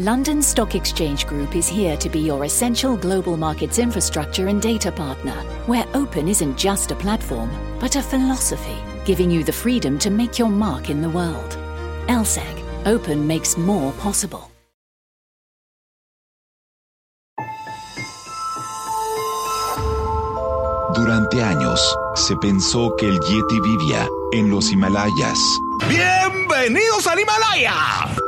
London 0.00 0.40
Stock 0.40 0.76
Exchange 0.76 1.26
Group 1.26 1.56
is 1.56 1.66
here 1.66 1.96
to 1.96 2.08
be 2.08 2.20
your 2.20 2.44
essential 2.44 2.96
global 2.96 3.36
markets 3.36 3.80
infrastructure 3.80 4.46
and 4.46 4.62
data 4.62 4.92
partner, 4.92 5.34
where 5.66 5.84
open 5.92 6.28
isn't 6.28 6.56
just 6.56 6.92
a 6.92 6.94
platform, 6.94 7.50
but 7.80 7.96
a 7.96 8.00
philosophy, 8.00 8.76
giving 9.04 9.28
you 9.28 9.42
the 9.42 9.52
freedom 9.52 9.98
to 9.98 10.08
make 10.08 10.38
your 10.38 10.50
mark 10.50 10.88
in 10.88 11.02
the 11.02 11.10
world. 11.10 11.58
LSEG, 12.06 12.86
open 12.86 13.26
makes 13.26 13.58
more 13.58 13.90
possible. 13.94 14.48
Durante 20.94 21.42
años, 21.42 21.80
se 22.14 22.36
pensó 22.36 22.94
que 22.96 23.08
el 23.08 23.18
Yeti 23.18 23.60
vivía 23.60 24.08
en 24.32 24.48
los 24.48 24.70
Himalayas. 24.70 25.40
¡Bienvenidos 25.88 27.04
al 27.08 27.18
Himalaya! 27.18 28.27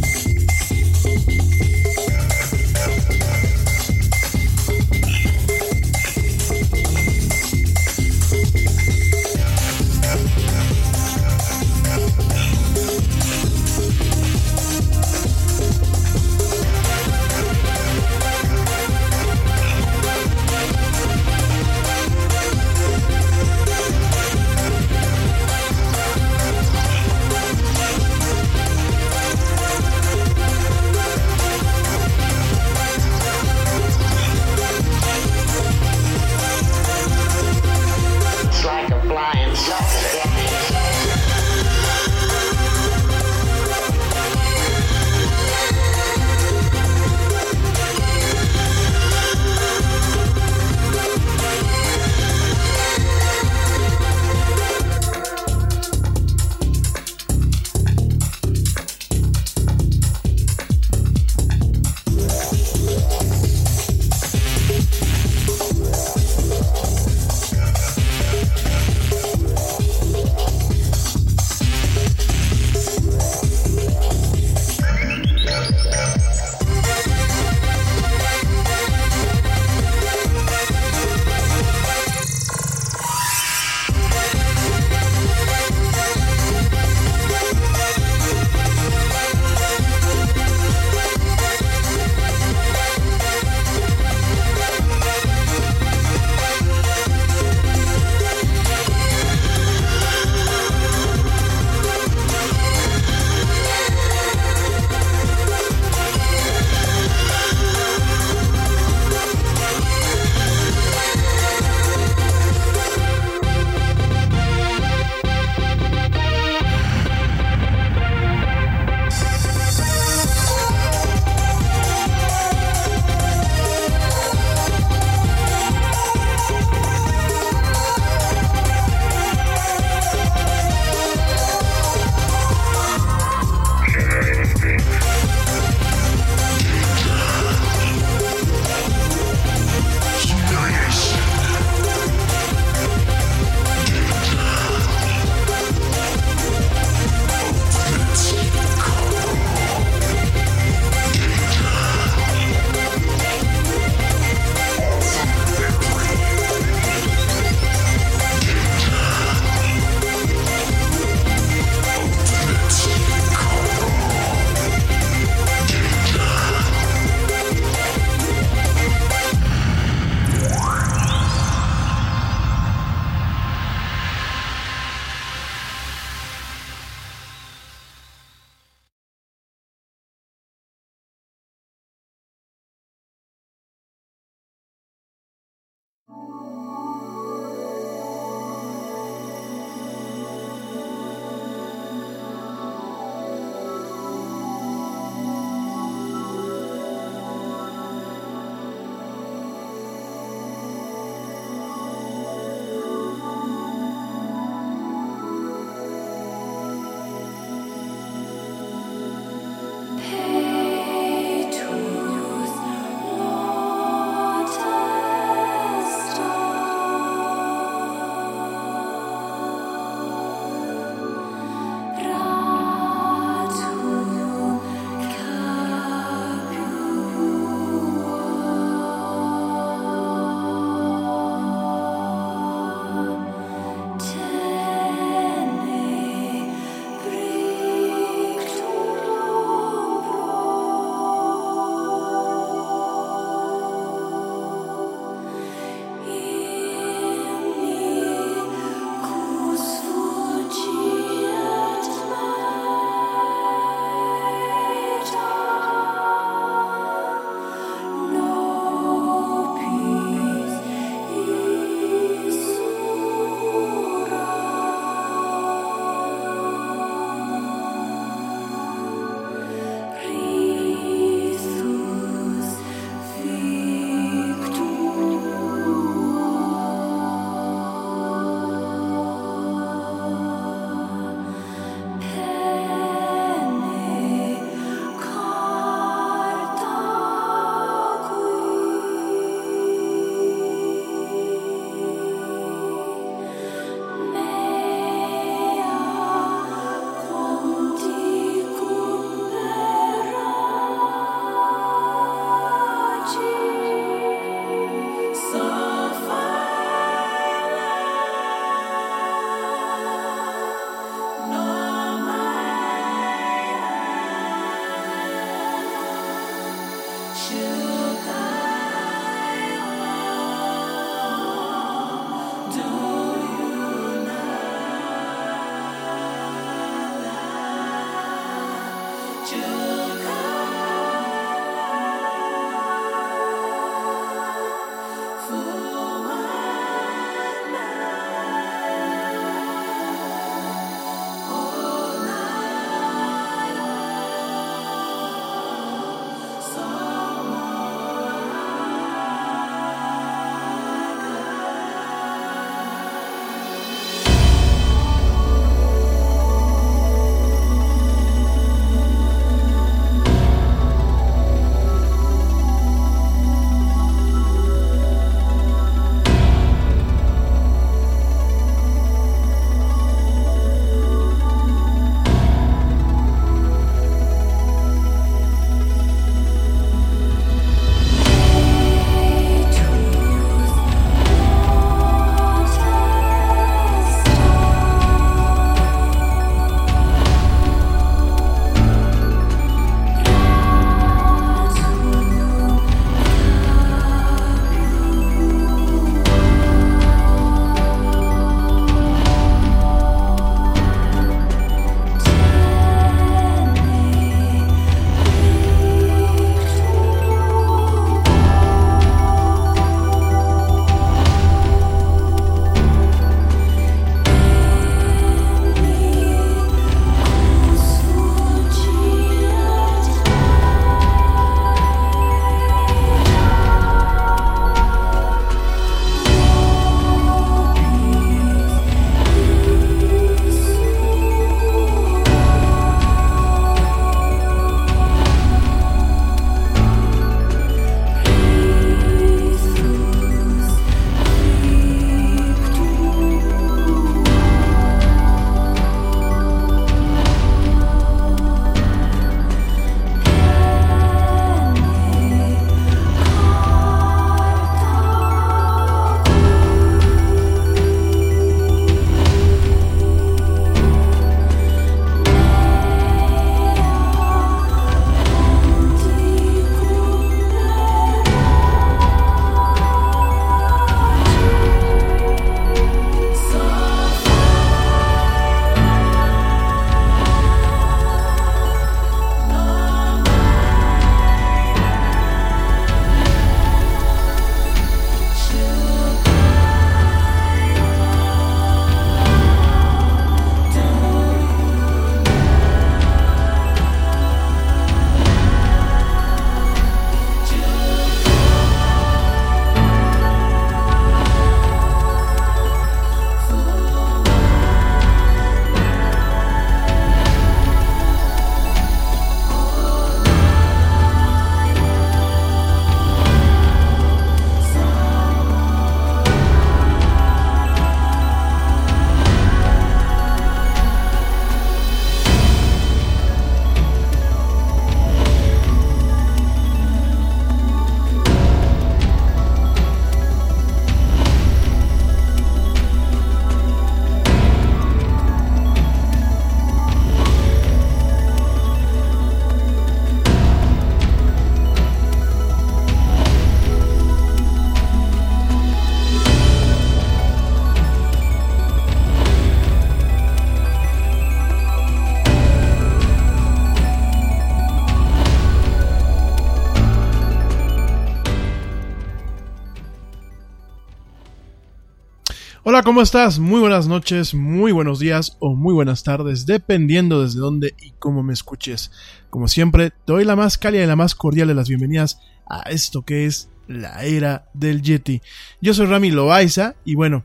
Hola, 562.61 562.67
¿cómo 562.67 562.83
estás? 562.83 563.17
Muy 563.17 563.39
buenas 563.39 563.65
noches, 563.65 564.13
muy 564.13 564.51
buenos 564.51 564.77
días 564.77 565.17
o 565.17 565.33
muy 565.33 565.51
buenas 565.51 565.81
tardes, 565.81 566.27
dependiendo 566.27 567.01
desde 567.01 567.19
dónde 567.19 567.55
y 567.59 567.71
cómo 567.71 568.03
me 568.03 568.13
escuches. 568.13 568.69
Como 569.09 569.27
siempre, 569.27 569.71
te 569.71 569.93
doy 569.93 570.05
la 570.05 570.15
más 570.15 570.37
cálida 570.37 570.63
y 570.63 570.67
la 570.67 570.75
más 570.75 570.93
cordial 570.93 571.27
de 571.27 571.33
las 571.33 571.49
bienvenidas 571.49 571.99
a 572.29 572.41
esto 572.51 572.83
que 572.83 573.07
es 573.07 573.29
la 573.47 573.83
era 573.83 574.27
del 574.35 574.61
Yeti. 574.61 575.01
Yo 575.41 575.55
soy 575.55 575.65
Rami 575.65 575.89
Loaiza 575.89 576.53
y 576.63 576.75
bueno, 576.75 577.03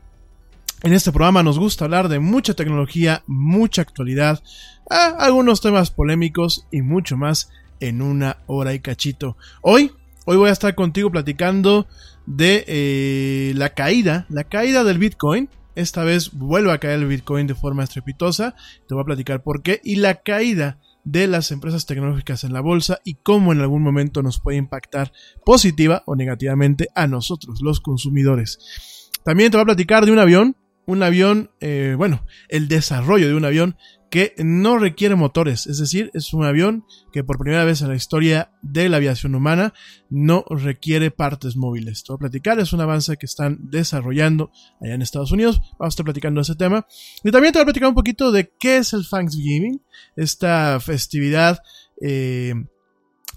en 0.83 0.93
este 0.93 1.11
programa 1.11 1.41
nos 1.41 1.57
gusta 1.57 1.85
hablar 1.85 2.07
de 2.07 2.19
mucha 2.19 2.53
tecnología, 2.53 3.23
mucha 3.25 3.81
actualidad, 3.81 4.43
algunos 4.91 5.59
temas 5.59 5.89
polémicos 5.89 6.67
y 6.69 6.83
mucho 6.83 7.17
más 7.17 7.49
en 7.79 8.03
una 8.03 8.37
hora 8.45 8.75
y 8.75 8.79
cachito. 8.79 9.37
Hoy, 9.63 9.91
hoy 10.25 10.37
voy 10.37 10.49
a 10.49 10.53
estar 10.53 10.75
contigo 10.75 11.09
platicando 11.09 11.87
de 12.27 12.65
eh, 12.67 13.53
la 13.55 13.69
caída, 13.69 14.27
la 14.29 14.43
caída 14.43 14.83
del 14.83 14.99
Bitcoin. 14.99 15.49
Esta 15.75 16.03
vez 16.03 16.31
vuelve 16.33 16.71
a 16.71 16.77
caer 16.77 16.99
el 16.99 17.07
Bitcoin 17.07 17.47
de 17.47 17.55
forma 17.55 17.83
estrepitosa. 17.83 18.55
Te 18.87 18.93
voy 18.93 19.01
a 19.01 19.05
platicar 19.05 19.41
por 19.41 19.63
qué. 19.63 19.79
Y 19.83 19.95
la 19.95 20.15
caída 20.21 20.79
de 21.03 21.27
las 21.27 21.51
empresas 21.51 21.85
tecnológicas 21.85 22.43
en 22.43 22.51
la 22.51 22.59
bolsa 22.59 22.99
y 23.05 23.13
cómo 23.15 23.53
en 23.53 23.61
algún 23.61 23.81
momento 23.81 24.21
nos 24.21 24.41
puede 24.41 24.57
impactar 24.57 25.13
positiva 25.45 26.03
o 26.05 26.15
negativamente 26.15 26.89
a 26.95 27.07
nosotros, 27.07 27.61
los 27.61 27.79
consumidores. 27.79 29.09
También 29.23 29.49
te 29.49 29.57
voy 29.57 29.63
a 29.63 29.65
platicar 29.65 30.05
de 30.05 30.11
un 30.11 30.19
avión, 30.19 30.57
un 30.85 31.03
avión, 31.03 31.51
eh, 31.61 31.95
bueno, 31.97 32.25
el 32.49 32.67
desarrollo 32.67 33.27
de 33.27 33.35
un 33.35 33.45
avión 33.45 33.77
que 34.09 34.33
no 34.37 34.77
requiere 34.77 35.15
motores, 35.15 35.67
es 35.67 35.79
decir, 35.79 36.11
es 36.13 36.33
un 36.33 36.45
avión 36.45 36.85
que 37.11 37.23
por 37.23 37.37
primera 37.37 37.65
vez 37.65 37.81
en 37.81 37.89
la 37.89 37.95
historia 37.95 38.51
de 38.61 38.87
la 38.89 38.97
aviación 38.97 39.35
humana 39.35 39.73
no 40.09 40.45
requiere 40.49 41.11
partes 41.11 41.57
móviles. 41.57 42.03
Te 42.03 42.13
voy 42.13 42.17
a 42.17 42.19
platicar, 42.19 42.59
es 42.59 42.71
un 42.73 42.81
avance 42.81 43.17
que 43.17 43.25
están 43.25 43.57
desarrollando 43.69 44.51
allá 44.81 44.93
en 44.93 45.01
Estados 45.01 45.31
Unidos, 45.31 45.59
vamos 45.77 45.79
a 45.79 45.87
estar 45.89 46.05
platicando 46.05 46.41
ese 46.41 46.55
tema. 46.55 46.87
Y 47.23 47.31
también 47.31 47.51
te 47.51 47.59
voy 47.59 47.63
a 47.63 47.65
platicar 47.65 47.89
un 47.89 47.95
poquito 47.95 48.31
de 48.31 48.51
qué 48.59 48.77
es 48.77 48.93
el 48.93 49.07
Thanksgiving, 49.07 49.81
esta 50.15 50.79
festividad 50.79 51.59
eh, 52.01 52.53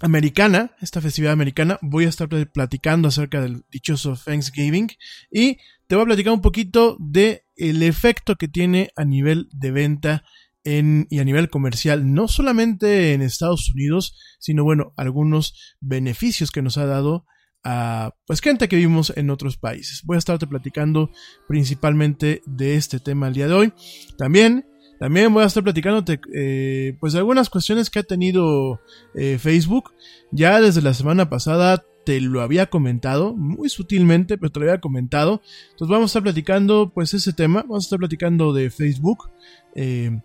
americana, 0.01 0.71
esta 0.81 1.01
festividad 1.01 1.33
americana, 1.33 1.77
voy 1.81 2.05
a 2.05 2.09
estar 2.09 2.27
platicando 2.27 3.07
acerca 3.07 3.41
del 3.41 3.63
dichoso 3.71 4.15
Thanksgiving 4.15 4.89
y 5.31 5.57
te 5.87 5.95
voy 5.95 6.03
a 6.03 6.07
platicar 6.07 6.33
un 6.33 6.41
poquito 6.41 6.97
de 6.99 7.43
el 7.55 7.83
efecto 7.83 8.35
que 8.35 8.47
tiene 8.47 8.91
a 8.95 9.05
nivel 9.05 9.49
de 9.51 9.71
venta 9.71 10.23
en, 10.63 11.07
y 11.09 11.19
a 11.19 11.23
nivel 11.23 11.49
comercial, 11.49 12.13
no 12.13 12.27
solamente 12.27 13.13
en 13.13 13.21
Estados 13.21 13.71
Unidos, 13.71 14.17
sino 14.39 14.63
bueno, 14.63 14.93
algunos 14.97 15.75
beneficios 15.79 16.51
que 16.51 16.61
nos 16.61 16.77
ha 16.77 16.85
dado 16.85 17.25
a 17.63 18.15
pues 18.25 18.41
gente 18.41 18.67
que 18.67 18.75
vivimos 18.75 19.13
en 19.15 19.29
otros 19.29 19.57
países. 19.57 20.01
Voy 20.03 20.15
a 20.15 20.19
estarte 20.19 20.47
platicando 20.47 21.11
principalmente 21.47 22.41
de 22.45 22.75
este 22.75 22.99
tema 22.99 23.27
el 23.27 23.33
día 23.33 23.47
de 23.47 23.53
hoy. 23.53 23.73
También, 24.17 24.65
también 24.99 25.33
voy 25.33 25.43
a 25.43 25.47
estar 25.47 25.63
platicándote 25.63 26.19
eh, 26.33 26.97
pues 26.99 27.13
de 27.13 27.19
algunas 27.19 27.49
cuestiones 27.49 27.89
que 27.89 27.99
ha 27.99 28.03
tenido 28.03 28.81
eh, 29.15 29.37
Facebook. 29.39 29.93
Ya 30.31 30.59
desde 30.59 30.81
la 30.81 30.93
semana 30.93 31.29
pasada 31.29 31.83
te 32.03 32.19
lo 32.19 32.41
había 32.41 32.67
comentado, 32.67 33.35
muy 33.35 33.69
sutilmente, 33.69 34.37
pero 34.37 34.51
te 34.51 34.59
lo 34.59 34.65
había 34.65 34.81
comentado. 34.81 35.41
Entonces 35.71 35.91
vamos 35.91 36.03
a 36.03 36.11
estar 36.11 36.23
platicando 36.23 36.91
pues 36.93 37.13
ese 37.13 37.33
tema, 37.33 37.61
vamos 37.61 37.85
a 37.85 37.87
estar 37.87 37.99
platicando 37.99 38.53
de 38.53 38.71
Facebook. 38.71 39.29
Eh, 39.75 40.19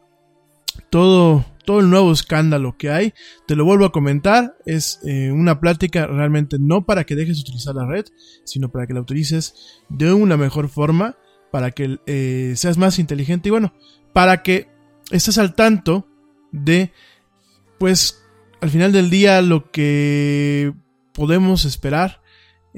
todo, 0.90 1.44
todo 1.64 1.80
el 1.80 1.90
nuevo 1.90 2.12
escándalo 2.12 2.76
que 2.78 2.90
hay. 2.90 3.14
Te 3.46 3.56
lo 3.56 3.64
vuelvo 3.64 3.84
a 3.84 3.92
comentar, 3.92 4.56
es 4.64 5.00
eh, 5.04 5.30
una 5.30 5.60
plática 5.60 6.06
realmente 6.06 6.56
no 6.58 6.86
para 6.86 7.04
que 7.04 7.16
dejes 7.16 7.36
de 7.36 7.42
utilizar 7.42 7.74
la 7.74 7.86
red, 7.86 8.06
sino 8.44 8.70
para 8.70 8.86
que 8.86 8.94
la 8.94 9.00
utilices 9.00 9.82
de 9.88 10.12
una 10.12 10.36
mejor 10.36 10.68
forma, 10.68 11.16
para 11.50 11.70
que 11.70 11.98
eh, 12.06 12.54
seas 12.56 12.78
más 12.78 12.98
inteligente 12.98 13.48
y 13.48 13.50
bueno, 13.50 13.74
para 14.12 14.42
que 14.42 14.68
estés 15.10 15.38
al 15.38 15.54
tanto 15.54 16.06
de, 16.52 16.92
pues, 17.78 18.22
al 18.60 18.70
final 18.70 18.92
del 18.92 19.10
día 19.10 19.42
lo 19.42 19.70
que 19.70 20.72
podemos 21.12 21.64
esperar. 21.64 22.22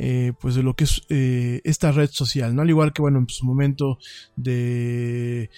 Eh, 0.00 0.33
pues 0.40 0.54
de 0.54 0.62
lo 0.62 0.76
que 0.76 0.85
es 0.85 1.02
esta 1.09 1.90
red 1.90 2.09
social, 2.12 2.54
¿no? 2.54 2.62
Al 2.62 2.71
igual 2.71 2.92
que, 2.92 3.02
bueno, 3.02 3.18
en 3.18 3.28
su 3.28 3.45
momento 3.45 3.99
de 4.37 5.50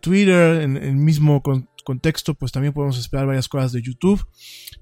Twitter, 0.00 0.62
en 0.62 0.76
el 0.76 0.96
mismo 0.96 1.42
con, 1.42 1.68
contexto, 1.82 2.34
pues 2.34 2.52
también 2.52 2.72
podemos 2.72 2.98
esperar 2.98 3.26
varias 3.26 3.48
cosas 3.48 3.72
de 3.72 3.82
YouTube. 3.82 4.24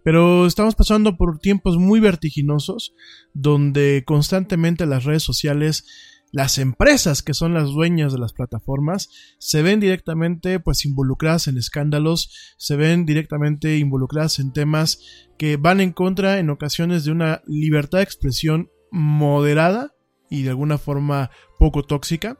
Pero 0.04 0.46
estamos 0.46 0.74
pasando 0.74 1.16
por 1.16 1.38
tiempos 1.38 1.76
muy 1.76 2.00
vertiginosos, 2.00 2.94
donde 3.34 4.04
constantemente 4.06 4.86
las 4.86 5.04
redes 5.04 5.22
sociales, 5.22 5.86
las 6.32 6.58
empresas 6.58 7.22
que 7.22 7.34
son 7.34 7.54
las 7.54 7.70
dueñas 7.70 8.12
de 8.12 8.18
las 8.18 8.32
plataformas, 8.32 9.10
se 9.38 9.62
ven 9.62 9.80
directamente 9.80 10.60
pues 10.60 10.84
involucradas 10.84 11.48
en 11.48 11.58
escándalos, 11.58 12.54
se 12.56 12.76
ven 12.76 13.04
directamente 13.04 13.78
involucradas 13.78 14.38
en 14.38 14.52
temas 14.52 15.00
que 15.38 15.56
van 15.56 15.80
en 15.80 15.92
contra 15.92 16.38
en 16.38 16.50
ocasiones 16.50 17.04
de 17.04 17.12
una 17.12 17.42
libertad 17.46 17.98
de 17.98 18.04
expresión 18.04 18.70
moderada 18.92 19.94
y 20.30 20.42
de 20.42 20.50
alguna 20.50 20.78
forma 20.78 21.30
poco 21.58 21.82
tóxica. 21.82 22.38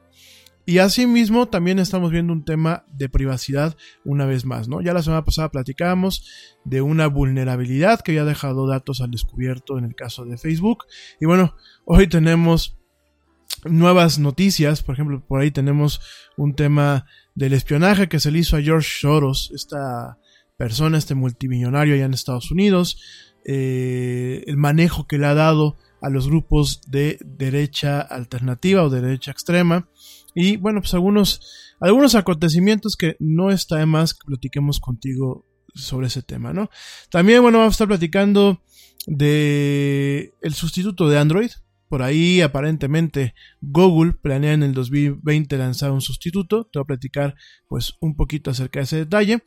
Y 0.67 0.79
asimismo 0.79 1.49
también 1.49 1.79
estamos 1.79 2.11
viendo 2.11 2.33
un 2.33 2.45
tema 2.45 2.85
de 2.93 3.09
privacidad 3.09 3.77
una 4.05 4.27
vez 4.27 4.45
más, 4.45 4.69
¿no? 4.69 4.81
Ya 4.83 4.93
la 4.93 5.03
semana 5.03 5.25
pasada 5.25 5.51
platicábamos 5.51 6.25
de 6.65 6.83
una 6.83 7.07
vulnerabilidad 7.07 8.01
que 8.01 8.13
había 8.13 8.25
dejado 8.25 8.67
datos 8.67 9.01
al 9.01 9.11
descubierto 9.11 9.79
en 9.79 9.85
el 9.85 9.95
caso 9.95 10.25
de 10.25 10.39
Facebook. 10.39 10.85
Y 11.21 11.27
bueno, 11.27 11.57
hoy 11.85 12.07
tenemos 12.07 12.77
nuevas 13.65 14.19
noticias, 14.19 14.83
por 14.83 14.95
ejemplo, 14.95 15.25
por 15.27 15.41
ahí 15.41 15.51
tenemos 15.51 16.01
un 16.37 16.55
tema 16.55 17.07
del 17.35 17.53
espionaje 17.53 18.09
que 18.09 18.21
se 18.21 18.31
le 18.31 18.41
hizo 18.41 18.57
a 18.57 18.63
George 18.63 18.89
Soros, 19.01 19.51
esta 19.55 20.19
persona, 20.57 20.99
este 20.99 21.15
multimillonario 21.15 21.95
allá 21.95 22.05
en 22.05 22.15
Estados 22.15 22.51
Unidos, 22.51 23.01
eh, 23.45 24.45
el 24.47 24.57
manejo 24.57 25.07
que 25.07 25.19
le 25.19 25.27
ha 25.27 25.35
dado 25.35 25.79
a 26.01 26.11
los 26.11 26.29
grupos 26.29 26.81
de 26.87 27.19
derecha 27.25 28.01
alternativa 28.01 28.83
o 28.83 28.91
derecha 28.91 29.31
extrema 29.31 29.89
y 30.35 30.57
bueno, 30.57 30.81
pues 30.81 30.95
algunos, 30.95 31.75
algunos 31.81 32.15
acontecimientos 32.15 32.97
que 32.97 33.17
no 33.19 33.51
está 33.51 33.77
de 33.77 33.87
más 33.87 34.15
que 34.15 34.27
platiquemos 34.27 34.81
contigo 34.81 35.47
sobre 35.75 36.09
ese 36.09 36.23
tema, 36.23 36.53
¿no? 36.53 36.71
También, 37.11 37.43
bueno, 37.43 37.59
vamos 37.59 37.73
a 37.73 37.77
estar 37.77 37.89
platicando 37.89 38.63
de 39.07 40.33
el 40.43 40.55
sustituto 40.55 41.09
de 41.09 41.19
Android. 41.19 41.51
Por 41.89 42.03
ahí, 42.03 42.41
aparentemente, 42.41 43.35
Google 43.61 44.13
planea 44.13 44.53
en 44.53 44.63
el 44.63 44.75
2020 44.75 45.59
lanzar 45.59 45.91
un 45.91 46.01
sustituto. 46.01 46.69
Te 46.73 46.79
voy 46.79 46.85
a 46.85 46.87
platicar, 46.87 47.35
pues, 47.67 47.95
un 48.01 48.15
poquito 48.15 48.53
acerca 48.53 48.79
de 48.79 48.85
ese 48.85 48.97
detalle. 48.99 49.43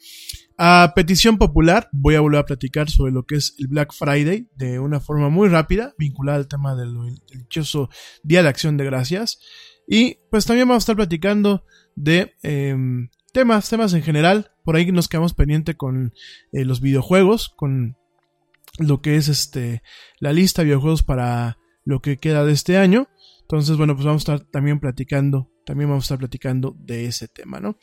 A 0.58 0.92
petición 0.94 1.38
popular, 1.38 1.88
voy 1.94 2.16
a 2.16 2.20
volver 2.20 2.42
a 2.42 2.46
platicar 2.46 2.90
sobre 2.90 3.14
lo 3.14 3.24
que 3.24 3.36
es 3.36 3.56
el 3.60 3.68
Black 3.68 3.94
Friday 3.94 4.50
de 4.58 4.80
una 4.80 5.00
forma 5.00 5.30
muy 5.30 5.48
rápida, 5.48 5.94
vinculada 5.98 6.38
al 6.38 6.50
tema 6.50 6.76
del, 6.76 6.94
dichoso 7.32 7.90
Día 8.24 8.44
de 8.44 8.50
Acción 8.50 8.76
de 8.76 8.84
Gracias. 8.84 9.40
Y 9.88 10.18
pues 10.30 10.46
también 10.46 10.68
vamos 10.68 10.82
a 10.82 10.86
estar 10.86 10.96
platicando 10.96 11.66
de 11.96 12.34
em, 12.44 13.10
temas, 13.34 13.70
temas 13.70 13.94
en 13.94 14.04
general. 14.04 14.52
Por 14.64 14.76
ahí 14.76 14.92
nos 14.92 15.08
quedamos 15.08 15.34
pendiente 15.34 15.76
con 15.76 16.14
eh, 16.52 16.66
los 16.66 16.82
videojuegos, 16.82 17.50
con 17.50 17.98
lo 18.80 19.02
que 19.02 19.18
es 19.18 19.28
este 19.28 19.84
la 20.20 20.34
lista 20.34 20.62
de 20.62 20.68
videojuegos 20.68 21.04
para 21.04 21.58
lo 21.86 22.02
que 22.02 22.18
queda 22.18 22.46
de 22.46 22.54
este 22.54 22.78
año. 22.78 23.10
Entonces, 23.42 23.78
bueno, 23.78 23.94
pues 23.94 24.06
vamos 24.06 24.22
a 24.22 24.36
estar 24.36 24.50
también 24.52 24.80
platicando, 24.80 25.52
también 25.66 25.90
vamos 25.90 26.06
a 26.06 26.06
estar 26.06 26.18
platicando 26.18 26.76
de 26.80 27.06
ese 27.06 27.28
tema, 27.28 27.60
¿no? 27.60 27.78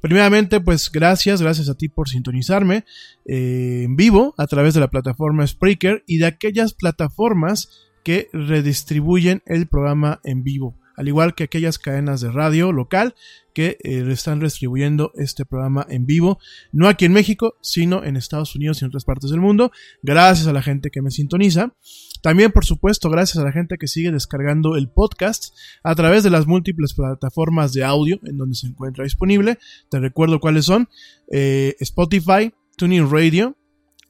Primeramente, 0.00 0.60
pues 0.60 0.90
gracias, 0.90 1.42
gracias 1.42 1.68
a 1.68 1.74
ti 1.74 1.88
por 1.88 2.08
sintonizarme 2.08 2.84
eh, 3.26 3.82
en 3.84 3.96
vivo 3.96 4.34
a 4.38 4.46
través 4.46 4.72
de 4.74 4.80
la 4.80 4.88
plataforma 4.88 5.46
Spreaker 5.46 6.02
y 6.06 6.18
de 6.18 6.26
aquellas 6.26 6.72
plataformas 6.72 7.68
que 8.02 8.28
redistribuyen 8.32 9.42
el 9.46 9.66
programa 9.68 10.20
en 10.24 10.42
vivo 10.42 10.78
al 10.96 11.08
igual 11.08 11.34
que 11.34 11.44
aquellas 11.44 11.78
cadenas 11.78 12.20
de 12.20 12.30
radio 12.30 12.72
local 12.72 13.14
que 13.54 13.78
eh, 13.84 14.04
están 14.10 14.40
distribuyendo 14.40 15.12
este 15.14 15.46
programa 15.46 15.86
en 15.88 16.06
vivo, 16.06 16.38
no 16.72 16.88
aquí 16.88 17.04
en 17.04 17.12
México, 17.12 17.54
sino 17.62 18.04
en 18.04 18.16
Estados 18.16 18.54
Unidos 18.56 18.80
y 18.80 18.84
en 18.84 18.88
otras 18.88 19.04
partes 19.04 19.30
del 19.30 19.40
mundo. 19.40 19.70
Gracias 20.02 20.46
a 20.46 20.52
la 20.52 20.62
gente 20.62 20.90
que 20.90 21.02
me 21.02 21.10
sintoniza. 21.10 21.72
También, 22.20 22.52
por 22.52 22.64
supuesto, 22.64 23.10
gracias 23.10 23.38
a 23.38 23.44
la 23.44 23.52
gente 23.52 23.76
que 23.78 23.86
sigue 23.86 24.10
descargando 24.10 24.76
el 24.76 24.88
podcast 24.88 25.54
a 25.82 25.94
través 25.94 26.24
de 26.24 26.30
las 26.30 26.46
múltiples 26.46 26.94
plataformas 26.94 27.72
de 27.72 27.84
audio 27.84 28.18
en 28.24 28.38
donde 28.38 28.56
se 28.56 28.66
encuentra 28.66 29.04
disponible. 29.04 29.58
Te 29.90 30.00
recuerdo 30.00 30.40
cuáles 30.40 30.64
son. 30.64 30.88
Eh, 31.30 31.76
Spotify, 31.80 32.52
Tuning 32.76 33.10
Radio, 33.10 33.56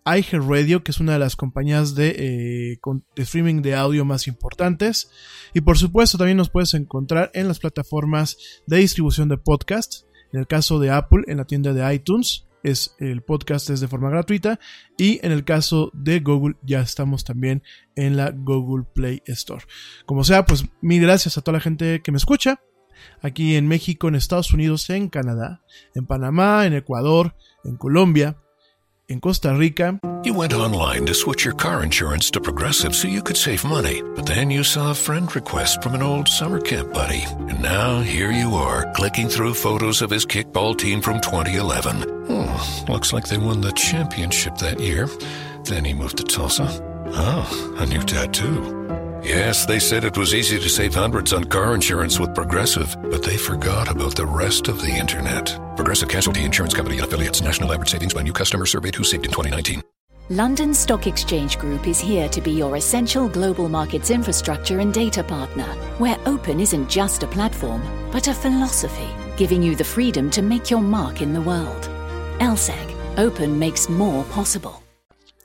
iHeartRadio, 0.04 0.84
que 0.84 0.90
es 0.90 1.00
una 1.00 1.14
de 1.14 1.18
las 1.18 1.36
compañías 1.36 1.94
de, 1.94 2.08
eh, 2.10 2.80
de, 3.16 3.22
streaming 3.22 3.62
de 3.62 3.74
audio 3.74 4.04
más 4.04 4.26
importantes. 4.26 5.10
Y 5.54 5.60
por 5.62 5.78
supuesto 5.78 6.18
también 6.18 6.36
nos 6.36 6.50
puedes 6.50 6.74
encontrar 6.74 7.30
en 7.34 7.48
las 7.48 7.58
plataformas 7.58 8.36
de 8.66 8.78
distribución 8.78 9.28
de 9.28 9.38
podcast. 9.38 10.04
En 10.32 10.40
el 10.40 10.46
caso 10.46 10.78
de 10.78 10.90
Apple, 10.90 11.22
en 11.26 11.38
la 11.38 11.44
tienda 11.44 11.72
de 11.72 11.94
iTunes, 11.94 12.46
es 12.64 12.96
el 12.98 13.22
podcast 13.22 13.70
es 13.70 13.80
de 13.80 13.88
forma 13.88 14.10
gratuita. 14.10 14.58
Y 14.98 15.24
en 15.24 15.32
el 15.32 15.44
caso 15.44 15.90
de 15.94 16.20
Google, 16.20 16.56
ya 16.62 16.80
estamos 16.80 17.22
también 17.24 17.62
en 17.94 18.16
la 18.16 18.30
Google 18.30 18.86
Play 18.94 19.22
Store. 19.26 19.64
Como 20.06 20.24
sea, 20.24 20.44
pues 20.44 20.64
mil 20.80 21.02
gracias 21.02 21.38
a 21.38 21.42
toda 21.42 21.58
la 21.58 21.62
gente 21.62 22.02
que 22.02 22.10
me 22.10 22.18
escucha. 22.18 22.60
Aquí 23.20 23.54
en 23.56 23.68
México, 23.68 24.08
en 24.08 24.14
Estados 24.14 24.52
Unidos, 24.52 24.88
en 24.90 25.08
Canadá, 25.08 25.62
en 25.94 26.06
Panamá, 26.06 26.66
en 26.66 26.72
Ecuador, 26.72 27.36
en 27.64 27.76
Colombia, 27.76 28.38
en 29.08 29.20
Costa 29.20 29.54
Rica. 29.54 29.98
You 30.24 30.34
went 30.34 30.52
online 30.54 31.04
to 31.06 31.14
switch 31.14 31.44
your 31.44 31.54
car 31.54 31.82
insurance 31.82 32.30
to 32.30 32.40
Progressive 32.40 32.94
so 32.94 33.08
you 33.08 33.22
could 33.22 33.36
save 33.36 33.64
money, 33.64 34.02
but 34.14 34.26
then 34.26 34.50
you 34.50 34.64
saw 34.64 34.90
a 34.90 34.94
friend 34.94 35.34
request 35.34 35.82
from 35.82 35.94
an 35.94 36.02
old 36.02 36.28
summer 36.28 36.60
camp 36.60 36.92
buddy. 36.92 37.22
And 37.48 37.62
now 37.62 38.00
here 38.00 38.32
you 38.32 38.54
are, 38.54 38.90
clicking 38.94 39.28
through 39.28 39.54
photos 39.54 40.02
of 40.02 40.10
his 40.10 40.24
kickball 40.24 40.76
team 40.76 41.00
from 41.00 41.20
2011. 41.20 42.02
Hmm, 42.26 42.90
looks 42.90 43.12
like 43.12 43.28
they 43.28 43.38
won 43.38 43.60
the 43.60 43.72
championship 43.72 44.56
that 44.58 44.80
year. 44.80 45.08
Then 45.64 45.84
he 45.84 45.92
moved 45.94 46.16
to 46.18 46.24
Tulsa. 46.24 46.68
Oh, 47.06 47.76
a 47.78 47.86
new 47.86 48.02
tattoo. 48.02 49.13
Yes, 49.24 49.64
they 49.64 49.78
said 49.78 50.04
it 50.04 50.18
was 50.18 50.34
easy 50.34 50.58
to 50.58 50.68
save 50.68 50.94
hundreds 50.94 51.32
on 51.32 51.44
car 51.44 51.74
insurance 51.74 52.20
with 52.20 52.34
Progressive, 52.34 52.94
but 53.04 53.22
they 53.22 53.38
forgot 53.38 53.90
about 53.90 54.14
the 54.14 54.26
rest 54.26 54.68
of 54.68 54.82
the 54.82 54.94
internet. 54.94 55.58
Progressive 55.76 56.10
Casualty 56.10 56.44
Insurance 56.44 56.74
Company 56.74 56.98
and 56.98 57.06
affiliates. 57.06 57.40
National 57.40 57.72
average 57.72 57.88
savings 57.88 58.12
by 58.12 58.20
new 58.20 58.34
customer 58.34 58.66
surveyed 58.66 58.94
who 58.94 59.02
saved 59.02 59.24
in 59.24 59.30
2019. 59.30 59.82
London 60.28 60.74
Stock 60.74 61.06
Exchange 61.06 61.58
Group 61.58 61.86
is 61.86 61.98
here 61.98 62.28
to 62.28 62.42
be 62.42 62.50
your 62.50 62.76
essential 62.76 63.26
global 63.26 63.70
markets 63.70 64.10
infrastructure 64.10 64.80
and 64.80 64.92
data 64.92 65.24
partner, 65.24 65.72
where 65.96 66.18
open 66.26 66.60
isn't 66.60 66.90
just 66.90 67.22
a 67.22 67.26
platform, 67.26 67.82
but 68.12 68.28
a 68.28 68.34
philosophy, 68.34 69.08
giving 69.38 69.62
you 69.62 69.74
the 69.74 69.84
freedom 69.84 70.28
to 70.32 70.42
make 70.42 70.70
your 70.70 70.82
mark 70.82 71.22
in 71.22 71.32
the 71.32 71.40
world. 71.40 71.88
LSEG. 72.40 72.94
Open 73.16 73.58
makes 73.58 73.88
more 73.88 74.24
possible. 74.24 74.82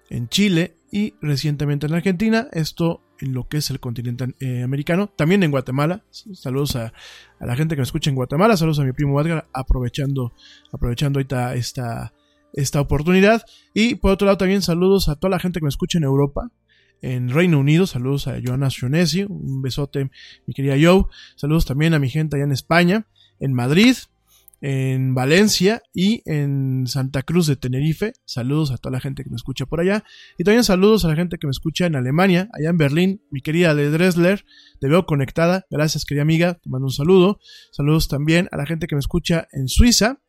En 0.09 0.27
Chile 0.27 0.75
y 0.91 1.13
recientemente 1.21 1.85
en 1.85 1.93
Argentina, 1.93 2.47
esto 2.51 2.99
en 3.19 3.33
lo 3.33 3.47
que 3.47 3.57
es 3.57 3.69
el 3.69 3.79
continente 3.79 4.33
eh, 4.39 4.63
americano, 4.63 5.07
también 5.07 5.43
en 5.43 5.51
Guatemala. 5.51 6.03
Saludos 6.09 6.75
a, 6.75 6.93
la 7.39 7.55
gente 7.55 7.75
que 7.75 7.79
me 7.79 7.83
escucha 7.83 8.09
en 8.09 8.15
Guatemala, 8.15 8.57
saludos 8.57 8.79
a 8.79 8.83
mi 8.83 8.91
primo 8.91 9.19
Edgar, 9.21 9.47
aprovechando, 9.53 10.33
aprovechando 10.71 11.19
ahorita 11.19 11.55
esta, 11.55 12.13
esta 12.53 12.81
oportunidad. 12.81 13.43
Y 13.73 13.95
por 13.95 14.11
otro 14.11 14.25
lado 14.25 14.37
también 14.37 14.61
saludos 14.61 15.09
a 15.09 15.15
toda 15.15 15.31
la 15.31 15.39
gente 15.39 15.59
que 15.59 15.65
me 15.65 15.69
escucha 15.69 15.97
en 15.97 16.03
Europa, 16.03 16.51
en 17.01 17.29
Reino 17.29 17.59
Unido, 17.59 17.87
saludos 17.87 18.27
a 18.27 18.39
Joana 18.43 18.69
Sionesi, 18.69 19.23
un 19.23 19.61
besote 19.61 20.09
mi 20.45 20.53
querida 20.53 20.75
Joe, 20.81 21.05
saludos 21.35 21.65
también 21.65 21.93
a 21.93 21.99
mi 21.99 22.09
gente 22.09 22.35
allá 22.35 22.45
en 22.45 22.51
España, 22.51 23.07
en 23.39 23.53
Madrid, 23.53 23.95
en 24.61 25.13
Valencia 25.13 25.81
y 25.93 26.21
en 26.25 26.85
Santa 26.87 27.23
Cruz 27.23 27.47
de 27.47 27.55
Tenerife. 27.55 28.13
Saludos 28.25 28.71
a 28.71 28.77
toda 28.77 28.93
la 28.93 28.99
gente 28.99 29.23
que 29.23 29.29
me 29.29 29.35
escucha 29.35 29.65
por 29.65 29.79
allá. 29.79 30.03
Y 30.37 30.43
también 30.43 30.63
saludos 30.63 31.05
a 31.05 31.09
la 31.09 31.15
gente 31.15 31.37
que 31.37 31.47
me 31.47 31.51
escucha 31.51 31.85
en 31.85 31.95
Alemania, 31.95 32.49
allá 32.53 32.69
en 32.69 32.77
Berlín. 32.77 33.21
Mi 33.31 33.41
querida 33.41 33.75
de 33.75 33.89
Dresler, 33.89 34.45
te 34.79 34.87
veo 34.87 35.05
conectada. 35.05 35.65
Gracias, 35.69 36.05
querida 36.05 36.23
amiga. 36.23 36.55
Te 36.55 36.69
mando 36.69 36.87
un 36.87 36.93
saludo. 36.93 37.39
Saludos 37.71 38.07
también 38.07 38.49
a 38.51 38.57
la 38.57 38.65
gente 38.65 38.87
que 38.87 38.95
me 38.95 38.99
escucha 38.99 39.47
en 39.51 39.67
Suiza. 39.67 40.21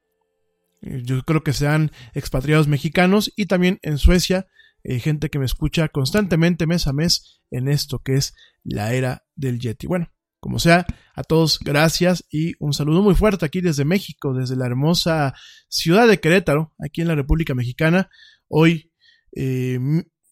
Eh, 0.83 1.03
yo 1.05 1.23
creo 1.23 1.43
que 1.43 1.53
sean 1.53 1.91
expatriados 2.15 2.69
mexicanos. 2.69 3.33
Y 3.37 3.47
también 3.47 3.79
en 3.83 3.99
Suecia, 3.99 4.47
eh, 4.85 5.01
gente 5.01 5.29
que 5.29 5.39
me 5.39 5.45
escucha 5.45 5.89
constantemente 5.89 6.67
mes 6.67 6.87
a 6.87 6.93
mes 6.93 7.41
en 7.51 7.69
esto 7.69 7.99
que 7.99 8.15
es 8.15 8.35
la 8.63 8.95
era 8.95 9.25
del 9.35 9.59
Yeti. 9.59 9.87
Bueno, 9.87 10.11
como 10.41 10.59
sea, 10.59 10.87
a 11.15 11.23
todos 11.23 11.59
gracias 11.61 12.25
y 12.31 12.55
un 12.59 12.73
saludo 12.73 13.03
muy 13.03 13.15
fuerte 13.15 13.45
aquí 13.45 13.61
desde 13.61 13.85
México, 13.85 14.33
desde 14.33 14.57
la 14.57 14.67
hermosa 14.67 15.35
ciudad 15.69 16.09
de 16.09 16.19
Querétaro, 16.19 16.75
aquí 16.85 17.03
en 17.03 17.09
la 17.09 17.15
República 17.15 17.55
Mexicana. 17.55 18.09
Hoy, 18.49 18.91
eh, 19.37 19.79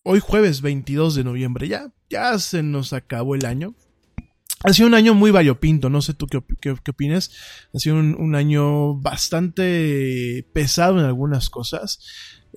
hoy 0.02 0.20
jueves 0.20 0.62
22 0.62 1.14
de 1.14 1.24
noviembre, 1.24 1.68
ya, 1.68 1.92
ya 2.08 2.38
se 2.38 2.62
nos 2.62 2.94
acabó 2.94 3.34
el 3.34 3.44
año. 3.44 3.74
Ha 4.64 4.72
sido 4.72 4.88
un 4.88 4.94
año 4.94 5.14
muy 5.14 5.30
variopinto, 5.30 5.88
no 5.88 6.02
sé 6.02 6.14
tú 6.14 6.26
qué, 6.26 6.42
qué, 6.60 6.74
qué 6.82 6.90
opinas. 6.90 7.30
Ha 7.74 7.78
sido 7.78 7.96
un, 7.96 8.16
un 8.18 8.34
año 8.34 8.98
bastante 8.98 10.48
pesado 10.52 10.98
en 10.98 11.04
algunas 11.04 11.48
cosas. 11.48 12.00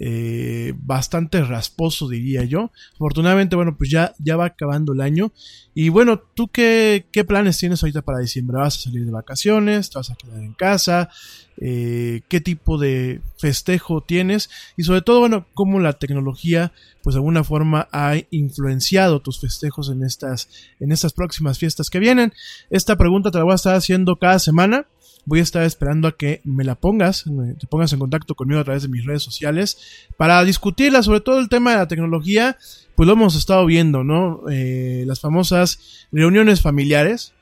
Eh, 0.03 0.73
bastante 0.77 1.43
rasposo, 1.43 2.09
diría 2.09 2.43
yo. 2.43 2.71
Afortunadamente, 2.95 3.55
bueno, 3.55 3.77
pues 3.77 3.91
ya, 3.91 4.15
ya 4.17 4.35
va 4.35 4.45
acabando 4.45 4.93
el 4.93 5.01
año. 5.01 5.31
Y 5.75 5.89
bueno, 5.89 6.19
¿tú 6.33 6.47
qué, 6.47 7.05
qué 7.11 7.23
planes 7.23 7.59
tienes 7.59 7.83
ahorita 7.83 8.01
para 8.01 8.17
diciembre? 8.17 8.57
¿Vas 8.57 8.77
a 8.77 8.81
salir 8.81 9.05
de 9.05 9.11
vacaciones? 9.11 9.91
¿Te 9.91 9.99
vas 9.99 10.09
a 10.09 10.15
quedar 10.15 10.39
en 10.39 10.53
casa? 10.53 11.09
Eh, 11.57 12.21
¿Qué 12.29 12.41
tipo 12.41 12.79
de 12.79 13.21
festejo 13.37 14.01
tienes? 14.01 14.49
Y 14.75 14.85
sobre 14.85 15.03
todo, 15.03 15.19
bueno, 15.19 15.45
cómo 15.53 15.79
la 15.79 15.93
tecnología, 15.93 16.71
pues 17.03 17.13
de 17.13 17.19
alguna 17.19 17.43
forma 17.43 17.87
ha 17.91 18.15
influenciado 18.31 19.19
tus 19.19 19.39
festejos 19.39 19.91
en 19.91 20.03
estas, 20.03 20.49
en 20.79 20.91
estas 20.91 21.13
próximas 21.13 21.59
fiestas 21.59 21.91
que 21.91 21.99
vienen. 21.99 22.33
Esta 22.71 22.95
pregunta 22.95 23.29
te 23.29 23.37
la 23.37 23.43
voy 23.43 23.53
a 23.53 23.55
estar 23.55 23.75
haciendo 23.75 24.15
cada 24.15 24.39
semana 24.39 24.87
voy 25.25 25.39
a 25.39 25.43
estar 25.43 25.63
esperando 25.63 26.07
a 26.07 26.17
que 26.17 26.41
me 26.43 26.63
la 26.63 26.75
pongas, 26.75 27.25
te 27.59 27.67
pongas 27.67 27.93
en 27.93 27.99
contacto 27.99 28.35
conmigo 28.35 28.59
a 28.59 28.63
través 28.63 28.83
de 28.83 28.89
mis 28.89 29.05
redes 29.05 29.23
sociales 29.23 30.07
para 30.17 30.43
discutirla, 30.43 31.03
sobre 31.03 31.21
todo 31.21 31.39
el 31.39 31.49
tema 31.49 31.71
de 31.71 31.77
la 31.77 31.87
tecnología, 31.87 32.57
pues 32.95 33.07
lo 33.07 33.13
hemos 33.13 33.35
estado 33.35 33.65
viendo, 33.65 34.03
¿no? 34.03 34.41
Eh, 34.49 35.03
las 35.07 35.19
famosas 35.19 36.07
reuniones 36.11 36.61
familiares, 36.61 37.33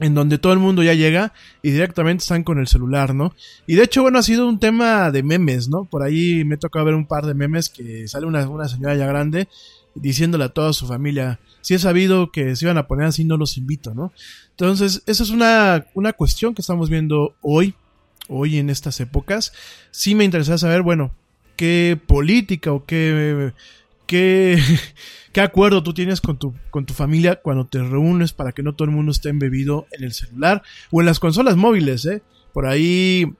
en 0.00 0.14
donde 0.14 0.38
todo 0.38 0.52
el 0.52 0.58
mundo 0.58 0.82
ya 0.82 0.94
llega 0.94 1.32
y 1.62 1.70
directamente 1.70 2.22
están 2.22 2.42
con 2.42 2.58
el 2.58 2.66
celular, 2.66 3.14
¿no? 3.14 3.34
Y 3.66 3.74
de 3.74 3.84
hecho, 3.84 4.02
bueno, 4.02 4.18
ha 4.18 4.22
sido 4.22 4.48
un 4.48 4.58
tema 4.58 5.10
de 5.10 5.22
memes, 5.22 5.68
¿no? 5.68 5.84
Por 5.84 6.02
ahí 6.02 6.44
me 6.44 6.56
toca 6.56 6.82
ver 6.82 6.94
un 6.94 7.06
par 7.06 7.26
de 7.26 7.34
memes 7.34 7.68
que 7.68 8.08
sale 8.08 8.26
una, 8.26 8.48
una 8.48 8.68
señora 8.68 8.94
ya 8.96 9.06
grande 9.06 9.48
diciéndole 9.94 10.44
a 10.44 10.48
toda 10.48 10.72
su 10.72 10.86
familia, 10.86 11.40
si 11.60 11.74
he 11.74 11.78
sabido 11.78 12.30
que 12.30 12.56
se 12.56 12.64
iban 12.64 12.78
a 12.78 12.86
poner 12.86 13.06
así, 13.06 13.24
no 13.24 13.36
los 13.36 13.56
invito, 13.56 13.94
¿no? 13.94 14.12
Entonces, 14.50 15.02
esa 15.06 15.22
es 15.22 15.30
una, 15.30 15.86
una 15.94 16.12
cuestión 16.12 16.54
que 16.54 16.62
estamos 16.62 16.90
viendo 16.90 17.34
hoy, 17.40 17.74
hoy 18.28 18.58
en 18.58 18.70
estas 18.70 19.00
épocas. 19.00 19.52
Sí 19.90 20.14
me 20.14 20.24
interesa 20.24 20.58
saber, 20.58 20.82
bueno, 20.82 21.12
qué 21.56 21.98
política 22.06 22.72
o 22.72 22.84
qué, 22.84 23.52
qué, 24.06 24.58
qué 25.32 25.40
acuerdo 25.40 25.82
tú 25.82 25.94
tienes 25.94 26.20
con 26.20 26.38
tu, 26.38 26.54
con 26.70 26.86
tu 26.86 26.94
familia 26.94 27.36
cuando 27.36 27.66
te 27.66 27.82
reúnes 27.82 28.32
para 28.32 28.52
que 28.52 28.62
no 28.62 28.74
todo 28.74 28.86
el 28.86 28.94
mundo 28.94 29.12
esté 29.12 29.28
embebido 29.28 29.86
en 29.92 30.04
el 30.04 30.12
celular 30.12 30.62
o 30.90 31.00
en 31.00 31.06
las 31.06 31.20
consolas 31.20 31.56
móviles, 31.56 32.04
¿eh? 32.06 32.22
Por 32.52 32.66
ahí 32.66 33.32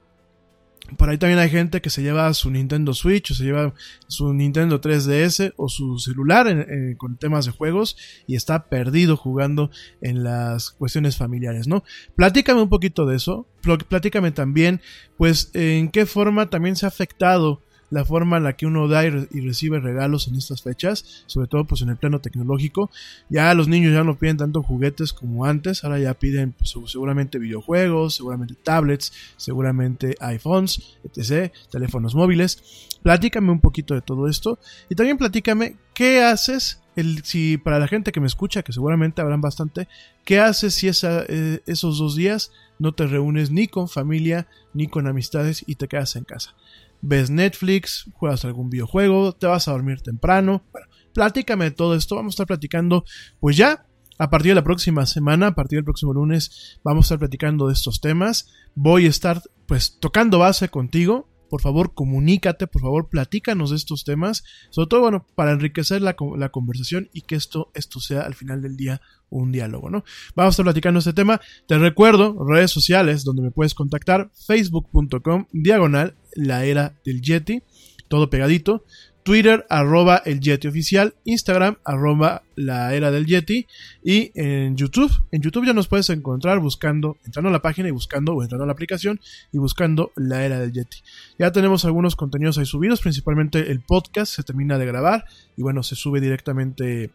por 0.97 1.09
ahí 1.09 1.19
también 1.19 1.39
hay 1.39 1.51
gente 1.51 1.81
que 1.81 1.91
se 1.91 2.03
lleva 2.03 2.33
su 2.35 2.51
Nintendo 2.51 2.95
Switch 2.95 3.31
o 3.31 3.35
se 3.35 3.45
lleva 3.45 3.75
su 4.07 4.33
Nintendo 4.33 4.81
3DS 4.81 5.55
o 5.57 5.69
su 5.69 5.99
celular 5.99 6.67
con 6.97 7.17
temas 7.17 7.47
de 7.47 7.53
juegos 7.53 7.97
y 8.27 8.37
está 8.37 8.69
perdido 8.69 9.17
jugando 9.17 9.71
en 10.01 10.25
las 10.25 10.71
cuestiones 10.71 11.17
familiares, 11.17 11.67
¿no? 11.67 11.85
Platícame 12.17 12.63
un 12.63 12.69
poquito 12.69 13.07
de 13.07 13.17
eso, 13.17 13.47
platícame 13.89 14.33
también, 14.33 14.81
pues, 15.17 15.51
en 15.55 15.91
qué 15.91 16.07
forma 16.07 16.51
también 16.51 16.77
se 16.77 16.87
ha 16.87 16.89
afectado 16.89 17.63
la 17.91 18.05
forma 18.05 18.39
en 18.39 18.45
la 18.45 18.57
que 18.57 18.67
uno 18.67 18.89
da 18.89 19.05
y, 19.05 19.11
re 19.11 19.29
y, 19.33 19.41
recibe 19.41 19.81
regalos 19.81 20.29
en 20.29 20.37
estas 20.37 20.63
fechas, 20.63 21.25
sobre 21.27 21.49
todo 21.49 21.65
pues 21.67 21.83
en 21.83 21.91
el 21.91 21.97
plano 21.97 22.21
tecnológico. 22.21 22.91
Ya 23.29 23.53
los 23.55 23.69
niños 23.69 23.93
ya 23.93 24.05
no 24.05 24.19
piden 24.19 24.39
tanto 24.39 24.63
juguetes 24.63 25.13
como 25.13 25.45
antes, 25.45 25.85
ahora 25.85 25.99
ya 25.99 26.15
piden 26.15 26.53
pues, 26.53 26.75
seguramente 26.87 27.39
videojuegos, 27.39 28.15
seguramente 28.15 28.55
tablets, 28.55 29.13
seguramente 29.37 30.17
iPhones, 30.21 30.99
etc., 31.05 31.53
teléfonos 31.71 32.15
móviles. 32.15 32.89
Platícame 33.03 33.51
un 33.51 33.61
poquito 33.61 33.95
de 33.95 34.03
todo 34.03 34.29
esto 34.29 34.59
y 34.89 34.95
también 34.95 35.19
platícame 35.19 35.77
qué 35.95 36.23
haces 36.23 36.81
el, 36.97 37.25
si 37.25 37.57
para 37.57 37.79
la 37.79 37.89
gente 37.89 38.13
que 38.13 38.21
me 38.21 38.27
escucha, 38.27 38.63
que 38.63 38.73
seguramente 38.73 39.21
habrán 39.21 39.41
bastante, 39.41 39.89
¿qué 40.25 40.41
haces 40.41 40.75
si 40.75 40.89
esa, 40.89 41.25
eh, 41.29 41.63
esos 41.67 41.99
dos 41.99 42.17
días 42.17 42.53
no 42.79 42.93
te 42.93 43.07
reúnes 43.07 43.51
ni 43.51 43.69
con 43.69 43.89
familia 43.89 44.49
ni 44.75 44.87
con 44.87 45.07
amistades 45.07 45.65
y 45.67 45.77
te 45.77 45.89
quedas 45.89 46.17
en 46.17 46.25
casa? 46.25 46.55
Ves 47.03 47.31
Netflix, 47.31 48.11
juegas 48.15 48.45
algún 48.45 48.71
videojuego, 48.71 49.33
te 49.33 49.47
vas 49.47 49.69
a 49.69 49.73
dormir 49.73 50.03
temprano. 50.03 50.65
Bueno, 50.73 50.89
platícame 51.15 51.67
de 51.67 51.71
todo 51.71 51.95
esto. 51.95 52.17
Vamos 52.17 52.33
a 52.33 52.35
estar 52.35 52.47
platicando, 52.47 53.05
pues 53.41 53.57
ya, 53.57 53.87
a 54.19 54.29
partir 54.29 54.51
de 54.51 54.57
la 54.57 54.65
próxima 54.65 55.07
semana, 55.07 55.49
a 55.49 55.55
partir 55.55 55.79
del 55.79 55.85
próximo 55.85 56.13
lunes, 56.13 56.79
vamos 56.85 57.05
a 57.05 57.07
estar 57.07 57.19
platicando 57.21 57.69
de 57.69 57.73
estos 57.73 58.03
temas. 58.03 58.49
Voy 58.75 59.07
a 59.07 59.09
estar, 59.09 59.43
pues, 59.67 59.99
tocando 59.99 60.39
base 60.39 60.69
contigo. 60.69 61.30
Por 61.51 61.61
favor, 61.61 61.93
comunícate, 61.93 62.67
por 62.67 62.81
favor, 62.81 63.09
platícanos 63.09 63.71
de 63.71 63.77
estos 63.77 64.05
temas. 64.05 64.45
Sobre 64.71 64.89
todo, 64.89 65.01
bueno, 65.01 65.27
para 65.35 65.53
enriquecer 65.53 66.01
la, 66.01 66.17
la 66.37 66.49
conversación 66.49 67.11
y 67.13 67.23
que 67.23 67.35
esto, 67.35 67.71
esto 67.75 68.01
sea 68.01 68.23
al 68.23 68.35
final 68.35 68.63
del 68.63 68.77
día 68.77 69.03
un 69.29 69.53
diálogo, 69.53 69.91
¿no? 69.91 70.05
Vamos 70.35 70.53
a 70.53 70.55
estar 70.55 70.65
platicando 70.65 70.99
este 71.01 71.13
tema. 71.13 71.41
Te 71.67 71.79
recuerdo, 71.79 72.37
redes 72.49 72.71
sociales 72.71 73.25
donde 73.25 73.43
me 73.43 73.51
puedes 73.51 73.75
contactar, 73.75 74.31
facebook.com, 74.47 75.47
diagonal, 75.53 76.15
la 76.35 76.65
era 76.65 76.95
del 77.05 77.21
Yeti, 77.21 77.63
todo 78.09 78.31
pegadito. 78.31 78.85
Twitter, 79.31 79.65
arroba 79.69 80.21
el 80.25 80.41
Yeti 80.41 80.67
oficial, 80.67 81.15
Instagram, 81.23 81.77
arroba 81.85 82.43
la 82.57 82.93
era 82.97 83.13
del 83.13 83.27
Yeti, 83.27 83.65
y 84.03 84.33
en 84.35 84.77
YouTube, 84.77 85.09
en 85.31 85.41
YouTube 85.41 85.67
ya 85.67 85.73
nos 85.73 85.87
puedes 85.87 86.11
encontrar 86.11 86.59
buscando, 86.59 87.17
entrando 87.25 87.49
a 87.49 87.53
la 87.53 87.63
página 87.63 87.87
y 87.87 87.93
buscando, 87.93 88.35
o 88.35 88.43
entrando 88.43 88.65
a 88.65 88.67
la 88.67 88.73
aplicación 88.73 89.21
y 89.53 89.59
buscando 89.59 90.11
la 90.17 90.45
era 90.45 90.59
del 90.59 90.73
Yeti. 90.73 90.99
Ya 91.39 91.53
tenemos 91.53 91.85
algunos 91.85 92.17
contenidos 92.17 92.59
ahí 92.59 92.67
subidos, 92.67 93.01
principalmente 93.03 93.71
el 93.71 93.79
podcast 93.79 94.35
se 94.35 94.43
termina 94.43 94.79
de 94.79 94.87
grabar, 94.87 95.25
y 95.57 95.63
bueno, 95.63 95.85
se 95.85 95.95
sube 95.95 96.21
directamente 96.21 97.13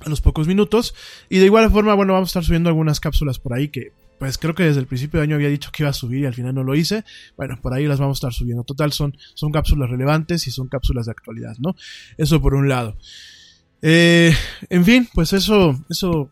a 0.00 0.08
los 0.08 0.20
pocos 0.20 0.46
minutos. 0.46 0.94
Y 1.28 1.38
de 1.38 1.46
igual 1.46 1.70
forma, 1.70 1.94
bueno, 1.94 2.12
vamos 2.12 2.28
a 2.28 2.30
estar 2.30 2.44
subiendo 2.44 2.68
algunas 2.68 3.00
cápsulas 3.00 3.38
por 3.38 3.54
ahí 3.54 3.68
que, 3.68 3.92
pues 4.18 4.38
creo 4.38 4.54
que 4.54 4.64
desde 4.64 4.80
el 4.80 4.86
principio 4.86 5.20
de 5.20 5.24
año 5.24 5.36
había 5.36 5.48
dicho 5.48 5.70
que 5.72 5.82
iba 5.82 5.90
a 5.90 5.94
subir 5.94 6.20
y 6.20 6.26
al 6.26 6.34
final 6.34 6.54
no 6.54 6.62
lo 6.62 6.74
hice. 6.74 7.04
Bueno, 7.36 7.58
por 7.60 7.74
ahí 7.74 7.86
las 7.86 7.98
vamos 7.98 8.16
a 8.16 8.18
estar 8.18 8.32
subiendo. 8.32 8.64
Total, 8.64 8.92
son, 8.92 9.16
son 9.34 9.52
cápsulas 9.52 9.90
relevantes 9.90 10.46
y 10.46 10.50
son 10.50 10.68
cápsulas 10.68 11.06
de 11.06 11.12
actualidad, 11.12 11.56
¿no? 11.58 11.74
Eso 12.16 12.40
por 12.40 12.54
un 12.54 12.68
lado. 12.68 12.96
Eh, 13.82 14.34
en 14.70 14.84
fin, 14.84 15.08
pues 15.12 15.32
eso, 15.32 15.78
eso 15.90 16.30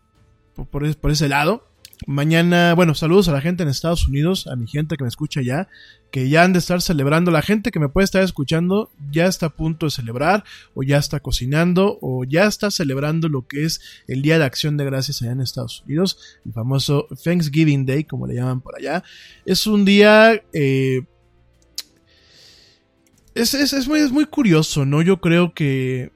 por, 0.54 0.96
por 0.96 1.10
ese 1.10 1.28
lado. 1.28 1.71
Mañana, 2.06 2.74
bueno, 2.74 2.94
saludos 2.94 3.28
a 3.28 3.32
la 3.32 3.40
gente 3.40 3.62
en 3.62 3.68
Estados 3.68 4.08
Unidos, 4.08 4.46
a 4.46 4.56
mi 4.56 4.66
gente 4.66 4.96
que 4.96 5.04
me 5.04 5.08
escucha 5.08 5.40
ya, 5.42 5.68
que 6.10 6.28
ya 6.28 6.42
han 6.42 6.52
de 6.52 6.58
estar 6.58 6.80
celebrando. 6.82 7.30
La 7.30 7.42
gente 7.42 7.70
que 7.70 7.78
me 7.78 7.88
puede 7.88 8.04
estar 8.04 8.22
escuchando 8.22 8.90
ya 9.10 9.26
está 9.26 9.46
a 9.46 9.50
punto 9.50 9.86
de 9.86 9.90
celebrar, 9.90 10.44
o 10.74 10.82
ya 10.82 10.98
está 10.98 11.20
cocinando, 11.20 11.98
o 12.00 12.24
ya 12.24 12.46
está 12.46 12.70
celebrando 12.70 13.28
lo 13.28 13.46
que 13.46 13.64
es 13.64 13.80
el 14.08 14.22
Día 14.22 14.38
de 14.38 14.44
Acción 14.44 14.76
de 14.76 14.84
Gracias 14.84 15.22
allá 15.22 15.32
en 15.32 15.40
Estados 15.40 15.82
Unidos, 15.86 16.18
el 16.44 16.52
famoso 16.52 17.06
Thanksgiving 17.22 17.86
Day, 17.86 18.04
como 18.04 18.26
le 18.26 18.34
llaman 18.34 18.60
por 18.60 18.76
allá. 18.76 19.04
Es 19.44 19.66
un 19.66 19.84
día. 19.84 20.42
Eh, 20.52 21.02
es, 23.34 23.54
es, 23.54 23.72
es, 23.72 23.88
muy, 23.88 24.00
es 24.00 24.12
muy 24.12 24.26
curioso, 24.26 24.84
¿no? 24.84 25.02
Yo 25.02 25.20
creo 25.20 25.54
que. 25.54 26.10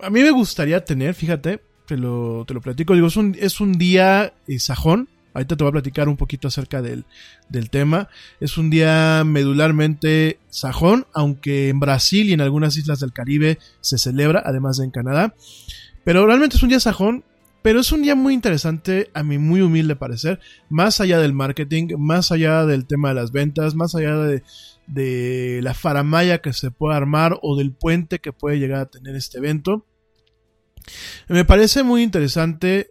A 0.00 0.10
mí 0.10 0.20
me 0.20 0.30
gustaría 0.32 0.84
tener, 0.84 1.14
fíjate, 1.14 1.60
te 1.86 1.96
lo, 1.96 2.44
te 2.46 2.54
lo 2.54 2.60
platico. 2.60 2.94
Digo, 2.94 3.06
es 3.06 3.16
un, 3.16 3.36
es 3.38 3.60
un 3.60 3.72
día 3.72 4.34
eh, 4.48 4.58
sajón, 4.58 5.08
Ahorita 5.34 5.56
te 5.56 5.64
voy 5.64 5.70
a 5.70 5.72
platicar 5.72 6.08
un 6.08 6.16
poquito 6.16 6.48
acerca 6.48 6.82
del, 6.82 7.04
del 7.48 7.70
tema. 7.70 8.08
Es 8.40 8.58
un 8.58 8.70
día 8.70 9.22
medularmente 9.24 10.38
sajón, 10.50 11.06
aunque 11.12 11.68
en 11.68 11.80
Brasil 11.80 12.28
y 12.28 12.32
en 12.32 12.40
algunas 12.40 12.76
islas 12.76 13.00
del 13.00 13.12
Caribe 13.12 13.58
se 13.80 13.98
celebra, 13.98 14.42
además 14.44 14.78
de 14.78 14.84
en 14.84 14.90
Canadá. 14.90 15.34
Pero 16.04 16.26
realmente 16.26 16.56
es 16.56 16.62
un 16.62 16.68
día 16.68 16.80
sajón, 16.80 17.24
pero 17.62 17.80
es 17.80 17.92
un 17.92 18.02
día 18.02 18.14
muy 18.14 18.34
interesante, 18.34 19.10
a 19.14 19.22
mi 19.22 19.38
muy 19.38 19.60
humilde 19.60 19.94
parecer, 19.94 20.40
más 20.68 21.00
allá 21.00 21.20
del 21.20 21.32
marketing, 21.32 21.94
más 21.96 22.32
allá 22.32 22.66
del 22.66 22.86
tema 22.86 23.10
de 23.10 23.14
las 23.14 23.30
ventas, 23.30 23.74
más 23.76 23.94
allá 23.94 24.16
de, 24.16 24.42
de 24.88 25.60
la 25.62 25.72
faramaya 25.72 26.38
que 26.38 26.52
se 26.52 26.72
puede 26.72 26.96
armar 26.96 27.38
o 27.40 27.56
del 27.56 27.72
puente 27.72 28.18
que 28.18 28.32
puede 28.32 28.58
llegar 28.58 28.80
a 28.80 28.86
tener 28.86 29.14
este 29.14 29.38
evento. 29.38 29.86
Me 31.28 31.44
parece 31.44 31.84
muy 31.84 32.02
interesante 32.02 32.90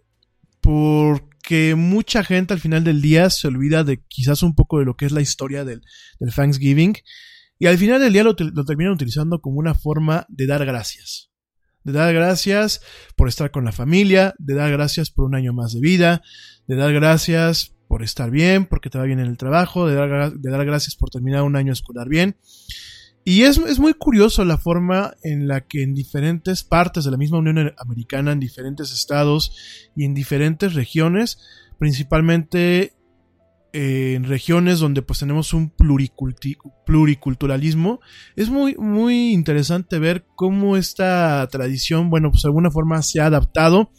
porque 0.62 1.31
mucha 1.76 2.24
gente 2.24 2.54
al 2.54 2.60
final 2.60 2.84
del 2.84 3.02
día 3.02 3.30
se 3.30 3.48
olvida 3.48 3.84
de 3.84 4.02
quizás 4.08 4.42
un 4.42 4.54
poco 4.54 4.78
de 4.78 4.84
lo 4.84 4.96
que 4.96 5.06
es 5.06 5.12
la 5.12 5.20
historia 5.20 5.64
del, 5.64 5.82
Thanksgiving 6.34 6.96
y 7.58 7.66
al 7.66 7.78
final 7.78 8.00
del 8.00 8.12
día 8.12 8.24
lo, 8.24 8.34
lo 8.38 8.64
terminan 8.64 8.92
utilizando 8.92 9.40
como 9.40 9.58
una 9.58 9.74
forma 9.74 10.26
de 10.28 10.46
dar 10.46 10.64
gracias. 10.64 11.30
De 11.84 11.92
dar 11.92 12.14
gracias 12.14 12.80
por 13.16 13.28
estar 13.28 13.50
con 13.50 13.64
la 13.64 13.72
familia, 13.72 14.34
de 14.38 14.54
dar 14.54 14.70
gracias 14.70 15.10
por 15.10 15.24
un 15.24 15.34
año 15.34 15.52
más 15.52 15.72
de 15.72 15.80
vida, 15.80 16.22
de 16.66 16.76
dar 16.76 16.92
gracias 16.92 17.74
por 17.88 18.02
estar 18.02 18.30
bien, 18.30 18.66
porque 18.66 18.88
te 18.88 18.98
va 18.98 19.04
bien 19.04 19.18
en 19.18 19.26
el 19.26 19.36
trabajo, 19.36 19.86
de 19.86 19.94
dar, 19.94 20.32
de 20.32 20.50
dar 20.50 20.64
gracias 20.64 20.96
por 20.96 21.10
terminar 21.10 21.42
un 21.42 21.56
año 21.56 21.72
escolar 21.72 22.08
bien. 22.08 22.36
Y 23.24 23.42
es, 23.42 23.58
es, 23.58 23.78
muy 23.78 23.94
curioso 23.94 24.44
la 24.44 24.58
forma 24.58 25.14
en 25.22 25.46
la 25.46 25.60
que 25.60 25.82
en 25.82 25.94
diferentes 25.94 26.64
partes 26.64 27.04
de 27.04 27.12
la 27.12 27.16
misma 27.16 27.38
Unión 27.38 27.72
Americana, 27.78 28.32
en 28.32 28.40
diferentes 28.40 28.92
estados 28.92 29.90
y 29.94 30.04
en 30.04 30.14
diferentes 30.14 30.74
regiones, 30.74 31.38
principalmente 31.78 32.94
eh, 33.74 34.14
en 34.16 34.24
regiones 34.24 34.80
donde 34.80 35.00
pues 35.00 35.20
tenemos 35.20 35.54
un 35.54 35.70
pluriculturalismo, 36.84 38.00
es 38.36 38.50
muy, 38.50 38.74
muy 38.76 39.32
interesante 39.32 39.98
ver 39.98 40.26
cómo 40.34 40.76
esta 40.76 41.48
tradición, 41.50 42.10
bueno, 42.10 42.30
pues 42.30 42.42
de 42.42 42.48
alguna 42.48 42.70
forma 42.70 43.00
se 43.00 43.20
ha 43.20 43.26
adaptado 43.26 43.90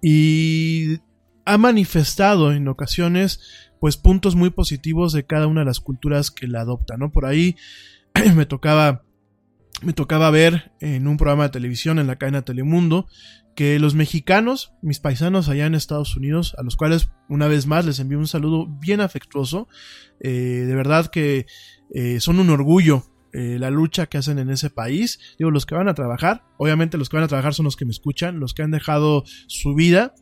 y 0.00 1.00
ha 1.44 1.58
manifestado 1.58 2.52
en 2.52 2.66
ocasiones 2.68 3.40
pues 3.78 3.98
puntos 3.98 4.36
muy 4.36 4.48
positivos 4.48 5.12
de 5.12 5.26
cada 5.26 5.48
una 5.48 5.60
de 5.60 5.66
las 5.66 5.80
culturas 5.80 6.30
que 6.30 6.46
la 6.46 6.62
adoptan, 6.62 7.00
¿no? 7.00 7.12
Por 7.12 7.26
ahí 7.26 7.56
me 8.34 8.46
tocaba 8.46 9.04
me 9.82 9.92
tocaba 9.92 10.30
ver 10.30 10.72
en 10.80 11.06
un 11.06 11.16
programa 11.16 11.44
de 11.44 11.50
televisión 11.50 11.98
en 11.98 12.06
la 12.06 12.16
cadena 12.16 12.42
Telemundo 12.42 13.06
que 13.54 13.78
los 13.78 13.94
mexicanos, 13.94 14.72
mis 14.82 14.98
paisanos 14.98 15.48
allá 15.48 15.66
en 15.66 15.74
Estados 15.74 16.16
Unidos, 16.16 16.54
a 16.58 16.62
los 16.62 16.76
cuales 16.76 17.10
una 17.28 17.48
vez 17.48 17.66
más 17.66 17.84
les 17.84 18.00
envío 18.00 18.18
un 18.18 18.26
saludo 18.26 18.66
bien 18.66 19.00
afectuoso, 19.00 19.68
eh, 20.20 20.64
de 20.66 20.74
verdad 20.74 21.06
que 21.06 21.46
eh, 21.94 22.18
son 22.20 22.40
un 22.40 22.50
orgullo 22.50 23.04
eh, 23.32 23.58
la 23.58 23.70
lucha 23.70 24.06
que 24.06 24.18
hacen 24.18 24.38
en 24.38 24.48
ese 24.50 24.70
país. 24.70 25.18
Digo, 25.38 25.50
los 25.50 25.66
que 25.66 25.74
van 25.74 25.88
a 25.88 25.94
trabajar, 25.94 26.44
obviamente 26.56 26.98
los 26.98 27.08
que 27.08 27.16
van 27.16 27.24
a 27.24 27.28
trabajar 27.28 27.52
son 27.52 27.64
los 27.64 27.76
que 27.76 27.84
me 27.84 27.90
escuchan, 27.90 28.38
los 28.38 28.54
que 28.54 28.62
han 28.62 28.70
dejado 28.70 29.24
su 29.48 29.74
vida 29.74 30.14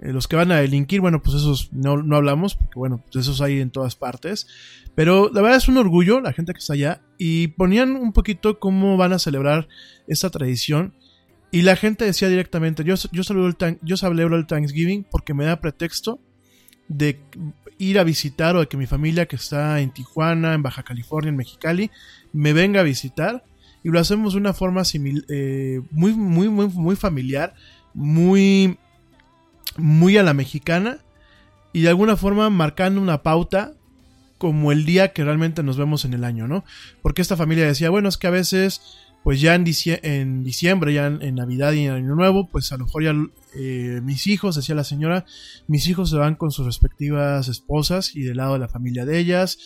eh, 0.00 0.12
los 0.12 0.28
que 0.28 0.36
van 0.36 0.50
a 0.50 0.60
delinquir, 0.60 1.00
bueno, 1.00 1.22
pues 1.22 1.36
esos 1.36 1.72
no, 1.72 2.02
no 2.02 2.16
hablamos, 2.16 2.54
porque 2.54 2.78
bueno, 2.78 3.02
pues 3.12 3.26
esos 3.26 3.40
hay 3.40 3.60
en 3.60 3.70
todas 3.70 3.96
partes. 3.96 4.46
Pero 4.94 5.30
la 5.32 5.42
verdad 5.42 5.58
es 5.58 5.68
un 5.68 5.76
orgullo 5.76 6.20
la 6.20 6.32
gente 6.32 6.52
que 6.52 6.58
está 6.58 6.72
allá. 6.72 7.02
Y 7.18 7.48
ponían 7.48 7.92
un 7.92 8.12
poquito 8.12 8.58
cómo 8.58 8.96
van 8.96 9.12
a 9.12 9.18
celebrar 9.18 9.68
esta 10.06 10.30
tradición. 10.30 10.94
Y 11.50 11.62
la 11.62 11.76
gente 11.76 12.04
decía 12.04 12.28
directamente, 12.28 12.84
yo, 12.84 12.94
yo, 13.12 13.24
saludo 13.24 13.48
el, 13.48 13.78
yo 13.82 13.96
celebro 13.96 14.36
el 14.36 14.46
Thanksgiving 14.46 15.04
porque 15.10 15.34
me 15.34 15.44
da 15.44 15.60
pretexto 15.60 16.20
de 16.88 17.20
ir 17.78 17.98
a 17.98 18.04
visitar 18.04 18.56
o 18.56 18.60
de 18.60 18.68
que 18.68 18.76
mi 18.76 18.86
familia 18.86 19.26
que 19.26 19.36
está 19.36 19.80
en 19.80 19.90
Tijuana, 19.90 20.54
en 20.54 20.62
Baja 20.62 20.82
California, 20.82 21.30
en 21.30 21.36
Mexicali, 21.36 21.90
me 22.32 22.52
venga 22.52 22.80
a 22.80 22.84
visitar. 22.84 23.44
Y 23.82 23.88
lo 23.88 23.98
hacemos 23.98 24.34
de 24.34 24.38
una 24.38 24.54
forma 24.54 24.82
eh, 25.28 25.80
muy, 25.90 26.12
muy, 26.12 26.48
muy, 26.48 26.68
muy 26.68 26.96
familiar, 26.96 27.54
muy 27.94 28.78
muy 29.80 30.16
a 30.16 30.22
la 30.22 30.34
mexicana 30.34 30.98
y 31.72 31.82
de 31.82 31.88
alguna 31.88 32.16
forma 32.16 32.50
marcando 32.50 33.00
una 33.00 33.22
pauta 33.22 33.74
como 34.38 34.72
el 34.72 34.86
día 34.86 35.12
que 35.12 35.22
realmente 35.22 35.62
nos 35.62 35.76
vemos 35.76 36.04
en 36.04 36.14
el 36.14 36.24
año, 36.24 36.48
¿no? 36.48 36.64
Porque 37.02 37.20
esta 37.20 37.36
familia 37.36 37.66
decía, 37.66 37.90
bueno, 37.90 38.08
es 38.08 38.16
que 38.16 38.26
a 38.26 38.30
veces, 38.30 38.80
pues 39.22 39.40
ya 39.40 39.54
en, 39.54 39.64
diciembre, 39.64 40.94
ya 40.94 41.06
en, 41.06 41.34
Navidad 41.34 41.72
y 41.72 41.84
en 41.84 41.92
Año 41.92 42.14
Nuevo, 42.14 42.48
pues 42.48 42.72
a 42.72 42.78
lo 42.78 42.86
mejor 42.86 43.04
ya 43.04 43.14
eh, 43.54 44.00
mis 44.02 44.26
hijos, 44.26 44.56
decía 44.56 44.74
la 44.74 44.84
señora, 44.84 45.26
mis 45.66 45.86
hijos 45.88 46.08
se 46.08 46.16
van 46.16 46.36
con 46.36 46.52
sus 46.52 46.64
respectivas 46.64 47.48
esposas 47.48 48.16
y 48.16 48.22
del 48.22 48.38
lado 48.38 48.54
de 48.54 48.60
la 48.60 48.68
familia 48.68 49.04
de 49.04 49.18
ellas, 49.18 49.58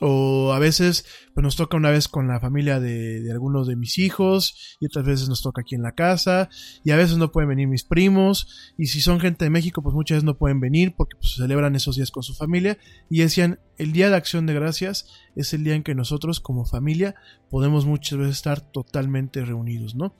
o 0.00 0.52
a 0.52 0.58
veces 0.58 1.04
pues 1.34 1.42
nos 1.42 1.56
toca 1.56 1.76
una 1.76 1.90
vez 1.90 2.08
con 2.08 2.28
la 2.28 2.40
familia 2.40 2.80
de, 2.80 3.20
de, 3.20 3.32
algunos 3.32 3.66
de 3.66 3.76
mis 3.76 3.98
hijos 3.98 4.76
y 4.80 4.86
otras 4.86 5.04
veces 5.04 5.28
nos 5.28 5.42
toca 5.42 5.62
aquí 5.62 5.74
en 5.74 5.82
la 5.82 5.92
casa 5.92 6.48
y 6.84 6.90
a 6.90 6.96
veces 6.96 7.16
no 7.16 7.32
pueden 7.32 7.48
venir 7.48 7.68
mis 7.68 7.84
primos 7.84 8.74
y 8.76 8.86
si 8.86 9.00
son 9.00 9.20
gente 9.20 9.44
de 9.44 9.50
México 9.50 9.82
pues 9.82 9.94
muchas 9.94 10.16
veces 10.16 10.24
no 10.24 10.38
pueden 10.38 10.60
venir 10.60 10.94
porque 10.96 11.16
pues 11.16 11.34
celebran 11.36 11.74
esos 11.76 11.96
días 11.96 12.10
con 12.10 12.22
su 12.22 12.34
familia 12.34 12.78
y 13.10 13.20
decían 13.20 13.60
el 13.76 13.92
día 13.92 14.10
de 14.10 14.16
acción 14.16 14.46
de 14.46 14.54
gracias 14.54 15.06
es 15.36 15.52
el 15.52 15.64
día 15.64 15.74
en 15.74 15.82
que 15.82 15.94
nosotros 15.94 16.40
como 16.40 16.64
familia 16.64 17.14
podemos 17.50 17.86
muchas 17.86 18.18
veces 18.18 18.36
estar 18.36 18.60
totalmente 18.60 19.44
reunidos, 19.44 19.94
¿no? 19.94 20.14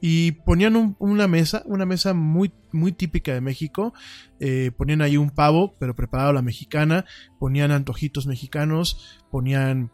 Y 0.00 0.32
ponían 0.32 0.96
una 0.98 1.28
mesa, 1.28 1.62
una 1.66 1.84
mesa 1.84 2.14
muy, 2.14 2.52
muy 2.72 2.92
típica 2.92 3.34
de 3.34 3.40
México. 3.40 3.92
Eh, 4.38 4.70
ponían 4.76 5.02
ahí 5.02 5.16
un 5.16 5.30
pavo, 5.30 5.76
pero 5.78 5.94
preparado 5.94 6.30
a 6.30 6.34
la 6.34 6.42
mexicana. 6.42 7.04
Ponían 7.38 7.70
antojitos 7.70 8.26
mexicanos, 8.26 9.20
ponían 9.30 9.90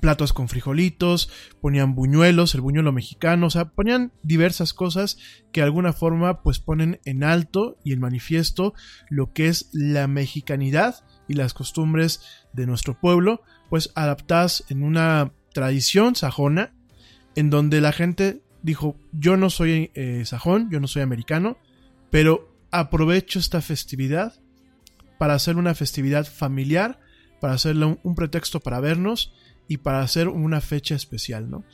platos 0.00 0.32
con 0.32 0.48
frijolitos, 0.48 1.30
ponían 1.60 1.94
buñuelos, 1.94 2.54
el 2.54 2.60
buñuelo 2.60 2.92
mexicano, 2.92 3.46
o 3.46 3.50
sea, 3.50 3.66
ponían 3.66 4.12
diversas 4.22 4.72
cosas 4.72 5.18
que 5.52 5.60
de 5.60 5.66
alguna 5.66 5.92
forma 5.92 6.42
pues 6.42 6.58
ponen 6.58 7.00
en 7.04 7.22
alto 7.22 7.78
y 7.84 7.92
en 7.92 8.00
manifiesto 8.00 8.74
lo 9.08 9.32
que 9.32 9.48
es 9.48 9.68
la 9.72 10.08
mexicanidad 10.08 11.04
y 11.28 11.34
las 11.34 11.54
costumbres 11.54 12.22
de 12.52 12.66
nuestro 12.66 12.98
pueblo, 12.98 13.42
pues 13.70 13.92
adaptadas 13.94 14.64
en 14.68 14.82
una 14.82 15.32
tradición 15.52 16.16
sajona 16.16 16.74
en 17.36 17.50
donde 17.50 17.80
la 17.80 17.92
gente 17.92 18.42
dijo, 18.64 18.96
yo 19.12 19.36
no 19.36 19.50
soy 19.50 19.90
eh, 19.94 20.22
sajón, 20.24 20.70
yo 20.70 20.80
no 20.80 20.88
soy 20.88 21.02
americano, 21.02 21.58
pero 22.10 22.56
aprovecho 22.70 23.38
esta 23.38 23.60
festividad 23.60 24.40
para 25.18 25.34
hacer 25.34 25.56
una 25.56 25.74
festividad 25.74 26.26
familiar, 26.26 26.98
para 27.40 27.52
hacerle 27.52 27.98
un, 28.02 28.14
pretexto 28.14 28.60
para 28.60 28.80
vernos 28.80 29.34
y 29.68 29.76
para 29.76 30.00
hacer 30.00 30.28
una 30.28 30.62
fecha 30.62 30.94
especial, 30.94 31.50
¿no? 31.50 31.64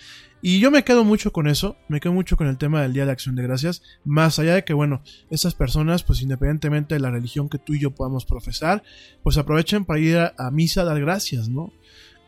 Y 0.43 0.59
yo 0.59 0.73
me 0.73 0.83
quedo 0.83 1.05
mucho 1.05 1.33
con 1.33 1.47
eso, 1.47 1.77
me 1.89 2.01
quedo 2.01 2.13
mucho 2.13 2.37
con 2.37 2.49
el 2.49 2.59
tema 2.59 2.83
del 2.83 2.93
Día 2.93 3.07
de 3.07 3.13
Acción 3.13 3.37
de 3.37 3.45
Gracias, 3.45 3.83
más 4.05 4.39
allá 4.41 4.55
de 4.55 4.65
que, 4.65 4.73
bueno, 4.73 5.03
esas 5.31 5.55
personas, 5.55 6.03
pues 6.03 6.23
independientemente 6.23 6.95
de 6.95 7.01
la 7.01 7.11
religión 7.11 7.49
que 7.49 7.59
tú 7.59 7.75
y 7.75 7.81
yo 7.81 7.95
podamos 7.95 8.25
profesar, 8.25 8.83
pues 9.23 9.39
aprovechen 9.39 9.85
para 9.85 10.01
ir 10.01 10.17
a, 10.17 10.35
a 10.39 10.51
misa 10.51 10.81
a 10.81 10.85
dar 10.85 11.01
gracias, 11.01 11.49
¿no? 11.49 11.73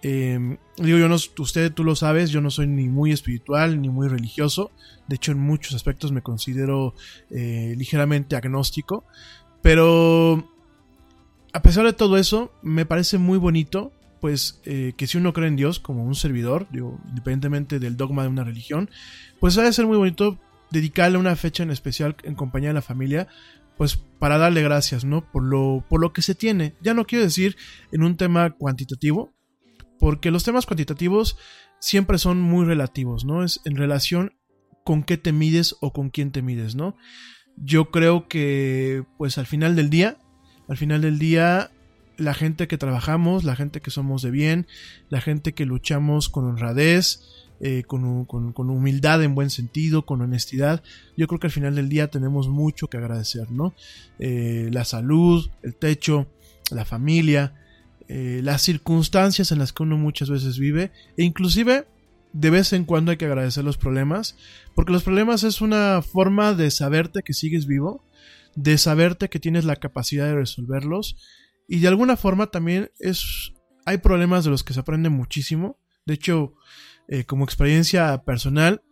Eh, 0.02 0.58
digo, 0.78 0.98
yo 0.98 1.08
no, 1.08 1.14
usted 1.14 1.72
tú 1.72 1.84
lo 1.84 1.94
sabes, 1.94 2.30
yo 2.30 2.40
no 2.40 2.50
soy 2.50 2.66
ni 2.66 2.88
muy 2.88 3.12
espiritual 3.12 3.80
ni 3.80 3.88
muy 3.88 4.08
religioso. 4.08 4.70
De 5.08 5.16
hecho, 5.16 5.32
en 5.32 5.38
muchos 5.38 5.74
aspectos 5.74 6.12
me 6.12 6.22
considero 6.22 6.94
eh, 7.30 7.74
ligeramente 7.76 8.36
agnóstico. 8.36 9.04
Pero 9.62 10.48
a 11.52 11.62
pesar 11.62 11.84
de 11.84 11.92
todo 11.92 12.16
eso, 12.16 12.52
me 12.62 12.86
parece 12.86 13.18
muy 13.18 13.38
bonito, 13.38 13.92
pues, 14.20 14.60
eh, 14.64 14.94
que 14.96 15.06
si 15.06 15.18
uno 15.18 15.32
cree 15.32 15.48
en 15.48 15.56
Dios 15.56 15.78
como 15.78 16.04
un 16.04 16.14
servidor, 16.14 16.66
digo, 16.70 16.98
independientemente 17.08 17.78
del 17.78 17.96
dogma 17.96 18.22
de 18.22 18.28
una 18.28 18.44
religión, 18.44 18.90
pues 19.38 19.58
ha 19.58 19.62
de 19.62 19.72
ser 19.72 19.86
muy 19.86 19.96
bonito 19.96 20.38
dedicarle 20.70 21.18
una 21.18 21.36
fecha 21.36 21.62
en 21.62 21.70
especial 21.70 22.16
en 22.22 22.34
compañía 22.34 22.70
de 22.70 22.74
la 22.74 22.82
familia, 22.82 23.28
pues 23.76 23.96
para 23.96 24.38
darle 24.38 24.62
gracias, 24.62 25.04
¿no? 25.04 25.30
Por 25.30 25.42
lo, 25.42 25.84
por 25.88 26.00
lo 26.00 26.12
que 26.12 26.22
se 26.22 26.34
tiene. 26.34 26.74
Ya 26.80 26.94
no 26.94 27.04
quiero 27.04 27.24
decir 27.24 27.56
en 27.90 28.02
un 28.02 28.16
tema 28.16 28.50
cuantitativo, 28.50 29.34
porque 30.02 30.32
los 30.32 30.42
temas 30.42 30.66
cuantitativos 30.66 31.38
siempre 31.78 32.18
son 32.18 32.40
muy 32.40 32.66
relativos, 32.66 33.24
¿no? 33.24 33.44
Es 33.44 33.60
en 33.64 33.76
relación 33.76 34.34
con 34.82 35.04
qué 35.04 35.16
te 35.16 35.30
mides 35.30 35.76
o 35.80 35.92
con 35.92 36.10
quién 36.10 36.32
te 36.32 36.42
mides, 36.42 36.74
¿no? 36.74 36.96
Yo 37.56 37.92
creo 37.92 38.26
que, 38.26 39.04
pues 39.16 39.38
al 39.38 39.46
final 39.46 39.76
del 39.76 39.90
día, 39.90 40.16
al 40.68 40.76
final 40.76 41.02
del 41.02 41.20
día, 41.20 41.70
la 42.16 42.34
gente 42.34 42.66
que 42.66 42.78
trabajamos, 42.78 43.44
la 43.44 43.54
gente 43.54 43.80
que 43.80 43.92
somos 43.92 44.22
de 44.22 44.32
bien, 44.32 44.66
la 45.08 45.20
gente 45.20 45.52
que 45.52 45.66
luchamos 45.66 46.28
con 46.28 46.46
honradez, 46.46 47.20
eh, 47.60 47.84
con, 47.84 48.04
humildad 48.56 49.22
en 49.22 49.36
buen 49.36 49.50
sentido, 49.50 50.04
con 50.04 50.20
honestidad, 50.20 50.82
yo 51.16 51.28
creo 51.28 51.38
que 51.38 51.46
al 51.46 51.52
final 51.52 51.76
del 51.76 51.88
día 51.88 52.08
tenemos 52.08 52.48
mucho 52.48 52.88
que 52.88 52.96
agradecer, 52.96 53.52
¿no? 53.52 53.72
Eh, 54.18 54.68
la 54.72 54.84
salud, 54.84 55.48
el 55.62 55.76
techo, 55.76 56.26
la 56.72 56.84
familia, 56.84 57.54
eh, 58.14 58.40
las 58.42 58.62
circunstancias 58.62 59.52
en 59.52 59.58
las 59.58 59.72
que 59.72 59.82
uno 59.82 59.96
muchas 59.96 60.28
veces 60.28 60.58
vive 60.58 60.92
e 61.16 61.24
inclusive 61.24 61.86
de 62.32 62.50
vez 62.50 62.72
en 62.72 62.84
cuando 62.84 63.10
hay 63.10 63.16
que 63.16 63.26
agradecer 63.26 63.64
los 63.64 63.76
problemas 63.76 64.36
porque 64.74 64.92
los 64.92 65.02
problemas 65.02 65.44
es 65.44 65.60
una 65.60 66.02
forma 66.02 66.54
de 66.54 66.70
saberte 66.70 67.22
que 67.22 67.34
sigues 67.34 67.66
vivo 67.66 68.04
de 68.54 68.76
saberte 68.78 69.28
que 69.28 69.40
tienes 69.40 69.64
la 69.64 69.76
capacidad 69.76 70.26
de 70.26 70.34
resolverlos 70.34 71.16
y 71.68 71.80
de 71.80 71.88
alguna 71.88 72.16
forma 72.16 72.48
también 72.48 72.90
es 72.98 73.52
hay 73.84 73.98
problemas 73.98 74.44
de 74.44 74.50
los 74.50 74.64
que 74.64 74.74
se 74.74 74.80
aprende 74.80 75.08
muchísimo. 75.08 75.78
De 76.06 76.14
hecho, 76.14 76.54
eh, 77.08 77.24
como 77.24 77.44
experiencia 77.44 78.22
personal, 78.24 78.82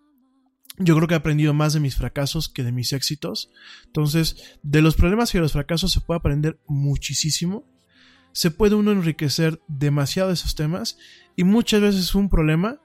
yo 0.78 0.96
creo 0.96 1.08
que 1.08 1.14
he 1.14 1.18
aprendido 1.18 1.52
más 1.52 1.72
de 1.72 1.80
mis 1.80 1.96
fracasos 1.96 2.48
que 2.48 2.62
de 2.62 2.72
mis 2.72 2.92
éxitos. 2.92 3.50
Entonces, 3.86 4.58
de 4.62 4.82
los 4.82 4.96
problemas 4.96 5.34
y 5.34 5.38
de 5.38 5.42
los 5.42 5.52
fracasos 5.52 5.92
se 5.92 6.00
puede 6.00 6.18
aprender 6.18 6.58
muchísimo. 6.66 7.64
Se 8.32 8.50
puede 8.50 8.74
uno 8.74 8.92
enriquecer 8.92 9.60
demasiado 9.68 10.28
de 10.28 10.34
esos 10.34 10.54
temas 10.54 10.98
y 11.36 11.44
muchas 11.44 11.80
veces 11.80 12.14
un 12.14 12.28
problema 12.28 12.78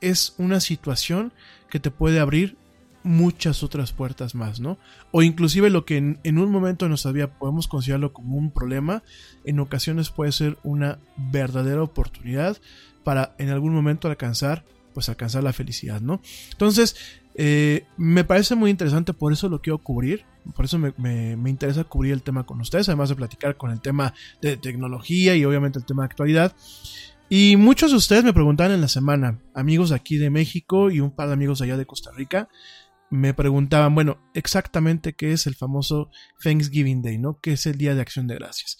es 0.00 0.34
una 0.38 0.60
situación 0.60 1.32
que 1.70 1.80
te 1.80 1.90
puede 1.90 2.20
abrir 2.20 2.56
muchas 3.04 3.62
otras 3.62 3.92
puertas 3.92 4.34
más, 4.34 4.60
¿no? 4.60 4.78
O 5.10 5.22
inclusive 5.22 5.70
lo 5.70 5.84
que 5.84 5.96
en, 5.96 6.38
un 6.38 6.50
momento 6.50 6.88
nuestra 6.88 7.12
vida 7.12 7.38
podemos 7.38 7.68
considerarlo 7.68 8.12
como 8.12 8.36
un 8.36 8.50
problema, 8.50 9.02
en 9.44 9.60
ocasiones 9.60 10.10
puede 10.10 10.32
ser 10.32 10.58
una 10.62 10.98
verdadera 11.16 11.82
oportunidad 11.82 12.58
para 13.04 13.34
en 13.38 13.50
algún 13.50 13.74
momento 13.74 14.08
alcanzar, 14.08 14.64
pues 14.94 15.08
alcanzar 15.08 15.42
la 15.42 15.52
felicidad, 15.52 16.00
¿no? 16.00 16.20
Entonces, 16.52 16.96
eh, 17.34 17.86
me 17.96 18.24
parece 18.24 18.54
muy 18.54 18.70
interesante, 18.70 19.14
por 19.14 19.32
eso 19.32 19.48
lo 19.48 19.60
quiero 19.60 19.78
cubrir, 19.78 20.24
por 20.54 20.64
eso 20.64 20.78
me, 20.78 20.92
me, 20.98 21.50
interesa 21.50 21.84
cubrir 21.84 22.12
el 22.12 22.22
tema 22.22 22.44
con 22.44 22.60
ustedes, 22.60 22.88
además 22.88 23.08
de 23.08 23.16
platicar 23.16 23.56
con 23.56 23.70
el 23.70 23.80
tema 23.80 24.12
de 24.40 24.56
tecnología 24.56 25.34
y 25.36 25.44
obviamente 25.44 25.78
el 25.78 25.86
tema 25.86 26.02
de 26.02 26.06
actualidad. 26.06 26.54
Y 27.28 27.56
muchos 27.56 27.92
de 27.92 27.96
ustedes 27.96 28.24
me 28.24 28.34
preguntaban 28.34 28.72
en 28.72 28.82
la 28.82 28.88
semana, 28.88 29.40
amigos 29.54 29.90
de 29.90 29.96
aquí 29.96 30.18
de 30.18 30.28
México 30.28 30.90
y 30.90 31.00
un 31.00 31.14
par 31.14 31.28
de 31.28 31.34
amigos 31.34 31.62
allá 31.62 31.76
de 31.76 31.86
Costa 31.86 32.10
Rica, 32.14 32.48
me 33.08 33.34
preguntaban, 33.34 33.94
bueno, 33.94 34.18
exactamente 34.34 35.14
qué 35.14 35.32
es 35.32 35.46
el 35.46 35.54
famoso 35.54 36.10
Thanksgiving 36.42 37.02
Day, 37.02 37.18
¿no? 37.18 37.38
¿Qué 37.40 37.52
es 37.52 37.66
el 37.66 37.78
Día 37.78 37.94
de 37.94 38.00
Acción 38.00 38.26
de 38.26 38.34
Gracias? 38.34 38.78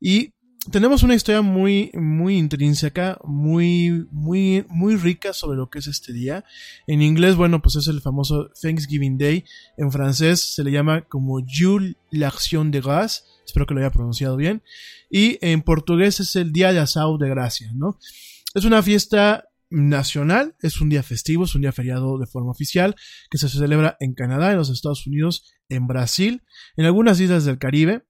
Y 0.00 0.34
tenemos 0.70 1.02
una 1.02 1.14
historia 1.14 1.42
muy, 1.42 1.90
muy 1.94 2.36
intrínseca, 2.36 3.18
muy, 3.24 4.06
muy, 4.10 4.64
muy 4.68 4.96
rica 4.96 5.32
sobre 5.32 5.56
lo 5.56 5.68
que 5.68 5.78
es 5.78 5.86
este 5.86 6.12
día. 6.12 6.44
En 6.86 7.02
inglés, 7.02 7.36
bueno, 7.36 7.60
pues 7.60 7.76
es 7.76 7.88
el 7.88 8.00
famoso 8.00 8.50
Thanksgiving 8.60 9.18
Day. 9.18 9.44
En 9.76 9.92
francés 9.92 10.40
se 10.40 10.64
le 10.64 10.70
llama 10.70 11.02
como 11.02 11.40
Jules 11.46 11.96
l'Action 12.10 12.70
de 12.70 12.80
Grâce. 12.80 13.22
Espero 13.44 13.66
que 13.66 13.74
lo 13.74 13.80
haya 13.80 13.90
pronunciado 13.90 14.36
bien. 14.36 14.62
Y 15.10 15.38
en 15.40 15.62
portugués 15.62 16.20
es 16.20 16.34
el 16.36 16.52
Día 16.52 16.72
de 16.72 16.78
Asao 16.78 17.18
de 17.18 17.28
Gracias, 17.28 17.74
¿no? 17.74 17.98
Es 18.54 18.64
una 18.64 18.82
fiesta 18.82 19.48
nacional, 19.70 20.54
es 20.60 20.80
un 20.80 20.88
día 20.88 21.02
festivo, 21.02 21.44
es 21.44 21.54
un 21.54 21.62
día 21.62 21.72
feriado 21.72 22.18
de 22.18 22.26
forma 22.26 22.52
oficial, 22.52 22.94
que 23.30 23.38
se 23.38 23.48
celebra 23.48 23.96
en 23.98 24.14
Canadá, 24.14 24.52
en 24.52 24.58
los 24.58 24.70
Estados 24.70 25.06
Unidos, 25.06 25.52
en 25.68 25.86
Brasil, 25.86 26.42
en 26.76 26.84
algunas 26.84 27.18
islas 27.18 27.44
del 27.44 27.58
Caribe, 27.58 28.04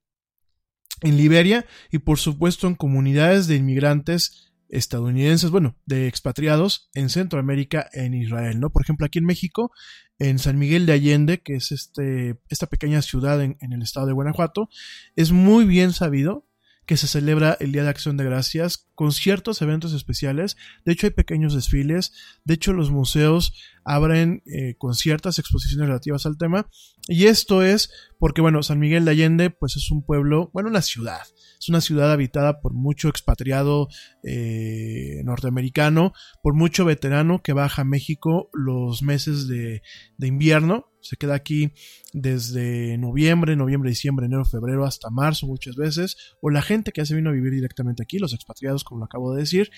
en 1.03 1.17
Liberia 1.17 1.67
y 1.91 1.99
por 1.99 2.19
supuesto 2.19 2.67
en 2.67 2.75
comunidades 2.75 3.47
de 3.47 3.57
inmigrantes 3.57 4.53
estadounidenses, 4.69 5.51
bueno, 5.51 5.77
de 5.87 6.09
expatriados 6.09 6.91
en 6.95 7.09
Centroamérica, 7.09 7.89
en 7.93 8.15
Israel, 8.15 8.59
¿no? 8.61 8.71
Por 8.71 8.83
ejemplo, 8.83 9.07
aquí 9.07 9.19
en 9.19 9.27
México, 9.27 9.71
en 10.19 10.39
San 10.39 10.59
Miguel 10.59 10.87
de 10.87 10.95
Allende, 10.95 11.43
que 11.43 11.55
es 11.55 11.71
este, 11.71 12.41
esta 12.49 12.67
pequeña 12.67 13.03
ciudad 13.03 13.43
en 13.43 13.73
el 13.73 13.83
estado 13.83 14.07
de 14.07 14.13
Guanajuato, 14.13 14.69
es 15.17 15.33
muy 15.33 15.65
bien 15.65 15.93
sabido 15.93 16.47
que 16.87 16.97
se 16.97 17.07
celebra 17.07 17.57
el 17.61 17.73
Día 17.73 17.83
de 17.83 17.89
Acción 17.89 18.17
de 18.17 18.25
Gracias 18.25 18.89
con 18.95 19.13
ciertos 19.13 19.63
eventos 19.63 19.93
especiales. 19.93 20.57
De 20.85 20.93
hecho, 20.93 21.07
hay 21.07 21.13
pequeños 21.13 21.55
desfiles. 21.55 22.13
De 22.45 22.55
hecho, 22.55 22.73
los 22.73 22.91
museos 22.91 23.55
abren 23.85 24.43
eh, 24.47 24.75
con 24.77 24.95
ciertas 24.95 25.39
exposiciones 25.39 25.89
relativas 25.89 26.27
al 26.27 26.37
tema. 26.37 26.69
Y 27.09 27.27
esto 27.27 27.63
es 27.63 27.91
porque, 28.19 28.41
bueno, 28.41 28.63
San 28.63 28.79
Miguel 28.79 29.05
de 29.05 29.13
Allende, 29.13 29.51
pues 29.51 29.77
es 29.77 29.91
un 29.91 30.05
pueblo, 30.05 30.51
bueno, 30.53 30.69
una 30.69 30.83
ciudad. 30.83 31.23
Es 31.59 31.69
una 31.69 31.81
ciudad 31.81 32.13
habitada 32.13 32.61
por 32.61 32.75
mucho 32.75 33.09
expatriado 33.09 33.89
eh, 34.23 35.23
norteamericano, 35.25 36.13
por 36.43 36.55
mucho 36.55 36.85
veterano 36.85 37.43
que 37.43 37.53
baja 37.53 37.83
a 37.83 37.87
México 37.87 38.51
los 38.53 39.03
meses 39.03 39.49
de, 39.49 39.83
de 40.19 40.27
invierno 40.27 40.94
se 41.05 41.17
queda 41.17 41.35
aquí 41.35 41.73
desde 42.13 42.97
noviembre, 42.99 43.57
noviembre, 43.57 43.91
diciembre, 43.91 44.27
enero, 44.27 44.45
febrero 44.45 44.85
hasta 44.85 45.11
marzo 45.11 45.47
muchas 45.47 45.77
veces, 45.77 46.17
o 46.41 46.51
la 46.51 46.63
gente 46.63 46.93
que 46.93 47.03
ya 47.03 47.07
se 47.07 47.15
vino 47.15 47.31
a 47.31 47.35
vivir 47.35 47.53
directamente 47.53 48.03
aquí, 48.03 48.19
los 48.19 48.33
expatriados 48.33 48.85
como 48.85 49.01
lo 49.01 49.05
acabo 49.05 49.35
de 49.35 49.43
decir, 49.43 49.71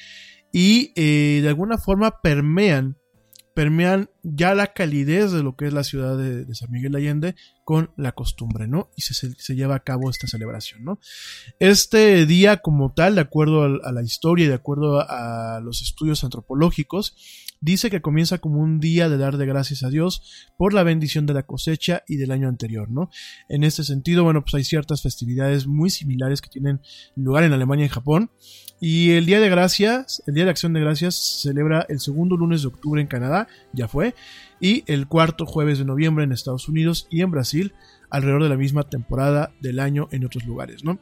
y 0.53 0.93
eh, 0.95 1.41
de 1.43 1.49
alguna 1.49 1.79
forma 1.79 2.21
permean 2.23 2.97
permean 3.57 4.11
ya 4.23 4.55
la 4.55 4.75
calidez 4.75 5.33
de 5.33 5.43
lo 5.43 5.57
que 5.57 5.67
es 5.67 5.73
la 5.73 5.83
ciudad 5.83 6.19
de, 6.19 6.55
San 6.55 6.71
Miguel 6.71 6.93
de 6.93 6.99
Allende 6.99 7.35
con 7.65 7.91
la 7.97 8.13
costumbre, 8.13 8.69
¿no? 8.69 8.91
Y 8.97 9.01
se, 9.01 9.55
lleva 9.55 9.77
a 9.77 9.83
cabo 9.83 10.11
esta 10.11 10.27
celebración, 10.27 10.85
¿no? 10.85 11.01
Este 11.59 12.27
día 12.27 12.59
como 12.59 12.93
tal, 12.93 13.15
de 13.15 13.23
acuerdo 13.23 13.63
a, 13.63 13.93
la 13.93 14.03
historia 14.03 14.45
y 14.45 14.49
de 14.49 14.55
acuerdo 14.55 15.01
a, 15.01 15.59
los 15.65 15.81
estudios 15.81 16.23
antropológicos, 16.23 17.17
dice 17.61 17.91
que 17.91 18.01
comienza 18.01 18.39
como 18.39 18.61
un 18.61 18.81
día 18.81 19.09
de 19.09 19.19
dar 19.19 19.37
de 19.37 19.47
gracias 19.47 19.83
a 19.83 19.91
Dios 19.91 20.47
por 20.57 20.75
la 20.75 20.83
bendición 20.83 21.27
de 21.27 21.35
la 21.35 21.45
cosecha 21.45 22.03
y 22.07 22.17
del 22.17 22.31
año 22.31 22.49
anterior, 22.49 22.91
¿no? 22.91 23.11
En 23.49 23.65
este 23.65 23.85
sentido, 23.85 24.25
bueno, 24.25 24.43
pues 24.43 24.55
hay 24.55 24.65
ciertas 24.65 25.03
festividades 25.03 25.67
muy 25.67 25.91
similares 25.91 26.41
que 26.41 26.49
tienen 26.49 26.81
lugar 27.15 27.45
en 27.45 27.53
Alemania 27.53 27.87
y 27.87 27.91
Japón, 27.91 28.31
y 28.81 29.13
el 29.13 29.25
Día 29.25 29.41
de 29.41 29.49
Gracias, 29.49 30.23
el 30.27 30.35
Día 30.35 30.45
de 30.45 30.51
Acción 30.51 30.75
de 30.75 30.81
Gracias 30.81 31.15
se 31.15 31.49
celebra 31.49 31.87
el 31.89 31.99
segundo 31.99 32.37
lunes 32.37 32.63
de 32.63 32.69
octubre 32.69 33.01
en 33.01 33.07
Canadá, 33.09 33.49
ya 33.73 33.89
fue, 33.89 34.15
y 34.61 34.85
el 34.87 35.07
cuarto 35.07 35.47
jueves 35.47 35.79
de 35.79 35.85
noviembre 35.85 36.25
en 36.25 36.33
Estados 36.33 36.69
Unidos 36.69 37.07
y 37.11 37.23
en 37.23 37.31
Brasil, 37.31 37.73
alrededor 38.11 38.43
de 38.43 38.49
la 38.51 38.57
misma 38.57 38.83
temporada 38.85 39.53
del 39.61 39.81
año 39.81 40.09
en 40.13 40.25
otros 40.25 40.45
lugares, 40.45 40.85
¿no? 40.85 41.01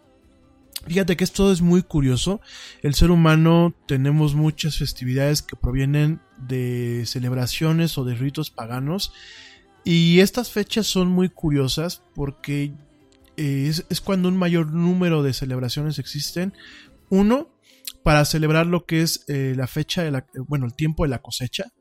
Fíjate 0.87 1.17
que 1.17 1.25
esto 1.25 1.51
es 1.51 1.63
muy 1.63 1.83
curioso. 1.83 2.41
El 2.83 2.95
ser 2.95 3.11
humano 3.11 3.75
tenemos 3.87 4.35
muchas 4.35 4.77
festividades 4.79 5.41
que 5.43 5.57
provienen 5.57 6.21
de 6.37 7.05
celebraciones 7.07 7.97
o 7.97 8.05
de 8.05 8.15
ritos 8.15 8.51
paganos. 8.51 9.13
Y 9.85 10.21
estas 10.21 10.51
fechas 10.51 10.87
son 10.87 11.09
muy 11.09 11.29
curiosas 11.29 12.03
porque 12.15 12.73
eh, 13.37 13.73
es, 13.89 14.01
cuando 14.01 14.29
un 14.29 14.37
mayor 14.37 14.73
número 14.73 15.23
de 15.23 15.33
celebraciones 15.33 15.99
existen. 15.99 16.53
Uno, 17.09 17.51
para 18.03 18.25
celebrar 18.25 18.67
lo 18.67 18.85
que 18.85 19.03
es 19.03 19.25
eh, 19.29 19.55
la 19.57 19.67
fecha, 19.67 20.03
de 20.03 20.11
la, 20.11 20.27
bueno, 20.49 20.67
el 20.67 20.75
tiempo 20.75 21.05
de 21.05 21.11
la 21.11 21.23
cosecha. 21.23 21.73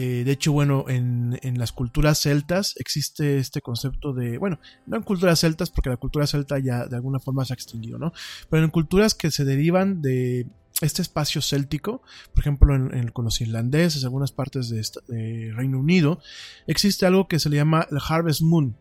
Eh, 0.00 0.22
de 0.24 0.30
hecho, 0.30 0.52
bueno, 0.52 0.84
en, 0.86 1.40
en, 1.42 1.58
las 1.58 1.72
culturas 1.72 2.20
celtas 2.20 2.76
existe 2.78 3.38
este 3.38 3.60
concepto 3.60 4.12
de, 4.12 4.38
bueno, 4.38 4.60
no 4.86 4.96
en 4.96 5.02
culturas 5.02 5.40
celtas 5.40 5.70
porque 5.70 5.90
la 5.90 5.96
cultura 5.96 6.24
celta 6.28 6.56
ya 6.60 6.86
de 6.86 6.94
alguna 6.94 7.18
forma 7.18 7.44
se 7.44 7.52
ha 7.52 7.56
extinguido, 7.56 7.98
¿no? 7.98 8.12
Pero 8.48 8.62
en 8.62 8.70
culturas 8.70 9.16
que 9.16 9.32
se 9.32 9.44
derivan 9.44 10.00
de 10.00 10.46
este 10.82 11.02
espacio 11.02 11.42
céltico, 11.42 12.00
por 12.32 12.42
ejemplo, 12.42 12.76
en, 12.76 13.08
con 13.08 13.24
los 13.24 13.40
irlandeses, 13.40 14.04
algunas 14.04 14.30
partes 14.30 14.68
de, 14.68 14.86
de, 15.08 15.52
Reino 15.52 15.80
Unido, 15.80 16.20
existe 16.68 17.04
algo 17.04 17.26
que 17.26 17.40
se 17.40 17.50
le 17.50 17.56
llama 17.56 17.88
el 17.90 17.98
Harvest 18.08 18.42
Moon, 18.42 18.76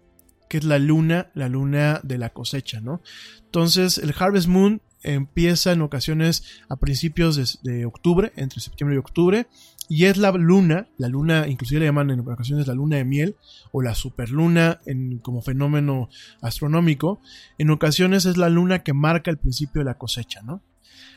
que 0.47 0.59
es 0.59 0.65
la 0.65 0.77
luna, 0.77 1.31
la 1.33 1.49
luna 1.49 1.99
de 2.03 2.19
la 2.19 2.29
cosecha, 2.29 2.79
¿no? 2.79 3.01
Entonces, 3.43 3.97
el 3.97 4.13
Harvest 4.15 4.49
Moon 4.49 4.83
empieza 5.03 5.71
en 5.71 5.81
ocasiones 5.81 6.43
a 6.69 6.75
principios 6.77 7.61
de, 7.63 7.85
octubre, 7.85 8.31
entre 8.35 8.59
septiembre 8.61 8.95
y 8.95 8.99
octubre, 8.99 9.47
y 9.89 10.05
es 10.05 10.17
la 10.17 10.31
luna, 10.31 10.87
la 10.97 11.07
luna, 11.07 11.47
inclusive 11.47 11.79
le 11.79 11.85
llaman 11.85 12.11
en 12.11 12.19
ocasiones 12.19 12.67
la 12.67 12.73
luna 12.73 12.97
de 12.97 13.05
miel 13.05 13.35
o 13.71 13.81
la 13.81 13.95
superluna 13.95 14.81
en, 14.85 15.19
como 15.19 15.41
fenómeno 15.41 16.09
astronómico, 16.41 17.21
en 17.57 17.69
ocasiones 17.69 18.25
es 18.25 18.37
la 18.37 18.49
luna 18.49 18.83
que 18.83 18.93
marca 18.93 19.31
el 19.31 19.37
principio 19.37 19.79
de 19.79 19.85
la 19.85 19.97
cosecha, 19.97 20.41
¿no? 20.41 20.61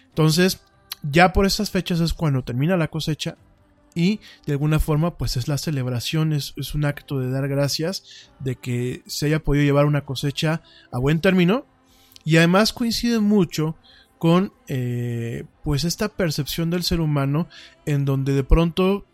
Entonces, 0.09 0.61
ya 1.03 1.33
por 1.33 1.47
estas 1.47 1.71
fechas 1.71 2.01
es 2.01 2.15
cuando 2.15 2.43
termina 2.43 2.77
la 2.77 2.89
cosecha 2.89 3.37
y 3.95 4.21
de 4.47 4.53
alguna 4.53 4.79
forma 4.79 5.17
pues 5.17 5.37
es 5.37 5.49
la 5.49 5.59
celebración, 5.59 6.33
es, 6.33 6.53
es 6.57 6.75
un 6.75 6.85
acto 6.85 7.19
de 7.19 7.31
dar 7.31 7.49
gracias 7.49 8.31
de 8.39 8.57
que 8.57 9.03
se 9.07 9.27
haya 9.27 9.43
podido 9.43 9.65
llevar 9.65 9.87
una 9.87 10.05
cosecha 10.05 10.63
a 10.93 10.99
buen 10.99 11.21
término 11.21 11.67
y 12.25 12.37
además 12.37 12.73
coincide 12.73 13.21
mucho 13.21 13.77
con 14.19 14.53
eh, 14.69 15.45
pues 15.65 15.85
esta 15.85 16.09
percepción 16.09 16.71
del 16.71 16.83
ser 16.83 17.01
humano 17.01 17.49
en 17.87 18.05
donde 18.05 18.35
de 18.35 18.45
pronto 18.45 19.07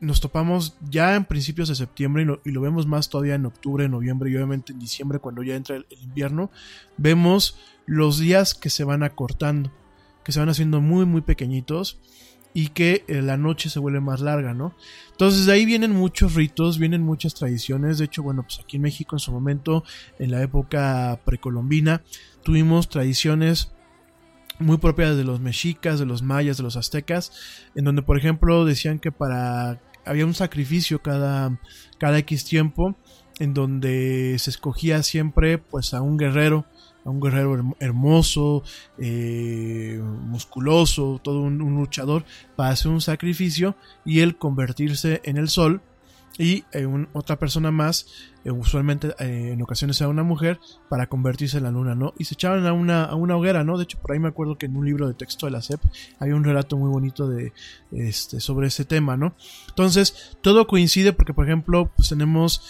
nos 0.00 0.20
topamos 0.20 0.76
ya 0.88 1.14
en 1.14 1.24
principios 1.24 1.68
de 1.68 1.74
septiembre 1.74 2.26
y 2.44 2.50
lo, 2.50 2.60
vemos 2.60 2.86
más 2.86 3.08
todavía 3.08 3.34
en 3.34 3.46
octubre, 3.46 3.88
noviembre 3.88 4.30
y 4.30 4.36
obviamente 4.36 4.72
en 4.72 4.78
diciembre 4.78 5.18
cuando 5.18 5.42
ya 5.42 5.54
entra 5.54 5.76
el, 5.76 5.86
invierno, 6.02 6.50
vemos 6.96 7.58
los 7.86 8.18
días 8.18 8.54
que 8.54 8.70
se 8.70 8.84
van 8.84 9.02
acortando, 9.02 9.72
que 10.24 10.32
se 10.32 10.40
van 10.40 10.48
haciendo 10.48 10.80
muy 10.80 11.04
muy 11.04 11.20
pequeñitos 11.20 11.98
y 12.54 12.68
que 12.68 13.04
eh, 13.08 13.20
la 13.20 13.36
noche 13.36 13.68
se 13.68 13.80
vuelve 13.80 14.00
más 14.00 14.20
larga, 14.20 14.54
¿no? 14.54 14.74
Entonces 15.10 15.44
de 15.44 15.52
ahí 15.52 15.66
vienen 15.66 15.90
muchos 15.90 16.34
ritos, 16.34 16.78
vienen 16.78 17.02
muchas 17.02 17.34
tradiciones, 17.34 17.98
de 17.98 18.06
hecho, 18.06 18.22
bueno, 18.22 18.44
pues 18.44 18.60
aquí 18.60 18.76
en 18.76 18.82
México 18.82 19.16
en 19.16 19.20
su 19.20 19.32
momento, 19.32 19.84
en 20.20 20.30
la 20.30 20.40
época 20.40 21.20
precolombina, 21.24 22.02
tuvimos 22.44 22.88
tradiciones 22.88 23.72
muy 24.60 24.78
propias 24.78 25.16
de 25.16 25.24
los 25.24 25.40
mexicas, 25.40 25.98
de 25.98 26.06
los 26.06 26.22
mayas, 26.22 26.56
de 26.56 26.62
los 26.62 26.76
aztecas, 26.76 27.32
en 27.74 27.84
donde 27.84 28.02
por 28.02 28.16
ejemplo 28.16 28.64
decían 28.64 29.00
que 29.00 29.10
para 29.10 29.80
había 30.06 30.26
un 30.26 30.34
sacrificio 30.34 31.02
cada, 31.02 31.58
cada 31.98 32.18
X 32.18 32.44
tiempo 32.44 32.94
en 33.40 33.52
donde 33.52 34.36
se 34.38 34.50
escogía 34.50 35.02
siempre 35.02 35.58
pues 35.58 35.92
a 35.92 36.02
un 36.02 36.16
guerrero, 36.16 36.66
un 37.04 37.20
guerrero 37.20 37.76
hermoso, 37.80 38.62
eh, 38.98 40.00
musculoso, 40.02 41.20
todo 41.22 41.40
un, 41.40 41.58
luchador, 41.58 42.24
para 42.56 42.70
hacer 42.70 42.90
un 42.90 43.00
sacrificio 43.00 43.76
y 44.04 44.20
él 44.20 44.36
convertirse 44.36 45.20
en 45.24 45.36
el 45.36 45.48
sol 45.48 45.82
y 46.38 46.64
eh, 46.72 46.86
un, 46.86 47.08
otra 47.12 47.38
persona 47.38 47.70
más, 47.70 48.06
eh, 48.44 48.50
usualmente 48.50 49.14
eh, 49.18 49.52
en 49.52 49.62
ocasiones 49.62 50.00
era 50.00 50.08
una 50.08 50.22
mujer, 50.22 50.60
para 50.88 51.06
convertirse 51.06 51.58
en 51.58 51.64
la 51.64 51.70
luna, 51.70 51.94
¿no? 51.94 52.14
Y 52.18 52.24
se 52.24 52.34
echaban 52.34 52.66
a 52.66 52.72
una, 52.72 53.04
a 53.04 53.14
una 53.14 53.36
hoguera, 53.36 53.64
¿no? 53.64 53.78
De 53.78 53.84
hecho, 53.84 53.98
por 54.00 54.12
ahí 54.12 54.18
me 54.18 54.28
acuerdo 54.28 54.56
que 54.56 54.66
en 54.66 54.76
un 54.76 54.84
libro 54.84 55.08
de 55.08 55.14
texto 55.14 55.46
de 55.46 55.52
la 55.52 55.62
SEP 55.62 55.80
había 56.18 56.36
un 56.36 56.44
relato 56.44 56.76
muy 56.76 56.90
bonito 56.90 57.28
de, 57.28 57.52
este, 57.92 58.40
sobre 58.40 58.68
ese 58.68 58.84
tema, 58.84 59.16
¿no? 59.16 59.34
Entonces, 59.68 60.36
todo 60.40 60.66
coincide 60.66 61.12
porque, 61.12 61.34
por 61.34 61.46
ejemplo, 61.46 61.90
pues 61.96 62.08
tenemos 62.08 62.62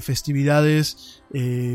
festividades, 0.00 1.22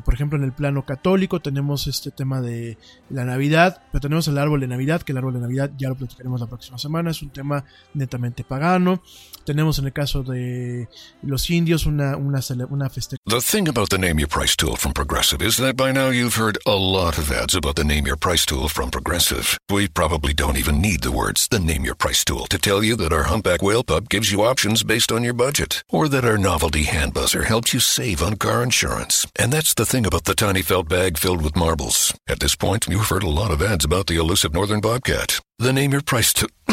por 0.03 0.13
ejemplo, 0.15 0.39
en 0.39 0.43
el 0.43 0.53
plano 0.53 0.85
católico 0.85 1.39
tenemos 1.39 1.85
este 1.85 2.09
tema 2.09 2.41
de 2.41 2.79
la 3.09 3.25
Navidad, 3.25 3.83
pero 3.91 4.01
tenemos 4.01 4.27
el 4.27 4.37
árbol 4.37 4.61
de 4.61 4.67
Navidad, 4.67 5.03
que 5.03 5.11
el 5.11 5.19
árbol 5.19 5.33
de 5.35 5.39
Navidad 5.39 5.71
ya 5.77 5.89
lo 5.89 5.95
platicaremos 5.95 6.41
la 6.41 6.47
próxima 6.47 6.77
semana, 6.77 7.11
es 7.11 7.21
un 7.21 7.29
tema 7.29 7.63
netamente 7.93 8.43
pagano. 8.43 9.01
Tenemos 9.45 9.77
en 9.79 9.85
el 9.85 9.93
caso 9.93 10.23
de 10.23 10.89
los 11.21 11.49
indios 11.49 11.85
una, 11.85 12.17
una, 12.17 12.39
una 12.69 12.89
festeja. 12.89 13.21
The 13.27 13.41
thing 13.41 13.67
about 13.67 13.89
the 13.89 13.97
Name 13.97 14.19
Your 14.19 14.27
Price 14.27 14.55
tool 14.55 14.75
from 14.75 14.93
Progressive 14.93 15.41
is 15.41 15.57
that 15.57 15.75
by 15.75 15.91
now 15.91 16.09
you've 16.09 16.35
heard 16.35 16.59
a 16.67 16.75
lot 16.75 17.17
of 17.17 17.31
ads 17.31 17.55
about 17.55 17.75
the 17.75 17.83
Name 17.83 18.05
Your 18.05 18.15
Price 18.15 18.45
tool 18.45 18.69
from 18.69 18.91
Progressive. 18.91 19.57
We 19.67 19.87
probably 19.87 20.31
don't 20.31 20.57
even 20.57 20.79
need 20.79 21.01
the 21.01 21.11
words 21.11 21.47
the 21.47 21.59
Name 21.59 21.85
Your 21.85 21.95
Price 21.95 22.23
tool 22.23 22.45
to 22.45 22.59
tell 22.59 22.83
you 22.83 22.95
that 22.97 23.11
our 23.11 23.23
Humpback 23.23 23.63
Whale 23.63 23.83
Pup 23.83 24.09
gives 24.09 24.31
you 24.31 24.43
options 24.43 24.83
based 24.83 25.11
on 25.11 25.23
your 25.23 25.33
budget, 25.33 25.83
or 25.89 26.07
that 26.07 26.23
our 26.23 26.37
novelty 26.37 26.83
hand 26.83 27.15
buzzer 27.15 27.45
helps 27.45 27.73
you 27.73 27.79
save 27.79 28.21
on 28.21 28.35
car 28.35 28.61
insurance. 28.61 29.25
And 29.37 29.51
that's 29.51 29.73
the 29.73 29.87
thing 29.87 30.05
about 30.05 30.25
the 30.25 30.35
tiny 30.35 30.61
felt 30.61 30.87
bag 30.87 31.17
filled 31.17 31.41
with 31.41 31.55
marbles. 31.55 32.13
At 32.27 32.41
this 32.41 32.55
point, 32.55 32.85
you've 32.87 33.09
heard 33.09 33.23
a 33.23 33.27
lot 33.27 33.49
of 33.49 33.59
ads 33.59 33.85
about 33.85 34.05
the 34.05 34.17
elusive 34.17 34.53
northern 34.53 34.81
bobcat. 34.81 35.39
The 35.57 35.73
Name 35.73 35.93
Your 35.93 36.03
Price 36.03 36.31
tool. 36.31 36.49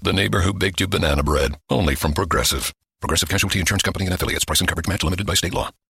the 0.00 0.12
neighbor 0.14 0.42
who 0.42 0.54
baked 0.54 0.80
you 0.80 0.86
banana 0.86 1.24
bread. 1.24 1.56
Only 1.68 1.96
from 1.96 2.12
Progressive. 2.12 2.72
Progressive 3.00 3.28
Casualty 3.28 3.58
Insurance 3.58 3.82
Company 3.82 4.04
and 4.04 4.14
affiliates. 4.14 4.44
Price 4.44 4.60
and 4.60 4.68
coverage 4.68 4.86
match 4.86 5.02
limited 5.02 5.26
by 5.26 5.34
state 5.34 5.54
law. 5.54 5.70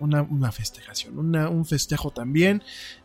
Una, 0.00 0.22
una 0.22 0.52
festejación, 0.52 1.18
una, 1.18 1.48
un 1.48 1.64
festejo 1.64 2.10
también, 2.10 2.62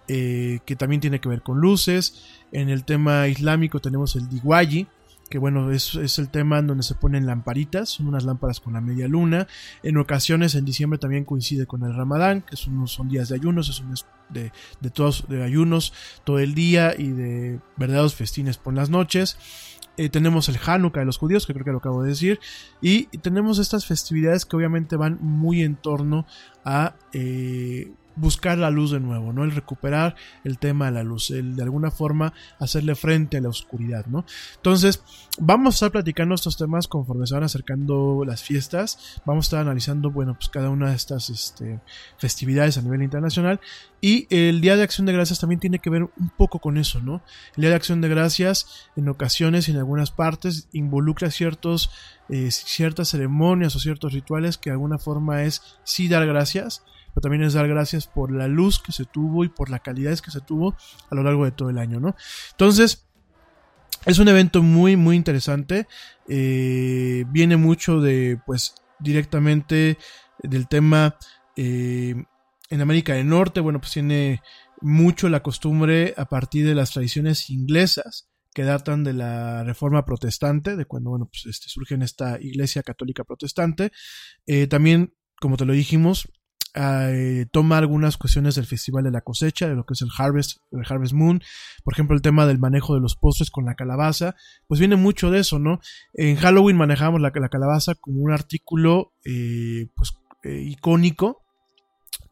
eh, 0.07 0.59
que 0.65 0.75
también 0.75 1.01
tiene 1.01 1.19
que 1.19 1.29
ver 1.29 1.41
con 1.41 1.59
luces. 1.59 2.23
En 2.51 2.69
el 2.69 2.83
tema 2.85 3.27
islámico 3.27 3.79
tenemos 3.79 4.15
el 4.15 4.29
Diwali, 4.29 4.87
que 5.29 5.37
bueno, 5.39 5.71
es, 5.71 5.95
es, 5.95 6.19
el 6.19 6.29
tema 6.29 6.59
en 6.59 6.67
donde 6.67 6.83
se 6.83 6.95
ponen 6.95 7.25
lamparitas, 7.25 7.89
son 7.89 8.07
unas 8.07 8.23
lámparas 8.23 8.59
con 8.59 8.73
la 8.73 8.81
media 8.81 9.07
luna. 9.07 9.47
En 9.81 9.97
ocasiones 9.97 10.55
en 10.55 10.65
diciembre 10.65 10.99
también 10.99 11.25
coincide 11.25 11.65
con 11.65 11.83
el 11.83 11.95
Ramadán, 11.95 12.41
que 12.41 12.55
son, 12.55 12.87
son 12.87 13.09
días 13.09 13.29
de 13.29 13.35
ayunos, 13.35 13.69
es 13.69 13.79
un 13.79 13.89
mes 13.89 14.05
de, 14.29 14.51
de 14.81 14.89
todos 14.89 15.25
de 15.27 15.43
ayunos 15.43 15.93
todo 16.23 16.39
el 16.39 16.53
día 16.53 16.93
y 16.97 17.09
de 17.09 17.59
verdaderos 17.77 18.15
festines 18.15 18.57
por 18.57 18.73
las 18.73 18.89
noches. 18.89 19.37
Eh, 19.95 20.09
tenemos 20.09 20.49
el 20.49 20.57
Hanukkah 20.63 21.01
de 21.01 21.05
los 21.05 21.17
judíos, 21.17 21.45
que 21.45 21.53
creo 21.53 21.65
que 21.65 21.71
lo 21.71 21.77
acabo 21.77 22.01
de 22.01 22.09
decir, 22.09 22.39
y 22.81 23.05
tenemos 23.19 23.59
estas 23.59 23.85
festividades 23.85 24.45
que 24.45 24.55
obviamente 24.55 24.95
van 24.95 25.19
muy 25.21 25.61
en 25.61 25.75
torno 25.75 26.25
a 26.65 26.95
eh, 27.13 27.91
buscar 28.15 28.57
la 28.57 28.69
luz 28.69 28.91
de 28.91 28.99
nuevo, 28.99 29.33
¿no? 29.33 29.43
El 29.43 29.51
recuperar 29.51 30.15
el 30.43 30.57
tema 30.57 30.85
de 30.85 30.91
la 30.91 31.03
luz, 31.03 31.31
el 31.31 31.55
de 31.55 31.63
alguna 31.63 31.91
forma 31.91 32.33
hacerle 32.59 32.95
frente 32.95 33.37
a 33.37 33.41
la 33.41 33.49
oscuridad, 33.49 34.05
¿no? 34.07 34.25
Entonces, 34.55 35.03
vamos 35.39 35.73
a 35.73 35.75
estar 35.75 35.91
platicando 35.91 36.35
estos 36.35 36.57
temas 36.57 36.87
conforme 36.87 37.27
se 37.27 37.33
van 37.33 37.43
acercando 37.43 38.23
las 38.25 38.43
fiestas, 38.43 39.21
vamos 39.25 39.45
a 39.45 39.47
estar 39.47 39.59
analizando, 39.61 40.11
bueno, 40.11 40.35
pues 40.35 40.49
cada 40.49 40.69
una 40.69 40.89
de 40.89 40.95
estas 40.95 41.29
este, 41.29 41.79
festividades 42.17 42.77
a 42.77 42.81
nivel 42.81 43.03
internacional 43.03 43.59
y 44.01 44.27
el 44.29 44.61
Día 44.61 44.75
de 44.75 44.83
Acción 44.83 45.05
de 45.05 45.13
Gracias 45.13 45.39
también 45.39 45.59
tiene 45.59 45.79
que 45.79 45.89
ver 45.89 46.03
un 46.03 46.29
poco 46.37 46.59
con 46.59 46.77
eso, 46.77 46.99
¿no? 46.99 47.23
El 47.55 47.61
Día 47.61 47.69
de 47.69 47.75
Acción 47.75 48.01
de 48.01 48.09
Gracias 48.09 48.89
en 48.95 49.07
ocasiones 49.07 49.67
y 49.67 49.71
en 49.71 49.77
algunas 49.77 50.11
partes 50.11 50.67
involucra 50.73 51.31
ciertos, 51.31 51.89
eh, 52.29 52.51
ciertas 52.51 53.09
ceremonias 53.09 53.75
o 53.75 53.79
ciertos 53.79 54.13
rituales 54.13 54.57
que 54.57 54.69
de 54.69 54.73
alguna 54.73 54.97
forma 54.97 55.43
es 55.43 55.77
sí 55.83 56.07
dar 56.07 56.25
gracias, 56.27 56.83
pero 57.13 57.21
también 57.21 57.43
es 57.43 57.53
dar 57.53 57.67
gracias 57.67 58.07
por 58.07 58.31
la 58.31 58.47
luz 58.47 58.79
que 58.79 58.91
se 58.91 59.05
tuvo 59.05 59.43
y 59.43 59.49
por 59.49 59.69
la 59.69 59.79
calidad 59.79 60.17
que 60.19 60.31
se 60.31 60.41
tuvo 60.41 60.75
a 61.09 61.15
lo 61.15 61.23
largo 61.23 61.45
de 61.45 61.51
todo 61.51 61.69
el 61.69 61.77
año, 61.77 61.99
¿no? 61.99 62.15
Entonces, 62.51 63.07
es 64.05 64.19
un 64.19 64.27
evento 64.27 64.61
muy, 64.61 64.95
muy 64.95 65.15
interesante. 65.15 65.87
Eh, 66.27 67.25
viene 67.29 67.57
mucho 67.57 68.01
de, 68.01 68.39
pues, 68.45 68.75
directamente 68.99 69.97
del 70.41 70.67
tema 70.67 71.17
eh, 71.55 72.15
en 72.69 72.81
América 72.81 73.13
del 73.13 73.29
Norte. 73.29 73.61
Bueno, 73.61 73.79
pues 73.79 73.93
tiene 73.93 74.41
mucho 74.81 75.29
la 75.29 75.41
costumbre 75.41 76.13
a 76.17 76.25
partir 76.25 76.65
de 76.65 76.75
las 76.75 76.91
tradiciones 76.91 77.49
inglesas 77.49 78.29
que 78.53 78.63
datan 78.63 79.03
de 79.03 79.13
la 79.13 79.63
reforma 79.63 80.05
protestante, 80.05 80.75
de 80.75 80.85
cuando, 80.85 81.11
bueno, 81.11 81.27
pues 81.31 81.45
este, 81.47 81.69
surge 81.69 81.95
en 81.95 82.03
esta 82.03 82.39
iglesia 82.39 82.83
católica 82.83 83.23
protestante. 83.23 83.91
Eh, 84.45 84.67
también, 84.67 85.15
como 85.39 85.57
te 85.57 85.65
lo 85.65 85.73
dijimos, 85.73 86.29
eh, 86.75 87.45
toma 87.51 87.77
algunas 87.77 88.17
cuestiones 88.17 88.55
del 88.55 88.65
Festival 88.65 89.03
de 89.03 89.11
la 89.11 89.21
Cosecha, 89.21 89.67
de 89.67 89.75
lo 89.75 89.85
que 89.85 89.93
es 89.93 90.01
el 90.01 90.09
Harvest, 90.17 90.57
el 90.71 90.81
Harvest 90.87 91.13
Moon, 91.13 91.41
por 91.83 91.93
ejemplo, 91.93 92.15
el 92.15 92.21
tema 92.21 92.45
del 92.45 92.59
manejo 92.59 92.95
de 92.95 93.01
los 93.01 93.15
postres 93.15 93.51
con 93.51 93.65
la 93.65 93.75
calabaza, 93.75 94.35
pues 94.67 94.79
viene 94.79 94.95
mucho 94.95 95.29
de 95.29 95.39
eso, 95.39 95.59
¿no? 95.59 95.79
En 96.13 96.35
Halloween 96.35 96.77
manejamos 96.77 97.21
la, 97.21 97.31
la 97.33 97.49
calabaza 97.49 97.95
como 97.95 98.21
un 98.21 98.31
artículo, 98.31 99.13
eh, 99.23 99.87
pues, 99.95 100.13
eh, 100.43 100.63
icónico, 100.65 101.43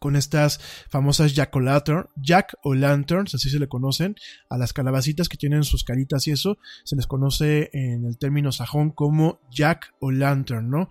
con 0.02 0.16
estas 0.16 0.60
famosas 0.90 1.36
Jack 1.36 1.56
o 1.56 1.60
Lantern, 1.60 2.08
Jack 2.16 2.56
o 2.64 2.74
Lanterns, 2.74 3.36
así 3.36 3.52
se 3.52 3.60
le 3.60 3.68
conocen, 3.68 4.16
a 4.50 4.58
las 4.58 4.74
calabacitas 4.74 5.30
que 5.30 5.38
tienen 5.38 5.64
sus 5.64 5.84
caritas 5.84 6.26
y 6.26 6.32
eso, 6.32 6.58
se 6.84 6.96
les 6.96 7.06
conoce 7.06 7.70
en 7.72 8.06
el 8.06 8.18
término 8.18 8.52
sajón 8.52 8.90
como 8.90 9.40
Jack 9.52 9.94
o 10.00 10.10
Lantern, 10.10 10.72
¿no? 10.72 10.90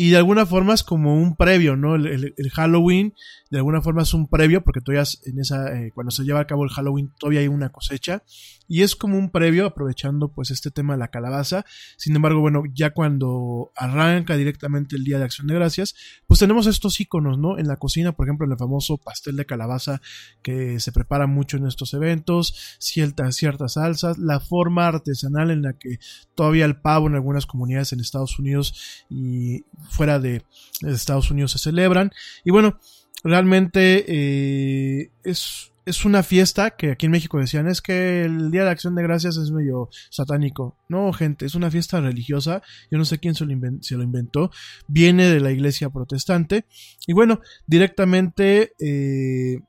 Y 0.00 0.10
de 0.10 0.16
alguna 0.16 0.46
forma 0.46 0.74
es 0.74 0.84
como 0.84 1.20
un 1.20 1.34
previo, 1.34 1.74
¿no? 1.74 1.96
El, 1.96 2.32
Halloween, 2.52 3.14
de 3.50 3.58
alguna 3.58 3.82
forma 3.82 4.02
es 4.02 4.14
un 4.14 4.28
previo, 4.28 4.62
porque 4.62 4.80
todavía 4.80 5.02
en 5.24 5.40
esa, 5.40 5.76
eh, 5.76 5.90
cuando 5.92 6.12
se 6.12 6.22
lleva 6.22 6.38
a 6.38 6.46
cabo 6.46 6.62
el 6.62 6.70
Halloween, 6.70 7.12
todavía 7.18 7.40
hay 7.40 7.48
una 7.48 7.70
cosecha. 7.70 8.22
Y 8.68 8.82
es 8.82 8.94
como 8.94 9.18
un 9.18 9.30
previo, 9.30 9.66
aprovechando 9.66 10.28
pues 10.32 10.52
este 10.52 10.70
tema 10.70 10.92
de 10.92 11.00
la 11.00 11.08
calabaza. 11.08 11.64
Sin 11.96 12.14
embargo, 12.14 12.40
bueno, 12.40 12.62
ya 12.72 12.90
cuando 12.90 13.72
arranca 13.74 14.36
directamente 14.36 14.94
el 14.94 15.02
Día 15.02 15.18
de 15.18 15.24
Acción 15.24 15.48
de 15.48 15.54
Gracias, 15.54 15.96
pues 16.28 16.38
tenemos 16.38 16.68
estos 16.68 17.00
iconos, 17.00 17.36
¿no? 17.36 17.58
En 17.58 17.66
la 17.66 17.78
cocina, 17.78 18.12
por 18.12 18.28
ejemplo, 18.28 18.46
el 18.52 18.58
famoso 18.58 18.96
pastel 18.96 19.36
de 19.36 19.46
calabaza 19.46 20.00
que 20.42 20.80
se 20.80 20.92
prepara 20.92 21.26
mucho 21.26 21.56
en 21.56 21.66
estos 21.66 21.94
eventos, 21.94 22.76
ciertas, 22.78 23.36
ciertas 23.36 23.74
salsas, 23.74 24.18
la 24.18 24.40
forma 24.40 24.86
artesanal 24.86 25.50
en 25.50 25.62
la 25.62 25.72
que 25.74 25.98
todavía 26.34 26.64
el 26.64 26.80
pavo 26.80 27.06
en 27.06 27.14
algunas 27.14 27.46
comunidades 27.46 27.92
en 27.92 28.00
Estados 28.00 28.38
Unidos 28.38 29.04
y 29.08 29.64
fuera 29.90 30.18
de 30.18 30.42
Estados 30.82 31.30
Unidos 31.30 31.52
se 31.52 31.58
celebran. 31.58 32.12
Y 32.44 32.50
bueno, 32.50 32.78
realmente 33.24 34.04
eh, 34.08 35.10
es, 35.24 35.72
es 35.88 36.04
una 36.04 36.22
fiesta 36.22 36.70
que 36.70 36.90
aquí 36.90 37.06
en 37.06 37.12
México 37.12 37.38
decían 37.38 37.66
es 37.66 37.80
que 37.80 38.24
el 38.24 38.50
Día 38.50 38.64
de 38.64 38.70
Acción 38.70 38.94
de 38.94 39.02
Gracias 39.02 39.38
es 39.38 39.50
medio 39.50 39.88
satánico. 40.10 40.76
No, 40.88 41.12
gente, 41.12 41.46
es 41.46 41.54
una 41.54 41.70
fiesta 41.70 42.00
religiosa. 42.00 42.62
Yo 42.90 42.98
no 42.98 43.06
sé 43.06 43.18
quién 43.18 43.34
se 43.34 43.46
lo, 43.46 44.02
inventó. 44.02 44.50
Viene 44.86 45.30
de 45.30 45.40
la 45.40 45.50
iglesia 45.50 45.88
protestante. 45.88 46.66
Y 47.06 47.14
bueno, 47.14 47.40
directamente 47.66 48.72
eh, 48.78 49.60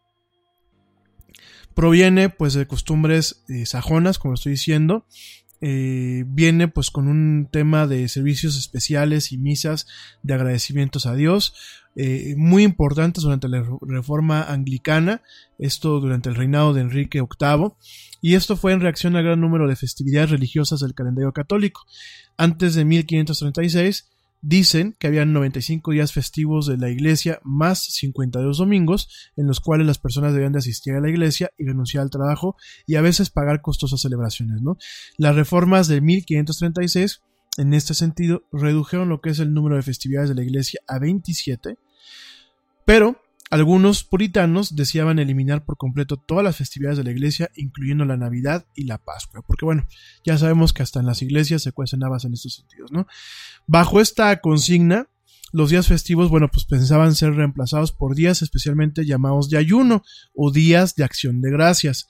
proviene 1.73 2.29
pues 2.29 2.53
de 2.53 2.67
costumbres 2.67 3.45
eh, 3.47 3.65
sajonas, 3.65 4.19
como 4.19 4.33
estoy 4.33 4.51
diciendo. 4.51 5.05
Eh, 5.61 6.23
viene 6.27 6.69
pues 6.69 6.89
con 6.89 7.07
un 7.07 7.49
tema 7.51 7.85
de 7.85 8.07
servicios 8.07 8.57
especiales 8.57 9.33
y 9.33 9.37
misas 9.37 9.87
de 10.23 10.33
agradecimientos 10.33 11.05
a 11.05 11.15
Dios, 11.15 11.53
eh, 12.01 12.33
muy 12.37 12.63
importantes 12.63 13.23
durante 13.23 13.49
la 13.49 13.61
reforma 13.81 14.43
anglicana, 14.43 15.21
esto 15.57 15.99
durante 15.99 16.29
el 16.29 16.35
reinado 16.35 16.73
de 16.73 16.79
Enrique 16.79 17.19
VIII, 17.19 17.73
y 18.21 18.35
esto 18.35 18.55
fue 18.55 18.71
en 18.71 18.79
reacción 18.79 19.17
al 19.17 19.25
gran 19.25 19.41
número 19.41 19.67
de 19.67 19.75
festividades 19.75 20.29
religiosas 20.29 20.79
del 20.79 20.93
calendario 20.93 21.33
católico. 21.33 21.81
Antes 22.37 22.75
de 22.75 22.85
1536, 22.85 24.07
dicen 24.41 24.95
que 24.97 25.07
habían 25.07 25.33
95 25.33 25.91
días 25.91 26.13
festivos 26.13 26.67
de 26.67 26.77
la 26.77 26.89
iglesia 26.89 27.41
más 27.43 27.83
52 27.83 28.59
domingos 28.59 29.09
en 29.35 29.47
los 29.47 29.59
cuales 29.59 29.85
las 29.85 29.99
personas 29.99 30.31
debían 30.31 30.53
de 30.53 30.59
asistir 30.59 30.93
a 30.93 31.01
la 31.01 31.09
iglesia 31.09 31.51
y 31.57 31.65
renunciar 31.65 32.03
al 32.03 32.09
trabajo 32.09 32.55
y 32.87 32.95
a 32.95 33.01
veces 33.01 33.29
pagar 33.29 33.61
costosas 33.61 33.99
celebraciones. 33.99 34.61
¿no? 34.61 34.77
Las 35.17 35.35
reformas 35.35 35.89
de 35.89 35.99
1536 35.99 37.19
en 37.57 37.73
este 37.73 37.93
sentido 37.93 38.43
redujeron 38.53 39.09
lo 39.09 39.19
que 39.19 39.31
es 39.31 39.39
el 39.39 39.53
número 39.53 39.75
de 39.75 39.81
festividades 39.81 40.29
de 40.29 40.35
la 40.35 40.43
iglesia 40.43 40.79
a 40.87 40.97
27, 40.97 41.77
pero 42.89 43.21
algunos 43.51 44.03
puritanos 44.03 44.75
deseaban 44.75 45.19
eliminar 45.19 45.63
por 45.63 45.77
completo 45.77 46.17
todas 46.17 46.43
las 46.43 46.55
festividades 46.55 46.97
de 46.97 47.03
la 47.03 47.11
iglesia, 47.11 47.51
incluyendo 47.55 48.03
la 48.03 48.17
Navidad 48.17 48.65
y 48.73 48.85
la 48.85 48.97
Pascua, 48.97 49.43
porque 49.45 49.63
bueno, 49.63 49.85
ya 50.25 50.39
sabemos 50.39 50.73
que 50.73 50.81
hasta 50.81 50.99
en 50.99 51.05
las 51.05 51.21
iglesias 51.21 51.61
se 51.61 51.71
cuecen 51.71 52.03
habas 52.03 52.25
en 52.25 52.33
estos 52.33 52.55
sentidos, 52.55 52.91
¿no? 52.91 53.05
Bajo 53.67 54.01
esta 54.01 54.41
consigna, 54.41 55.07
los 55.51 55.69
días 55.69 55.87
festivos, 55.87 56.31
bueno, 56.31 56.49
pues 56.51 56.65
pensaban 56.65 57.13
ser 57.13 57.35
reemplazados 57.35 57.91
por 57.91 58.15
días 58.15 58.41
especialmente 58.41 59.05
llamados 59.05 59.51
de 59.51 59.59
ayuno 59.59 60.01
o 60.33 60.51
días 60.51 60.95
de 60.95 61.03
acción 61.03 61.41
de 61.41 61.51
gracias. 61.51 62.07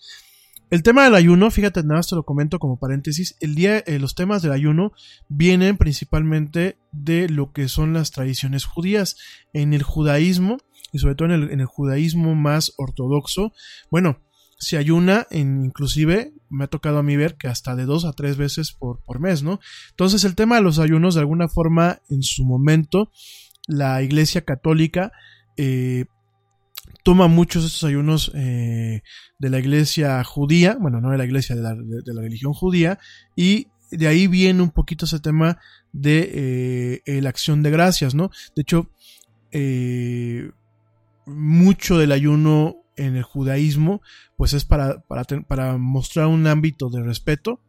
El 0.69 0.83
tema 0.83 1.03
del 1.03 1.15
ayuno, 1.15 1.49
fíjate, 1.49 1.81
nada 1.81 1.95
más 1.95 2.07
te 2.07 2.15
lo 2.15 2.23
comento 2.23 2.59
como 2.59 2.77
paréntesis, 2.77 3.35
el 3.39 3.55
día, 3.55 3.79
eh, 3.79 3.97
los 3.97 4.13
temas 4.13 4.43
del 4.43 4.51
ayuno 4.51 4.91
vienen 5.27 5.77
principalmente 5.77 6.77
de 6.91 7.27
lo 7.27 7.51
que 7.53 7.67
son 7.67 7.93
las 7.93 8.11
tradiciones 8.11 8.65
judías. 8.65 9.17
En 9.51 9.73
el 9.73 9.81
judaísmo, 9.81 10.57
y 10.91 10.99
sobre 10.99 11.15
todo 11.15 11.33
en 11.33 11.59
el, 11.59 11.65
judaísmo 11.65 12.35
más 12.35 12.73
ortodoxo, 12.77 13.51
bueno, 13.89 14.21
se 14.59 14.77
ayuna 14.77 15.25
en 15.31 15.65
inclusive 15.65 16.33
me 16.49 16.65
ha 16.65 16.67
tocado 16.67 16.97
a 16.97 17.03
mí 17.03 17.15
ver 17.15 17.35
que 17.35 17.47
hasta 17.47 17.75
de 17.75 17.85
dos 17.85 18.05
a 18.05 18.13
tres 18.13 18.37
veces 18.37 18.71
por, 18.71 19.01
por 19.05 19.19
mes, 19.19 19.41
¿no? 19.41 19.59
Entonces 19.91 20.23
el 20.23 20.35
tema 20.35 20.57
de 20.57 20.63
los 20.63 20.79
ayunos 20.79 21.15
de 21.15 21.21
alguna 21.21 21.47
forma 21.47 22.01
en 22.09 22.23
su 22.23 22.43
momento 22.43 23.09
la 23.67 24.01
iglesia 24.01 24.41
católica 24.41 25.11
eh, 25.57 26.05
toma 27.03 27.27
muchos 27.27 27.63
de 27.63 27.67
estos 27.67 27.83
ayunos 27.83 28.31
eh, 28.35 29.01
de 29.37 29.49
la 29.49 29.59
iglesia 29.59 30.23
judía, 30.23 30.77
bueno, 30.79 31.01
no 31.01 31.11
de 31.11 31.17
la 31.17 31.25
iglesia, 31.25 31.55
de 31.55 31.61
la, 31.61 32.21
religión 32.21 32.53
judía, 32.53 32.99
y 33.35 33.67
de 33.91 34.07
ahí 34.07 34.27
viene 34.27 34.61
un 34.61 34.71
poquito 34.71 35.05
ese 35.05 35.19
tema 35.19 35.57
de 35.91 37.01
eh, 37.05 37.21
la 37.21 37.29
acción 37.29 37.63
de 37.63 37.71
gracias, 37.71 38.13
¿no? 38.13 38.29
De 38.55 38.61
hecho, 38.61 38.91
eh, 39.51 40.51
mucho 41.25 41.97
del 41.97 42.11
ayuno 42.11 42.83
en 42.95 43.15
el 43.15 43.23
judaísmo, 43.23 44.01
pues 44.35 44.53
es 44.53 44.65
para, 44.65 45.03
mostrar 45.77 46.27
un 46.27 46.47
ámbito 46.47 46.89
de 46.89 47.01
respeto. 47.01 47.61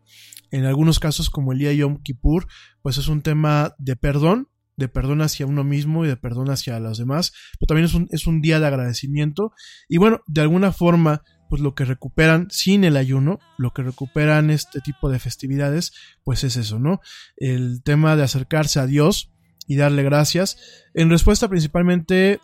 En 0.50 0.64
algunos 0.64 0.98
casos, 0.98 1.30
como 1.30 1.52
el 1.52 1.58
día 1.58 1.72
Yom 1.72 2.02
Kippur, 2.02 2.46
pues 2.82 2.98
es 2.98 3.06
un 3.08 3.22
tema 3.22 3.74
de 3.78 3.94
perdón, 3.96 4.48
de 4.80 4.88
perdón 4.88 5.20
hacia 5.22 5.46
uno 5.46 5.62
mismo 5.62 6.04
y 6.04 6.08
de 6.08 6.16
perdón 6.16 6.50
hacia 6.50 6.80
los 6.80 6.98
demás, 6.98 7.32
pero 7.58 7.68
también 7.68 7.84
es 7.84 7.94
un, 7.94 8.08
es 8.10 8.26
un 8.26 8.40
día 8.40 8.58
de 8.58 8.66
agradecimiento. 8.66 9.52
Y 9.88 9.98
bueno, 9.98 10.22
de 10.26 10.40
alguna 10.40 10.72
forma, 10.72 11.22
pues 11.48 11.62
lo 11.62 11.74
que 11.74 11.84
recuperan 11.84 12.48
sin 12.50 12.82
el 12.82 12.96
ayuno, 12.96 13.38
lo 13.58 13.72
que 13.72 13.82
recuperan 13.82 14.50
este 14.50 14.80
tipo 14.80 15.10
de 15.10 15.18
festividades, 15.18 15.92
pues 16.24 16.42
es 16.42 16.56
eso, 16.56 16.78
¿no? 16.78 17.00
El 17.36 17.82
tema 17.84 18.16
de 18.16 18.24
acercarse 18.24 18.80
a 18.80 18.86
Dios 18.86 19.30
y 19.66 19.76
darle 19.76 20.02
gracias, 20.02 20.56
en 20.94 21.10
respuesta 21.10 21.48
principalmente 21.48 22.40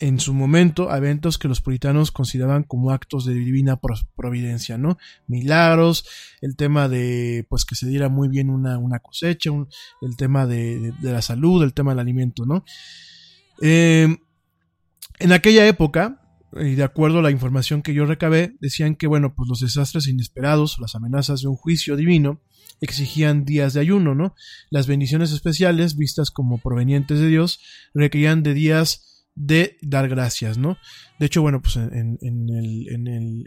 en 0.00 0.20
su 0.20 0.32
momento 0.32 0.90
a 0.90 0.98
eventos 0.98 1.38
que 1.38 1.48
los 1.48 1.60
puritanos 1.60 2.12
consideraban 2.12 2.62
como 2.62 2.92
actos 2.92 3.24
de 3.24 3.34
divina 3.34 3.80
providencia, 4.16 4.78
¿no? 4.78 4.96
Milagros, 5.26 6.04
el 6.40 6.56
tema 6.56 6.88
de, 6.88 7.46
pues, 7.48 7.64
que 7.64 7.74
se 7.74 7.88
diera 7.88 8.08
muy 8.08 8.28
bien 8.28 8.50
una, 8.50 8.78
una 8.78 9.00
cosecha, 9.00 9.50
el 10.00 10.16
tema 10.16 10.46
de, 10.46 10.92
de, 11.00 11.12
la 11.12 11.22
salud, 11.22 11.62
el 11.62 11.74
tema 11.74 11.92
del 11.92 12.00
alimento, 12.00 12.46
¿no? 12.46 12.64
Eh, 13.60 14.16
en 15.18 15.32
aquella 15.32 15.66
época, 15.66 16.22
y 16.56 16.76
de 16.76 16.84
acuerdo 16.84 17.18
a 17.18 17.22
la 17.22 17.32
información 17.32 17.82
que 17.82 17.92
yo 17.92 18.06
recabé, 18.06 18.56
decían 18.60 18.94
que, 18.94 19.08
bueno, 19.08 19.34
pues 19.34 19.48
los 19.48 19.60
desastres 19.60 20.06
inesperados, 20.06 20.78
las 20.78 20.94
amenazas 20.94 21.42
de 21.42 21.48
un 21.48 21.56
juicio 21.56 21.96
divino, 21.96 22.40
exigían 22.80 23.44
días 23.44 23.72
de 23.72 23.80
ayuno, 23.80 24.14
¿no? 24.14 24.36
Las 24.70 24.86
bendiciones 24.86 25.32
especiales, 25.32 25.96
vistas 25.96 26.30
como 26.30 26.58
provenientes 26.58 27.18
de 27.18 27.26
Dios, 27.26 27.60
requerían 27.94 28.44
de 28.44 28.54
días 28.54 29.17
de 29.38 29.78
dar 29.82 30.08
gracias, 30.08 30.58
¿no? 30.58 30.76
De 31.20 31.26
hecho, 31.26 31.42
bueno, 31.42 31.62
pues 31.62 31.76
en, 31.76 33.44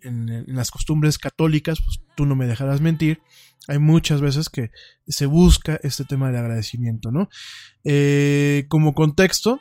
las 0.47 0.71
costumbres 0.71 1.17
católicas, 1.17 1.81
pues 1.81 1.99
tú 2.15 2.25
no 2.25 2.35
me 2.35 2.47
dejarás 2.47 2.79
mentir, 2.79 3.19
hay 3.67 3.77
muchas 3.77 4.21
veces 4.21 4.49
que 4.49 4.71
se 5.05 5.25
busca 5.25 5.79
este 5.83 6.05
tema 6.05 6.31
de 6.31 6.39
agradecimiento, 6.39 7.11
¿no? 7.11 7.29
Eh, 7.83 8.65
como 8.69 8.93
contexto, 8.93 9.59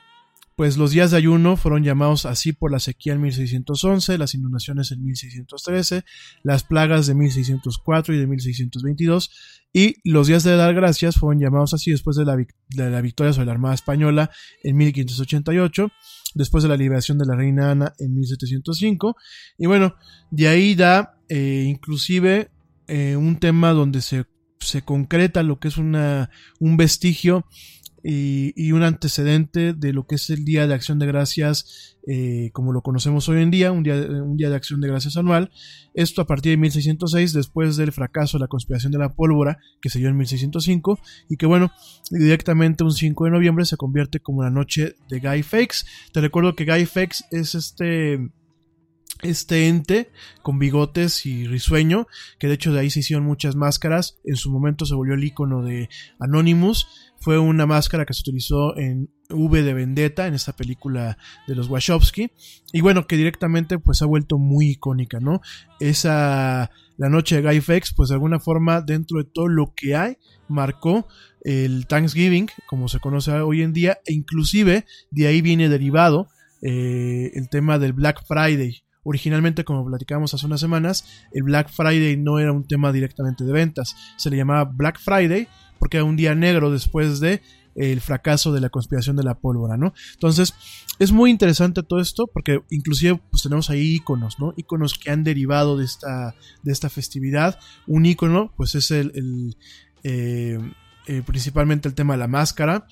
pues 0.54 0.76
los 0.76 0.92
días 0.92 1.10
de 1.10 1.16
ayuno 1.16 1.56
fueron 1.56 1.82
llamados 1.82 2.26
así 2.26 2.52
por 2.52 2.70
la 2.70 2.78
sequía 2.78 3.14
en 3.14 3.22
1611, 3.22 4.18
las 4.18 4.34
inundaciones 4.34 4.92
en 4.92 5.02
1613, 5.02 6.04
las 6.44 6.62
plagas 6.62 7.06
de 7.06 7.14
1604 7.14 8.14
y 8.14 8.18
de 8.18 8.26
1622, 8.26 9.30
y 9.72 9.96
los 10.04 10.26
días 10.26 10.44
de 10.44 10.56
dar 10.56 10.74
gracias 10.74 11.16
fueron 11.16 11.40
llamados 11.40 11.74
así 11.74 11.90
después 11.90 12.16
de 12.16 12.24
la, 12.24 12.36
de 12.36 12.90
la 12.90 13.00
victoria 13.00 13.32
sobre 13.32 13.46
la 13.46 13.52
Armada 13.52 13.74
Española 13.74 14.30
en 14.62 14.76
1588, 14.76 15.90
después 16.34 16.62
de 16.62 16.68
la 16.68 16.76
liberación 16.76 17.18
de 17.18 17.26
la 17.26 17.36
reina 17.36 17.70
Ana 17.70 17.92
en 17.98 18.14
1705, 18.14 19.16
y 19.58 19.66
bueno, 19.66 19.94
de 20.30 20.48
ahí 20.48 20.74
da 20.74 21.18
eh, 21.28 21.64
inclusive 21.66 22.50
eh, 22.88 23.16
un 23.16 23.36
tema 23.38 23.72
donde 23.72 24.00
se, 24.00 24.24
se 24.58 24.82
concreta 24.82 25.42
lo 25.42 25.58
que 25.58 25.68
es 25.68 25.76
una, 25.76 26.30
un 26.58 26.76
vestigio 26.76 27.46
y, 28.02 28.72
un 28.72 28.82
antecedente 28.82 29.72
de 29.72 29.92
lo 29.92 30.06
que 30.06 30.14
es 30.14 30.30
el 30.30 30.44
Día 30.44 30.66
de 30.66 30.74
Acción 30.74 30.98
de 30.98 31.06
Gracias 31.06 31.96
eh, 32.06 32.50
como 32.52 32.72
lo 32.72 32.80
conocemos 32.80 33.28
hoy 33.28 33.42
en 33.42 33.50
día, 33.50 33.72
un 33.72 33.82
día, 33.82 33.94
un 33.94 34.36
día 34.36 34.48
de 34.48 34.56
Acción 34.56 34.80
de 34.80 34.88
Gracias 34.88 35.16
anual. 35.16 35.50
Esto 35.92 36.22
a 36.22 36.26
partir 36.26 36.52
de 36.52 36.56
1606, 36.56 37.32
después 37.32 37.76
del 37.76 37.92
fracaso 37.92 38.38
de 38.38 38.42
la 38.42 38.48
conspiración 38.48 38.92
de 38.92 38.98
la 38.98 39.14
pólvora 39.14 39.58
que 39.82 39.90
se 39.90 39.98
dio 39.98 40.08
en 40.08 40.16
1605 40.16 40.98
y 41.28 41.36
que 41.36 41.46
bueno, 41.46 41.70
directamente 42.10 42.84
un 42.84 42.92
5 42.92 43.24
de 43.24 43.30
noviembre 43.30 43.64
se 43.64 43.76
convierte 43.76 44.20
como 44.20 44.42
la 44.42 44.50
noche 44.50 44.96
de 45.08 45.20
Guy 45.20 45.42
Fawkes. 45.42 45.86
Te 46.12 46.20
recuerdo 46.20 46.54
que 46.54 46.64
Guy 46.64 46.86
Fawkes 46.86 47.24
es 47.30 47.54
este 47.54 48.30
este 49.22 49.68
ente 49.68 50.10
con 50.42 50.58
bigotes 50.58 51.26
y 51.26 51.46
risueño, 51.46 52.06
que 52.38 52.48
de 52.48 52.54
hecho 52.54 52.72
de 52.72 52.80
ahí 52.80 52.90
se 52.90 53.00
hicieron 53.00 53.24
muchas 53.26 53.56
máscaras, 53.56 54.18
en 54.24 54.36
su 54.36 54.50
momento 54.50 54.86
se 54.86 54.94
volvió 54.94 55.14
el 55.14 55.24
icono 55.24 55.62
de 55.62 55.88
Anonymous, 56.18 57.09
fue 57.20 57.38
una 57.38 57.66
máscara 57.66 58.06
que 58.06 58.14
se 58.14 58.20
utilizó 58.20 58.76
en 58.76 59.10
V 59.28 59.62
de 59.62 59.74
Vendetta, 59.74 60.26
en 60.26 60.34
esta 60.34 60.54
película 60.54 61.18
de 61.46 61.54
los 61.54 61.68
Wachowski, 61.68 62.32
y 62.72 62.80
bueno, 62.80 63.06
que 63.06 63.16
directamente 63.16 63.78
pues 63.78 64.00
ha 64.02 64.06
vuelto 64.06 64.38
muy 64.38 64.70
icónica, 64.70 65.20
¿no? 65.20 65.42
Esa, 65.78 66.70
la 66.96 67.08
noche 67.10 67.36
de 67.36 67.42
Guy 67.42 67.60
Fawkes, 67.60 67.92
pues 67.94 68.08
de 68.08 68.14
alguna 68.14 68.40
forma 68.40 68.80
dentro 68.80 69.18
de 69.18 69.24
todo 69.24 69.48
lo 69.48 69.74
que 69.74 69.94
hay, 69.94 70.16
marcó 70.48 71.06
el 71.42 71.86
Thanksgiving, 71.86 72.48
como 72.66 72.88
se 72.88 73.00
conoce 73.00 73.32
hoy 73.32 73.62
en 73.62 73.72
día, 73.72 73.98
e 74.06 74.14
inclusive 74.14 74.86
de 75.10 75.26
ahí 75.26 75.42
viene 75.42 75.68
derivado 75.68 76.28
eh, 76.62 77.32
el 77.34 77.48
tema 77.50 77.78
del 77.78 77.92
Black 77.92 78.24
Friday, 78.26 78.82
Originalmente, 79.02 79.64
como 79.64 79.84
platicábamos 79.86 80.34
hace 80.34 80.46
unas 80.46 80.60
semanas, 80.60 81.04
el 81.32 81.42
Black 81.44 81.70
Friday 81.70 82.16
no 82.16 82.38
era 82.38 82.52
un 82.52 82.66
tema 82.66 82.92
directamente 82.92 83.44
de 83.44 83.52
ventas, 83.52 83.96
se 84.16 84.30
le 84.30 84.36
llamaba 84.36 84.64
Black 84.64 85.00
Friday 85.00 85.48
porque 85.78 85.96
era 85.96 86.04
un 86.04 86.16
día 86.16 86.34
negro 86.34 86.70
después 86.70 87.20
de 87.20 87.40
el 87.74 88.00
fracaso 88.00 88.52
de 88.52 88.60
la 88.60 88.68
conspiración 88.68 89.16
de 89.16 89.22
la 89.22 89.36
pólvora, 89.38 89.76
¿no? 89.76 89.94
Entonces, 90.14 90.54
es 90.98 91.12
muy 91.12 91.30
interesante 91.30 91.82
todo 91.82 92.00
esto 92.00 92.26
porque 92.26 92.62
inclusive 92.70 93.20
pues 93.30 93.42
tenemos 93.42 93.70
ahí 93.70 93.94
iconos, 93.94 94.38
¿no? 94.38 94.52
Iconos 94.56 94.98
que 94.98 95.10
han 95.10 95.24
derivado 95.24 95.78
de 95.78 95.84
esta, 95.84 96.34
de 96.62 96.72
esta 96.72 96.90
festividad. 96.90 97.58
Un 97.86 98.06
icono, 98.06 98.52
pues 98.56 98.74
es 98.74 98.90
el, 98.90 99.56
eh, 100.02 100.58
eh, 101.06 101.22
principalmente 101.24 101.88
el 101.88 101.94
tema 101.94 102.14
de 102.14 102.18
la 102.18 102.28
máscara, 102.28 102.86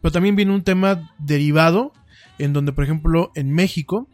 pero 0.00 0.12
también 0.12 0.36
viene 0.36 0.54
un 0.54 0.62
tema 0.62 1.14
derivado 1.18 1.92
en 2.38 2.52
donde, 2.52 2.72
por 2.72 2.84
ejemplo, 2.84 3.32
en 3.34 3.52
México, 3.52 4.08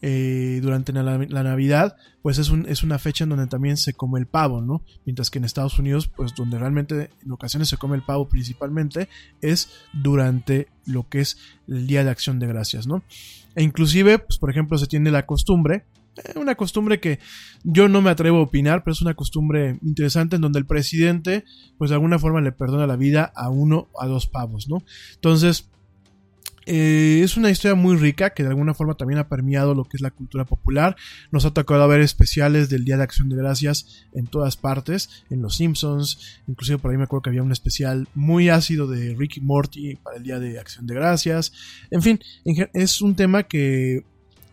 eh, 0.00 0.60
durante 0.62 0.92
la, 0.92 1.18
Navidad, 1.42 1.96
pues 2.22 2.38
es, 2.38 2.50
un, 2.50 2.66
es, 2.68 2.82
una 2.82 2.98
fecha 2.98 3.24
en 3.24 3.30
donde 3.30 3.48
también 3.48 3.76
se 3.76 3.94
come 3.94 4.20
el 4.20 4.26
pavo, 4.26 4.60
¿no? 4.60 4.82
Mientras 5.04 5.30
que 5.30 5.38
en 5.38 5.44
Estados 5.44 5.78
Unidos, 5.78 6.08
pues 6.08 6.34
donde 6.36 6.58
realmente 6.58 7.10
en 7.24 7.32
ocasiones 7.32 7.68
se 7.68 7.76
come 7.78 7.96
el 7.96 8.02
pavo 8.02 8.28
principalmente, 8.28 9.08
es 9.40 9.70
durante 9.92 10.68
lo 10.86 11.08
que 11.08 11.20
es 11.20 11.38
el 11.66 11.86
Día 11.86 12.04
de 12.04 12.10
Acción 12.10 12.38
de 12.38 12.46
Gracias, 12.46 12.86
¿no? 12.86 13.02
E 13.56 13.62
inclusive, 13.62 14.20
pues 14.20 14.38
por 14.38 14.50
ejemplo, 14.50 14.78
se 14.78 14.86
tiene 14.86 15.10
la 15.10 15.26
costumbre, 15.26 15.84
eh, 16.24 16.38
una 16.38 16.54
costumbre 16.54 17.00
que 17.00 17.18
yo 17.64 17.88
no 17.88 18.00
me 18.00 18.10
atrevo 18.10 18.38
a 18.38 18.42
opinar, 18.42 18.84
pero 18.84 18.92
es 18.92 19.02
una 19.02 19.14
costumbre 19.14 19.78
interesante 19.82 20.36
en 20.36 20.42
donde 20.42 20.60
el 20.60 20.66
presidente, 20.66 21.44
pues 21.76 21.90
de 21.90 21.96
alguna 21.96 22.18
forma 22.18 22.40
le 22.40 22.52
perdona 22.52 22.86
la 22.86 22.96
vida 22.96 23.32
a 23.34 23.50
uno 23.50 23.88
a 23.98 24.06
dos 24.06 24.26
pavos, 24.26 24.68
¿no? 24.68 24.84
Entonces, 25.14 25.70
Eh, 26.70 27.22
es 27.24 27.38
una 27.38 27.48
historia 27.48 27.74
muy 27.74 27.96
rica 27.96 28.34
que 28.34 28.42
de 28.42 28.50
alguna 28.50 28.74
forma 28.74 28.92
también 28.92 29.18
ha 29.18 29.26
permeado 29.30 29.74
lo 29.74 29.84
que 29.84 29.96
es 29.96 30.02
la 30.02 30.10
cultura 30.10 30.44
popular. 30.44 30.96
Nos 31.30 31.46
ha 31.46 31.54
tocado 31.54 31.88
ver 31.88 32.02
especiales 32.02 32.68
del 32.68 32.84
Día 32.84 32.98
de 32.98 33.04
Acción 33.04 33.30
de 33.30 33.36
Gracias 33.36 34.06
en 34.12 34.26
todas 34.26 34.58
partes, 34.58 35.24
en 35.30 35.40
Los 35.40 35.56
Simpsons, 35.56 36.42
inclusive 36.46 36.76
por 36.76 36.90
ahí 36.90 36.98
me 36.98 37.04
acuerdo 37.04 37.22
que 37.22 37.30
había 37.30 37.42
un 37.42 37.52
especial 37.52 38.06
muy 38.14 38.50
ácido 38.50 38.86
de 38.86 39.14
Ricky 39.14 39.40
Morty 39.40 39.96
para 39.96 40.18
el 40.18 40.22
Día 40.24 40.38
de 40.38 40.58
Acción 40.58 40.86
de 40.86 40.94
Gracias. 40.94 41.54
En 41.90 42.02
fin, 42.02 42.20
es 42.44 43.00
un 43.00 43.16
tema 43.16 43.44
que 43.44 44.04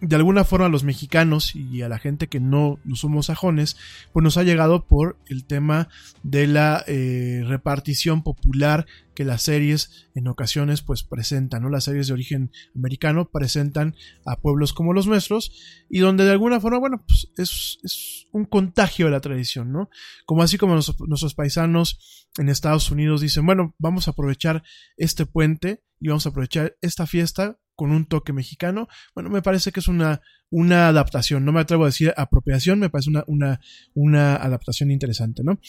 de 0.02 0.16
alguna 0.16 0.44
forma 0.44 0.66
a 0.66 0.70
los 0.70 0.84
mexicanos 0.84 1.56
y 1.56 1.82
a 1.82 1.90
la 1.90 2.00
gente 2.00 2.28
que 2.28 2.40
no, 2.40 2.80
somos 2.94 3.28
sajones, 3.28 3.78
pues 4.12 4.24
nos 4.24 4.38
ha 4.38 4.44
llegado 4.44 4.86
por 4.86 5.18
el 5.28 5.46
tema 5.46 5.88
de 6.24 6.48
la 6.48 6.84
eh, 6.88 7.44
repartición 7.46 8.22
popular 8.22 8.86
que 9.16 9.24
las 9.24 9.42
series 9.42 10.08
en 10.14 10.28
ocasiones 10.28 10.82
pues 10.82 11.04
presentan, 11.04 11.64
¿no? 11.64 11.70
Las 11.70 11.86
series 11.86 12.08
de 12.08 12.14
origen 12.14 12.52
americano 12.76 13.30
presentan 13.30 13.96
a 14.26 14.42
pueblos 14.42 14.74
como 14.74 14.94
los 14.94 15.08
nuestros 15.08 15.52
y 15.90 16.00
donde 16.00 16.26
de 16.26 16.32
alguna 16.32 16.60
forma, 16.60 16.80
bueno, 16.80 17.04
pues 17.08 17.30
es, 17.38 17.80
es 17.84 18.28
un 18.34 18.46
contagio 18.46 19.06
de 19.06 19.14
la 19.14 19.22
tradición, 19.22 19.72
¿no? 19.72 19.90
Como 20.26 20.44
así 20.44 20.58
como 20.58 20.74
nuestros 20.74 21.34
paisanos 21.34 22.28
en 22.38 22.50
Estados 22.50 22.92
Unidos 22.92 23.22
dicen, 23.22 23.46
bueno, 23.46 23.74
vamos 23.80 24.08
a 24.08 24.12
aprovechar 24.12 24.64
este 24.98 25.26
puente 25.26 25.84
y 26.00 26.10
vamos 26.10 26.26
a 26.26 26.30
aprovechar 26.30 26.76
esta 26.82 27.08
fiesta 27.08 27.58
con 27.76 27.92
un 27.92 28.06
toque 28.06 28.34
mexicano, 28.34 28.88
bueno, 29.14 29.30
me 29.30 29.42
parece 29.42 29.72
que 29.72 29.80
es 29.80 29.88
una, 29.88 30.22
una 30.50 30.88
adaptación, 30.88 31.44
no 31.44 31.52
me 31.52 31.60
atrevo 31.60 31.84
a 31.84 31.88
decir 31.88 32.14
apropiación, 32.16 32.80
me 32.80 32.90
parece 32.90 33.10
una, 33.10 33.24
una, 33.28 33.60
una 33.94 34.36
adaptación 34.36 34.92
interesante, 34.92 35.44
¿no? 35.44 35.60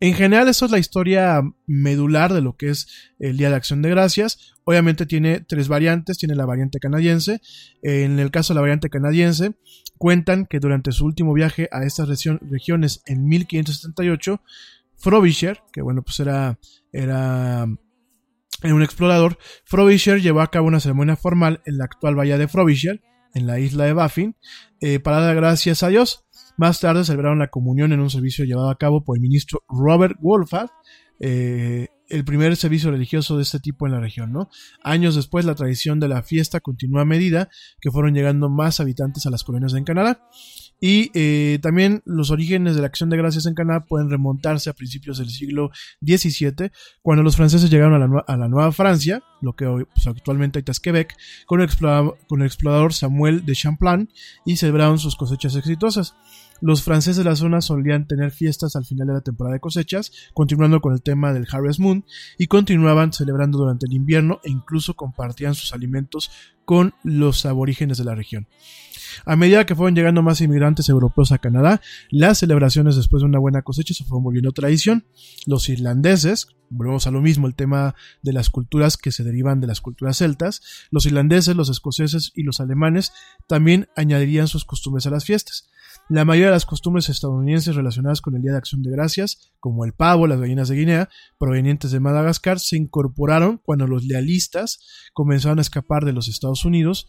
En 0.00 0.14
general, 0.14 0.48
eso 0.48 0.66
es 0.66 0.70
la 0.70 0.78
historia 0.78 1.42
medular 1.66 2.32
de 2.32 2.42
lo 2.42 2.56
que 2.56 2.70
es 2.70 2.86
el 3.18 3.36
Día 3.36 3.50
de 3.50 3.56
Acción 3.56 3.82
de 3.82 3.90
Gracias. 3.90 4.54
Obviamente 4.64 5.06
tiene 5.06 5.40
tres 5.40 5.68
variantes, 5.68 6.18
tiene 6.18 6.34
la 6.34 6.46
variante 6.46 6.78
canadiense. 6.78 7.40
En 7.82 8.18
el 8.18 8.30
caso 8.30 8.52
de 8.52 8.56
la 8.56 8.60
variante 8.62 8.90
canadiense, 8.90 9.54
cuentan 9.98 10.46
que 10.46 10.60
durante 10.60 10.92
su 10.92 11.04
último 11.04 11.32
viaje 11.32 11.68
a 11.72 11.84
estas 11.84 12.08
regiones 12.08 13.02
en 13.06 13.26
1578, 13.26 14.40
Frobisher, 14.98 15.60
que 15.72 15.82
bueno, 15.82 16.02
pues 16.02 16.20
era, 16.20 16.58
era 16.92 17.66
en 18.62 18.72
un 18.72 18.82
explorador, 18.82 19.38
Frobisher 19.64 20.20
llevó 20.20 20.40
a 20.40 20.50
cabo 20.50 20.66
una 20.66 20.80
ceremonia 20.80 21.16
formal 21.16 21.62
en 21.66 21.78
la 21.78 21.84
actual 21.84 22.14
bahía 22.14 22.38
de 22.38 22.48
Frobisher, 22.48 23.02
en 23.34 23.46
la 23.46 23.58
isla 23.58 23.84
de 23.84 23.92
Baffin, 23.92 24.36
eh, 24.80 24.98
para 24.98 25.20
dar 25.20 25.36
gracias 25.36 25.82
a 25.82 25.88
Dios. 25.88 26.24
Más 26.56 26.80
tarde 26.80 27.04
celebraron 27.04 27.38
la 27.38 27.48
comunión 27.48 27.92
en 27.92 28.00
un 28.00 28.08
servicio 28.08 28.44
llevado 28.44 28.70
a 28.70 28.78
cabo 28.78 29.04
por 29.04 29.16
el 29.16 29.20
ministro 29.20 29.62
Robert 29.68 30.16
Wolford, 30.20 30.70
eh, 31.20 31.88
el 32.08 32.24
primer 32.24 32.56
servicio 32.56 32.90
religioso 32.90 33.36
de 33.36 33.42
este 33.42 33.58
tipo 33.58 33.86
en 33.86 33.92
la 33.92 34.00
región, 34.00 34.32
¿no? 34.32 34.48
Años 34.82 35.16
después, 35.16 35.44
la 35.44 35.54
tradición 35.54 36.00
de 36.00 36.08
la 36.08 36.22
fiesta 36.22 36.60
continuó 36.60 37.00
a 37.00 37.04
medida 37.04 37.48
que 37.80 37.90
fueron 37.90 38.14
llegando 38.14 38.48
más 38.48 38.80
habitantes 38.80 39.26
a 39.26 39.30
las 39.30 39.44
colonias 39.44 39.74
en 39.74 39.84
Canadá. 39.84 40.28
Y 40.80 41.10
eh, 41.14 41.58
también 41.62 42.02
los 42.04 42.30
orígenes 42.30 42.74
de 42.74 42.82
la 42.82 42.86
acción 42.86 43.08
de 43.08 43.16
gracias 43.16 43.46
en 43.46 43.54
Canadá 43.54 43.84
pueden 43.86 44.10
remontarse 44.10 44.68
a 44.68 44.74
principios 44.74 45.18
del 45.18 45.30
siglo 45.30 45.70
XVII, 46.04 46.70
cuando 47.02 47.22
los 47.22 47.36
franceses 47.36 47.70
llegaron 47.70 47.94
a 48.26 48.36
la, 48.36 48.48
Nueva 48.48 48.72
Francia, 48.72 49.22
lo 49.40 49.54
que 49.54 49.66
hoy, 49.66 49.84
pues, 49.84 50.06
actualmente 50.06 50.62
es 50.66 50.80
Quebec, 50.80 51.16
con 51.46 51.60
el, 51.62 51.68
con 52.28 52.40
el 52.40 52.46
explorador 52.46 52.92
Samuel 52.92 53.46
de 53.46 53.54
Champlain 53.54 54.10
y 54.44 54.56
celebraron 54.56 54.98
sus 54.98 55.16
cosechas 55.16 55.56
exitosas. 55.56 56.14
Los 56.60 56.82
franceses 56.82 57.18
de 57.18 57.24
la 57.24 57.36
zona 57.36 57.60
solían 57.60 58.06
tener 58.06 58.30
fiestas 58.30 58.76
al 58.76 58.84
final 58.84 59.08
de 59.08 59.14
la 59.14 59.20
temporada 59.20 59.54
de 59.54 59.60
cosechas, 59.60 60.12
continuando 60.32 60.80
con 60.80 60.94
el 60.94 61.02
tema 61.02 61.32
del 61.32 61.46
Harvest 61.50 61.80
Moon, 61.80 62.04
y 62.38 62.46
continuaban 62.46 63.12
celebrando 63.12 63.58
durante 63.58 63.86
el 63.86 63.92
invierno 63.92 64.40
e 64.42 64.50
incluso 64.50 64.94
compartían 64.94 65.54
sus 65.54 65.72
alimentos 65.72 66.30
con 66.64 66.94
los 67.02 67.44
aborígenes 67.46 67.98
de 67.98 68.04
la 68.04 68.14
región. 68.14 68.48
A 69.24 69.36
medida 69.36 69.66
que 69.66 69.74
fueron 69.74 69.94
llegando 69.94 70.22
más 70.22 70.40
inmigrantes 70.40 70.88
europeos 70.88 71.32
a 71.32 71.38
Canadá, 71.38 71.80
las 72.10 72.38
celebraciones 72.38 72.96
después 72.96 73.22
de 73.22 73.28
una 73.28 73.38
buena 73.38 73.62
cosecha 73.62 73.94
se 73.94 74.04
fueron 74.04 74.24
volviendo 74.24 74.52
tradición. 74.52 75.04
Los 75.46 75.68
irlandeses, 75.68 76.48
volvemos 76.68 77.06
a 77.06 77.10
lo 77.10 77.20
mismo, 77.20 77.46
el 77.46 77.54
tema 77.54 77.94
de 78.22 78.32
las 78.32 78.50
culturas 78.50 78.96
que 78.96 79.12
se 79.12 79.24
derivan 79.24 79.60
de 79.60 79.66
las 79.66 79.80
culturas 79.80 80.18
celtas, 80.18 80.62
los 80.90 81.06
irlandeses, 81.06 81.56
los 81.56 81.68
escoceses 81.68 82.32
y 82.34 82.42
los 82.42 82.60
alemanes 82.60 83.12
también 83.48 83.88
añadirían 83.96 84.48
sus 84.48 84.64
costumbres 84.64 85.06
a 85.06 85.10
las 85.10 85.24
fiestas. 85.24 85.68
La 86.08 86.24
mayoría 86.24 86.46
de 86.46 86.52
las 86.52 86.66
costumbres 86.66 87.08
estadounidenses 87.08 87.74
relacionadas 87.74 88.20
con 88.20 88.36
el 88.36 88.42
Día 88.42 88.52
de 88.52 88.58
Acción 88.58 88.80
de 88.82 88.92
Gracias, 88.92 89.50
como 89.58 89.84
el 89.84 89.92
pavo, 89.92 90.28
las 90.28 90.38
gallinas 90.38 90.68
de 90.68 90.76
Guinea, 90.76 91.08
provenientes 91.36 91.90
de 91.90 91.98
Madagascar, 91.98 92.60
se 92.60 92.76
incorporaron 92.76 93.58
cuando 93.58 93.88
los 93.88 94.04
lealistas 94.04 94.78
comenzaron 95.14 95.58
a 95.58 95.62
escapar 95.62 96.04
de 96.04 96.12
los 96.12 96.28
Estados 96.28 96.64
Unidos 96.64 97.08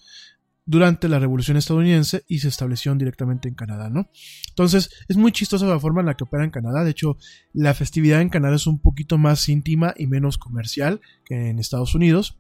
durante 0.68 1.07
la 1.07 1.18
Revolución 1.18 1.57
estadounidense 1.57 2.24
y 2.28 2.39
se 2.39 2.49
establecieron 2.49 2.97
directamente 2.97 3.47
en 3.47 3.55
Canadá, 3.55 3.89
¿no? 3.89 4.09
Entonces, 4.49 4.91
es 5.07 5.15
muy 5.18 5.32
chistosa 5.32 5.65
la 5.65 5.80
forma 5.80 6.01
en 6.01 6.07
la 6.07 6.15
que 6.15 6.26
opera 6.26 6.43
en 6.43 6.51
Canadá. 6.51 6.84
De 6.84 6.91
hecho, 6.91 7.18
la 7.53 7.74
festividad 7.74 8.22
en 8.22 8.30
Canadá 8.30 8.57
es 8.57 8.68
un 8.68 8.80
poquito 8.80 9.18
más 9.18 9.47
íntima 9.49 9.93
y 9.97 10.07
menos 10.07 10.38
comercial 10.38 10.99
que 11.26 11.49
en 11.49 11.59
Estados 11.59 11.95
Unidos. 11.95 12.38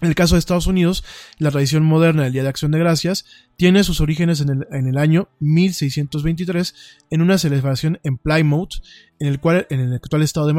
En 0.00 0.08
el 0.08 0.14
caso 0.14 0.34
de 0.34 0.40
Estados 0.40 0.66
Unidos, 0.66 1.04
la 1.38 1.50
tradición 1.50 1.84
moderna 1.84 2.24
del 2.24 2.32
Día 2.32 2.42
de 2.42 2.48
Acción 2.48 2.72
de 2.72 2.80
Gracias 2.80 3.26
tiene 3.56 3.84
sus 3.84 4.00
orígenes 4.00 4.40
en 4.40 4.48
el, 4.48 4.66
en 4.72 4.88
el, 4.88 4.98
año 4.98 5.28
1623 5.38 6.74
en 7.10 7.22
una 7.22 7.38
celebración 7.38 8.00
en 8.02 8.16
Plymouth, 8.18 8.82
en 9.24 9.30
el 9.32 9.40
cual 9.40 9.66
en 9.70 9.80
el 9.80 9.94
actual 9.94 10.20
estado 10.20 10.46
de 10.46 10.52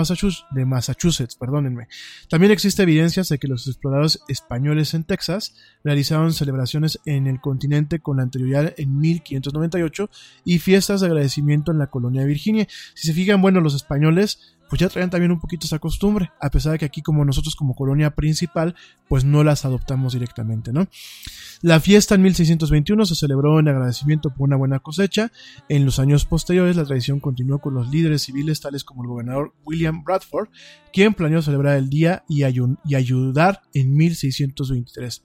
Massachusetts, 0.66 1.36
perdónenme. 1.36 1.88
También 2.30 2.52
existe 2.52 2.82
evidencias 2.82 3.30
de 3.30 3.38
que 3.38 3.48
los 3.48 3.68
exploradores 3.68 4.20
españoles 4.28 4.96
en 4.96 5.04
Texas 5.04 5.54
realizaron 5.84 6.34
celebraciones 6.34 7.00
en 7.06 7.28
el 7.28 7.40
continente 7.40 8.00
con 8.00 8.20
anterioridad 8.20 8.74
en 8.78 8.98
1598 8.98 10.10
y 10.46 10.58
fiestas 10.58 11.02
de 11.02 11.08
agradecimiento 11.08 11.72
en 11.72 11.78
la 11.78 11.92
colonia 11.92 12.22
de 12.22 12.28
Virginia. 12.28 12.68
Si 12.96 13.08
se 13.08 13.14
fijan, 13.14 13.40
bueno, 13.40 13.62
los 13.62 13.76
españoles 13.76 14.56
pues 14.70 14.80
ya 14.80 14.90
traían 14.90 15.10
también 15.10 15.32
un 15.32 15.40
poquito 15.40 15.66
esa 15.66 15.80
costumbre, 15.80 16.32
a 16.42 16.50
pesar 16.50 16.74
de 16.74 16.80
que 16.80 16.86
aquí 16.86 17.02
como 17.02 17.24
nosotros 17.24 17.56
como 17.56 17.76
colonia 17.76 18.12
principal, 18.12 18.76
pues 19.08 19.24
no 19.24 19.44
las 19.44 19.66
adoptamos 19.66 20.14
directamente, 20.14 20.74
¿no? 20.74 20.88
La 21.62 21.80
fiesta 21.80 22.16
en 22.16 22.22
1621 22.24 23.06
se 23.06 23.16
celebró 23.16 23.60
en 23.60 23.68
agradecimiento 23.68 24.30
por 24.30 24.48
una 24.48 24.56
buena 24.56 24.80
cosecha. 24.80 25.32
En 25.70 25.86
los 25.86 26.00
años 26.00 26.26
posteriores 26.26 26.76
la 26.76 26.86
tradición 26.86 27.20
continuó 27.20 27.60
con 27.60 27.74
los 27.74 27.90
líderes 27.90 28.24
civiles 28.24 28.62
tales 28.62 28.84
como 28.84 29.04
el 29.04 29.10
gobernador 29.10 29.54
William 29.66 30.04
Bradford, 30.04 30.50
quien 30.92 31.14
planeó 31.14 31.42
celebrar 31.42 31.78
el 31.78 31.90
día 31.90 32.24
y, 32.28 32.44
ayudar 32.44 33.62
en 33.74 33.96
1623. 33.96 35.24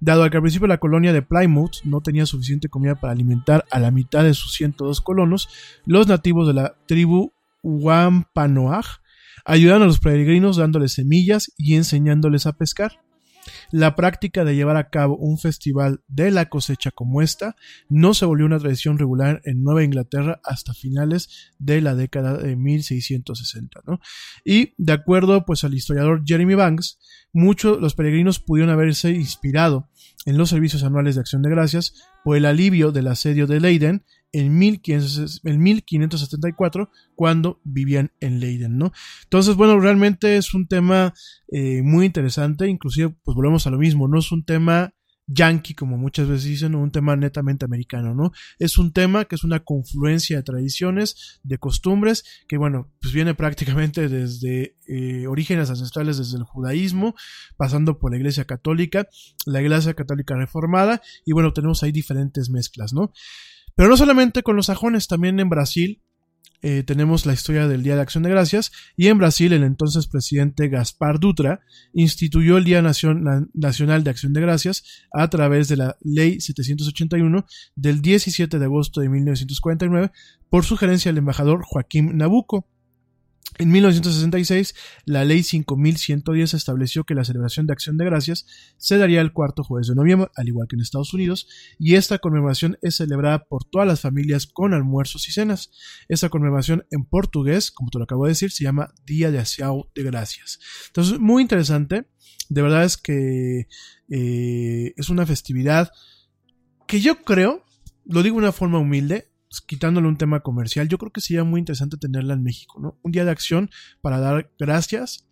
Dado 0.00 0.28
que 0.30 0.36
al 0.36 0.42
principio 0.42 0.68
la 0.68 0.78
colonia 0.78 1.12
de 1.12 1.22
Plymouth 1.22 1.82
no 1.84 2.00
tenía 2.00 2.26
suficiente 2.26 2.68
comida 2.68 2.94
para 2.94 3.12
alimentar 3.12 3.64
a 3.70 3.78
la 3.78 3.90
mitad 3.90 4.24
de 4.24 4.34
sus 4.34 4.52
102 4.52 5.00
colonos, 5.00 5.48
los 5.84 6.06
nativos 6.06 6.46
de 6.46 6.54
la 6.54 6.76
tribu 6.86 7.32
Wampanoag 7.62 8.84
ayudan 9.44 9.82
a 9.82 9.86
los 9.86 10.00
peregrinos 10.00 10.56
dándoles 10.56 10.92
semillas 10.92 11.52
y 11.56 11.74
enseñándoles 11.76 12.46
a 12.46 12.52
pescar. 12.52 13.00
La 13.70 13.96
práctica 13.96 14.44
de 14.44 14.54
llevar 14.54 14.76
a 14.76 14.90
cabo 14.90 15.16
un 15.16 15.38
festival 15.38 16.02
de 16.06 16.30
la 16.30 16.48
cosecha 16.48 16.90
como 16.90 17.22
esta 17.22 17.56
no 17.88 18.14
se 18.14 18.26
volvió 18.26 18.46
una 18.46 18.58
tradición 18.58 18.98
regular 18.98 19.40
en 19.44 19.62
Nueva 19.62 19.84
Inglaterra 19.84 20.40
hasta 20.44 20.74
finales 20.74 21.50
de 21.58 21.80
la 21.80 21.94
década 21.94 22.36
de 22.36 22.56
1660. 22.56 23.80
Y 24.44 24.74
de 24.76 24.92
acuerdo 24.92 25.44
pues 25.44 25.64
al 25.64 25.74
historiador 25.74 26.22
Jeremy 26.26 26.54
Banks, 26.54 26.98
muchos 27.32 27.80
los 27.80 27.94
peregrinos 27.94 28.38
pudieron 28.38 28.72
haberse 28.72 29.10
inspirado 29.10 29.88
en 30.26 30.36
los 30.36 30.50
servicios 30.50 30.82
anuales 30.82 31.14
de 31.14 31.20
acción 31.20 31.42
de 31.42 31.50
gracias 31.50 31.94
por 32.24 32.36
el 32.36 32.44
alivio 32.44 32.92
del 32.92 33.08
asedio 33.08 33.46
de 33.46 33.60
Leiden 33.60 34.04
en, 34.32 34.58
1574 34.58 36.90
cuando 37.14 37.60
vivían 37.64 38.12
en 38.20 38.40
Leiden, 38.40 38.78
¿no? 38.78 38.92
Entonces, 39.24 39.56
bueno, 39.56 39.78
realmente 39.80 40.36
es 40.36 40.54
un 40.54 40.66
tema 40.66 41.14
eh, 41.50 41.82
muy 41.82 42.06
interesante, 42.06 42.68
inclusive 42.68 43.14
pues 43.24 43.34
volvemos 43.34 43.66
a 43.66 43.70
lo 43.70 43.78
mismo, 43.78 44.08
no 44.08 44.18
es 44.18 44.32
un 44.32 44.44
tema 44.44 44.92
yankee, 45.28 45.74
como 45.74 45.98
muchas 45.98 46.26
veces 46.26 46.44
dicen, 46.44 46.74
o 46.74 46.80
un 46.80 46.90
tema 46.90 47.14
netamente 47.14 47.64
americano, 47.64 48.14
¿no? 48.14 48.32
Es 48.58 48.78
un 48.78 48.92
tema 48.92 49.26
que 49.26 49.36
es 49.36 49.44
una 49.44 49.60
confluencia 49.60 50.38
de 50.38 50.42
tradiciones, 50.42 51.38
de 51.42 51.58
costumbres, 51.58 52.24
que 52.48 52.56
bueno, 52.56 52.90
pues 53.00 53.12
viene 53.12 53.34
prácticamente 53.34 54.08
desde 54.08 54.76
eh, 54.88 55.26
orígenes 55.26 55.68
ancestrales, 55.68 56.16
desde 56.16 56.38
el 56.38 56.44
judaísmo, 56.44 57.14
pasando 57.56 57.98
por 57.98 58.10
la 58.10 58.16
Iglesia 58.16 58.46
Católica, 58.46 59.06
la 59.44 59.60
Iglesia 59.60 59.94
Católica 59.94 60.34
Reformada, 60.34 61.02
y 61.26 61.32
bueno, 61.32 61.52
tenemos 61.52 61.82
ahí 61.82 61.92
diferentes 61.92 62.48
mezclas, 62.48 62.94
¿no? 62.94 63.12
Pero 63.78 63.90
no 63.90 63.96
solamente 63.96 64.42
con 64.42 64.56
los 64.56 64.66
sajones, 64.66 65.06
también 65.06 65.38
en 65.38 65.48
Brasil 65.48 66.02
eh, 66.62 66.82
tenemos 66.82 67.26
la 67.26 67.32
historia 67.32 67.68
del 67.68 67.84
Día 67.84 67.94
de 67.94 68.02
Acción 68.02 68.24
de 68.24 68.30
Gracias 68.30 68.72
y 68.96 69.06
en 69.06 69.18
Brasil 69.18 69.52
el 69.52 69.62
entonces 69.62 70.08
presidente 70.08 70.66
Gaspar 70.66 71.20
Dutra 71.20 71.60
instituyó 71.92 72.58
el 72.58 72.64
Día 72.64 72.82
Nacional 72.82 73.46
de 73.54 74.10
Acción 74.10 74.32
de 74.32 74.40
Gracias 74.40 75.06
a 75.12 75.30
través 75.30 75.68
de 75.68 75.76
la 75.76 75.96
Ley 76.00 76.40
781 76.40 77.46
del 77.76 78.02
17 78.02 78.58
de 78.58 78.64
agosto 78.64 79.00
de 79.00 79.10
1949 79.10 80.10
por 80.50 80.64
sugerencia 80.64 81.10
del 81.10 81.18
embajador 81.18 81.62
Joaquín 81.62 82.16
Nabuco. 82.16 82.66
En 83.56 83.70
1966, 83.70 84.74
la 85.04 85.24
ley 85.24 85.42
5110 85.42 86.54
estableció 86.54 87.04
que 87.04 87.14
la 87.14 87.24
celebración 87.24 87.66
de 87.66 87.72
Acción 87.72 87.96
de 87.96 88.04
Gracias 88.04 88.46
se 88.76 88.98
daría 88.98 89.20
el 89.20 89.32
cuarto 89.32 89.64
jueves 89.64 89.88
de 89.88 89.94
noviembre, 89.96 90.30
al 90.36 90.48
igual 90.48 90.68
que 90.68 90.76
en 90.76 90.82
Estados 90.82 91.12
Unidos, 91.14 91.48
y 91.78 91.96
esta 91.96 92.18
conmemoración 92.18 92.78
es 92.82 92.96
celebrada 92.96 93.44
por 93.44 93.64
todas 93.64 93.88
las 93.88 94.00
familias 94.00 94.46
con 94.46 94.74
almuerzos 94.74 95.28
y 95.28 95.32
cenas. 95.32 95.72
Esta 96.08 96.28
conmemoración 96.28 96.86
en 96.90 97.04
portugués, 97.04 97.70
como 97.72 97.90
te 97.90 97.98
lo 97.98 98.04
acabo 98.04 98.26
de 98.26 98.30
decir, 98.30 98.52
se 98.52 98.64
llama 98.64 98.92
Día 99.06 99.30
de 99.30 99.40
Acción 99.40 99.82
de 99.94 100.02
Gracias. 100.04 100.60
Entonces, 100.88 101.18
muy 101.18 101.42
interesante. 101.42 102.06
De 102.48 102.62
verdad 102.62 102.84
es 102.84 102.96
que 102.96 103.66
eh, 104.08 104.94
es 104.96 105.08
una 105.08 105.26
festividad 105.26 105.90
que 106.86 107.00
yo 107.00 107.22
creo, 107.22 107.64
lo 108.04 108.22
digo 108.22 108.36
de 108.36 108.44
una 108.44 108.52
forma 108.52 108.78
humilde, 108.78 109.27
pues, 109.48 109.60
quitándole 109.60 110.08
un 110.08 110.16
tema 110.16 110.40
comercial, 110.40 110.88
yo 110.88 110.98
creo 110.98 111.12
que 111.12 111.20
sería 111.20 111.44
muy 111.44 111.60
interesante 111.60 111.96
tenerla 111.96 112.34
en 112.34 112.42
México, 112.42 112.80
¿no? 112.80 112.98
Un 113.02 113.12
día 113.12 113.24
de 113.24 113.30
acción 113.30 113.70
para 114.00 114.20
dar 114.20 114.50
gracias 114.58 115.28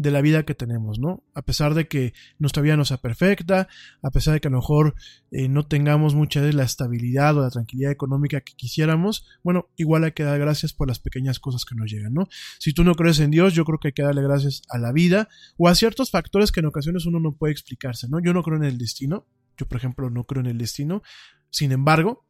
de 0.00 0.10
la 0.10 0.22
vida 0.22 0.44
que 0.44 0.54
tenemos, 0.54 0.98
¿no? 0.98 1.22
A 1.34 1.42
pesar 1.42 1.74
de 1.74 1.86
que 1.86 2.14
nuestra 2.38 2.62
vida 2.62 2.74
no 2.74 2.86
sea 2.86 2.96
perfecta, 2.96 3.68
a 4.02 4.10
pesar 4.10 4.32
de 4.32 4.40
que 4.40 4.48
a 4.48 4.50
lo 4.50 4.56
mejor 4.56 4.94
eh, 5.30 5.46
no 5.48 5.66
tengamos 5.66 6.14
mucha 6.14 6.40
de 6.40 6.54
la 6.54 6.64
estabilidad 6.64 7.36
o 7.36 7.42
la 7.42 7.50
tranquilidad 7.50 7.92
económica 7.92 8.40
que 8.40 8.54
quisiéramos, 8.54 9.26
bueno, 9.42 9.68
igual 9.76 10.04
hay 10.04 10.12
que 10.12 10.22
dar 10.22 10.38
gracias 10.38 10.72
por 10.72 10.88
las 10.88 11.00
pequeñas 11.00 11.38
cosas 11.38 11.66
que 11.66 11.74
nos 11.74 11.90
llegan, 11.90 12.14
¿no? 12.14 12.28
Si 12.58 12.72
tú 12.72 12.82
no 12.82 12.94
crees 12.94 13.20
en 13.20 13.30
Dios, 13.30 13.52
yo 13.52 13.66
creo 13.66 13.78
que 13.78 13.88
hay 13.88 13.92
que 13.92 14.02
darle 14.02 14.22
gracias 14.22 14.62
a 14.70 14.78
la 14.78 14.90
vida 14.90 15.28
o 15.58 15.68
a 15.68 15.74
ciertos 15.74 16.10
factores 16.10 16.50
que 16.50 16.60
en 16.60 16.66
ocasiones 16.66 17.04
uno 17.04 17.20
no 17.20 17.36
puede 17.36 17.52
explicarse, 17.52 18.08
¿no? 18.08 18.20
Yo 18.20 18.32
no 18.32 18.42
creo 18.42 18.56
en 18.56 18.64
el 18.64 18.78
destino, 18.78 19.26
yo 19.58 19.66
por 19.66 19.76
ejemplo 19.76 20.08
no 20.08 20.24
creo 20.24 20.40
en 20.40 20.46
el 20.46 20.56
destino, 20.56 21.02
sin 21.50 21.72
embargo, 21.72 22.26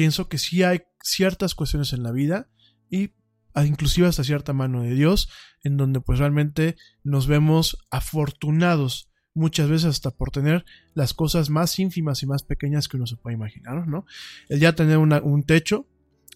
pienso 0.00 0.30
que 0.30 0.38
sí 0.38 0.62
hay 0.62 0.80
ciertas 1.02 1.54
cuestiones 1.54 1.92
en 1.92 2.02
la 2.02 2.10
vida 2.10 2.48
y 2.88 3.10
inclusive 3.54 4.06
hasta 4.06 4.24
cierta 4.24 4.54
mano 4.54 4.80
de 4.80 4.94
Dios, 4.94 5.28
en 5.62 5.76
donde 5.76 6.00
pues 6.00 6.18
realmente 6.18 6.76
nos 7.04 7.26
vemos 7.26 7.76
afortunados 7.90 9.10
muchas 9.34 9.68
veces 9.68 9.90
hasta 9.90 10.10
por 10.10 10.30
tener 10.30 10.64
las 10.94 11.12
cosas 11.12 11.50
más 11.50 11.78
ínfimas 11.78 12.22
y 12.22 12.26
más 12.26 12.44
pequeñas 12.44 12.88
que 12.88 12.96
uno 12.96 13.06
se 13.06 13.18
puede 13.18 13.36
imaginar, 13.36 13.86
¿no? 13.86 14.06
El 14.48 14.58
ya 14.58 14.74
tener 14.74 14.96
un 14.96 15.42
techo, 15.42 15.86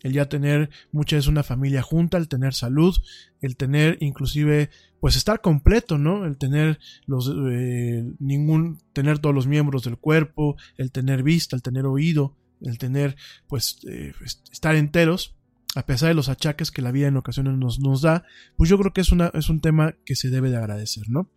el 0.03 0.13
ya 0.13 0.29
tener 0.29 0.69
muchas 0.93 1.21
veces 1.21 1.29
una 1.29 1.43
familia 1.43 1.81
junta, 1.81 2.19
el 2.19 2.29
tener 2.29 2.53
salud, 2.53 2.95
el 3.41 3.57
tener 3.57 3.97
inclusive 4.01 4.69
pues 5.01 5.17
estar 5.17 5.41
completo, 5.41 5.97
¿no? 5.97 6.27
El 6.27 6.37
tener 6.37 6.79
los 7.07 7.33
eh, 7.51 8.05
ningún 8.19 8.83
tener 8.93 9.21
todos 9.21 9.35
los 9.35 9.47
miembros 9.47 9.85
del 9.85 9.97
cuerpo, 9.97 10.57
el 10.77 10.93
tener 10.93 11.23
vista, 11.23 11.57
el 11.57 11.63
tener 11.63 11.87
oído, 11.87 12.37
el 12.65 12.79
tener, 12.79 13.17
pues, 13.47 13.79
eh, 13.89 14.13
estar 14.51 14.75
enteros, 14.75 15.37
a 15.75 15.87
pesar 15.87 16.09
de 16.09 16.15
los 16.15 16.29
achaques 16.29 16.71
que 16.71 16.83
la 16.83 16.93
vida 16.93 17.09
en 17.09 17.17
ocasiones 17.17 17.57
nos, 17.59 17.81
nos 17.81 18.03
da, 18.03 18.25
pues 18.57 18.71
yo 18.71 18.79
creo 18.79 18.93
que 18.93 19.01
es, 19.01 19.11
una, 19.11 19.31
es 19.35 19.49
un 19.49 19.61
tema 19.61 19.95
que 20.05 20.17
se 20.17 20.31
debe 20.31 20.51
de 20.51 20.57
agradecer, 20.57 21.09
¿no? 21.09 21.31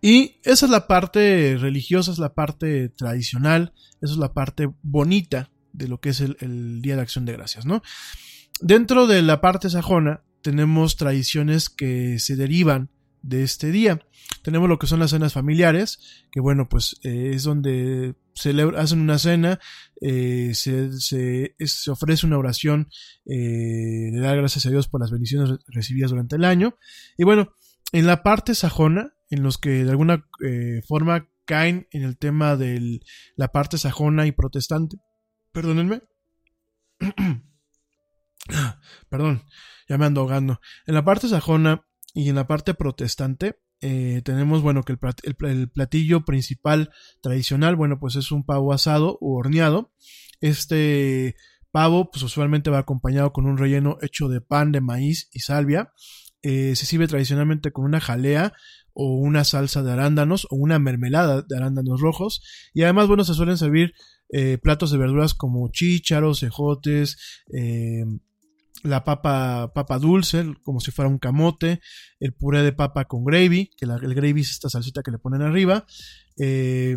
Y 0.00 0.36
esa 0.44 0.66
es 0.66 0.72
la 0.72 0.86
parte 0.86 1.56
religiosa, 1.58 2.10
es 2.10 2.18
la 2.18 2.34
parte 2.34 2.88
tradicional, 2.88 3.72
esa 4.00 4.12
es 4.12 4.18
la 4.18 4.32
parte 4.32 4.70
bonita 4.82 5.50
de 5.72 5.88
lo 5.88 6.00
que 6.00 6.10
es 6.10 6.20
el, 6.20 6.82
Día 6.82 6.96
de 6.96 7.02
Acción 7.02 7.24
de 7.24 7.32
Gracias, 7.32 7.66
¿no? 7.66 7.82
Dentro 8.60 9.06
de 9.06 9.22
la 9.22 9.40
parte 9.40 9.70
sajona 9.70 10.22
tenemos 10.42 10.96
tradiciones 10.96 11.68
que 11.68 12.18
se 12.18 12.36
derivan 12.36 12.90
de 13.22 13.44
este 13.44 13.70
día. 13.70 14.00
Tenemos 14.42 14.68
lo 14.68 14.78
que 14.78 14.86
son 14.86 15.00
las 15.00 15.10
cenas 15.10 15.32
familiares, 15.32 16.26
que 16.32 16.40
bueno, 16.40 16.68
pues 16.68 16.96
eh, 17.02 17.32
es 17.34 17.44
donde 17.44 18.14
hacen 18.76 19.00
una 19.00 19.18
cena, 19.18 19.60
eh, 20.00 20.52
se, 20.54 20.92
se, 21.00 21.54
ofrece 21.90 22.26
una 22.26 22.38
oración 22.38 22.88
eh, 23.26 24.10
de 24.12 24.20
dar 24.20 24.36
gracias 24.36 24.66
a 24.66 24.70
Dios 24.70 24.88
por 24.88 25.00
las 25.00 25.10
bendiciones 25.10 25.58
recibidas 25.68 26.10
durante 26.10 26.36
el 26.36 26.44
año. 26.44 26.76
Y 27.16 27.24
bueno, 27.24 27.54
en 27.92 28.06
la 28.06 28.22
parte 28.22 28.54
sajona, 28.54 29.14
en 29.30 29.42
los 29.42 29.58
que 29.58 29.84
de 29.84 29.90
alguna 29.90 30.26
forma 30.86 31.28
caen 31.44 31.88
en 31.90 32.02
el 32.02 32.18
tema 32.18 32.56
de 32.56 33.00
la 33.36 33.48
parte 33.48 33.78
sajona 33.78 34.26
y 34.26 34.32
protestante, 34.32 34.98
perdónenme. 35.52 36.02
Perdón, 39.08 39.44
ya 39.88 39.98
me 39.98 40.06
ando 40.06 40.22
ahogando. 40.22 40.60
En 40.86 40.94
la 40.94 41.04
parte 41.04 41.28
sajona 41.28 41.86
y 42.14 42.28
en 42.28 42.36
la 42.36 42.46
parte 42.46 42.74
protestante 42.74 43.60
eh, 43.82 44.22
tenemos, 44.24 44.62
bueno, 44.62 44.84
que 44.84 44.96
el, 45.24 45.68
platillo 45.68 46.24
principal 46.24 46.90
tradicional, 47.20 47.74
bueno, 47.74 47.98
pues 47.98 48.14
es 48.14 48.30
un 48.30 48.44
pavo 48.44 48.72
asado 48.72 49.18
o 49.20 49.36
horneado. 49.36 49.92
Este 50.40 51.34
pavo, 51.72 52.10
pues 52.10 52.22
usualmente 52.22 52.70
va 52.70 52.78
acompañado 52.78 53.32
con 53.32 53.46
un 53.46 53.58
relleno 53.58 53.98
hecho 54.00 54.28
de 54.28 54.40
pan 54.40 54.70
de 54.70 54.80
maíz 54.80 55.28
y 55.32 55.40
salvia. 55.40 55.92
Eh, 56.42 56.76
se 56.76 56.86
sirve 56.86 57.08
tradicionalmente 57.08 57.72
con 57.72 57.84
una 57.84 58.00
jalea 58.00 58.52
o 58.94 59.16
una 59.16 59.42
salsa 59.42 59.82
de 59.82 59.90
arándanos 59.90 60.46
o 60.50 60.56
una 60.56 60.78
mermelada 60.78 61.42
de 61.42 61.56
arándanos 61.56 62.00
rojos. 62.00 62.70
Y 62.72 62.82
además, 62.82 63.08
bueno, 63.08 63.24
se 63.24 63.34
suelen 63.34 63.58
servir 63.58 63.94
eh, 64.28 64.58
platos 64.62 64.92
de 64.92 64.98
verduras 64.98 65.34
como 65.34 65.68
chícharos, 65.72 66.38
cejotes, 66.40 67.18
la 68.82 69.04
papa, 69.04 69.72
papa 69.74 69.98
dulce, 69.98 70.44
como 70.62 70.80
si 70.80 70.90
fuera 70.90 71.08
un 71.08 71.18
camote, 71.18 71.80
el 72.20 72.32
puré 72.32 72.62
de 72.62 72.72
papa 72.72 73.06
con 73.06 73.24
gravy, 73.24 73.70
que 73.76 73.84
el 73.84 74.14
gravy 74.14 74.40
es 74.40 74.50
esta 74.50 74.68
salsita 74.68 75.02
que 75.02 75.10
le 75.10 75.18
ponen 75.18 75.42
arriba. 75.42 75.86
Eh, 76.38 76.96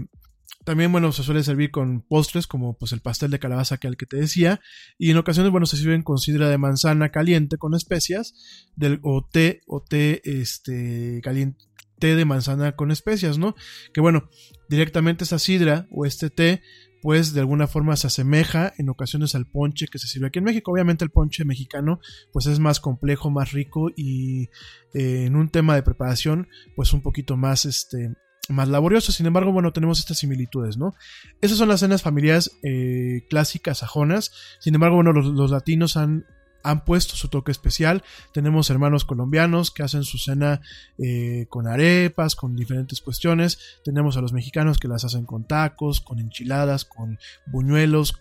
también, 0.66 0.92
bueno, 0.92 1.12
se 1.12 1.22
suele 1.22 1.44
servir 1.44 1.70
con 1.70 2.02
postres 2.02 2.48
como 2.48 2.76
pues 2.76 2.92
el 2.92 3.00
pastel 3.00 3.30
de 3.30 3.38
calabaza 3.38 3.78
que 3.78 3.88
al 3.88 3.98
que 3.98 4.08
te 4.08 4.18
decía. 4.18 4.60
Y 4.98 5.12
en 5.12 5.18
ocasiones, 5.18 5.52
bueno, 5.52 5.68
se 5.68 5.78
sirven 5.78 6.02
con 6.02 6.18
sidra 6.18 6.50
de 6.50 6.58
manzana 6.58 7.12
caliente 7.12 7.58
con 7.58 7.76
especias. 7.76 8.34
Del, 8.76 9.00
o 9.04 9.28
té, 9.32 9.62
o 9.68 9.84
té, 9.84 10.22
este, 10.26 11.22
caliente, 11.24 11.64
té 12.00 12.16
de 12.16 12.26
manzana 12.26 12.76
con 12.76 12.92
especias, 12.92 13.38
¿no? 13.38 13.56
Que 13.94 14.02
bueno, 14.02 14.30
directamente 14.68 15.24
esa 15.24 15.38
sidra 15.38 15.88
o 15.92 16.06
este 16.06 16.32
té 16.32 16.64
pues 17.06 17.34
de 17.34 17.39
alguna 17.39 17.68
forma 17.68 17.95
se 17.97 18.08
asemeja 18.08 18.74
en 18.80 18.89
ocasiones 18.89 19.36
al 19.36 19.45
ponche 19.45 19.86
que 19.86 19.99
se 19.99 20.08
sirve 20.08 20.26
aquí 20.26 20.39
en 20.39 20.45
México. 20.45 20.72
Obviamente 20.72 21.06
el 21.06 21.12
ponche 21.12 21.45
mexicano 21.45 21.99
pues 22.34 22.47
es 22.47 22.58
más 22.58 22.80
complejo, 22.80 23.30
más 23.30 23.51
rico 23.51 23.91
y 23.95 24.49
eh, 24.95 25.26
en 25.26 25.36
un 25.36 25.49
tema 25.49 25.76
de 25.76 25.84
preparación 25.84 26.47
pues 26.76 26.93
un 26.93 27.03
poquito 27.03 27.38
más 27.38 27.66
este 27.66 28.16
más 28.49 28.70
laborioso. 28.70 29.12
Sin 29.12 29.28
embargo, 29.28 29.51
bueno, 29.51 29.72
tenemos 29.72 29.99
estas 29.99 30.18
similitudes, 30.18 30.78
¿no? 30.78 30.95
Esas 31.41 31.60
son 31.60 31.70
las 31.70 31.82
cenas 31.82 32.01
familiares 32.01 32.58
eh, 32.64 33.22
clásicas 33.30 33.78
sajonas. 33.78 34.32
Sin 34.60 34.74
embargo, 34.74 34.95
bueno, 34.95 35.14
los 35.14 35.51
latinos 35.51 35.97
han 35.97 36.26
han 36.66 36.84
puesto 36.84 37.16
su 37.16 37.30
toque 37.30 37.51
especial. 37.51 38.03
Tenemos 38.34 38.70
hermanos 38.70 39.05
colombianos 39.05 39.72
que 39.72 39.84
hacen 39.84 40.03
su 40.03 40.18
cena 40.18 40.61
eh, 40.97 41.45
con 41.49 41.68
arepas, 41.68 42.36
con 42.36 42.55
diferentes 42.55 43.01
cuestiones. 43.01 43.59
Tenemos 43.84 44.18
a 44.18 44.22
los 44.22 44.34
mexicanos 44.34 44.80
que 44.80 44.88
las 44.88 45.05
hacen 45.05 45.26
con 45.26 45.47
tacos, 45.47 46.01
con 46.01 46.20
enchiladas, 46.20 46.84
con 46.84 47.20
buñuelos, 47.45 48.20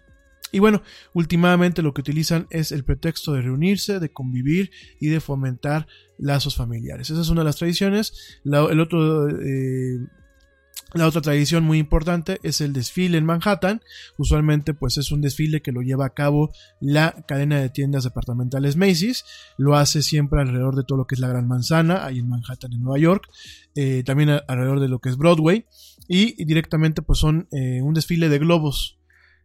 y 0.54 0.60
bueno, 0.60 0.82
últimamente 1.14 1.82
lo 1.82 1.92
que 1.92 2.00
utilizan 2.00 2.46
es 2.48 2.70
el 2.70 2.84
pretexto 2.84 3.32
de 3.32 3.42
reunirse, 3.42 3.98
de 3.98 4.12
convivir 4.12 4.70
y 5.00 5.08
de 5.08 5.18
fomentar 5.18 5.88
lazos 6.16 6.54
familiares. 6.54 7.10
Esa 7.10 7.22
es 7.22 7.28
una 7.28 7.40
de 7.40 7.46
las 7.46 7.56
tradiciones. 7.56 8.38
el 8.44 8.78
otro 8.78 9.28
eh, 9.30 9.98
la 10.94 11.08
otra 11.08 11.20
tradición 11.20 11.64
muy 11.64 11.78
importante 11.78 12.38
es 12.42 12.60
el 12.60 12.72
desfile 12.72 13.18
en 13.18 13.24
Manhattan. 13.24 13.82
Usualmente 14.16 14.74
pues 14.74 14.96
es 14.96 15.10
un 15.10 15.20
desfile 15.20 15.60
que 15.60 15.72
lo 15.72 15.82
lleva 15.82 16.06
a 16.06 16.14
cabo 16.14 16.52
la 16.80 17.24
cadena 17.26 17.60
de 17.60 17.68
tiendas 17.68 18.04
departamentales 18.04 18.76
Macy's. 18.76 19.24
Lo 19.58 19.76
hace 19.76 20.02
siempre 20.02 20.40
alrededor 20.40 20.76
de 20.76 20.84
todo 20.84 20.98
lo 20.98 21.06
que 21.06 21.16
es 21.16 21.20
la 21.20 21.28
Gran 21.28 21.48
Manzana, 21.48 22.04
ahí 22.04 22.20
en 22.20 22.28
Manhattan, 22.28 22.72
en 22.72 22.82
Nueva 22.82 22.98
York. 22.98 23.28
Eh, 23.74 24.04
también 24.04 24.30
alrededor 24.46 24.80
de 24.80 24.88
lo 24.88 25.00
que 25.00 25.08
es 25.08 25.16
Broadway. 25.16 25.66
Y, 26.06 26.44
directamente 26.44 27.02
pues 27.02 27.18
son 27.18 27.48
eh, 27.50 27.82
un 27.82 27.94
desfile 27.94 28.28
de 28.28 28.38
globos 28.38 28.98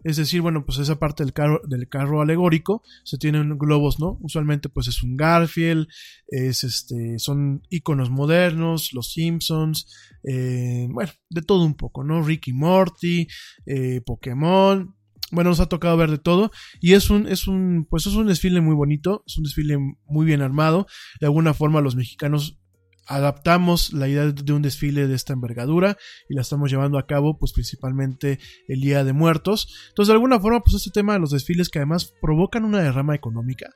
es 0.04 0.18
decir, 0.18 0.42
bueno, 0.42 0.66
pues 0.66 0.78
esa 0.80 0.98
parte 0.98 1.24
del 1.24 1.34
carro, 1.34 1.62
del 1.68 1.88
carro 1.90 2.22
alegórico 2.22 2.84
se 3.04 3.18
tienen 3.18 3.58
globos, 3.58 4.00
¿no? 4.00 4.18
Usualmente 4.22 4.70
pues 4.70 4.88
es 4.88 5.04
un 5.04 5.18
Garfield, 5.18 5.88
es 6.28 6.64
este, 6.64 7.20
son 7.20 7.64
iconos 7.70 8.10
modernos, 8.10 8.94
los 8.94 9.12
Simpsons, 9.12 9.88
eh, 10.24 10.88
bueno, 10.90 11.12
de 11.30 11.42
todo 11.42 11.66
un 11.66 11.76
poco, 11.76 12.04
¿no? 12.04 12.22
Ricky 12.22 12.54
Morty, 12.54 13.28
eh, 13.66 14.02
Pokémon, 14.06 14.96
bueno, 15.32 15.52
nos 15.52 15.60
ha 15.60 15.68
tocado 15.68 15.96
ver 15.96 16.10
de 16.10 16.18
todo 16.18 16.52
y 16.80 16.94
es 16.94 17.10
un, 17.10 17.28
es 17.28 17.48
un, 17.48 17.86
pues 17.90 18.08
es 18.08 18.14
un 18.14 18.28
desfile 18.28 18.62
muy 18.62 18.76
bonito, 18.76 19.24
es 19.28 19.38
un 19.38 19.44
desfile 19.44 19.78
muy 20.06 20.26
bien 20.26 20.42
armado. 20.42 20.88
De 21.20 21.28
alguna 21.28 21.54
forma 21.54 21.82
los 21.82 21.96
mexicanos 21.96 22.59
adaptamos 23.10 23.92
la 23.92 24.08
idea 24.08 24.32
de 24.32 24.54
un 24.54 24.62
desfile 24.62 25.08
de 25.08 25.16
esta 25.16 25.34
envergadura 25.34 25.98
y 26.30 26.36
la 26.36 26.42
estamos 26.42 26.70
llevando 26.70 27.00
a 27.00 27.08
cabo 27.08 27.38
pues 27.40 27.54
principalmente 27.54 28.40
el 28.68 28.82
Día 28.82 29.04
de 29.04 29.14
Muertos. 29.14 29.76
Entonces 29.90 30.10
de 30.10 30.14
alguna 30.14 30.40
forma 30.40 30.62
pues 30.62 30.76
este 30.76 30.92
tema 30.92 31.14
de 31.14 31.20
los 31.20 31.32
desfiles 31.32 31.70
que 31.70 31.80
además 31.80 32.14
provocan 32.22 32.66
una 32.66 32.82
derrama 32.82 33.16
económica, 33.16 33.72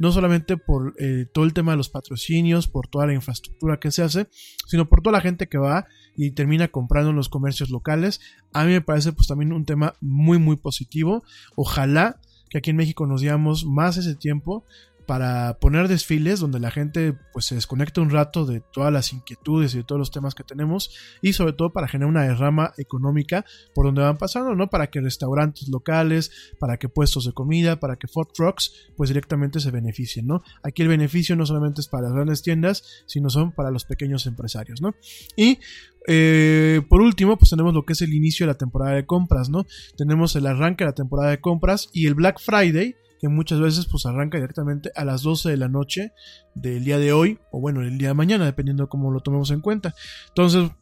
no 0.00 0.10
solamente 0.10 0.56
por 0.56 0.94
eh, 0.98 1.26
todo 1.32 1.44
el 1.44 1.52
tema 1.54 1.72
de 1.72 1.78
los 1.78 1.90
patrocinios, 1.90 2.66
por 2.66 2.88
toda 2.88 3.06
la 3.06 3.14
infraestructura 3.14 3.78
que 3.78 3.92
se 3.92 4.02
hace, 4.02 4.28
sino 4.66 4.88
por 4.88 5.00
toda 5.00 5.16
la 5.16 5.22
gente 5.22 5.48
que 5.48 5.58
va 5.58 5.86
y 6.16 6.32
termina 6.32 6.66
comprando 6.66 7.10
en 7.10 7.16
los 7.16 7.28
comercios 7.28 7.70
locales. 7.70 8.20
A 8.52 8.64
mí 8.64 8.72
me 8.72 8.80
parece 8.80 9.12
pues 9.12 9.28
también 9.28 9.52
un 9.52 9.64
tema 9.64 9.94
muy 10.00 10.38
muy 10.38 10.56
positivo. 10.56 11.22
Ojalá 11.54 12.18
que 12.50 12.58
aquí 12.58 12.70
en 12.70 12.76
México 12.76 13.06
nos 13.06 13.20
diamos 13.20 13.64
más 13.64 13.96
ese 13.96 14.16
tiempo 14.16 14.66
para 15.06 15.58
poner 15.58 15.88
desfiles 15.88 16.40
donde 16.40 16.60
la 16.60 16.70
gente 16.70 17.14
pues 17.32 17.46
se 17.46 17.54
desconecta 17.54 18.00
un 18.00 18.10
rato 18.10 18.46
de 18.46 18.60
todas 18.60 18.92
las 18.92 19.12
inquietudes 19.12 19.74
y 19.74 19.78
de 19.78 19.84
todos 19.84 19.98
los 19.98 20.10
temas 20.10 20.34
que 20.34 20.44
tenemos 20.44 20.94
y 21.20 21.32
sobre 21.32 21.52
todo 21.52 21.72
para 21.72 21.88
generar 21.88 22.10
una 22.10 22.22
derrama 22.22 22.72
económica 22.78 23.44
por 23.74 23.86
donde 23.86 24.02
van 24.02 24.18
pasando, 24.18 24.54
¿no? 24.54 24.68
Para 24.68 24.88
que 24.88 25.00
restaurantes 25.00 25.68
locales, 25.68 26.54
para 26.58 26.76
que 26.76 26.88
puestos 26.88 27.24
de 27.24 27.32
comida, 27.32 27.80
para 27.80 27.96
que 27.96 28.08
food 28.08 28.28
trucks 28.34 28.90
pues 28.96 29.10
directamente 29.10 29.60
se 29.60 29.70
beneficien, 29.70 30.26
¿no? 30.26 30.42
Aquí 30.62 30.82
el 30.82 30.88
beneficio 30.88 31.36
no 31.36 31.46
solamente 31.46 31.80
es 31.80 31.88
para 31.88 32.04
las 32.04 32.12
grandes 32.12 32.42
tiendas, 32.42 33.04
sino 33.06 33.30
son 33.30 33.52
para 33.52 33.70
los 33.70 33.84
pequeños 33.84 34.26
empresarios, 34.26 34.80
¿no? 34.80 34.94
Y 35.36 35.58
eh, 36.06 36.82
por 36.88 37.00
último, 37.00 37.36
pues 37.36 37.50
tenemos 37.50 37.74
lo 37.74 37.84
que 37.84 37.92
es 37.92 38.02
el 38.02 38.12
inicio 38.12 38.46
de 38.46 38.52
la 38.52 38.58
temporada 38.58 38.94
de 38.94 39.06
compras, 39.06 39.48
¿no? 39.48 39.66
Tenemos 39.96 40.34
el 40.36 40.46
arranque 40.46 40.84
de 40.84 40.90
la 40.90 40.94
temporada 40.94 41.30
de 41.30 41.40
compras 41.40 41.90
y 41.92 42.06
el 42.06 42.14
Black 42.14 42.40
Friday, 42.40 42.96
que 43.22 43.28
muchas 43.28 43.60
veces 43.60 43.86
pues 43.86 44.04
arranca 44.04 44.36
directamente 44.36 44.90
a 44.96 45.04
las 45.04 45.22
12 45.22 45.50
de 45.50 45.56
la 45.56 45.68
noche 45.68 46.12
del 46.56 46.84
día 46.84 46.98
de 46.98 47.12
hoy, 47.12 47.38
o 47.52 47.60
bueno, 47.60 47.80
el 47.82 47.96
día 47.96 48.08
de 48.08 48.14
mañana, 48.14 48.44
dependiendo 48.44 48.88
cómo 48.88 49.12
lo 49.12 49.20
tomemos 49.20 49.52
en 49.52 49.60
cuenta. 49.60 49.94
Entonces, 50.30 50.72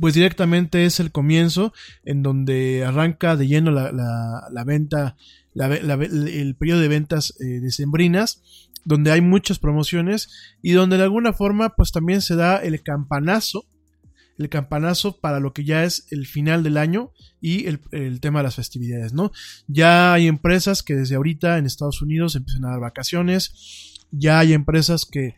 pues 0.00 0.14
directamente 0.14 0.84
es 0.84 1.00
el 1.00 1.10
comienzo 1.10 1.72
en 2.04 2.22
donde 2.22 2.84
arranca 2.84 3.34
de 3.34 3.48
lleno 3.48 3.72
la, 3.72 4.64
venta, 4.64 5.16
el 5.56 6.54
periodo 6.54 6.80
de 6.80 6.88
ventas 6.88 7.34
eh, 7.40 7.58
decembrinas, 7.58 8.68
donde 8.84 9.10
hay 9.10 9.20
muchas 9.20 9.58
promociones 9.58 10.30
y 10.62 10.72
donde 10.72 10.96
de 10.96 11.02
alguna 11.02 11.32
forma 11.32 11.70
pues 11.70 11.90
también 11.90 12.22
se 12.22 12.36
da 12.36 12.58
el 12.58 12.80
campanazo 12.84 13.64
el 14.38 14.48
campanazo 14.48 15.18
para 15.18 15.40
lo 15.40 15.52
que 15.52 15.64
ya 15.64 15.84
es 15.84 16.06
el 16.10 16.26
final 16.26 16.62
del 16.62 16.76
año 16.76 17.12
y 17.40 17.66
el, 17.66 18.20
tema 18.20 18.40
de 18.40 18.44
las 18.44 18.56
festividades, 18.56 19.12
¿no? 19.12 19.32
Ya 19.66 20.12
hay 20.12 20.26
empresas 20.26 20.82
que 20.82 20.94
desde 20.94 21.16
ahorita 21.16 21.58
en 21.58 21.66
Estados 21.66 22.02
Unidos 22.02 22.36
empiezan 22.36 22.64
a 22.64 22.70
dar 22.70 22.80
vacaciones, 22.80 23.98
ya 24.10 24.38
hay 24.38 24.52
empresas 24.52 25.06
que 25.06 25.34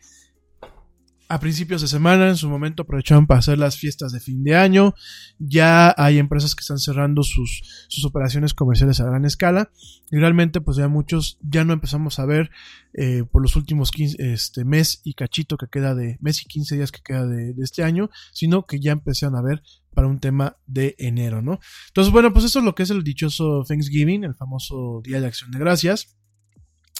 a 1.27 1.39
principios 1.39 1.81
de 1.81 1.87
semana, 1.87 2.29
en 2.29 2.37
su 2.37 2.49
momento 2.49 2.83
aprovechaban 2.83 3.25
para 3.25 3.39
hacer 3.39 3.57
las 3.57 3.77
fiestas 3.77 4.11
de 4.11 4.19
fin 4.19 4.43
de 4.43 4.55
año. 4.55 4.93
Ya 5.39 5.93
hay 5.97 6.19
empresas 6.19 6.55
que 6.55 6.61
están 6.61 6.77
cerrando 6.77 7.23
sus, 7.23 7.87
sus 7.87 8.05
operaciones 8.05 8.53
comerciales 8.53 8.99
a 8.99 9.05
gran 9.05 9.25
escala. 9.25 9.71
Y 10.11 10.17
realmente, 10.17 10.61
pues 10.61 10.77
ya 10.77 10.87
muchos 10.87 11.39
ya 11.41 11.65
no 11.65 11.73
empezamos 11.73 12.19
a 12.19 12.25
ver 12.25 12.51
eh, 12.93 13.23
por 13.29 13.41
los 13.41 13.55
últimos 13.55 13.91
15, 13.91 14.33
este 14.33 14.65
mes 14.65 15.01
y 15.03 15.13
cachito 15.13 15.57
que 15.57 15.67
queda 15.67 15.95
de 15.95 16.17
mes 16.21 16.41
y 16.41 16.45
15 16.45 16.75
días 16.75 16.91
que 16.91 17.01
queda 17.01 17.25
de, 17.25 17.53
de 17.53 17.63
este 17.63 17.83
año, 17.83 18.09
sino 18.31 18.65
que 18.65 18.79
ya 18.79 18.91
empezaron 18.91 19.35
a 19.35 19.41
ver 19.41 19.63
para 19.93 20.07
un 20.07 20.19
tema 20.19 20.57
de 20.67 20.95
enero, 20.99 21.41
¿no? 21.41 21.59
Entonces, 21.87 22.11
bueno, 22.13 22.33
pues 22.33 22.45
eso 22.45 22.59
es 22.59 22.65
lo 22.65 22.75
que 22.75 22.83
es 22.83 22.89
el 22.91 23.03
dichoso 23.03 23.63
Thanksgiving, 23.67 24.25
el 24.25 24.35
famoso 24.35 25.01
Día 25.03 25.19
de 25.21 25.27
Acción 25.27 25.51
de 25.51 25.59
Gracias 25.59 26.15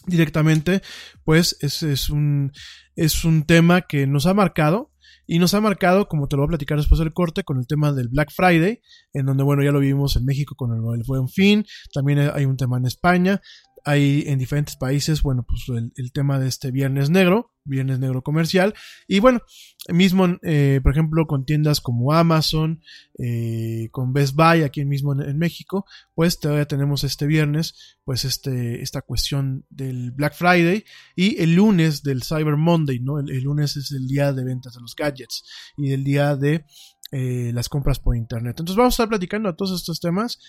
directamente, 0.08 0.82
pues 1.24 1.58
ese 1.62 1.92
es 1.92 2.10
un, 2.10 2.52
es 2.96 3.26
un 3.26 3.44
tema 3.44 3.82
que 3.82 4.08
nos 4.08 4.26
ha 4.26 4.34
marcado 4.34 4.92
y 5.28 5.40
nos 5.40 5.54
ha 5.54 5.62
marcado, 5.62 6.08
como 6.08 6.28
te 6.28 6.36
lo 6.36 6.44
voy 6.44 6.48
a 6.48 6.50
platicar 6.50 6.78
después 6.78 7.00
del 7.00 7.14
corte, 7.14 7.44
con 7.44 7.58
el 7.58 7.68
tema 7.68 7.92
del 7.92 8.10
Black 8.10 8.32
Friday, 8.32 8.82
en 9.14 9.26
donde, 9.26 9.44
bueno, 9.44 9.64
ya 9.64 9.72
lo 9.72 9.80
vivimos 9.80 10.16
en 10.16 10.26
México 10.26 10.56
con 10.56 10.72
el, 10.72 11.00
el 11.00 11.04
Buen 11.06 11.28
Fin, 11.28 11.66
también 11.94 12.20
hay 12.20 12.46
un 12.46 12.58
tema 12.58 12.78
en 12.78 12.86
España, 12.86 13.42
hay 13.86 14.24
en 14.26 14.40
diferentes 14.40 14.76
países, 14.76 15.22
bueno, 15.22 15.46
pues 15.48 15.64
el, 15.70 16.12
tema 16.12 16.40
de 16.40 16.48
este 16.48 16.72
Viernes 16.72 17.12
Negro, 17.12 17.54
Viernes 17.64 18.00
Negro 18.00 18.24
comercial, 18.24 18.74
y 19.08 19.20
bueno, 19.20 19.42
mismo, 19.94 20.26
eh, 20.42 20.80
por 20.82 20.92
ejemplo, 20.92 21.28
con 21.28 21.46
tiendas 21.46 21.82
como 21.82 22.12
Amazon, 22.12 22.82
eh, 23.20 23.90
con 23.92 24.12
Best 24.12 24.36
Buy, 24.36 24.64
aquí 24.64 24.84
mismo 24.86 25.14
en, 25.14 25.38
México, 25.38 25.86
pues 26.16 26.40
todavía 26.40 26.66
tenemos 26.66 27.04
este 27.04 27.28
viernes, 27.28 27.98
pues 28.04 28.26
este, 28.26 28.82
esta 28.82 29.04
cuestión 29.04 29.66
del 29.70 30.12
Black 30.12 30.34
Friday 30.34 30.84
y 31.16 31.40
el 31.42 31.54
lunes 31.54 32.02
del 32.02 32.24
Cyber 32.24 32.58
Monday, 32.58 33.00
¿no? 33.00 33.20
El, 33.20 33.44
lunes 33.44 33.78
es 33.78 33.92
el 33.92 34.08
día 34.08 34.34
de 34.34 34.44
ventas 34.44 34.74
de 34.74 34.82
los 34.82 34.96
gadgets 34.96 35.44
y 35.78 35.92
el 35.92 36.04
día 36.04 36.36
de 36.36 36.66
eh, 37.12 37.52
las 37.54 37.70
compras 37.70 38.00
por 38.00 38.16
internet. 38.16 38.56
Entonces 38.60 38.76
vamos 38.76 38.94
a 38.94 38.96
estar 38.96 39.10
platicando 39.10 39.48
a 39.48 39.56
todos 39.56 39.80
estos 39.80 40.00
temas. 40.00 40.40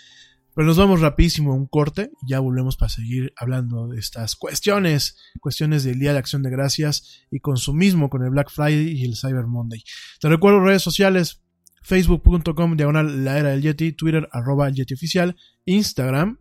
Pero 0.57 0.69
nos 0.69 0.79
vamos 0.79 1.03
rapidísimo 1.03 1.53
a 1.53 1.55
un 1.55 1.67
corte 1.67 2.13
ya 2.27 2.41
volvemos 2.41 2.79
para 2.79 2.89
seguir 2.89 3.31
hablando 3.37 3.89
de 3.89 3.99
estas 3.99 4.37
cuestiones, 4.37 5.19
cuestiones 5.39 5.85
del 5.85 5.99
Día 5.99 6.15
de 6.15 6.19
Acción 6.19 6.43
de 6.43 6.49
Gracias 6.49 7.27
y 7.31 7.41
consumismo 7.41 8.09
con 8.09 8.25
el 8.25 8.31
Black 8.31 8.51
Friday 8.51 8.89
y 8.89 9.05
el 9.05 9.17
Cyber 9.17 9.47
Monday. 9.47 9.85
Te 10.19 10.31
recuerdo 10.31 10.61
redes 10.61 10.81
sociales, 10.81 11.43
facebook.com 11.83 12.75
diagonal 12.75 13.23
la 13.23 13.39
era 13.39 13.51
del 13.51 13.61
Yeti, 13.61 13.93
Twitter 13.93 14.31
arroba 14.33 14.67
el 14.69 14.75
Yeti 14.75 14.95
oficial, 14.95 15.37
Instagram 15.67 16.39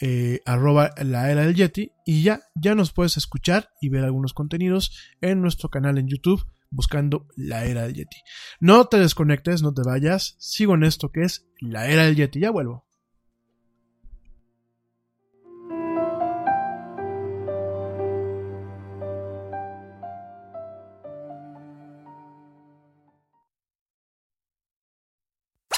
eh, 0.00 0.40
arroba 0.46 0.92
la 1.04 1.30
era 1.30 1.42
del 1.42 1.54
Yeti 1.54 1.92
y 2.06 2.22
ya, 2.22 2.40
ya 2.54 2.74
nos 2.74 2.94
puedes 2.94 3.18
escuchar 3.18 3.68
y 3.82 3.90
ver 3.90 4.04
algunos 4.04 4.32
contenidos 4.32 4.96
en 5.20 5.42
nuestro 5.42 5.68
canal 5.68 5.98
en 5.98 6.08
YouTube 6.08 6.42
buscando 6.70 7.26
la 7.36 7.66
era 7.66 7.82
del 7.82 7.92
Yeti. 7.92 8.16
No 8.60 8.86
te 8.86 8.98
desconectes, 8.98 9.60
no 9.60 9.74
te 9.74 9.82
vayas, 9.84 10.36
sigo 10.38 10.74
en 10.74 10.84
esto 10.84 11.12
que 11.12 11.24
es 11.24 11.46
la 11.60 11.90
era 11.90 12.04
del 12.04 12.16
Yeti, 12.16 12.40
ya 12.40 12.50
vuelvo. 12.50 12.85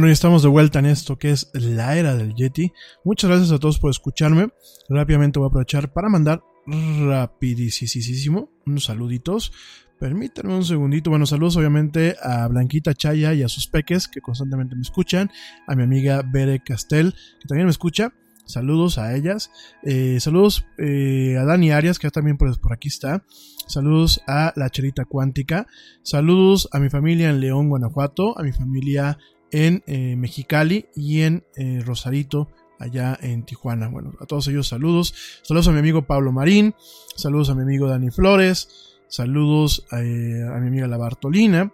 Bueno, 0.00 0.08
ya 0.08 0.14
estamos 0.14 0.42
de 0.42 0.48
vuelta 0.48 0.78
en 0.78 0.86
esto 0.86 1.18
que 1.18 1.30
es 1.30 1.50
la 1.52 1.94
era 1.94 2.16
del 2.16 2.34
Yeti. 2.34 2.72
Muchas 3.04 3.28
gracias 3.28 3.52
a 3.52 3.58
todos 3.58 3.78
por 3.78 3.90
escucharme. 3.90 4.48
Rápidamente 4.88 5.38
voy 5.38 5.44
a 5.44 5.50
aprovechar 5.50 5.92
para 5.92 6.08
mandar 6.08 6.42
rapidísimo 6.66 8.48
unos 8.64 8.84
saluditos. 8.84 9.52
Permítanme 9.98 10.54
un 10.54 10.64
segundito. 10.64 11.10
Bueno, 11.10 11.26
saludos 11.26 11.58
obviamente 11.58 12.16
a 12.22 12.48
Blanquita 12.48 12.94
Chaya 12.94 13.34
y 13.34 13.42
a 13.42 13.48
sus 13.50 13.66
peques 13.66 14.08
que 14.08 14.22
constantemente 14.22 14.74
me 14.74 14.80
escuchan. 14.80 15.30
A 15.66 15.74
mi 15.74 15.82
amiga 15.82 16.22
Bere 16.24 16.62
Castel, 16.64 17.14
que 17.38 17.46
también 17.46 17.66
me 17.66 17.70
escucha. 17.70 18.14
Saludos 18.46 18.96
a 18.96 19.14
ellas. 19.14 19.50
Eh, 19.82 20.18
saludos 20.18 20.64
eh, 20.78 21.36
a 21.38 21.44
Dani 21.44 21.72
Arias, 21.72 21.98
que 21.98 22.10
también 22.10 22.38
por, 22.38 22.58
por, 22.58 22.72
aquí 22.72 22.88
está. 22.88 23.22
Saludos 23.66 24.22
a 24.26 24.54
la 24.56 24.70
Cherita 24.70 25.04
Cuántica. 25.04 25.66
Saludos 26.02 26.70
a 26.72 26.80
mi 26.80 26.88
familia 26.88 27.28
en 27.28 27.40
León, 27.40 27.68
Guanajuato. 27.68 28.38
A 28.38 28.42
mi 28.42 28.52
familia 28.52 29.18
en 29.52 29.82
eh, 29.86 30.16
Mexicali 30.16 30.86
y 30.94 31.22
en 31.22 31.44
eh, 31.56 31.82
Rosarito, 31.84 32.48
allá 32.78 33.18
en 33.20 33.44
Tijuana. 33.44 33.88
Bueno, 33.88 34.14
a 34.20 34.26
todos 34.26 34.48
ellos 34.48 34.68
saludos. 34.68 35.14
Saludos 35.42 35.68
a 35.68 35.72
mi 35.72 35.78
amigo 35.78 36.06
Pablo 36.06 36.32
Marín. 36.32 36.74
Saludos 37.16 37.50
a 37.50 37.54
mi 37.54 37.62
amigo 37.62 37.88
Dani 37.88 38.10
Flores. 38.10 38.98
Saludos 39.08 39.86
eh, 39.92 40.42
a 40.48 40.58
mi 40.58 40.68
amiga 40.68 40.86
La 40.86 40.96
Bartolina. 40.96 41.72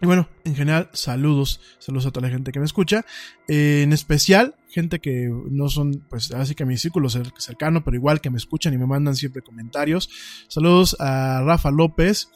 Y 0.00 0.06
bueno, 0.06 0.28
en 0.44 0.54
general, 0.54 0.90
saludos, 0.92 1.60
saludos 1.78 2.06
a 2.06 2.10
toda 2.10 2.26
la 2.26 2.32
gente 2.32 2.52
que 2.52 2.58
me 2.58 2.66
escucha. 2.66 3.06
En 3.48 3.94
especial, 3.94 4.54
gente 4.68 4.98
que 4.98 5.30
no 5.50 5.70
son, 5.70 6.04
pues, 6.10 6.32
así 6.32 6.54
que 6.54 6.64
a 6.64 6.66
mi 6.66 6.76
círculo 6.76 7.08
cercano, 7.08 7.82
pero 7.82 7.96
igual 7.96 8.20
que 8.20 8.28
me 8.28 8.36
escuchan 8.36 8.74
y 8.74 8.78
me 8.78 8.86
mandan 8.86 9.16
siempre 9.16 9.40
comentarios. 9.40 10.10
Saludos 10.48 10.96
a 11.00 11.42
Rafa 11.42 11.70
López, 11.70 12.28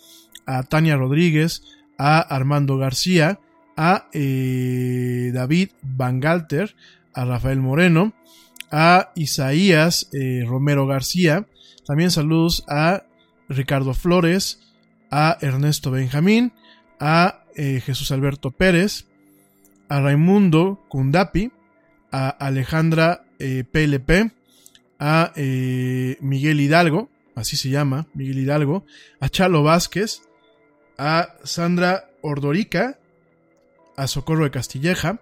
a 0.47 0.62
Tania 0.62 0.97
Rodríguez, 0.97 1.62
a 1.99 2.20
Armando 2.20 2.78
García, 2.78 3.41
a 3.83 4.09
eh, 4.12 5.31
David 5.33 5.70
Van 5.81 6.20
Galter, 6.20 6.76
a 7.14 7.24
Rafael 7.24 7.61
Moreno, 7.61 8.12
a 8.70 9.11
Isaías 9.14 10.11
eh, 10.12 10.45
Romero 10.47 10.87
García. 10.87 11.47
También 11.87 12.11
saludos 12.11 12.62
a 12.68 13.05
Ricardo 13.49 13.95
Flores, 13.95 14.61
a 15.11 15.39
Ernesto 15.41 15.91
Benjamín, 15.91 16.53
a 17.01 17.45
eh, 17.57 17.81
Jesús 17.81 18.12
Alberto 18.12 18.51
Pérez, 18.51 19.07
a 19.89 19.99
Raimundo 20.03 20.85
Kundapi, 20.91 21.51
a 22.12 22.28
Alejandra 22.28 23.24
PLP, 23.39 24.31
a 24.99 25.33
Miguel 26.20 26.61
Hidalgo, 26.61 27.09
así 27.35 27.57
se 27.57 27.70
llama, 27.70 28.07
Miguel 28.12 28.41
Hidalgo, 28.41 28.85
a 29.20 29.31
Chalo 29.31 29.62
Vázquez, 29.62 30.20
a 30.99 31.35
Sandra 31.45 32.11
Ordorica, 32.20 32.99
a 33.97 34.07
Socorro 34.07 34.45
de 34.45 34.51
Castilleja, 34.51 35.20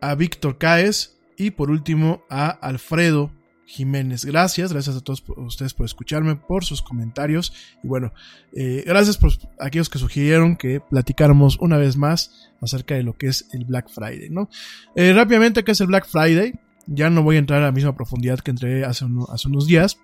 a 0.00 0.14
Víctor 0.14 0.58
Caes 0.58 1.16
y 1.36 1.50
por 1.50 1.70
último 1.70 2.24
a 2.28 2.48
Alfredo 2.48 3.32
Jiménez. 3.66 4.24
Gracias, 4.24 4.72
gracias 4.72 4.96
a 4.96 5.00
todos 5.00 5.24
ustedes 5.36 5.74
por 5.74 5.86
escucharme, 5.86 6.36
por 6.36 6.64
sus 6.64 6.82
comentarios 6.82 7.52
y 7.82 7.88
bueno, 7.88 8.12
eh, 8.52 8.84
gracias 8.86 9.16
por 9.16 9.32
aquellos 9.58 9.88
que 9.88 9.98
sugirieron 9.98 10.56
que 10.56 10.80
platicáramos 10.80 11.58
una 11.58 11.78
vez 11.78 11.96
más 11.96 12.50
acerca 12.60 12.94
de 12.94 13.02
lo 13.02 13.14
que 13.14 13.28
es 13.28 13.46
el 13.52 13.64
Black 13.64 13.88
Friday, 13.88 14.30
¿no? 14.30 14.48
Eh, 14.94 15.12
rápidamente, 15.12 15.64
¿qué 15.64 15.72
es 15.72 15.80
el 15.80 15.86
Black 15.86 16.06
Friday? 16.06 16.54
Ya 16.86 17.08
no 17.08 17.22
voy 17.22 17.36
a 17.36 17.38
entrar 17.38 17.62
a 17.62 17.66
la 17.66 17.72
misma 17.72 17.96
profundidad 17.96 18.40
que 18.40 18.50
entré 18.50 18.84
hace 18.84 19.06
unos 19.06 19.66
días. 19.66 19.98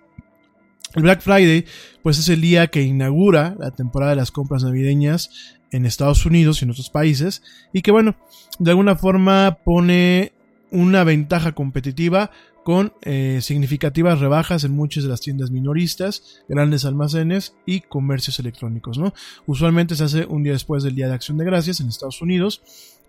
El 0.95 1.03
Black 1.03 1.21
Friday, 1.21 1.65
pues 2.03 2.19
es 2.19 2.27
el 2.29 2.41
día 2.41 2.67
que 2.67 2.81
inaugura 2.81 3.55
la 3.59 3.71
temporada 3.71 4.11
de 4.11 4.17
las 4.17 4.31
compras 4.31 4.63
navideñas 4.63 5.29
en 5.71 5.85
Estados 5.85 6.25
Unidos 6.25 6.61
y 6.61 6.65
en 6.65 6.71
otros 6.71 6.89
países, 6.89 7.43
y 7.71 7.81
que 7.81 7.91
bueno, 7.91 8.15
de 8.59 8.71
alguna 8.71 8.95
forma 8.95 9.57
pone 9.63 10.33
una 10.69 11.03
ventaja 11.03 11.53
competitiva 11.53 12.31
con 12.63 12.93
eh, 13.01 13.39
significativas 13.41 14.19
rebajas 14.19 14.63
en 14.63 14.73
muchas 14.73 15.03
de 15.03 15.09
las 15.09 15.21
tiendas 15.21 15.49
minoristas, 15.49 16.43
grandes 16.47 16.85
almacenes 16.85 17.55
y 17.65 17.81
comercios 17.81 18.39
electrónicos, 18.39 18.97
¿no? 18.97 19.13
Usualmente 19.47 19.95
se 19.95 20.03
hace 20.03 20.25
un 20.25 20.43
día 20.43 20.53
después 20.53 20.83
del 20.83 20.95
Día 20.95 21.07
de 21.07 21.15
Acción 21.15 21.37
de 21.37 21.45
Gracias 21.45 21.79
en 21.79 21.87
Estados 21.87 22.21
Unidos 22.21 22.61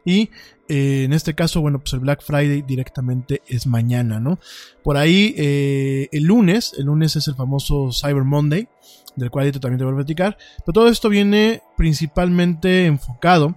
y 0.05 0.31
eh, 0.69 1.05
en 1.05 1.13
este 1.13 1.35
caso, 1.35 1.61
bueno, 1.61 1.81
pues 1.81 1.93
el 1.93 2.01
Black 2.01 2.23
Friday 2.23 2.63
directamente 2.63 3.43
es 3.47 3.67
mañana, 3.67 4.21
¿no? 4.21 4.39
Por 4.83 4.97
ahí 4.97 5.35
eh, 5.37 6.09
el 6.13 6.25
lunes, 6.25 6.73
el 6.79 6.87
lunes 6.87 7.15
es 7.17 7.29
el 7.29 7.35
famoso 7.35 7.91
Cyber 7.93 8.25
Monday, 8.25 8.69
del 9.17 9.31
cual 9.31 9.53
también 9.53 9.79
te 9.79 9.85
voy 9.85 9.93
a 9.93 9.97
platicar, 9.97 10.39
pero 10.65 10.73
todo 10.73 10.89
esto 10.89 11.09
viene 11.09 11.63
principalmente 11.77 12.87
enfocado 12.87 13.55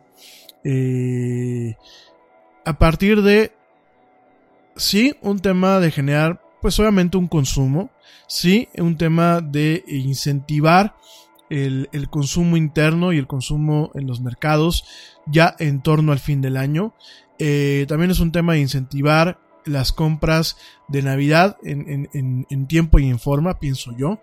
eh, 0.64 1.76
a 2.66 2.78
partir 2.78 3.22
de, 3.22 3.54
sí, 4.76 5.16
un 5.22 5.40
tema 5.40 5.80
de 5.80 5.92
generar, 5.92 6.42
pues 6.62 6.80
obviamente 6.80 7.18
un 7.18 7.28
consumo, 7.28 7.92
sí, 8.28 8.68
un 8.78 8.98
tema 8.98 9.40
de 9.40 9.84
incentivar 9.88 10.96
el, 11.50 11.88
el, 11.94 12.10
consumo 12.10 12.58
interno 12.58 13.14
y 13.14 13.20
el 13.20 13.28
consumo 13.28 13.92
en 13.94 14.08
los 14.08 14.20
mercados 14.20 14.84
ya 15.26 15.56
en 15.60 15.82
torno 15.82 16.12
al 16.12 16.20
fin 16.20 16.42
del 16.42 16.58
año. 16.58 16.94
Eh, 17.40 17.86
también 17.88 18.12
es 18.12 18.20
un 18.20 18.32
tema 18.32 18.54
de 18.54 18.60
incentivar 18.60 19.40
las 19.66 19.92
compras 19.92 20.58
de 20.88 21.02
Navidad 21.02 21.58
en, 21.64 22.68
tiempo 22.68 23.00
y 23.00 23.10
en 23.10 23.20
forma, 23.20 23.60
pienso 23.60 23.96
yo. 23.98 24.22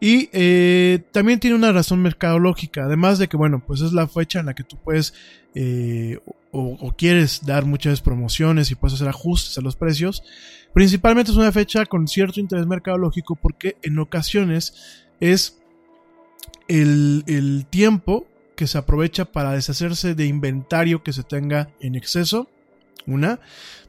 Y 0.00 0.30
eh, 0.32 1.04
también 1.12 1.40
tiene 1.40 1.56
una 1.56 1.72
razón 1.72 2.00
mercadológica, 2.00 2.84
además 2.84 3.18
de 3.18 3.28
que, 3.28 3.36
bueno, 3.36 3.62
pues 3.64 3.82
es 3.82 3.92
la 3.92 4.08
fecha 4.08 4.40
en 4.40 4.46
la 4.46 4.54
que 4.54 4.64
tú 4.64 4.76
puedes 4.82 5.12
eh, 5.54 6.18
o, 6.52 6.94
quieres 6.96 7.44
dar 7.44 7.64
muchas 7.66 8.00
promociones 8.00 8.70
y 8.70 8.74
puedes 8.74 8.94
hacer 8.94 9.08
ajustes 9.08 9.56
a 9.58 9.60
los 9.60 9.76
precios. 9.76 10.24
Principalmente 10.72 11.30
es 11.30 11.36
una 11.36 11.52
fecha 11.52 11.84
con 11.84 12.08
cierto 12.08 12.40
interés 12.40 12.66
mercadológico 12.66 13.36
porque 13.36 13.76
en 13.82 13.98
ocasiones 13.98 15.06
es 15.20 15.58
el 16.66 17.66
tiempo 17.68 18.29
que 18.60 18.66
se 18.66 18.76
aprovecha 18.76 19.24
para 19.24 19.52
deshacerse 19.52 20.14
de 20.14 20.26
inventario 20.26 21.02
que 21.02 21.14
se 21.14 21.22
tenga 21.22 21.70
en 21.80 21.94
exceso 21.94 22.46
una. 23.06 23.40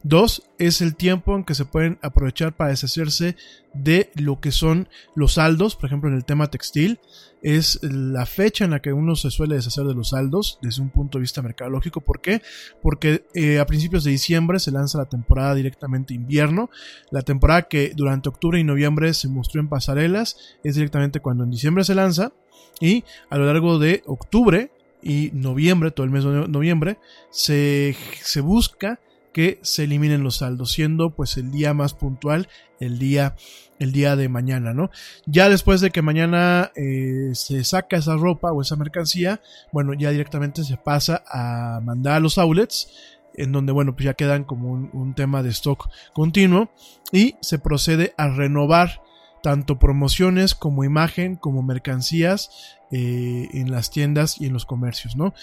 Dos, 0.01 0.43
es 0.59 0.79
el 0.79 0.95
tiempo 0.95 1.35
en 1.35 1.43
que 1.43 1.55
se 1.55 1.65
pueden 1.65 1.99
aprovechar 2.01 2.55
para 2.55 2.69
deshacerse 2.69 3.35
de 3.73 4.11
lo 4.15 4.39
que 4.39 4.53
son 4.53 4.87
los 5.13 5.33
saldos, 5.33 5.75
por 5.75 5.87
ejemplo 5.87 6.09
en 6.09 6.15
el 6.15 6.23
tema 6.23 6.47
textil, 6.47 7.01
es 7.41 7.83
la 7.83 8.25
fecha 8.25 8.63
en 8.63 8.71
la 8.71 8.81
que 8.81 8.93
uno 8.93 9.17
se 9.17 9.29
suele 9.29 9.55
deshacer 9.55 9.83
de 9.83 9.93
los 9.93 10.11
saldos 10.11 10.57
desde 10.61 10.81
un 10.81 10.89
punto 10.89 11.17
de 11.17 11.23
vista 11.23 11.41
mercadológico. 11.41 11.99
¿Por 11.99 12.21
qué? 12.21 12.41
Porque 12.81 13.25
eh, 13.33 13.59
a 13.59 13.65
principios 13.65 14.05
de 14.05 14.11
diciembre 14.11 14.57
se 14.59 14.71
lanza 14.71 14.99
la 14.99 15.09
temporada 15.09 15.53
directamente 15.53 16.13
invierno, 16.13 16.69
la 17.09 17.23
temporada 17.23 17.63
que 17.63 17.91
durante 17.93 18.29
octubre 18.29 18.57
y 18.57 18.63
noviembre 18.63 19.13
se 19.13 19.27
mostró 19.27 19.59
en 19.59 19.67
pasarelas, 19.67 20.37
es 20.63 20.75
directamente 20.75 21.19
cuando 21.19 21.43
en 21.43 21.51
diciembre 21.51 21.83
se 21.83 21.93
lanza 21.93 22.31
y 22.79 23.03
a 23.29 23.37
lo 23.37 23.45
largo 23.45 23.79
de 23.79 24.03
octubre 24.05 24.71
y 25.01 25.31
noviembre, 25.33 25.91
todo 25.91 26.05
el 26.05 26.11
mes 26.11 26.23
de 26.23 26.47
noviembre, 26.47 26.97
se, 27.29 27.95
se 28.21 28.41
busca 28.41 28.99
que 29.33 29.59
se 29.61 29.85
eliminen 29.85 30.23
los 30.23 30.37
saldos, 30.37 30.71
siendo 30.71 31.11
pues 31.11 31.37
el 31.37 31.51
día 31.51 31.73
más 31.73 31.93
puntual 31.93 32.47
el 32.79 32.99
día, 32.99 33.35
el 33.79 33.91
día 33.91 34.15
de 34.15 34.27
mañana, 34.27 34.73
¿no? 34.73 34.89
Ya 35.25 35.49
después 35.49 35.81
de 35.81 35.91
que 35.91 36.01
mañana 36.01 36.71
eh, 36.75 37.31
se 37.33 37.63
saca 37.63 37.97
esa 37.97 38.17
ropa 38.17 38.51
o 38.51 38.61
esa 38.61 38.75
mercancía, 38.75 39.41
bueno, 39.71 39.93
ya 39.93 40.11
directamente 40.11 40.63
se 40.63 40.77
pasa 40.77 41.23
a 41.27 41.79
mandar 41.81 42.15
a 42.15 42.19
los 42.19 42.37
outlets, 42.37 42.89
en 43.35 43.51
donde, 43.53 43.71
bueno, 43.71 43.95
pues 43.95 44.05
ya 44.05 44.13
quedan 44.13 44.43
como 44.43 44.71
un, 44.71 44.89
un 44.93 45.13
tema 45.13 45.41
de 45.41 45.49
stock 45.49 45.89
continuo 46.13 46.69
y 47.13 47.35
se 47.41 47.59
procede 47.59 48.13
a 48.17 48.27
renovar 48.27 49.01
tanto 49.41 49.79
promociones 49.79 50.55
como 50.55 50.83
imagen, 50.83 51.35
como 51.35 51.63
mercancías 51.63 52.77
eh, 52.91 53.49
en 53.53 53.71
las 53.71 53.89
tiendas 53.89 54.39
y 54.39 54.45
en 54.45 54.53
los 54.53 54.65
comercios, 54.65 55.15
¿no? 55.15 55.33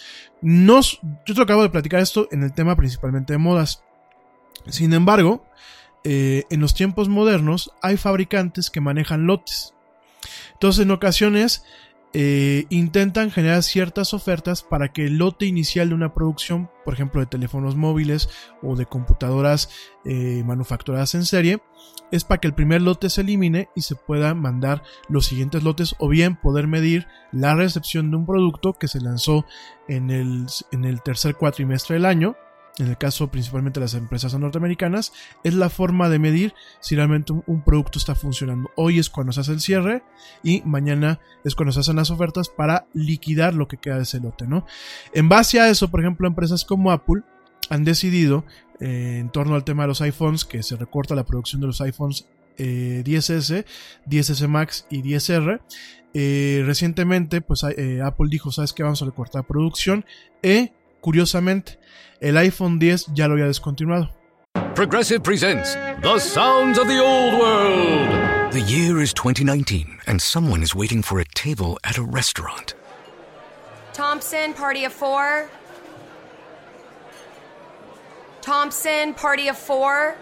Nos, 0.41 1.01
yo 1.27 1.35
te 1.35 1.43
acabo 1.43 1.63
de 1.63 1.71
platicar 1.71 2.01
esto 2.01 2.29
en 2.31 2.43
el 2.43 2.53
tema 2.53 2.77
principalmente 2.77 3.33
de 3.33 3.39
modas. 3.39 3.83
Sin 4.67 4.93
embargo, 4.93 5.45
eh, 6.05 6.45
en 6.51 6.61
los 6.61 6.75
tiempos 6.75 7.09
modernos 7.09 7.73
hay 7.83 7.97
fabricantes 7.97 8.71
que 8.71 8.81
manejan 8.81 9.27
lotes. 9.27 9.75
Entonces, 10.53 10.83
en 10.83 10.91
ocasiones 10.91 11.65
eh, 12.15 12.65
intentan 12.71 13.31
generar 13.31 13.63
ciertas 13.63 14.15
ofertas 14.15 14.63
para 14.63 14.93
que 14.93 15.05
el 15.05 15.19
lote 15.19 15.45
inicial 15.45 15.91
de 15.91 15.95
una 15.95 16.15
producción, 16.15 16.71
por 16.85 16.95
ejemplo 16.95 17.21
de 17.21 17.27
teléfonos 17.27 17.77
móviles 17.77 18.31
o 18.63 18.77
de 18.77 18.87
computadoras 18.87 19.69
eh, 20.05 20.43
manufacturadas 20.45 21.15
en 21.15 21.27
serie, 21.27 21.63
es 22.11 22.25
para 22.25 22.41
que 22.41 22.49
el 22.49 22.55
primer 22.55 22.81
lote 22.81 23.11
se 23.11 23.21
elimine 23.21 23.69
y 23.77 23.83
se 23.83 23.95
pueda 23.95 24.35
mandar 24.35 24.83
los 25.09 25.27
siguientes 25.27 25.63
lotes 25.63 25.95
o 25.99 26.09
bien 26.09 26.37
poder 26.37 26.67
medir 26.67 27.07
la 27.31 27.55
recepción 27.55 28.11
de 28.11 28.17
un 28.17 28.27
producto 28.27 28.73
que 28.73 28.89
se 28.89 29.01
lanzó 29.01 29.45
en 29.87 30.11
el, 30.11 30.47
en 30.73 30.85
el 30.85 31.03
tercer 31.03 31.35
cuatrimestre 31.35 31.97
del 31.97 32.07
año 32.07 32.37
en 32.79 32.89
el 32.89 32.97
caso 32.97 33.31
principalmente 33.31 33.81
de 33.81 33.87
las 33.87 33.95
empresas 33.95 34.35
norteamericanas, 34.39 35.13
es 35.45 35.55
la 35.55 35.71
forma 35.71 36.09
de 36.09 36.19
medir 36.19 36.55
si 36.81 36.97
realmente 36.97 37.33
un, 37.33 37.63
producto 37.63 37.99
está 37.99 38.15
funcionando. 38.15 38.71
Hoy 38.77 38.99
es 38.99 39.11
cuando 39.11 39.33
se 39.33 39.41
hace 39.41 39.53
el 39.53 39.61
cierre 39.61 40.03
y 40.43 40.63
mañana 40.65 41.21
es 41.45 41.55
cuando 41.55 41.73
se 41.73 41.81
hacen 41.81 41.97
las 41.97 42.11
ofertas 42.11 42.49
para 42.49 42.87
liquidar 42.95 43.55
lo 43.55 43.69
que 43.69 43.77
queda 43.77 43.97
de 43.97 44.03
ese 44.03 44.21
lote, 44.21 44.47
¿no? 44.47 44.65
En 45.13 45.29
base 45.29 45.61
a 45.61 45.69
eso, 45.69 45.91
por 45.91 46.01
ejemplo, 46.01 46.27
empresas 46.27 46.65
como 46.65 46.93
Apple 46.93 47.23
han 47.69 47.85
decidido, 47.85 48.45
eh, 48.81 49.19
en 49.21 49.31
torno 49.31 49.55
al 49.55 49.65
tema 49.65 49.83
de 49.83 49.89
los 49.89 50.01
iPhones, 50.01 50.45
que 50.45 50.63
se 50.63 50.77
recorta 50.77 51.15
la 51.15 51.25
producción 51.25 51.61
de 51.61 51.67
los 51.67 51.81
iPhones 51.81 52.27
10S, 52.57 53.59
eh, 53.59 53.65
10S 54.07 54.49
Max 54.49 54.87
y 54.91 55.03
10R. 55.03 55.61
Eh, 56.15 56.63
recientemente, 56.65 57.41
pues 57.41 57.63
Apple 57.65 58.27
dijo, 58.31 58.51
¿sabes 58.51 58.73
qué? 58.73 58.83
Vamos 58.83 59.03
a 59.03 59.07
recortar 59.07 59.45
producción. 59.45 60.05
E, 60.43 60.73
curiosamente, 61.09 61.79
el 62.21 62.37
iPhone 62.37 62.79
10 62.79 63.15
ya 63.15 63.29
lo 63.29 63.33
había 63.33 63.47
descontinuado. 63.47 64.11
Progressive 64.75 65.23
presents 65.23 65.75
The 66.03 66.19
Sounds 66.19 66.79
of 66.79 66.87
the 66.87 67.01
Old 67.01 67.39
World. 67.41 68.53
The 68.53 68.61
year 68.61 69.01
is 69.01 69.15
2019, 69.15 70.01
and 70.07 70.21
someone 70.21 70.63
is 70.63 70.75
waiting 70.75 71.03
for 71.03 71.19
a 71.19 71.25
table 71.35 71.79
at 71.83 71.97
a 71.97 72.03
restaurant. 72.03 72.75
Thompson, 73.95 74.53
party 74.53 74.85
of 74.85 74.93
four. 74.93 75.51
Thompson, 78.43 79.15
party 79.15 79.49
of 79.49 79.57
four. 79.57 80.15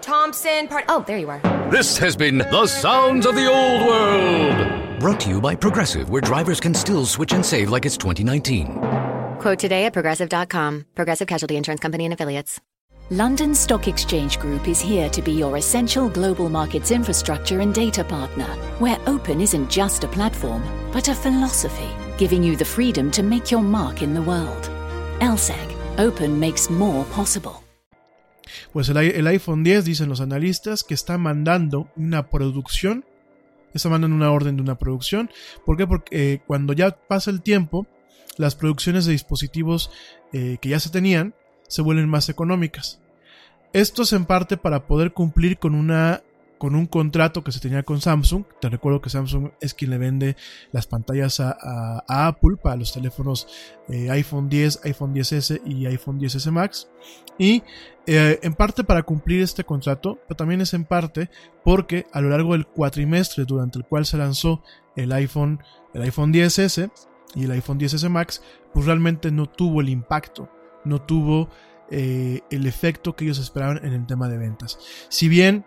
Thompson, 0.00 0.68
party. 0.68 0.86
Oh, 0.88 1.04
there 1.06 1.18
you 1.18 1.28
are. 1.28 1.40
This 1.70 1.98
has 1.98 2.16
been 2.16 2.38
The 2.38 2.66
Sounds 2.66 3.26
of 3.26 3.34
the 3.34 3.46
Old 3.46 3.86
World. 3.86 4.98
Brought 5.00 5.20
to 5.20 5.28
you 5.28 5.40
by 5.40 5.54
Progressive, 5.54 6.08
where 6.08 6.22
drivers 6.22 6.60
can 6.60 6.72
still 6.72 7.04
switch 7.04 7.34
and 7.34 7.44
save 7.44 7.70
like 7.70 7.84
it's 7.84 7.98
2019. 7.98 9.13
Quote 9.44 9.58
today 9.58 9.84
at 9.84 9.92
progressive.com. 9.92 10.86
Progressive 10.94 11.28
Casualty 11.28 11.58
Insurance 11.58 11.78
Company 11.78 12.06
and 12.06 12.14
affiliates. 12.14 12.62
London 13.10 13.54
Stock 13.54 13.88
Exchange 13.88 14.38
Group 14.38 14.66
is 14.66 14.80
here 14.80 15.10
to 15.10 15.20
be 15.20 15.32
your 15.32 15.58
essential 15.58 16.08
global 16.08 16.48
markets 16.48 16.90
infrastructure 16.90 17.60
and 17.60 17.74
data 17.74 18.02
partner, 18.04 18.46
where 18.78 18.98
open 19.06 19.42
isn't 19.42 19.68
just 19.68 20.02
a 20.02 20.08
platform, 20.08 20.62
but 20.94 21.08
a 21.08 21.14
philosophy, 21.14 21.90
giving 22.16 22.42
you 22.42 22.56
the 22.56 22.64
freedom 22.64 23.10
to 23.10 23.22
make 23.22 23.50
your 23.50 23.60
mark 23.60 24.00
in 24.00 24.14
the 24.14 24.22
world. 24.22 24.70
LSEG, 25.20 25.76
open 25.98 26.40
makes 26.40 26.70
more 26.70 27.04
possible. 27.14 27.62
Pues 28.72 28.88
el, 28.88 28.96
el 28.96 29.26
iPhone 29.26 29.62
10, 29.62 29.84
dicen 29.84 30.08
los 30.08 30.22
analistas, 30.22 30.84
que 30.84 30.94
está 30.94 31.18
mandando 31.18 31.90
una 31.96 32.30
producción, 32.30 33.04
está 33.74 33.90
mandando 33.90 34.16
una 34.16 34.30
orden 34.30 34.56
de 34.56 34.62
una 34.62 34.78
producción. 34.78 35.28
¿Por 35.66 35.76
qué? 35.76 35.86
Porque 35.86 36.32
eh, 36.32 36.40
cuando 36.46 36.72
ya 36.72 36.92
pasa 36.92 37.30
el 37.30 37.42
tiempo, 37.42 37.86
las 38.38 38.54
producciones 38.54 39.06
de 39.06 39.12
dispositivos 39.12 39.90
eh, 40.32 40.58
que 40.60 40.70
ya 40.70 40.80
se 40.80 40.90
tenían 40.90 41.34
se 41.68 41.82
vuelven 41.82 42.08
más 42.08 42.28
económicas. 42.28 43.00
Esto 43.72 44.02
es 44.02 44.12
en 44.12 44.24
parte 44.24 44.56
para 44.56 44.86
poder 44.86 45.12
cumplir 45.12 45.58
con 45.58 45.74
una 45.74 46.22
con 46.58 46.74
un 46.76 46.86
contrato 46.86 47.44
que 47.44 47.52
se 47.52 47.60
tenía 47.60 47.82
con 47.82 48.00
Samsung. 48.00 48.44
Te 48.60 48.70
recuerdo 48.70 49.02
que 49.02 49.10
Samsung 49.10 49.50
es 49.60 49.74
quien 49.74 49.90
le 49.90 49.98
vende 49.98 50.36
las 50.72 50.86
pantallas 50.86 51.40
a, 51.40 52.04
Apple 52.08 52.56
para 52.56 52.76
los 52.76 52.92
teléfonos 52.92 53.48
eh, 53.88 54.08
iPhone 54.10 54.48
10, 54.48 54.80
iPhone 54.84 55.14
10S 55.14 55.60
y 55.66 55.84
iPhone 55.86 56.18
10S 56.18 56.50
Max. 56.50 56.88
Y 57.38 57.62
eh, 58.06 58.38
en 58.42 58.54
parte 58.54 58.84
para 58.84 59.02
cumplir 59.02 59.42
este 59.42 59.64
contrato, 59.64 60.18
pero 60.26 60.36
también 60.36 60.60
es 60.60 60.72
en 60.72 60.84
parte 60.84 61.28
porque 61.64 62.06
a 62.12 62.20
lo 62.20 62.30
largo 62.30 62.52
del 62.52 62.66
cuatrimestre 62.66 63.44
durante 63.44 63.78
el 63.78 63.84
cual 63.84 64.06
se 64.06 64.16
lanzó 64.16 64.62
el 64.96 65.12
iPhone, 65.12 65.62
el 65.92 66.02
iPhone 66.02 66.32
10S, 66.32 66.90
y 67.34 67.44
el 67.44 67.50
iPhone 67.52 67.78
10S 67.78 68.08
Max, 68.08 68.42
pues 68.72 68.86
realmente 68.86 69.30
no 69.30 69.46
tuvo 69.46 69.80
el 69.80 69.88
impacto, 69.88 70.48
no 70.84 71.02
tuvo 71.02 71.48
eh, 71.90 72.40
el 72.50 72.66
efecto 72.66 73.14
que 73.14 73.24
ellos 73.24 73.38
esperaban 73.38 73.84
en 73.84 73.92
el 73.92 74.06
tema 74.06 74.28
de 74.28 74.38
ventas. 74.38 74.78
Si 75.08 75.28
bien 75.28 75.64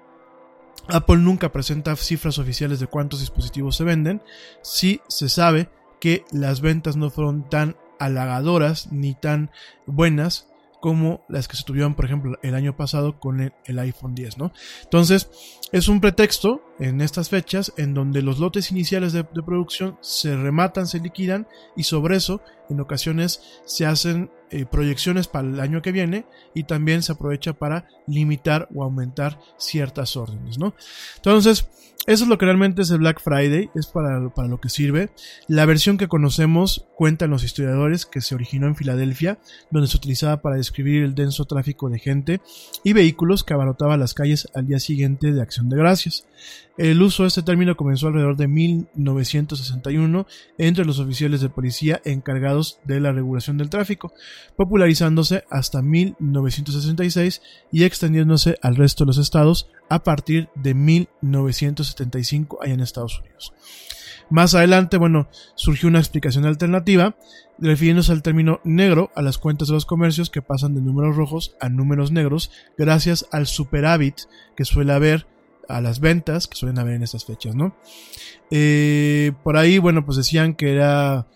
Apple 0.88 1.18
nunca 1.18 1.52
presenta 1.52 1.96
cifras 1.96 2.40
oficiales 2.40 2.80
de 2.80 2.88
cuántos 2.88 3.20
dispositivos 3.20 3.76
se 3.76 3.84
venden, 3.84 4.22
sí 4.62 5.02
se 5.08 5.30
sabe 5.30 5.70
que 6.00 6.24
las 6.32 6.62
ventas 6.62 6.96
no 6.96 7.10
fueron 7.10 7.50
tan 7.50 7.76
halagadoras 8.00 8.92
ni 8.92 9.16
tan 9.16 9.52
buenas 9.86 10.48
como 10.80 11.26
las 11.28 11.48
que 11.48 11.58
se 11.58 11.64
tuvieron, 11.64 11.96
por 11.96 12.06
ejemplo, 12.06 12.38
el 12.44 12.56
año 12.56 12.76
pasado 12.76 13.20
con 13.20 13.42
el, 13.42 13.80
iPhone 13.80 14.14
10, 14.16 14.38
¿no? 14.38 14.54
Entonces, 14.84 15.30
es 15.72 15.88
un 15.88 16.00
pretexto 16.00 16.62
en 16.80 17.02
estas 17.02 17.30
fechas 17.30 17.74
en 17.78 17.94
donde 17.94 18.22
los 18.22 18.40
lotes 18.40 18.72
iniciales 18.72 19.14
de, 19.14 19.24
producción 19.24 19.98
se 20.02 20.36
rematan, 20.36 20.88
se 20.88 21.00
liquidan 21.00 21.48
y 21.76 21.84
sobre 21.84 22.18
eso, 22.18 22.42
en 22.70 22.80
ocasiones, 22.80 23.42
se 23.66 23.86
hacen 23.86 24.30
eh, 24.50 24.66
proyecciones 24.66 25.28
para 25.28 25.48
el 25.48 25.60
año 25.60 25.82
que 25.82 25.92
viene 25.92 26.26
y 26.54 26.64
también 26.64 27.04
se 27.04 27.14
aprovecha 27.14 27.54
para 27.54 27.88
limitar 28.06 28.68
o 28.74 28.84
aumentar 28.84 29.40
ciertas 29.58 30.16
órdenes, 30.16 30.58
¿no? 30.58 30.74
Entonces, 31.16 31.68
eso 32.08 32.24
es 32.24 32.30
lo 32.30 32.38
que 32.38 32.46
realmente 32.46 32.84
es 32.84 32.90
el 32.90 33.00
Black 33.00 33.20
Friday, 33.22 33.70
es 33.76 33.88
para, 33.88 34.30
para 34.30 34.48
lo 34.48 34.62
que 34.62 34.70
sirve. 34.70 35.10
La 35.50 35.66
versión 35.66 35.98
que 35.98 36.08
conocemos, 36.08 36.88
cuentan 36.96 37.32
los 37.32 37.44
historiadores, 37.44 38.06
que 38.06 38.22
se 38.22 38.34
originó 38.34 38.68
en 38.68 38.78
Filadelfia, 38.78 39.40
donde 39.72 39.90
se 39.90 39.98
utilizaba 39.98 40.42
para 40.42 40.56
describir 40.56 41.04
el 41.04 41.16
denso 41.16 41.44
tráfico 41.44 41.90
de 41.90 42.00
gente 42.00 42.40
y 42.86 42.94
vehículos 42.94 43.44
que 43.44 43.54
abarrotaba 43.54 43.98
las 43.98 44.14
calles 44.14 44.48
al 44.56 44.68
día 44.68 44.80
siguiente 44.80 45.34
de 45.34 45.42
Acción 45.42 45.68
de 45.68 45.76
Gracias. 45.76 46.26
El 46.78 47.02
uso 47.02 47.24
de 47.24 47.30
este 47.30 47.42
término 47.42 47.76
comenzó 47.76 48.08
alrededor 48.08 48.38
de 48.38 48.48
1961 48.48 50.28
entre 50.58 50.86
los 50.86 51.00
oficiales 51.00 51.42
de 51.42 51.50
policía 51.50 52.02
encargados 52.06 52.80
de 52.84 53.00
la 53.00 53.12
regulación 53.12 53.58
del 53.58 53.70
tráfico, 53.70 54.14
popularizándose 54.56 55.44
hasta 55.50 55.82
1966 55.82 57.42
y 57.72 57.84
extendiéndose 57.84 58.58
al 58.62 58.76
resto 58.76 59.04
de 59.04 59.08
los 59.08 59.18
estados 59.18 59.70
a 59.90 60.04
partir 60.04 60.50
de 60.56 60.74
1975 60.74 62.60
allá 62.62 62.74
en 62.74 62.82
Estados 62.82 63.20
Unidos. 63.20 63.54
Más 64.30 64.54
adelante, 64.56 64.98
bueno, 64.98 65.30
surgió 65.56 65.88
una 65.88 66.00
explicación 66.00 66.46
alternativa, 66.46 67.16
refiriéndose 67.60 68.12
al 68.12 68.22
término 68.22 68.60
negro 68.66 69.10
a 69.16 69.22
las 69.22 69.38
cuentas 69.38 69.70
de 69.70 69.74
los 69.74 69.86
comercios 69.86 70.30
que 70.30 70.42
pasan 70.42 70.76
de 70.76 70.82
números 70.82 71.16
rojos 71.16 71.56
a 71.62 71.70
números 71.70 72.12
negros 72.12 72.52
gracias 72.78 73.26
al 73.32 73.48
superávit 73.48 74.16
que 74.56 74.66
suele 74.66 74.94
haber 74.94 75.28
a 75.68 75.82
las 75.82 76.00
ventas 76.00 76.48
que 76.48 76.56
suelen 76.56 76.80
haber 76.80 76.96
en 76.96 77.04
estas 77.04 77.26
fechas, 77.26 77.56
¿no? 77.56 77.76
Eh, 78.52 79.34
por 79.44 79.58
ahí, 79.58 79.78
bueno, 79.78 80.06
pues 80.06 80.18
decían 80.18 80.54
que 80.54 80.74
era 80.74 81.28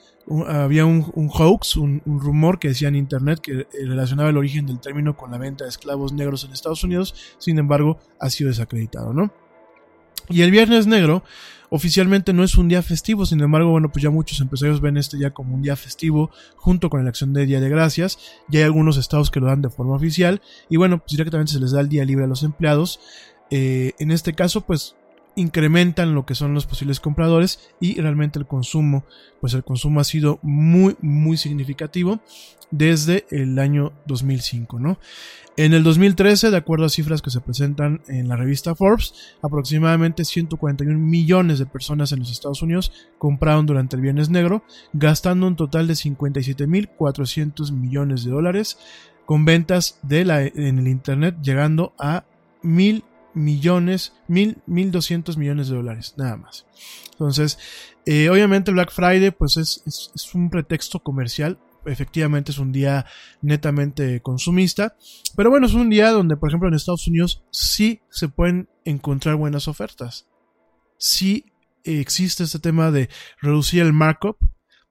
había 0.47 0.86
un, 0.86 1.29
hoax, 1.34 1.75
un, 1.77 2.01
rumor 2.05 2.59
que 2.59 2.69
decía 2.69 2.88
en 2.88 2.95
internet 2.95 3.39
que 3.39 3.67
relacionaba 3.86 4.29
el 4.29 4.38
origen 4.38 4.65
del 4.65 4.79
término 4.79 5.17
con 5.17 5.32
la 5.32 5.38
venta 5.38 5.65
de 5.65 5.69
esclavos 5.69 6.13
negros 6.13 6.43
en 6.43 6.53
Estados 6.53 6.84
Unidos, 6.84 7.15
sin 7.38 7.59
embargo, 7.59 7.99
ha 8.19 8.29
sido 8.29 8.49
desacreditado, 8.49 9.13
¿no? 9.13 9.34
Y 10.29 10.43
el 10.43 10.51
Viernes 10.51 10.88
Negro 10.88 11.23
oficialmente 11.69 12.34
no 12.34 12.43
es 12.43 12.57
un 12.57 12.67
día 12.67 12.82
festivo, 12.82 13.25
sin 13.25 13.41
embargo, 13.41 13.71
bueno, 13.71 13.91
pues 13.91 14.03
ya 14.03 14.09
muchos 14.09 14.39
empresarios 14.41 14.82
ven 14.82 14.97
este 14.97 15.17
día 15.17 15.32
como 15.32 15.55
un 15.55 15.61
día 15.61 15.75
festivo 15.75 16.29
junto 16.57 16.89
con 16.89 16.99
la 16.99 17.03
elección 17.03 17.34
de 17.34 17.45
Día 17.45 17.59
de 17.59 17.69
Gracias. 17.69 18.19
Ya 18.49 18.59
hay 18.59 18.65
algunos 18.65 18.97
estados 18.97 19.32
que 19.32 19.39
lo 19.39 19.47
dan 19.47 19.61
de 19.61 19.69
forma 19.69 19.95
oficial 19.95 20.41
y 20.69 20.77
bueno, 20.77 20.99
pues 20.99 21.11
directamente 21.11 21.53
se 21.53 21.59
les 21.59 21.71
da 21.71 21.79
el 21.79 21.89
día 21.89 22.03
libre 22.03 22.25
a 22.25 22.27
los 22.27 22.43
empleados. 22.43 22.99
Eh, 23.52 23.93
en 23.99 24.12
este 24.12 24.34
caso, 24.34 24.62
pues 24.62 24.95
incrementan 25.36 26.14
lo 26.14 26.26
que 26.26 26.36
son 26.36 26.54
los 26.54 26.66
posibles 26.66 26.99
compradores 26.99 27.72
y 27.80 27.99
realmente 28.02 28.39
el 28.39 28.47
consumo, 28.47 29.06
pues 29.39 29.54
el 29.54 29.64
consumo 29.64 29.99
ha 29.99 30.04
sido 30.04 30.39
muy, 30.41 30.95
muy 31.02 31.38
significativo 31.38 32.20
desde 32.70 33.26
el 33.32 33.60
año 33.60 33.93
2005, 34.08 34.80
¿no? 34.80 34.97
En 35.58 35.74
el 35.74 35.84
2013, 35.84 36.49
de 36.49 36.58
acuerdo 36.58 36.86
a 36.86 36.89
cifras 36.89 37.22
que 37.22 37.30
se 37.30 37.41
presentan 37.41 38.02
en 38.08 38.30
la 38.30 38.38
revista 38.38 38.74
Forbes, 38.74 39.36
aproximadamente 39.41 40.24
141 40.24 40.97
millones 40.97 41.60
de 41.60 41.66
personas 41.66 42.14
en 42.14 42.20
los 42.20 42.32
Estados 42.32 42.62
Unidos 42.62 42.93
compraron 43.18 43.66
durante 43.66 43.97
el 43.97 44.01
Viernes 44.01 44.30
Negro, 44.30 44.63
gastando 44.93 45.47
un 45.47 45.58
total 45.58 45.88
de 45.88 45.93
57.400 45.93 47.71
millones 47.74 48.24
de 48.24 48.32
dólares, 48.32 48.78
con 49.25 49.43
ventas 49.43 50.00
de 50.01 50.25
la, 50.25 50.42
en 50.42 50.80
el 50.80 50.88
Internet 50.88 51.36
llegando 51.42 51.93
a 52.00 52.24
mil 52.62 53.04
millones, 53.33 54.13
mil, 54.28 54.58
mil 54.66 54.91
doscientos 54.91 55.37
millones 55.37 55.70
de 55.70 55.75
dólares, 55.75 56.16
nada 56.17 56.37
más. 56.37 56.66
Entonces, 57.12 57.58
eh, 58.05 58.29
obviamente 58.29 58.71
Black 58.71 58.91
Friday, 58.91 59.32
pues 59.32 59.58
es, 59.58 59.83
es, 59.86 60.33
un 60.33 60.49
pretexto 60.49 60.99
comercial. 60.99 61.59
Efectivamente 61.86 62.51
es 62.51 62.59
un 62.59 62.71
día 62.71 63.05
netamente 63.41 64.21
consumista. 64.21 64.95
Pero 65.36 65.49
bueno, 65.49 65.66
es 65.66 65.74
un 65.74 65.89
día 65.89 66.12
donde, 66.12 66.37
por 66.37 66.49
ejemplo, 66.49 66.67
en 66.67 66.75
Estados 66.75 67.08
Unidos 67.08 67.43
sí 67.51 68.01
se 68.09 68.29
pueden 68.29 68.70
encontrar 68.86 69.36
buenas 69.36 69.67
ofertas. 69.67 70.28
Sí 70.97 71.45
existe 71.83 72.43
este 72.43 72.59
tema 72.59 72.91
de 72.91 73.09
reducir 73.41 73.82
el 73.82 73.93
markup 73.93 74.37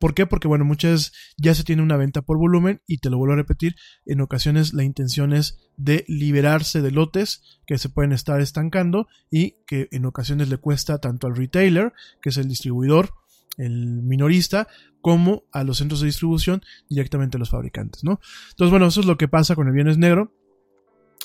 ¿Por 0.01 0.14
qué? 0.14 0.27
Porque, 0.27 0.48
bueno, 0.48 0.64
muchas 0.64 1.12
ya 1.36 1.55
se 1.55 1.62
tiene 1.62 1.82
una 1.82 1.98
venta 1.98 2.22
por 2.22 2.39
volumen 2.39 2.81
y 2.86 2.98
te 2.98 3.10
lo 3.10 3.18
vuelvo 3.18 3.35
a 3.35 3.36
repetir, 3.36 3.77
en 4.06 4.22
ocasiones 4.22 4.72
la 4.72 4.82
intención 4.82 5.35
es 5.35 5.59
de 5.77 6.06
liberarse 6.09 6.81
de 6.81 6.90
lotes 6.90 7.60
que 7.66 7.77
se 7.77 7.90
pueden 7.90 8.12
estar 8.12 8.40
estancando 8.40 9.09
y 9.31 9.56
que 9.66 9.89
en 9.93 10.06
ocasiones 10.06 10.48
le 10.48 10.56
cuesta 10.56 10.98
tanto 10.98 11.27
al 11.27 11.36
retailer, 11.36 11.93
que 12.22 12.31
es 12.31 12.39
el 12.39 12.48
distribuidor, 12.48 13.10
el 13.59 14.02
minorista, 14.02 14.68
como 15.02 15.44
a 15.52 15.64
los 15.64 15.77
centros 15.77 16.01
de 16.01 16.06
distribución, 16.06 16.62
directamente 16.89 17.36
a 17.36 17.40
los 17.40 17.51
fabricantes, 17.51 18.02
¿no? 18.02 18.20
Entonces, 18.51 18.70
bueno, 18.70 18.86
eso 18.86 19.01
es 19.01 19.06
lo 19.06 19.18
que 19.18 19.28
pasa 19.28 19.55
con 19.55 19.68
el 19.68 19.74
Viernes 19.74 19.98
Negro. 19.98 20.32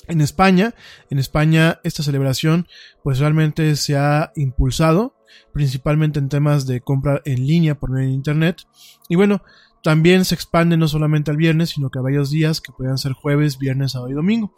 En 0.08 0.20
España, 0.20 0.74
en 1.10 1.18
España 1.18 1.80
esta 1.82 2.02
celebración 2.02 2.66
pues 3.02 3.18
realmente 3.18 3.74
se 3.76 3.96
ha 3.96 4.32
impulsado 4.36 5.14
principalmente 5.52 6.18
en 6.18 6.28
temas 6.28 6.66
de 6.66 6.80
compra 6.80 7.20
en 7.24 7.46
línea 7.46 7.78
por 7.78 7.90
medio 7.90 8.08
de 8.08 8.14
internet. 8.14 8.62
Y 9.08 9.16
bueno, 9.16 9.42
también 9.82 10.24
se 10.24 10.34
expande 10.34 10.76
no 10.76 10.88
solamente 10.88 11.30
al 11.30 11.36
viernes, 11.36 11.70
sino 11.70 11.90
que 11.90 11.98
a 11.98 12.02
varios 12.02 12.30
días 12.30 12.60
que 12.60 12.72
puedan 12.72 12.98
ser 12.98 13.12
jueves, 13.12 13.58
viernes, 13.58 13.92
sábado 13.92 14.10
y 14.10 14.14
domingo. 14.14 14.54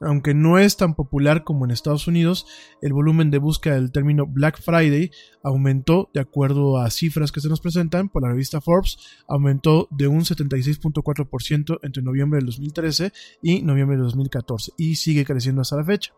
Aunque 0.00 0.32
no 0.32 0.58
es 0.58 0.76
tan 0.78 0.94
popular 0.94 1.44
como 1.44 1.64
en 1.64 1.70
Estados 1.70 2.06
Unidos, 2.06 2.46
el 2.80 2.92
volumen 2.94 3.30
de 3.30 3.38
búsqueda 3.38 3.74
del 3.74 3.92
término 3.92 4.26
Black 4.26 4.60
Friday 4.60 5.10
aumentó, 5.42 6.08
de 6.14 6.20
acuerdo 6.20 6.78
a 6.78 6.90
cifras 6.90 7.32
que 7.32 7.40
se 7.40 7.48
nos 7.48 7.60
presentan 7.60 8.08
por 8.08 8.22
la 8.22 8.30
revista 8.30 8.62
Forbes, 8.62 8.96
aumentó 9.28 9.88
de 9.90 10.08
un 10.08 10.20
76.4% 10.20 11.78
entre 11.82 12.02
noviembre 12.02 12.38
del 12.38 12.46
2013 12.46 13.12
y 13.42 13.62
noviembre 13.62 13.96
del 13.96 14.04
2014 14.04 14.72
y 14.78 14.94
sigue 14.96 15.26
creciendo 15.26 15.60
hasta 15.60 15.76
la 15.76 15.84
fecha. 15.84 16.12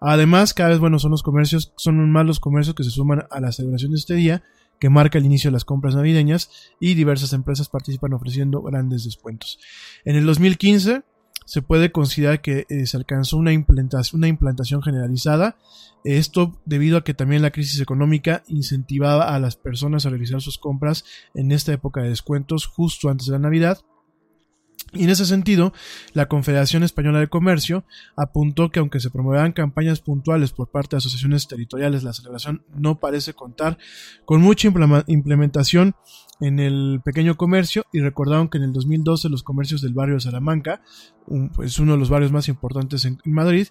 Además, 0.00 0.52
cada 0.52 0.68
vez 0.68 0.78
bueno 0.78 0.98
son 0.98 1.10
los 1.10 1.22
comercios, 1.22 1.72
son 1.76 2.10
más 2.12 2.26
los 2.26 2.40
comercios 2.40 2.76
que 2.76 2.84
se 2.84 2.90
suman 2.90 3.24
a 3.30 3.40
la 3.40 3.52
celebración 3.52 3.92
de 3.92 3.98
este 3.98 4.14
día, 4.14 4.42
que 4.78 4.90
marca 4.90 5.18
el 5.18 5.24
inicio 5.24 5.48
de 5.48 5.54
las 5.54 5.64
compras 5.64 5.96
navideñas 5.96 6.50
y 6.78 6.94
diversas 6.94 7.32
empresas 7.32 7.68
participan 7.68 8.12
ofreciendo 8.12 8.62
grandes 8.62 9.04
descuentos. 9.04 9.58
En 10.04 10.14
el 10.14 10.26
2015 10.26 11.02
se 11.48 11.62
puede 11.62 11.90
considerar 11.92 12.42
que 12.42 12.66
eh, 12.68 12.84
se 12.84 12.98
alcanzó 12.98 13.38
una 13.38 13.52
implantación, 13.54 14.82
generalizada. 14.82 15.56
Esto 16.04 16.60
debido 16.66 16.98
a 16.98 17.04
que 17.04 17.14
también 17.14 17.40
la 17.40 17.52
crisis 17.52 17.80
económica 17.80 18.42
incentivaba 18.48 19.34
a 19.34 19.38
las 19.38 19.56
personas 19.56 20.04
a 20.04 20.10
realizar 20.10 20.42
sus 20.42 20.58
compras 20.58 21.06
en 21.32 21.50
esta 21.50 21.72
época 21.72 22.02
de 22.02 22.10
descuentos 22.10 22.66
justo 22.66 23.08
antes 23.08 23.28
de 23.28 23.32
la 23.32 23.38
Navidad 23.38 23.78
y 24.92 25.04
en 25.04 25.10
ese 25.10 25.26
sentido, 25.26 25.72
la 26.14 26.28
Confederación 26.28 26.82
Española 26.82 27.20
de 27.20 27.28
Comercio 27.28 27.84
apuntó 28.16 28.70
que 28.70 28.80
aunque 28.80 29.00
se 29.00 29.10
promuevan 29.10 29.52
campañas 29.52 30.00
puntuales 30.00 30.52
por 30.52 30.70
parte 30.70 30.96
de 30.96 30.98
asociaciones 30.98 31.46
territoriales, 31.46 32.04
la 32.04 32.14
celebración 32.14 32.64
no 32.74 32.98
parece 32.98 33.34
contar 33.34 33.76
con 34.24 34.40
mucha 34.40 34.68
implementación 35.06 35.94
en 36.40 36.58
el 36.58 37.00
pequeño 37.04 37.36
comercio 37.36 37.84
y 37.92 38.00
recordaron 38.00 38.48
que 38.48 38.58
en 38.58 38.64
el 38.64 38.72
2012 38.72 39.28
los 39.28 39.42
comercios 39.42 39.82
del 39.82 39.94
barrio 39.94 40.14
de 40.16 40.20
Salamanca, 40.20 40.82
es 41.26 41.50
pues 41.54 41.78
uno 41.78 41.92
de 41.92 41.98
los 41.98 42.08
barrios 42.08 42.32
más 42.32 42.48
importantes 42.48 43.04
en 43.04 43.18
Madrid, 43.24 43.68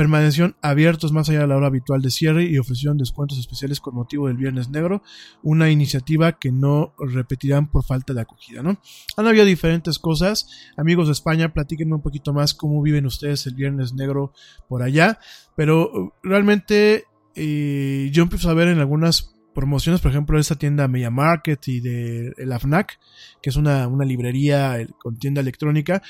permanecieron 0.00 0.56
abiertos 0.62 1.12
más 1.12 1.28
allá 1.28 1.40
de 1.40 1.46
la 1.46 1.56
hora 1.56 1.66
habitual 1.66 2.00
de 2.00 2.10
cierre 2.10 2.44
y 2.44 2.56
ofrecieron 2.58 2.96
descuentos 2.96 3.38
especiales 3.38 3.80
con 3.80 3.94
motivo 3.94 4.28
del 4.28 4.36
Viernes 4.38 4.70
Negro, 4.70 5.02
una 5.42 5.70
iniciativa 5.70 6.38
que 6.38 6.52
no 6.52 6.94
repetirán 6.98 7.70
por 7.70 7.84
falta 7.84 8.14
de 8.14 8.22
acogida, 8.22 8.62
¿no? 8.62 8.80
Han 9.16 9.26
habido 9.26 9.44
diferentes 9.44 9.98
cosas. 9.98 10.48
Amigos 10.78 11.08
de 11.08 11.12
España, 11.12 11.52
platíquenme 11.52 11.96
un 11.96 12.02
poquito 12.02 12.32
más 12.32 12.54
cómo 12.54 12.80
viven 12.80 13.04
ustedes 13.04 13.46
el 13.46 13.54
Viernes 13.54 13.92
Negro 13.92 14.32
por 14.68 14.82
allá, 14.82 15.18
pero 15.54 15.90
uh, 15.92 16.12
realmente 16.22 17.04
eh, 17.34 18.08
yo 18.10 18.22
empiezo 18.22 18.48
a 18.48 18.54
ver 18.54 18.68
en 18.68 18.78
algunas 18.78 19.34
promociones, 19.60 20.00
por 20.00 20.10
ejemplo, 20.10 20.38
esta 20.38 20.54
tienda 20.54 20.88
Media 20.88 21.10
Market 21.10 21.68
y 21.68 21.80
de 21.80 22.32
la 22.38 22.58
FNAC, 22.58 22.98
que 23.42 23.50
es 23.50 23.56
una, 23.56 23.86
librería 24.06 24.78
con 25.02 25.18
tienda 25.18 25.42
electrónica, 25.42 26.00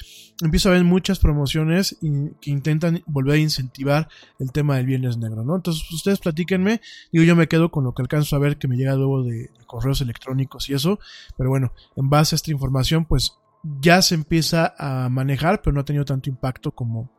empiezo 0.40 0.68
a 0.68 0.74
ver 0.74 0.84
muchas 0.84 1.18
promociones 1.18 1.96
que 2.40 2.48
intentan 2.48 3.02
volver 3.06 3.34
a 3.34 3.38
incentivar 3.38 4.08
el 4.38 4.52
tema 4.52 4.76
del 4.76 4.86
Viernes 4.86 5.18
Negro, 5.18 5.42
¿no? 5.42 5.56
Entonces, 5.56 5.82
ustedes 5.90 6.20
platíquenme, 6.20 6.80
digo, 7.10 7.24
yo 7.24 7.34
me 7.34 7.48
quedo 7.48 7.72
con 7.72 7.82
lo 7.82 7.92
que 7.92 8.02
alcanzo 8.02 8.36
a 8.36 8.38
ver 8.38 8.56
que 8.56 8.68
me 8.68 8.76
llega 8.76 8.94
luego 8.94 9.24
de, 9.24 9.50
correos 9.66 10.00
electrónicos 10.00 10.70
y 10.70 10.74
eso, 10.74 11.00
pero 11.36 11.50
bueno, 11.50 11.72
en 11.96 12.08
base 12.08 12.34
a 12.34 12.36
esta 12.36 12.52
información, 12.52 13.04
pues 13.04 13.36
ya 13.80 14.00
se 14.00 14.14
empieza 14.14 14.74
a 14.78 15.08
manejar, 15.08 15.60
pero 15.60 15.74
no 15.74 15.80
ha 15.80 15.84
tenido 15.84 16.04
tanto 16.04 16.30
impacto 16.30 16.70
como, 16.70 17.10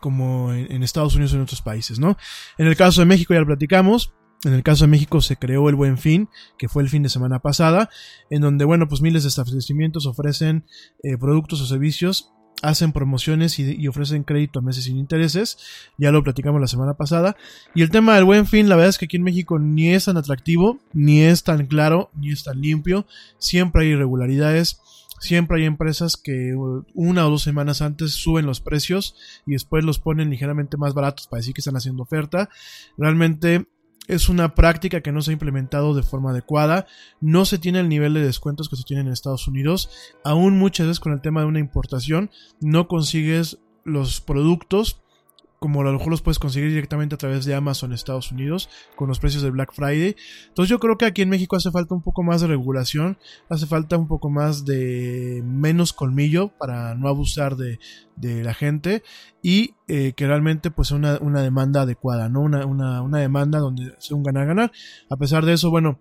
como 0.00 0.54
en, 0.54 0.82
Estados 0.82 1.14
Unidos 1.14 1.34
o 1.34 1.36
en 1.36 1.42
otros 1.42 1.60
países, 1.60 1.98
¿no? 1.98 2.16
En 2.56 2.66
el 2.66 2.74
caso 2.74 3.02
de 3.02 3.06
México 3.06 3.34
ya 3.34 3.40
lo 3.40 3.46
platicamos, 3.46 4.14
en 4.44 4.52
el 4.52 4.62
caso 4.62 4.84
de 4.84 4.90
México 4.90 5.20
se 5.20 5.36
creó 5.36 5.68
el 5.68 5.74
Buen 5.74 5.98
Fin, 5.98 6.28
que 6.58 6.68
fue 6.68 6.82
el 6.82 6.88
fin 6.88 7.02
de 7.02 7.08
semana 7.08 7.40
pasada, 7.40 7.90
en 8.30 8.40
donde, 8.40 8.64
bueno, 8.64 8.88
pues 8.88 9.00
miles 9.00 9.24
de 9.24 9.30
establecimientos 9.30 10.06
ofrecen 10.06 10.64
eh, 11.02 11.16
productos 11.18 11.60
o 11.60 11.66
servicios, 11.66 12.32
hacen 12.62 12.92
promociones 12.92 13.58
y, 13.58 13.86
ofrecen 13.88 14.24
crédito 14.24 14.58
a 14.58 14.62
meses 14.62 14.84
sin 14.84 14.96
intereses. 14.96 15.58
Ya 15.96 16.12
lo 16.12 16.22
platicamos 16.22 16.60
la 16.60 16.66
semana 16.66 16.94
pasada. 16.94 17.36
Y 17.74 17.82
el 17.82 17.90
tema 17.90 18.14
del 18.14 18.24
Buen 18.24 18.46
Fin, 18.46 18.68
la 18.68 18.76
verdad 18.76 18.90
es 18.90 18.98
que 18.98 19.06
aquí 19.06 19.16
en 19.16 19.22
México 19.22 19.58
ni 19.58 19.90
es 19.90 20.06
tan 20.06 20.16
atractivo, 20.16 20.78
ni 20.92 21.20
es 21.20 21.44
tan 21.44 21.66
claro, 21.66 22.10
ni 22.14 22.30
es 22.30 22.44
tan 22.44 22.60
limpio. 22.60 23.06
Siempre 23.38 23.82
hay 23.82 23.88
irregularidades. 23.90 24.80
Siempre 25.20 25.60
hay 25.60 25.66
empresas 25.66 26.16
que 26.16 26.54
una 26.94 27.26
o 27.26 27.30
dos 27.30 27.42
semanas 27.42 27.82
antes 27.82 28.12
suben 28.12 28.46
los 28.46 28.60
precios 28.60 29.16
y 29.46 29.52
después 29.52 29.82
los 29.82 29.98
ponen 29.98 30.30
ligeramente 30.30 30.76
más 30.76 30.94
baratos 30.94 31.26
para 31.26 31.40
decir 31.40 31.54
que 31.54 31.60
están 31.60 31.76
haciendo 31.76 32.04
oferta. 32.04 32.50
Realmente 32.96 33.66
es 34.08 34.28
una 34.28 34.54
práctica 34.54 35.02
que 35.02 35.12
no 35.12 35.22
se 35.22 35.30
ha 35.30 35.34
implementado 35.34 35.94
de 35.94 36.02
forma 36.02 36.30
adecuada, 36.30 36.86
no 37.20 37.44
se 37.44 37.58
tiene 37.58 37.80
el 37.80 37.88
nivel 37.88 38.14
de 38.14 38.22
descuentos 38.22 38.68
que 38.68 38.76
se 38.76 38.82
tiene 38.82 39.02
en 39.02 39.08
Estados 39.08 39.46
Unidos, 39.46 39.90
aún 40.24 40.58
muchas 40.58 40.86
veces 40.86 41.00
con 41.00 41.12
el 41.12 41.20
tema 41.20 41.42
de 41.42 41.46
una 41.46 41.60
importación 41.60 42.30
no 42.60 42.88
consigues 42.88 43.58
los 43.84 44.20
productos 44.20 45.00
como 45.58 45.80
a 45.80 45.84
lo 45.84 45.92
mejor 45.92 46.08
los 46.08 46.22
puedes 46.22 46.38
conseguir 46.38 46.70
directamente 46.70 47.14
a 47.14 47.18
través 47.18 47.44
de 47.44 47.54
Amazon 47.54 47.92
Estados 47.92 48.30
Unidos 48.30 48.68
con 48.94 49.08
los 49.08 49.18
precios 49.18 49.42
de 49.42 49.50
Black 49.50 49.72
Friday. 49.72 50.16
Entonces 50.48 50.70
yo 50.70 50.78
creo 50.78 50.96
que 50.96 51.06
aquí 51.06 51.22
en 51.22 51.28
México 51.28 51.56
hace 51.56 51.70
falta 51.70 51.94
un 51.94 52.02
poco 52.02 52.22
más 52.22 52.40
de 52.40 52.46
regulación, 52.46 53.18
hace 53.48 53.66
falta 53.66 53.96
un 53.96 54.06
poco 54.06 54.30
más 54.30 54.64
de 54.64 55.42
menos 55.44 55.92
colmillo 55.92 56.48
para 56.58 56.94
no 56.94 57.08
abusar 57.08 57.56
de, 57.56 57.78
la 58.20 58.52
gente 58.52 59.04
y 59.42 59.74
eh, 59.86 60.12
que 60.16 60.26
realmente 60.26 60.72
pues 60.72 60.90
una, 60.90 61.18
una 61.20 61.40
demanda 61.40 61.82
adecuada, 61.82 62.28
¿no? 62.28 62.40
Una, 62.40 62.66
una, 62.66 63.00
una 63.00 63.18
demanda 63.18 63.60
donde 63.60 63.94
sea 63.98 64.16
un 64.16 64.24
ganar-ganar. 64.24 64.72
A 65.08 65.16
pesar 65.16 65.44
de 65.44 65.52
eso, 65.52 65.70
bueno, 65.70 66.00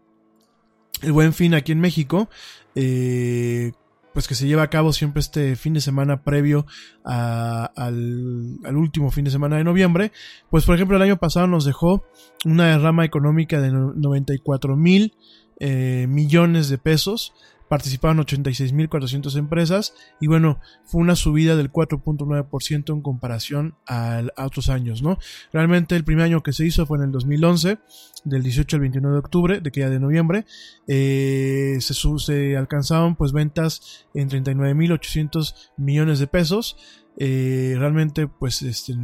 el 1.01 1.11
buen 1.11 1.33
fin 1.33 1.53
aquí 1.53 1.71
en 1.71 1.79
México, 1.79 2.29
eh, 2.75 3.71
pues 4.13 4.27
que 4.27 4.35
se 4.35 4.47
lleva 4.47 4.63
a 4.63 4.69
cabo 4.69 4.93
siempre 4.93 5.19
este 5.19 5.55
fin 5.55 5.73
de 5.73 5.81
semana 5.81 6.23
previo 6.23 6.65
al, 7.03 8.75
último 8.75 9.11
fin 9.11 9.25
de 9.25 9.31
semana 9.31 9.57
de 9.57 9.63
noviembre, 9.63 10.11
pues 10.49 10.65
por 10.65 10.75
ejemplo 10.75 10.97
el 10.97 11.03
año 11.03 11.17
pasado 11.17 11.47
nos 11.47 11.65
dejó 11.65 12.03
una 12.45 12.67
derrama 12.67 13.05
económica 13.05 13.61
de 13.61 13.71
94 13.71 14.75
mil 14.75 15.13
eh, 15.59 16.05
millones 16.09 16.69
de 16.69 16.77
pesos, 16.77 17.33
participaron 17.67 18.19
86.400 18.19 19.37
empresas 19.37 19.93
y 20.19 20.27
bueno, 20.27 20.59
fue 20.85 21.01
una 21.01 21.15
subida 21.15 21.55
del 21.55 21.71
4.9% 21.71 22.93
en 22.93 23.01
comparación 23.01 23.75
a, 23.87 24.23
otros 24.37 24.69
años, 24.69 25.01
¿no? 25.01 25.17
Realmente 25.51 25.95
el 25.95 26.03
primer 26.03 26.25
año 26.25 26.43
que 26.43 26.53
se 26.53 26.65
hizo 26.65 26.85
fue 26.85 26.97
en 26.97 27.05
el 27.05 27.11
2011, 27.11 27.79
del 28.23 28.43
18 28.43 28.75
al 28.75 28.81
29 28.81 29.13
de 29.13 29.19
octubre, 29.19 29.61
de 29.61 29.71
que 29.71 29.81
ya 29.81 29.89
de 29.89 29.99
noviembre, 29.99 30.45
eh, 30.87 31.77
se, 31.79 31.93
se, 31.93 32.57
alcanzaban 32.57 33.15
pues 33.15 33.31
ventas 33.31 34.07
en 34.13 34.29
39.800 34.29 35.71
millones 35.77 36.19
de 36.19 36.27
pesos, 36.27 36.77
eh, 37.17 37.75
realmente 37.77 38.27
pues 38.27 38.61
este 38.61 38.95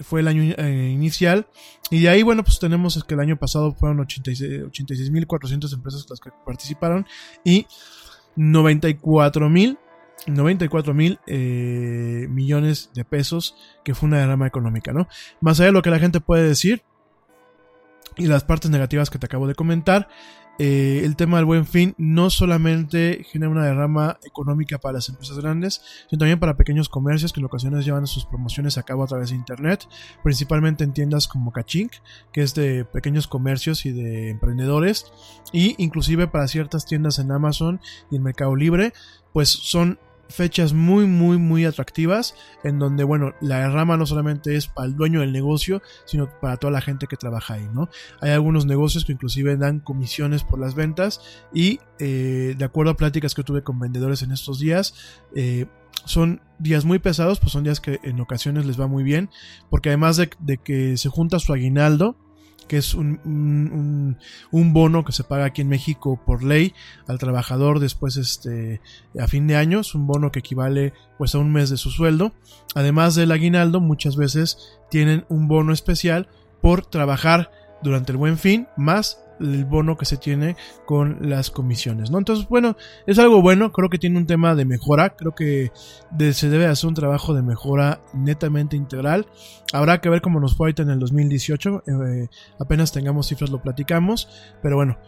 fue 0.00 0.20
el 0.20 0.28
año 0.28 0.54
eh, 0.56 0.90
inicial. 0.92 1.48
Y 1.90 2.02
de 2.02 2.08
ahí, 2.08 2.22
bueno, 2.22 2.44
pues 2.44 2.58
tenemos 2.58 3.02
que 3.04 3.14
el 3.14 3.20
año 3.20 3.38
pasado 3.38 3.72
fueron 3.74 3.98
86.400 3.98 5.72
empresas 5.72 6.06
las 6.08 6.20
que 6.20 6.30
participaron 6.44 7.06
y 7.44 7.66
94 8.36 9.48
mil 9.48 9.78
94 10.26 10.94
mil 10.94 11.18
eh, 11.26 12.26
millones 12.28 12.90
de 12.94 13.04
pesos, 13.04 13.56
que 13.84 13.94
fue 13.94 14.08
una 14.08 14.18
derrama 14.18 14.46
económica, 14.46 14.92
¿no? 14.92 15.08
Más 15.40 15.58
allá 15.58 15.66
de 15.66 15.72
lo 15.72 15.82
que 15.82 15.90
la 15.90 15.98
gente 15.98 16.20
puede 16.20 16.46
decir 16.46 16.82
y 18.16 18.26
las 18.26 18.44
partes 18.44 18.70
negativas 18.70 19.10
que 19.10 19.18
te 19.18 19.26
acabo 19.26 19.46
de 19.46 19.54
comentar, 19.54 20.08
eh, 20.58 21.02
el 21.04 21.14
tema 21.14 21.36
del 21.36 21.46
buen 21.46 21.66
fin 21.66 21.94
no 21.98 22.30
solamente 22.30 23.24
genera 23.30 23.50
una 23.50 23.64
derrama 23.64 24.18
económica 24.24 24.78
para 24.78 24.94
las 24.94 25.08
empresas 25.08 25.38
grandes, 25.38 25.82
sino 26.10 26.18
también 26.18 26.40
para 26.40 26.56
pequeños 26.56 26.88
comercios 26.88 27.32
que 27.32 27.40
en 27.40 27.46
ocasiones 27.46 27.84
llevan 27.84 28.06
sus 28.06 28.26
promociones 28.26 28.76
a 28.76 28.82
cabo 28.82 29.04
a 29.04 29.06
través 29.06 29.30
de 29.30 29.36
internet, 29.36 29.86
principalmente 30.22 30.82
en 30.82 30.92
tiendas 30.92 31.28
como 31.28 31.52
Kachink, 31.52 31.92
que 32.32 32.42
es 32.42 32.54
de 32.54 32.84
pequeños 32.84 33.28
comercios 33.28 33.86
y 33.86 33.92
de 33.92 34.30
emprendedores, 34.30 35.12
y 35.52 35.74
inclusive 35.82 36.26
para 36.26 36.48
ciertas 36.48 36.86
tiendas 36.86 37.18
en 37.18 37.30
Amazon 37.30 37.80
y 38.10 38.16
en 38.16 38.22
Mercado 38.22 38.56
Libre, 38.56 38.92
pues 39.32 39.48
son 39.48 39.98
fechas 40.28 40.72
muy, 40.72 41.06
muy, 41.06 41.38
muy 41.38 41.64
atractivas, 41.64 42.34
en 42.64 42.78
donde, 42.78 43.04
bueno, 43.04 43.34
la 43.40 43.60
derrama 43.60 43.96
no 43.96 44.06
solamente 44.06 44.56
es 44.56 44.66
para 44.66 44.86
el 44.86 44.96
dueño 44.96 45.20
del 45.20 45.32
negocio, 45.32 45.82
sino 46.04 46.28
para 46.40 46.56
toda 46.56 46.72
la 46.72 46.80
gente 46.80 47.06
que 47.06 47.16
trabaja 47.16 47.54
ahí, 47.54 47.68
¿no? 47.72 47.88
Hay 48.20 48.30
algunos 48.30 48.66
negocios 48.66 49.04
que 49.04 49.12
inclusive 49.12 49.56
dan 49.56 49.80
comisiones 49.80 50.44
por 50.44 50.58
las 50.58 50.74
ventas 50.74 51.20
y, 51.52 51.80
eh, 51.98 52.54
de 52.56 52.64
acuerdo 52.64 52.92
a 52.92 52.96
pláticas 52.96 53.34
que 53.34 53.44
tuve 53.44 53.62
con 53.62 53.78
vendedores 53.78 54.22
en 54.22 54.32
estos 54.32 54.58
días, 54.58 54.94
eh, 55.34 55.66
son 56.04 56.40
días 56.58 56.84
muy 56.84 56.98
pesados, 56.98 57.40
pues 57.40 57.52
son 57.52 57.64
días 57.64 57.80
que 57.80 57.98
en 58.02 58.20
ocasiones 58.20 58.66
les 58.66 58.80
va 58.80 58.86
muy 58.86 59.02
bien, 59.02 59.30
porque 59.70 59.90
además 59.90 60.16
de, 60.16 60.30
de 60.38 60.58
que 60.58 60.96
se 60.96 61.08
junta 61.08 61.38
su 61.38 61.52
aguinaldo, 61.52 62.16
que 62.68 62.76
es 62.76 62.94
un, 62.94 64.16
un, 64.52 64.72
bono 64.72 65.04
que 65.04 65.12
se 65.12 65.24
paga 65.24 65.46
aquí 65.46 65.62
en 65.62 65.68
México 65.68 66.20
por 66.24 66.44
ley 66.44 66.74
al 67.06 67.18
trabajador 67.18 67.80
después 67.80 68.16
este, 68.16 68.80
a 69.18 69.26
fin 69.26 69.46
de 69.46 69.56
año, 69.56 69.80
es 69.80 69.94
un 69.94 70.06
bono 70.06 70.30
que 70.30 70.40
equivale 70.40 70.92
pues 71.16 71.34
a 71.34 71.38
un 71.38 71.52
mes 71.52 71.70
de 71.70 71.76
su 71.76 71.90
sueldo. 71.90 72.32
Además 72.74 73.14
del 73.14 73.32
aguinaldo, 73.32 73.80
muchas 73.80 74.16
veces 74.16 74.78
tienen 74.90 75.24
un 75.28 75.48
bono 75.48 75.72
especial 75.72 76.28
por 76.60 76.86
trabajar 76.86 77.50
durante 77.82 78.12
el 78.12 78.18
buen 78.18 78.38
fin, 78.38 78.68
más 78.76 79.24
el 79.40 79.64
bono 79.64 79.96
que 79.96 80.04
se 80.04 80.16
tiene 80.16 80.56
con 80.86 81.18
las 81.28 81.50
comisiones, 81.50 82.10
¿no? 82.10 82.18
Entonces, 82.18 82.48
bueno, 82.48 82.76
es 83.06 83.18
algo 83.18 83.42
bueno, 83.42 83.72
creo 83.72 83.88
que 83.90 83.98
tiene 83.98 84.18
un 84.18 84.26
tema 84.26 84.54
de 84.54 84.64
mejora, 84.64 85.16
creo 85.16 85.34
que 85.34 85.72
se 86.32 86.48
debe 86.48 86.66
hacer 86.66 86.88
un 86.88 86.94
trabajo 86.94 87.34
de 87.34 87.42
mejora 87.42 88.00
netamente 88.12 88.76
integral. 88.76 89.26
Habrá 89.72 90.00
que 90.00 90.08
ver 90.08 90.22
cómo 90.22 90.40
nos 90.40 90.56
fue 90.56 90.66
ahorita 90.66 90.82
en 90.82 90.90
el 90.90 90.98
2018, 90.98 91.84
eh, 91.86 92.28
apenas 92.58 92.92
tengamos 92.92 93.28
cifras 93.28 93.50
lo 93.50 93.62
platicamos, 93.62 94.28
pero 94.62 94.76
bueno, 94.76 94.98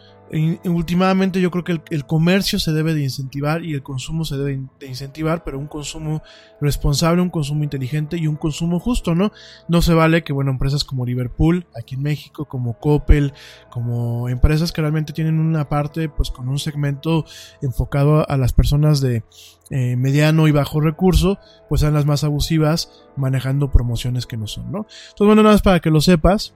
últimamente 0.65 1.41
yo 1.41 1.51
creo 1.51 1.65
que 1.65 1.81
el, 1.91 2.07
comercio 2.07 2.59
se 2.61 2.73
debe 2.73 2.95
de 2.95 3.03
incentivar 3.03 3.65
y 3.65 3.75
el 3.75 3.83
consumo 3.83 4.25
se 4.25 4.37
debe 4.37 4.61
de 4.79 4.87
incentivar, 4.87 5.43
pero 5.43 5.59
un 5.59 5.67
consumo 5.67 6.23
responsable, 6.61 7.21
un 7.21 7.31
consumo 7.31 7.65
inteligente 7.65 8.17
y 8.17 8.29
un 8.29 8.37
consumo 8.37 8.79
justo, 8.79 9.15
¿no? 9.15 9.33
No 9.67 9.83
se 9.83 9.93
vale 9.93 10.23
que, 10.23 10.33
bueno, 10.33 10.53
empresas 10.53 10.85
como 10.85 11.05
Liverpool, 11.05 11.67
aquí 11.77 11.97
en 11.97 12.03
México, 12.03 12.45
como 12.45 12.79
Coppel, 12.79 13.33
como 13.71 14.29
empresas 14.29 14.71
que 14.71 14.81
realmente 14.81 15.13
tienen 15.13 15.41
una 15.41 15.69
parte, 15.69 16.09
pues 16.09 16.31
con 16.31 16.49
un 16.49 16.59
segmento 16.59 17.25
enfocado 17.61 18.29
a 18.29 18.37
las 18.37 18.53
personas 18.53 19.01
de 19.01 19.25
eh, 19.71 19.97
mediano 19.97 20.47
y 20.47 20.53
bajo 20.53 20.81
recurso, 20.81 21.39
pues 21.69 21.81
sean 21.81 21.95
las 21.95 22.07
más 22.07 22.23
abusivas 22.23 23.05
manejando 23.17 23.71
promociones 23.71 24.27
que 24.27 24.37
no 24.37 24.47
son, 24.47 24.71
¿no? 24.71 24.79
Entonces, 24.79 25.27
bueno, 25.27 25.43
nada 25.43 25.55
más 25.55 25.63
para 25.63 25.81
que 25.81 25.91
lo 25.91 26.01
sepas. 26.01 26.55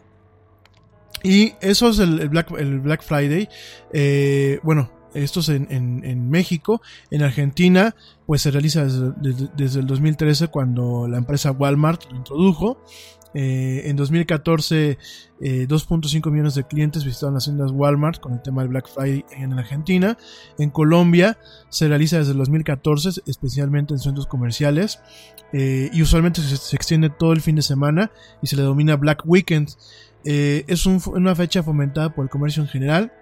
Y 1.24 1.54
eso 1.62 1.88
es 1.88 1.98
el, 1.98 2.28
Black, 2.28 2.50
el 2.52 2.80
Black 2.80 3.02
Friday. 3.02 3.48
Eh, 3.94 4.60
bueno, 4.62 4.90
esto 5.14 5.40
es 5.40 5.48
en, 5.48 5.66
en, 5.70 6.28
México. 6.28 6.82
En 7.10 7.22
Argentina, 7.22 7.96
pues 8.26 8.42
se 8.42 8.50
realiza 8.50 8.84
desde, 8.84 9.80
el 9.80 9.86
2013 9.86 10.48
cuando 10.48 11.08
la 11.08 11.16
empresa 11.16 11.50
Walmart 11.50 12.04
lo 12.10 12.16
introdujo. 12.18 12.78
Eh, 13.32 13.84
en 13.86 13.96
2014, 13.96 14.98
2.5 15.40 16.28
eh, 16.28 16.30
millones 16.30 16.54
de 16.54 16.64
clientes 16.64 17.04
visitaron 17.04 17.34
las 17.34 17.44
tiendas 17.44 17.72
Walmart 17.72 18.20
con 18.20 18.34
el 18.34 18.42
tema 18.42 18.62
del 18.62 18.68
Black 18.68 18.88
Friday 18.88 19.24
en 19.32 19.54
Argentina. 19.54 20.18
En 20.58 20.68
Colombia 20.68 21.38
se 21.70 21.88
realiza 21.88 22.18
desde 22.18 22.32
el 22.32 22.38
2014, 22.38 23.22
especialmente 23.26 23.94
en 23.94 23.98
centros 23.98 24.26
comerciales. 24.26 25.00
y 25.52 26.02
usualmente 26.02 26.42
se, 26.42 26.56
se, 26.56 26.76
extiende 26.76 27.10
todo 27.10 27.32
el 27.32 27.40
fin 27.40 27.56
de 27.56 27.62
semana 27.62 28.10
y 28.42 28.48
se 28.48 28.56
le 28.56 28.62
domina 28.62 28.96
Black 28.96 29.22
Weekend. 29.24 29.70
Eh, 30.24 30.64
es 30.68 30.86
una 30.86 31.34
fecha 31.34 31.62
fomentada 31.62 32.14
por 32.14 32.24
el 32.24 32.30
comercio 32.30 32.62
en 32.62 32.68
general. 32.68 33.12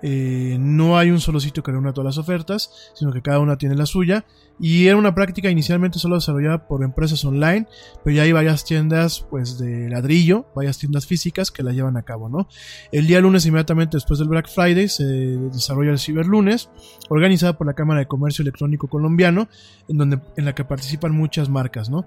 Eh, 0.00 0.56
no 0.60 0.96
hay 0.96 1.10
un 1.10 1.18
solo 1.18 1.40
sitio 1.40 1.62
que 1.64 1.72
reúna 1.72 1.92
todas 1.92 2.16
las 2.16 2.18
ofertas, 2.18 2.92
sino 2.94 3.12
que 3.12 3.20
cada 3.20 3.40
una 3.40 3.58
tiene 3.58 3.74
la 3.74 3.86
suya. 3.86 4.24
Y 4.60 4.86
era 4.86 4.96
una 4.96 5.14
práctica 5.14 5.50
inicialmente 5.50 5.98
solo 5.98 6.16
desarrollada 6.16 6.66
por 6.66 6.82
empresas 6.82 7.24
online, 7.24 7.66
pero 8.04 8.16
ya 8.16 8.22
hay 8.22 8.32
varias 8.32 8.64
tiendas 8.64 9.24
pues 9.30 9.58
de 9.58 9.88
ladrillo, 9.88 10.46
varias 10.54 10.78
tiendas 10.78 11.06
físicas 11.06 11.50
que 11.52 11.62
la 11.62 11.72
llevan 11.72 11.96
a 11.96 12.02
cabo, 12.02 12.28
¿no? 12.28 12.48
El 12.90 13.06
día 13.06 13.20
lunes, 13.20 13.46
inmediatamente 13.46 13.96
después 13.96 14.18
del 14.18 14.28
Black 14.28 14.48
Friday, 14.48 14.88
se 14.88 15.04
desarrolla 15.04 15.92
el 15.92 15.98
Ciberlunes, 16.00 16.70
organizada 17.08 17.56
por 17.56 17.68
la 17.68 17.74
Cámara 17.74 18.00
de 18.00 18.06
Comercio 18.06 18.42
Electrónico 18.42 18.88
Colombiano, 18.88 19.48
en 19.88 19.96
donde 19.96 20.20
en 20.36 20.44
la 20.44 20.54
que 20.54 20.64
participan 20.64 21.12
muchas 21.12 21.48
marcas, 21.48 21.88
¿no? 21.88 22.04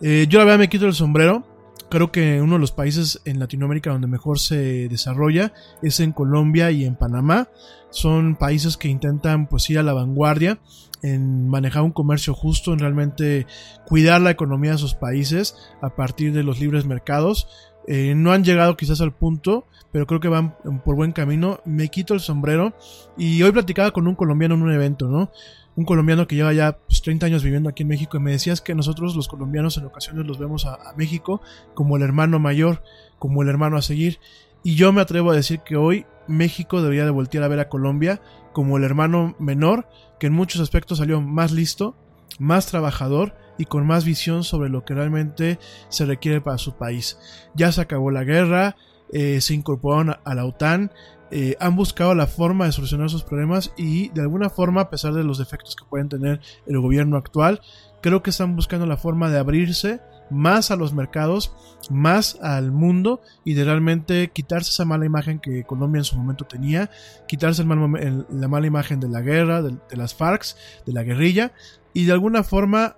Eh, 0.00 0.26
yo 0.28 0.38
la 0.38 0.44
verdad 0.44 0.60
me 0.60 0.68
quito 0.68 0.86
el 0.86 0.94
sombrero, 0.94 1.44
Creo 1.90 2.12
que 2.12 2.40
uno 2.40 2.54
de 2.54 2.60
los 2.60 2.70
países 2.70 3.20
en 3.24 3.40
Latinoamérica 3.40 3.90
donde 3.90 4.06
mejor 4.06 4.38
se 4.38 4.88
desarrolla 4.88 5.52
es 5.82 5.98
en 5.98 6.12
Colombia 6.12 6.70
y 6.70 6.84
en 6.84 6.94
Panamá. 6.94 7.48
Son 7.90 8.36
países 8.36 8.76
que 8.76 8.86
intentan 8.86 9.48
pues 9.48 9.68
ir 9.70 9.78
a 9.80 9.82
la 9.82 9.92
vanguardia 9.92 10.60
en 11.02 11.48
manejar 11.48 11.82
un 11.82 11.90
comercio 11.90 12.32
justo, 12.32 12.72
en 12.72 12.78
realmente 12.78 13.46
cuidar 13.86 14.20
la 14.20 14.30
economía 14.30 14.72
de 14.72 14.78
sus 14.78 14.94
países 14.94 15.56
a 15.82 15.96
partir 15.96 16.32
de 16.32 16.44
los 16.44 16.60
libres 16.60 16.86
mercados. 16.86 17.48
Eh, 17.88 18.14
no 18.14 18.30
han 18.30 18.44
llegado 18.44 18.76
quizás 18.76 19.00
al 19.00 19.12
punto, 19.12 19.66
pero 19.90 20.06
creo 20.06 20.20
que 20.20 20.28
van 20.28 20.54
por 20.84 20.94
buen 20.94 21.10
camino. 21.10 21.60
Me 21.64 21.88
quito 21.88 22.14
el 22.14 22.20
sombrero 22.20 22.72
y 23.18 23.42
hoy 23.42 23.50
platicaba 23.50 23.90
con 23.90 24.06
un 24.06 24.14
colombiano 24.14 24.54
en 24.54 24.62
un 24.62 24.72
evento, 24.72 25.08
¿no? 25.08 25.32
Un 25.80 25.86
colombiano 25.86 26.26
que 26.26 26.36
lleva 26.36 26.52
ya 26.52 26.72
30 26.72 26.80
pues, 27.04 27.22
años 27.22 27.42
viviendo 27.42 27.70
aquí 27.70 27.84
en 27.84 27.88
México 27.88 28.18
y 28.18 28.20
me 28.20 28.32
decías 28.32 28.60
que 28.60 28.74
nosotros 28.74 29.16
los 29.16 29.28
colombianos 29.28 29.78
en 29.78 29.86
ocasiones 29.86 30.26
los 30.26 30.38
vemos 30.38 30.66
a, 30.66 30.78
México 30.94 31.40
como 31.72 31.96
el 31.96 32.02
hermano 32.02 32.38
mayor, 32.38 32.82
como 33.18 33.42
el 33.42 33.48
hermano 33.48 33.78
a 33.78 33.82
seguir. 33.82 34.18
Y 34.62 34.74
yo 34.74 34.92
me 34.92 35.00
atrevo 35.00 35.30
a 35.30 35.34
decir 35.34 35.60
que 35.60 35.76
hoy 35.76 36.04
México 36.28 36.82
debería 36.82 37.06
de 37.06 37.10
voltear 37.10 37.44
a 37.44 37.48
ver 37.48 37.60
a 37.60 37.70
Colombia 37.70 38.20
como 38.52 38.76
el 38.76 38.84
hermano 38.84 39.34
menor, 39.38 39.88
que 40.18 40.26
en 40.26 40.34
muchos 40.34 40.60
aspectos 40.60 40.98
salió 40.98 41.22
más 41.22 41.50
listo, 41.50 41.96
más 42.38 42.66
trabajador 42.66 43.34
y 43.56 43.64
con 43.64 43.86
más 43.86 44.04
visión 44.04 44.44
sobre 44.44 44.68
lo 44.68 44.84
que 44.84 44.92
realmente 44.92 45.58
se 45.88 46.04
requiere 46.04 46.42
para 46.42 46.58
su 46.58 46.76
país. 46.76 47.18
Ya 47.54 47.72
se 47.72 47.80
acabó 47.80 48.10
la 48.10 48.24
guerra, 48.24 48.76
eh, 49.14 49.40
se 49.40 49.54
incorporaron 49.54 50.16
a 50.22 50.34
la 50.34 50.44
OTAN, 50.44 50.92
eh, 51.30 51.56
han 51.60 51.76
buscado 51.76 52.14
la 52.14 52.26
forma 52.26 52.66
de 52.66 52.72
solucionar 52.72 53.08
sus 53.08 53.22
problemas 53.22 53.72
y 53.76 54.08
de 54.10 54.22
alguna 54.22 54.50
forma, 54.50 54.82
a 54.82 54.90
pesar 54.90 55.14
de 55.14 55.24
los 55.24 55.38
defectos 55.38 55.76
que 55.76 55.84
pueden 55.84 56.08
tener 56.08 56.40
el 56.66 56.80
gobierno 56.80 57.16
actual, 57.16 57.60
creo 58.02 58.22
que 58.22 58.30
están 58.30 58.56
buscando 58.56 58.86
la 58.86 58.96
forma 58.96 59.30
de 59.30 59.38
abrirse 59.38 60.00
más 60.30 60.70
a 60.70 60.76
los 60.76 60.92
mercados, 60.92 61.52
más 61.90 62.38
al 62.40 62.72
mundo 62.72 63.20
y 63.44 63.54
de 63.54 63.64
realmente 63.64 64.30
quitarse 64.32 64.70
esa 64.70 64.84
mala 64.84 65.06
imagen 65.06 65.40
que 65.40 65.64
Colombia 65.64 66.00
en 66.00 66.04
su 66.04 66.16
momento 66.16 66.44
tenía, 66.44 66.90
quitarse 67.26 67.64
la 67.64 68.48
mala 68.48 68.66
imagen 68.66 69.00
de 69.00 69.08
la 69.08 69.20
guerra, 69.20 69.62
de, 69.62 69.76
de 69.88 69.96
las 69.96 70.14
FARC, 70.14 70.44
de 70.86 70.92
la 70.92 71.02
guerrilla 71.02 71.52
y 71.92 72.04
de 72.04 72.12
alguna 72.12 72.42
forma 72.42 72.96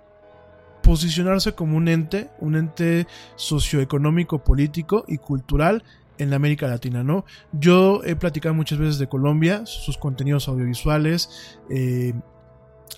posicionarse 0.83 1.53
como 1.53 1.77
un 1.77 1.87
ente, 1.87 2.29
un 2.39 2.55
ente 2.55 3.07
socioeconómico, 3.35 4.43
político 4.43 5.05
y 5.07 5.17
cultural 5.17 5.83
en 6.17 6.29
la 6.29 6.35
América 6.35 6.67
Latina, 6.67 7.03
¿no? 7.03 7.25
Yo 7.51 8.01
he 8.03 8.15
platicado 8.15 8.55
muchas 8.55 8.79
veces 8.79 8.99
de 8.99 9.07
Colombia, 9.07 9.65
sus 9.65 9.97
contenidos 9.97 10.47
audiovisuales, 10.47 11.57
eh, 11.69 12.13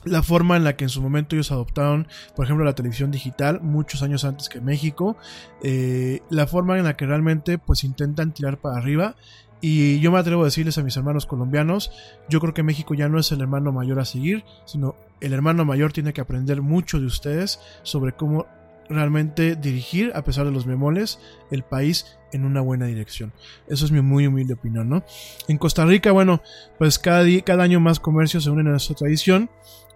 la 0.04 0.22
forma 0.22 0.58
en 0.58 0.64
la 0.64 0.76
que 0.76 0.84
en 0.84 0.90
su 0.90 1.02
momento 1.02 1.36
ellos 1.36 1.52
adoptaron, 1.52 2.08
por 2.36 2.46
ejemplo, 2.46 2.64
la 2.66 2.76
televisión 2.76 3.12
digital 3.12 3.62
muchos 3.62 4.04
años 4.04 4.24
antes 4.24 4.50
que 4.50 4.62
México, 4.62 5.18
eh, 5.64 6.22
la 6.30 6.48
forma 6.48 6.78
en 6.78 6.84
la 6.84 6.96
que 6.96 7.06
realmente 7.06 7.58
pues 7.58 7.84
intentan 7.84 8.34
tirar 8.34 8.60
para 8.60 8.78
arriba 8.78 9.16
y 9.62 10.00
yo 10.00 10.12
me 10.12 10.20
atrevo 10.20 10.44
a 10.44 10.46
decirles 10.46 10.78
a 10.78 10.84
mis 10.84 10.96
hermanos 10.96 11.26
colombianos, 11.26 11.92
yo 12.30 12.40
creo 12.40 12.54
que 12.54 12.62
México 12.62 12.94
ya 12.94 13.10
no 13.10 13.18
es 13.18 13.32
el 13.32 13.42
hermano 13.42 13.72
mayor 13.72 14.00
a 14.00 14.06
seguir, 14.06 14.44
sino 14.66 14.96
el 15.22 15.34
hermano 15.34 15.66
mayor 15.66 15.92
tiene 15.92 16.14
que 16.14 16.22
aprender 16.22 16.62
mucho 16.62 17.00
de 17.00 17.08
ustedes 17.08 17.60
sobre 17.82 18.12
cómo 18.12 18.46
realmente 18.90 19.56
dirigir, 19.56 20.12
a 20.16 20.24
pesar 20.24 20.46
de 20.46 20.52
los 20.52 20.66
memoles, 20.66 21.20
el 21.52 21.64
país 21.64 22.18
en 22.32 22.46
una 22.46 22.62
buena 22.62 22.86
dirección. 22.86 23.34
Eso 23.68 23.86
es 23.86 23.92
mi 23.92 24.02
muy 24.02 24.28
humilde 24.28 24.54
opinión, 24.54 24.90
¿no? 24.90 25.04
En 25.48 25.58
Costa 25.58 25.86
Rica, 25.86 26.12
bueno, 26.12 26.42
pues 26.78 27.00
cada, 27.00 27.24
día, 27.24 27.42
cada 27.42 27.64
año 27.64 27.80
más 27.80 28.00
comercios 28.00 28.44
se 28.44 28.50
unen 28.50 28.68
a 28.68 28.78
esta 28.78 28.94
tradición 28.94 29.50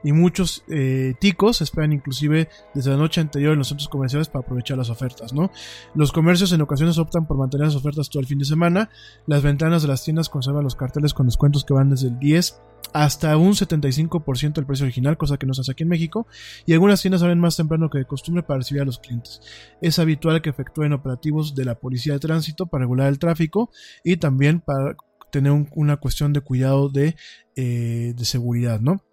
y 0.04 0.12
muchos 0.12 0.64
eh, 0.70 1.16
ticos 1.20 1.62
esperan 1.62 1.94
inclusive 1.94 2.50
desde 2.74 2.92
la 2.92 2.98
noche 2.98 3.22
anterior 3.22 3.54
en 3.54 3.60
los 3.60 3.68
centros 3.68 3.90
comerciales 3.90 4.28
para 4.28 4.44
aprovechar 4.44 4.78
las 4.78 4.90
ofertas, 4.90 5.34
¿no? 5.34 5.52
Los 5.96 6.12
comercios 6.12 6.52
en 6.52 6.62
ocasiones 6.62 6.98
optan 6.98 7.28
por 7.28 7.38
mantener 7.38 7.68
las 7.68 7.76
ofertas 7.76 8.10
todo 8.10 8.22
el 8.22 8.28
fin 8.28 8.40
de 8.40 8.46
semana, 8.46 8.90
las 9.28 9.44
ventanas 9.44 9.82
de 9.82 9.88
las 9.88 10.04
tiendas 10.04 10.30
conservan 10.30 10.64
los 10.64 10.76
carteles 10.76 11.14
con 11.14 11.26
descuentos 11.26 11.66
que 11.66 11.74
van 11.74 11.90
desde 11.90 12.08
el 12.08 12.20
10 12.20 12.62
hasta 12.94 13.38
un 13.38 13.54
75% 13.54 14.54
del 14.54 14.66
precio 14.66 14.86
original, 14.86 15.18
cosa 15.18 15.38
que 15.38 15.46
no 15.46 15.54
se 15.54 15.62
hace 15.62 15.72
aquí 15.74 15.84
en 15.84 15.90
México, 15.90 16.28
y 16.66 16.74
algunas 16.74 17.02
tiendas 17.02 17.22
abren 17.22 17.40
más 17.40 17.58
temprano 17.58 17.90
que 17.90 18.00
de 18.00 18.06
costumbre 18.06 18.44
para 18.44 18.60
recibir 18.60 18.82
a 18.82 18.86
los 18.86 19.00
clientes. 19.00 19.42
Es 19.82 20.00
habitual 20.00 20.42
que 20.42 20.50
efectúen 20.50 20.94
operativos 20.94 21.56
de 21.56 21.66
la 21.66 21.76
policía 21.76 22.14
de 22.14 22.20
tránsito 22.20 22.66
para 22.66 22.84
regular 22.84 23.08
el 23.08 23.20
tráfico 23.20 23.70
y 24.04 24.18
también 24.18 24.62
para 24.62 24.96
tener 25.32 25.52
una 25.72 25.98
cuestión 25.98 26.34
de 26.34 26.42
cuidado 26.42 26.90
de, 26.90 27.16
eh, 27.56 28.14
de 28.16 28.26
seguridad, 28.26 28.80
¿no? 28.80 29.04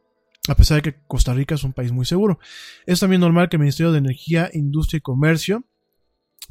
A 0.48 0.54
pesar 0.54 0.76
de 0.76 0.82
que 0.82 0.98
Costa 1.06 1.34
Rica 1.34 1.54
es 1.54 1.64
un 1.64 1.72
país 1.72 1.92
muy 1.92 2.06
seguro. 2.06 2.38
Es 2.86 3.00
también 3.00 3.20
normal 3.20 3.48
que 3.48 3.56
el 3.56 3.60
Ministerio 3.60 3.92
de 3.92 3.98
Energía, 3.98 4.50
Industria 4.52 4.98
y 4.98 5.02
Comercio 5.02 5.64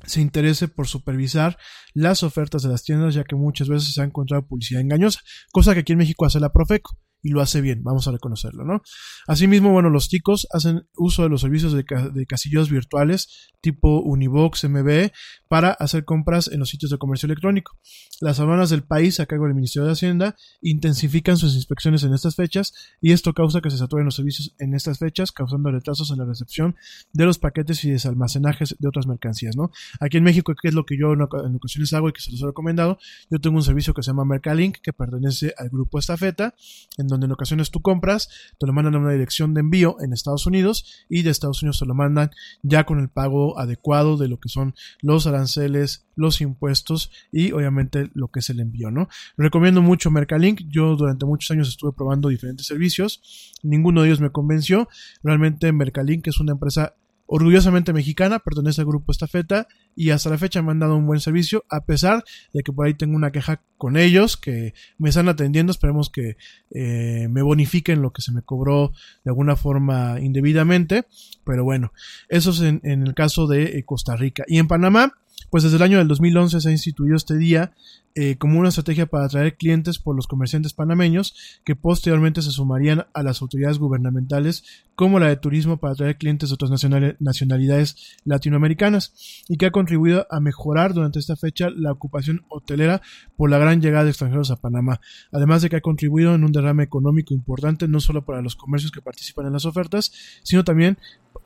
se 0.05 0.21
interese 0.21 0.67
por 0.67 0.87
supervisar 0.87 1.57
las 1.93 2.23
ofertas 2.23 2.63
de 2.63 2.69
las 2.69 2.83
tiendas, 2.83 3.13
ya 3.13 3.23
que 3.23 3.35
muchas 3.35 3.69
veces 3.69 3.93
se 3.93 4.01
ha 4.01 4.05
encontrado 4.05 4.45
publicidad 4.47 4.81
engañosa, 4.81 5.21
cosa 5.51 5.73
que 5.73 5.81
aquí 5.81 5.93
en 5.93 5.99
México 5.99 6.25
hace 6.25 6.39
la 6.39 6.51
Profeco 6.51 6.97
y 7.25 7.31
lo 7.31 7.41
hace 7.41 7.59
bien, 7.59 7.81
vamos 7.83 8.07
a 8.07 8.11
reconocerlo, 8.11 8.63
¿no? 8.63 8.83
Asimismo, 9.25 9.71
bueno, 9.71 9.89
los 9.89 10.09
ticos 10.09 10.47
hacen 10.53 10.87
uso 10.95 11.23
de 11.23 11.29
los 11.29 11.41
servicios 11.41 11.73
de, 11.73 11.83
de 12.13 12.25
casillos 12.27 12.69
virtuales 12.69 13.49
tipo 13.65 13.99
Unibox, 14.01 14.69
MB, 14.69 15.09
para 15.47 15.71
hacer 15.71 16.05
compras 16.05 16.51
en 16.53 16.59
los 16.59 16.69
sitios 16.69 16.91
de 16.91 16.99
comercio 16.99 17.25
electrónico. 17.25 17.79
Las 18.21 18.39
aduanas 18.39 18.69
del 18.69 18.83
país, 18.83 19.19
a 19.19 19.25
cargo 19.25 19.45
del 19.45 19.55
Ministerio 19.55 19.87
de 19.87 19.93
Hacienda, 19.93 20.35
intensifican 20.61 21.35
sus 21.35 21.55
inspecciones 21.55 22.03
en 22.03 22.13
estas 22.13 22.35
fechas 22.35 22.73
y 23.01 23.11
esto 23.11 23.33
causa 23.33 23.61
que 23.61 23.71
se 23.71 23.79
saturen 23.79 24.05
los 24.05 24.17
servicios 24.17 24.53
en 24.59 24.75
estas 24.75 24.99
fechas, 24.99 25.31
causando 25.31 25.71
retrasos 25.71 26.11
en 26.11 26.19
la 26.19 26.25
recepción 26.25 26.75
de 27.11 27.25
los 27.25 27.39
paquetes 27.39 27.83
y 27.85 27.89
desalmacenajes 27.89 28.75
de 28.77 28.87
otras 28.87 29.07
mercancías, 29.07 29.55
¿no? 29.57 29.71
Aquí 29.99 30.17
en 30.17 30.23
México, 30.23 30.53
que 30.53 30.67
es 30.67 30.75
lo 30.75 30.85
que 30.85 30.95
yo 30.99 31.13
en 31.13 31.23
ocasiones 31.23 31.91
hago 31.93 32.09
y 32.09 32.13
que 32.13 32.21
se 32.21 32.29
los 32.29 32.43
he 32.43 32.45
recomendado, 32.45 32.99
yo 33.31 33.39
tengo 33.39 33.55
un 33.55 33.63
servicio 33.63 33.95
que 33.95 34.03
se 34.03 34.11
llama 34.11 34.25
Mercalink, 34.25 34.77
que 34.77 34.93
pertenece 34.93 35.55
al 35.57 35.69
grupo 35.69 35.97
Estafeta, 35.97 36.53
en 36.99 37.07
donde 37.07 37.14
en 37.23 37.31
ocasiones 37.31 37.71
tú 37.71 37.81
compras, 37.81 38.29
te 38.59 38.67
lo 38.67 38.73
mandan 38.73 38.95
a 38.95 38.99
una 38.99 39.11
dirección 39.11 39.53
de 39.53 39.61
envío 39.61 39.97
en 40.01 40.13
Estados 40.13 40.45
Unidos 40.45 41.05
y 41.09 41.21
de 41.21 41.29
Estados 41.29 41.61
Unidos 41.61 41.79
te 41.79 41.85
lo 41.85 41.95
mandan 41.95 42.31
ya 42.63 42.85
con 42.85 42.99
el 42.99 43.09
pago 43.09 43.59
adecuado 43.59 44.17
de 44.17 44.27
lo 44.27 44.39
que 44.39 44.49
son 44.49 44.75
los 45.01 45.27
aranceles, 45.27 46.05
los 46.15 46.41
impuestos 46.41 47.11
y 47.31 47.51
obviamente 47.51 48.09
lo 48.13 48.29
que 48.29 48.39
es 48.39 48.49
el 48.49 48.59
envío, 48.59 48.91
¿no? 48.91 49.07
Recomiendo 49.37 49.81
mucho 49.81 50.11
Mercalink. 50.11 50.61
Yo 50.67 50.95
durante 50.95 51.25
muchos 51.25 51.51
años 51.51 51.69
estuve 51.69 51.93
probando 51.93 52.29
diferentes 52.29 52.65
servicios. 52.65 53.53
Ninguno 53.63 54.01
de 54.01 54.07
ellos 54.07 54.21
me 54.21 54.31
convenció. 54.31 54.87
Realmente 55.23 55.71
Mercalink 55.71 56.27
es 56.27 56.39
una 56.39 56.53
empresa 56.53 56.95
orgullosamente 57.27 57.93
mexicana, 57.93 58.39
pertenece 58.39 58.81
al 58.81 58.87
grupo 58.87 59.11
Estafeta 59.11 59.67
y 59.95 60.11
hasta 60.11 60.29
la 60.29 60.37
fecha 60.37 60.61
me 60.61 60.71
han 60.71 60.79
dado 60.79 60.95
un 60.95 61.05
buen 61.05 61.19
servicio, 61.19 61.65
a 61.69 61.85
pesar 61.85 62.23
de 62.53 62.63
que 62.63 62.71
por 62.71 62.85
ahí 62.85 62.93
tengo 62.93 63.15
una 63.15 63.31
queja 63.31 63.61
con 63.77 63.97
ellos, 63.97 64.37
que 64.37 64.73
me 64.97 65.09
están 65.09 65.27
atendiendo, 65.27 65.71
esperemos 65.71 66.09
que 66.09 66.37
eh, 66.71 67.27
me 67.29 67.41
bonifiquen 67.41 68.01
lo 68.01 68.11
que 68.11 68.21
se 68.21 68.31
me 68.31 68.41
cobró 68.41 68.91
de 69.23 69.31
alguna 69.31 69.55
forma 69.55 70.19
indebidamente, 70.21 71.05
pero 71.43 71.63
bueno, 71.63 71.91
eso 72.29 72.51
es 72.51 72.61
en, 72.61 72.81
el 72.83 73.13
caso 73.13 73.47
de 73.47 73.79
eh, 73.79 73.83
Costa 73.83 74.15
Rica. 74.15 74.43
Y 74.47 74.59
en 74.59 74.67
Panamá, 74.67 75.13
pues 75.49 75.63
desde 75.63 75.77
el 75.77 75.83
año 75.83 75.97
del 75.97 76.07
2011 76.07 76.61
se 76.61 76.69
ha 76.69 76.71
instituido 76.71 77.15
este 77.15 77.37
día 77.37 77.73
eh, 78.17 78.37
como 78.37 78.59
una 78.59 78.69
estrategia 78.69 79.07
para 79.07 79.25
atraer 79.25 79.57
clientes 79.57 79.99
por 79.99 80.15
los 80.15 80.25
comerciantes 80.25 80.71
panameños 80.71 81.61
que 81.65 81.75
posteriormente 81.75 82.41
se 82.41 82.51
sumarían 82.51 83.07
a 83.13 83.23
las 83.23 83.41
autoridades 83.41 83.77
gubernamentales 83.77 84.63
como 84.95 85.19
la 85.19 85.27
de 85.27 85.35
turismo 85.35 85.77
para 85.77 85.93
atraer 85.93 86.17
clientes 86.17 86.49
de 86.49 86.53
otras 86.53 86.71
nacionalidades 87.19 88.15
latinoamericanas 88.23 89.43
y 89.49 89.57
que 89.57 89.65
ha 89.65 89.71
contribuido 89.71 90.25
a 90.31 90.39
mejorar 90.39 90.93
durante 90.93 91.19
esta 91.19 91.35
fecha 91.35 91.69
la 91.69 91.91
ocupación 91.91 92.45
hotelera 92.47 93.01
por 93.35 93.49
la 93.49 93.57
gran 93.57 93.81
llegada 93.81 94.05
de 94.05 94.11
extranjeros 94.11 94.49
a 94.49 94.55
Panamá, 94.61 95.01
además 95.33 95.61
de 95.61 95.69
que 95.69 95.75
ha 95.75 95.81
contribuido 95.81 96.33
en 96.33 96.45
un 96.45 96.53
derrame 96.53 96.83
económico 96.83 97.33
importante 97.33 97.89
no 97.89 97.99
solo 97.99 98.23
para 98.23 98.41
los 98.41 98.55
comercios 98.55 98.93
que 98.93 99.01
participan 99.01 99.47
en 99.47 99.53
las 99.53 99.65
ofertas, 99.65 100.13
sino 100.43 100.63
también 100.63 100.97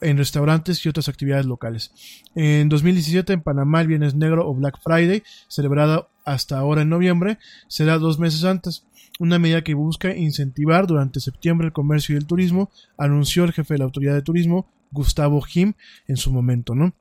en 0.02 0.18
restaurantes 0.18 0.86
y 0.86 0.90
otras 0.90 1.10
actividades 1.10 1.46
locales. 1.46 1.92
En 2.36 2.70
2017 2.70 3.34
en 3.34 3.42
Panamá 3.42 3.82
el 3.82 3.88
Viernes 3.88 4.16
Negro 4.16 4.48
o 4.48 4.54
Black 4.54 4.80
Friday, 4.84 5.24
celebrado 5.48 6.10
hasta 6.34 6.58
ahora 6.58 6.84
en 6.84 6.90
noviembre, 6.90 7.38
será 7.68 7.98
dos 7.98 8.20
meses 8.20 8.44
antes. 8.44 8.86
Una 9.20 9.40
medida 9.40 9.64
que 9.64 9.74
busca 9.74 10.16
incentivar 10.16 10.88
durante 10.88 11.20
septiembre 11.20 11.68
el 11.68 11.74
comercio 11.74 12.16
y 12.16 12.18
el 12.18 12.26
turismo, 12.26 12.70
anunció 12.98 13.44
el 13.44 13.54
jefe 13.54 13.74
de 13.74 13.80
la 13.80 13.86
autoridad 13.86 14.14
de 14.14 14.22
turismo, 14.22 14.68
Gustavo 14.92 15.42
Jim, 15.42 15.74
en 16.08 16.18
su 16.18 16.32
momento, 16.32 16.76
¿no? 16.76 16.94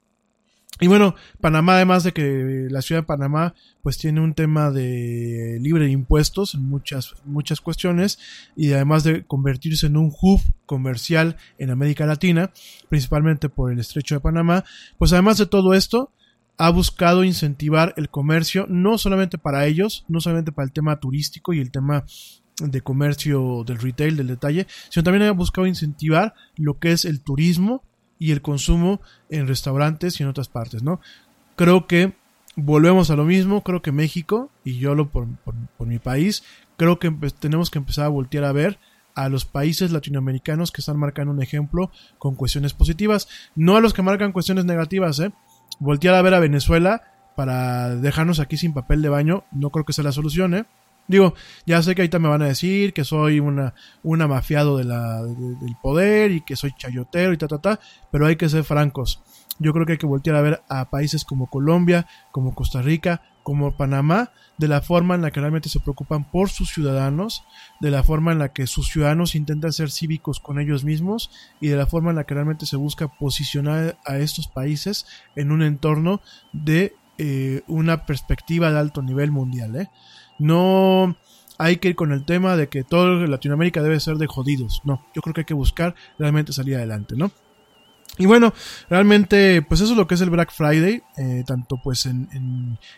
Y 0.80 0.86
bueno, 0.86 1.16
Panamá, 1.40 1.74
además 1.74 2.04
de 2.04 2.12
que 2.12 2.68
la 2.70 2.82
ciudad 2.82 3.02
de 3.02 3.06
Panamá 3.06 3.54
pues 3.82 3.98
tiene 3.98 4.20
un 4.20 4.34
tema 4.34 4.70
de 4.70 5.58
libre 5.60 5.86
de 5.86 5.90
impuestos 5.90 6.54
en 6.54 6.62
muchas, 6.62 7.14
muchas 7.24 7.60
cuestiones 7.60 8.18
y 8.54 8.72
además 8.72 9.02
de 9.02 9.24
convertirse 9.24 9.86
en 9.86 9.96
un 9.96 10.12
hub 10.20 10.40
comercial 10.66 11.36
en 11.58 11.70
América 11.70 12.06
Latina, 12.06 12.52
principalmente 12.88 13.48
por 13.48 13.72
el 13.72 13.80
estrecho 13.80 14.14
de 14.14 14.20
Panamá, 14.20 14.64
pues 14.98 15.12
además 15.12 15.38
de 15.38 15.46
todo 15.46 15.74
esto, 15.74 16.12
ha 16.58 16.70
buscado 16.70 17.22
incentivar 17.22 17.94
el 17.96 18.10
comercio, 18.10 18.66
no 18.68 18.98
solamente 18.98 19.38
para 19.38 19.66
ellos, 19.66 20.04
no 20.08 20.20
solamente 20.20 20.52
para 20.52 20.66
el 20.66 20.72
tema 20.72 20.98
turístico 20.98 21.52
y 21.52 21.60
el 21.60 21.70
tema 21.70 22.04
de 22.60 22.80
comercio 22.80 23.62
del 23.64 23.78
retail, 23.78 24.16
del 24.16 24.26
detalle, 24.26 24.66
sino 24.90 25.04
también 25.04 25.22
ha 25.22 25.32
buscado 25.32 25.68
incentivar 25.68 26.34
lo 26.56 26.78
que 26.80 26.90
es 26.90 27.04
el 27.04 27.20
turismo 27.20 27.84
y 28.18 28.32
el 28.32 28.42
consumo 28.42 29.00
en 29.30 29.46
restaurantes 29.46 30.18
y 30.18 30.24
en 30.24 30.28
otras 30.28 30.48
partes, 30.48 30.82
¿no? 30.82 31.00
Creo 31.54 31.86
que 31.86 32.14
volvemos 32.56 33.10
a 33.10 33.16
lo 33.16 33.24
mismo, 33.24 33.62
creo 33.62 33.80
que 33.80 33.92
México, 33.92 34.50
y 34.64 34.78
yo 34.78 34.96
lo 34.96 35.10
por, 35.10 35.28
por, 35.44 35.86
mi 35.86 36.00
país, 36.00 36.42
creo 36.76 36.98
que 36.98 37.10
tenemos 37.38 37.70
que 37.70 37.78
empezar 37.78 38.06
a 38.06 38.08
voltear 38.08 38.42
a 38.42 38.52
ver 38.52 38.80
a 39.14 39.28
los 39.28 39.44
países 39.44 39.92
latinoamericanos 39.92 40.72
que 40.72 40.80
están 40.80 40.98
marcando 40.98 41.32
un 41.32 41.42
ejemplo 41.42 41.92
con 42.18 42.34
cuestiones 42.34 42.72
positivas, 42.72 43.28
no 43.54 43.76
a 43.76 43.80
los 43.80 43.94
que 43.94 44.02
marcan 44.02 44.32
cuestiones 44.32 44.64
negativas, 44.64 45.20
¿eh? 45.20 45.32
Voltear 45.78 46.14
a 46.14 46.22
ver 46.22 46.34
a 46.34 46.40
Venezuela 46.40 47.02
para 47.36 47.94
dejarnos 47.94 48.40
aquí 48.40 48.56
sin 48.56 48.74
papel 48.74 49.00
de 49.02 49.08
baño, 49.08 49.44
no 49.52 49.70
creo 49.70 49.84
que 49.84 49.92
sea 49.92 50.04
la 50.04 50.12
solución, 50.12 50.54
¿eh? 50.54 50.64
Digo, 51.08 51.34
ya 51.64 51.82
sé 51.82 51.94
que 51.94 52.02
ahorita 52.02 52.18
me 52.18 52.28
van 52.28 52.42
a 52.42 52.46
decir 52.48 52.92
que 52.92 53.02
soy 53.02 53.40
una, 53.40 53.74
una 54.02 54.28
mafiado 54.28 54.76
de 54.76 54.84
la, 54.84 55.22
del 55.22 55.76
poder 55.82 56.32
y 56.32 56.42
que 56.42 56.54
soy 56.54 56.72
chayotero 56.76 57.32
y 57.32 57.38
ta, 57.38 57.48
ta, 57.48 57.58
ta, 57.58 57.80
pero 58.10 58.26
hay 58.26 58.36
que 58.36 58.48
ser 58.48 58.62
francos. 58.62 59.22
Yo 59.58 59.72
creo 59.72 59.86
que 59.86 59.92
hay 59.92 59.98
que 59.98 60.06
voltear 60.06 60.36
a 60.36 60.42
ver 60.42 60.62
a 60.68 60.90
países 60.90 61.24
como 61.24 61.48
Colombia, 61.48 62.06
como 62.30 62.54
Costa 62.54 62.82
Rica, 62.82 63.22
como 63.48 63.74
Panamá, 63.74 64.30
de 64.58 64.68
la 64.68 64.82
forma 64.82 65.14
en 65.14 65.22
la 65.22 65.30
que 65.30 65.40
realmente 65.40 65.70
se 65.70 65.80
preocupan 65.80 66.30
por 66.30 66.50
sus 66.50 66.68
ciudadanos, 66.68 67.44
de 67.80 67.90
la 67.90 68.02
forma 68.02 68.30
en 68.30 68.38
la 68.38 68.52
que 68.52 68.66
sus 68.66 68.88
ciudadanos 68.88 69.34
intentan 69.34 69.72
ser 69.72 69.90
cívicos 69.90 70.38
con 70.38 70.60
ellos 70.60 70.84
mismos 70.84 71.30
y 71.58 71.68
de 71.68 71.76
la 71.78 71.86
forma 71.86 72.10
en 72.10 72.16
la 72.16 72.24
que 72.24 72.34
realmente 72.34 72.66
se 72.66 72.76
busca 72.76 73.08
posicionar 73.08 73.96
a 74.04 74.18
estos 74.18 74.48
países 74.48 75.06
en 75.34 75.50
un 75.50 75.62
entorno 75.62 76.20
de 76.52 76.94
eh, 77.16 77.62
una 77.68 78.04
perspectiva 78.04 78.70
de 78.70 78.80
alto 78.80 79.00
nivel 79.00 79.30
mundial. 79.30 79.76
¿eh? 79.76 79.88
no 80.38 81.16
hay 81.56 81.78
que 81.78 81.88
ir 81.88 81.96
con 81.96 82.12
el 82.12 82.26
tema 82.26 82.54
de 82.54 82.68
que 82.68 82.84
todo 82.84 83.26
Latinoamérica 83.26 83.82
debe 83.82 83.98
ser 83.98 84.16
de 84.16 84.26
jodidos. 84.26 84.82
No, 84.84 85.06
yo 85.14 85.22
creo 85.22 85.32
que 85.32 85.40
hay 85.40 85.46
que 85.46 85.54
buscar 85.54 85.94
realmente 86.18 86.52
salir 86.52 86.76
adelante, 86.76 87.14
¿no? 87.16 87.32
Y 88.18 88.26
bueno, 88.26 88.52
realmente, 88.90 89.62
pues 89.62 89.80
eso 89.80 89.92
es 89.92 89.96
lo 89.96 90.06
que 90.06 90.14
es 90.14 90.20
el 90.20 90.30
Black 90.30 90.52
Friday, 90.52 91.02
eh, 91.16 91.44
tanto 91.46 91.80
pues 91.82 92.06
en, 92.06 92.28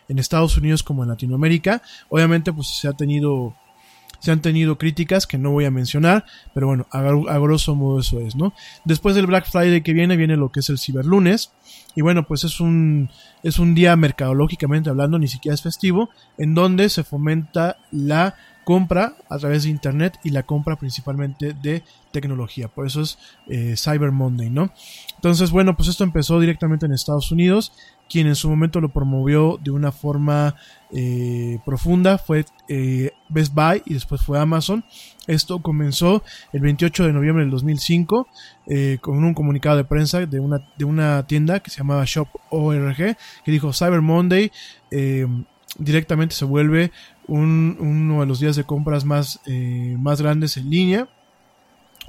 en, 0.08 0.18
Estados 0.18 0.56
Unidos 0.56 0.82
como 0.82 1.02
en 1.02 1.10
Latinoamérica. 1.10 1.82
Obviamente, 2.08 2.52
pues 2.52 2.68
se 2.68 2.88
ha 2.88 2.92
tenido, 2.92 3.54
se 4.18 4.32
han 4.32 4.40
tenido 4.40 4.78
críticas 4.78 5.26
que 5.26 5.38
no 5.38 5.50
voy 5.50 5.66
a 5.66 5.70
mencionar, 5.70 6.24
pero 6.54 6.66
bueno, 6.66 6.86
a, 6.90 6.98
a 6.98 7.38
grosso 7.38 7.74
modo 7.74 8.00
eso 8.00 8.20
es, 8.20 8.34
¿no? 8.34 8.52
Después 8.84 9.14
del 9.14 9.26
Black 9.26 9.50
Friday 9.50 9.82
que 9.82 9.92
viene, 9.92 10.16
viene 10.16 10.36
lo 10.36 10.50
que 10.50 10.60
es 10.60 10.68
el 10.70 10.78
Ciberlunes. 10.78 11.52
Y 11.94 12.02
bueno, 12.02 12.26
pues 12.26 12.44
es 12.44 12.60
un, 12.60 13.10
es 13.42 13.58
un 13.58 13.74
día 13.74 13.96
mercadológicamente 13.96 14.90
hablando, 14.90 15.18
ni 15.18 15.28
siquiera 15.28 15.54
es 15.54 15.62
festivo, 15.62 16.10
en 16.38 16.54
donde 16.54 16.88
se 16.88 17.02
fomenta 17.02 17.78
la 17.90 18.36
compra 18.70 19.16
a 19.28 19.36
través 19.36 19.64
de 19.64 19.70
internet 19.70 20.20
y 20.22 20.30
la 20.30 20.44
compra 20.44 20.76
principalmente 20.76 21.54
de 21.54 21.82
tecnología. 22.12 22.68
Por 22.68 22.86
eso 22.86 23.00
es 23.00 23.18
eh, 23.48 23.74
Cyber 23.76 24.12
Monday, 24.12 24.48
¿no? 24.48 24.70
Entonces, 25.16 25.50
bueno, 25.50 25.76
pues 25.76 25.88
esto 25.88 26.04
empezó 26.04 26.38
directamente 26.38 26.86
en 26.86 26.92
Estados 26.92 27.32
Unidos. 27.32 27.72
Quien 28.08 28.28
en 28.28 28.36
su 28.36 28.48
momento 28.48 28.80
lo 28.80 28.90
promovió 28.90 29.58
de 29.60 29.72
una 29.72 29.90
forma 29.90 30.54
eh, 30.92 31.58
profunda 31.66 32.16
fue 32.16 32.44
eh, 32.68 33.10
Best 33.28 33.52
Buy 33.52 33.82
y 33.86 33.94
después 33.94 34.22
fue 34.22 34.38
Amazon. 34.38 34.84
Esto 35.26 35.60
comenzó 35.60 36.22
el 36.52 36.60
28 36.60 37.06
de 37.06 37.12
noviembre 37.12 37.42
del 37.42 37.50
2005 37.50 38.28
eh, 38.68 38.98
con 39.00 39.24
un 39.24 39.34
comunicado 39.34 39.78
de 39.78 39.84
prensa 39.84 40.24
de 40.24 40.38
una, 40.38 40.64
de 40.78 40.84
una 40.84 41.26
tienda 41.26 41.58
que 41.58 41.72
se 41.72 41.78
llamaba 41.78 42.04
Shop 42.06 42.28
ORG 42.50 43.16
que 43.44 43.50
dijo 43.50 43.72
Cyber 43.72 44.00
Monday 44.00 44.52
directamente 45.78 46.34
se 46.34 46.44
vuelve 46.44 46.90
un, 47.30 47.76
uno 47.78 48.20
de 48.20 48.26
los 48.26 48.40
días 48.40 48.56
de 48.56 48.64
compras 48.64 49.04
más, 49.04 49.40
eh, 49.46 49.96
más 49.98 50.20
grandes 50.20 50.56
en 50.56 50.68
línea. 50.68 51.08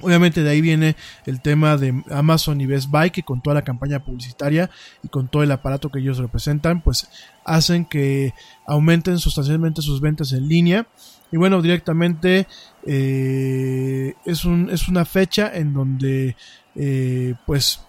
Obviamente 0.00 0.42
de 0.42 0.50
ahí 0.50 0.60
viene 0.60 0.96
el 1.26 1.40
tema 1.40 1.76
de 1.76 2.02
Amazon 2.10 2.60
y 2.60 2.66
Best 2.66 2.90
Buy 2.90 3.10
que 3.10 3.22
con 3.22 3.40
toda 3.40 3.54
la 3.54 3.62
campaña 3.62 4.04
publicitaria 4.04 4.68
y 5.02 5.08
con 5.08 5.28
todo 5.28 5.44
el 5.44 5.52
aparato 5.52 5.90
que 5.90 6.00
ellos 6.00 6.18
representan 6.18 6.80
pues 6.80 7.08
hacen 7.44 7.84
que 7.84 8.34
aumenten 8.66 9.18
sustancialmente 9.18 9.80
sus 9.80 10.00
ventas 10.00 10.32
en 10.32 10.48
línea 10.48 10.88
y 11.30 11.36
bueno 11.36 11.62
directamente 11.62 12.48
eh, 12.84 14.14
es, 14.24 14.44
un, 14.44 14.70
es 14.70 14.88
una 14.88 15.04
fecha 15.04 15.52
en 15.54 15.72
donde 15.72 16.36
eh, 16.74 17.34
pues 17.46 17.82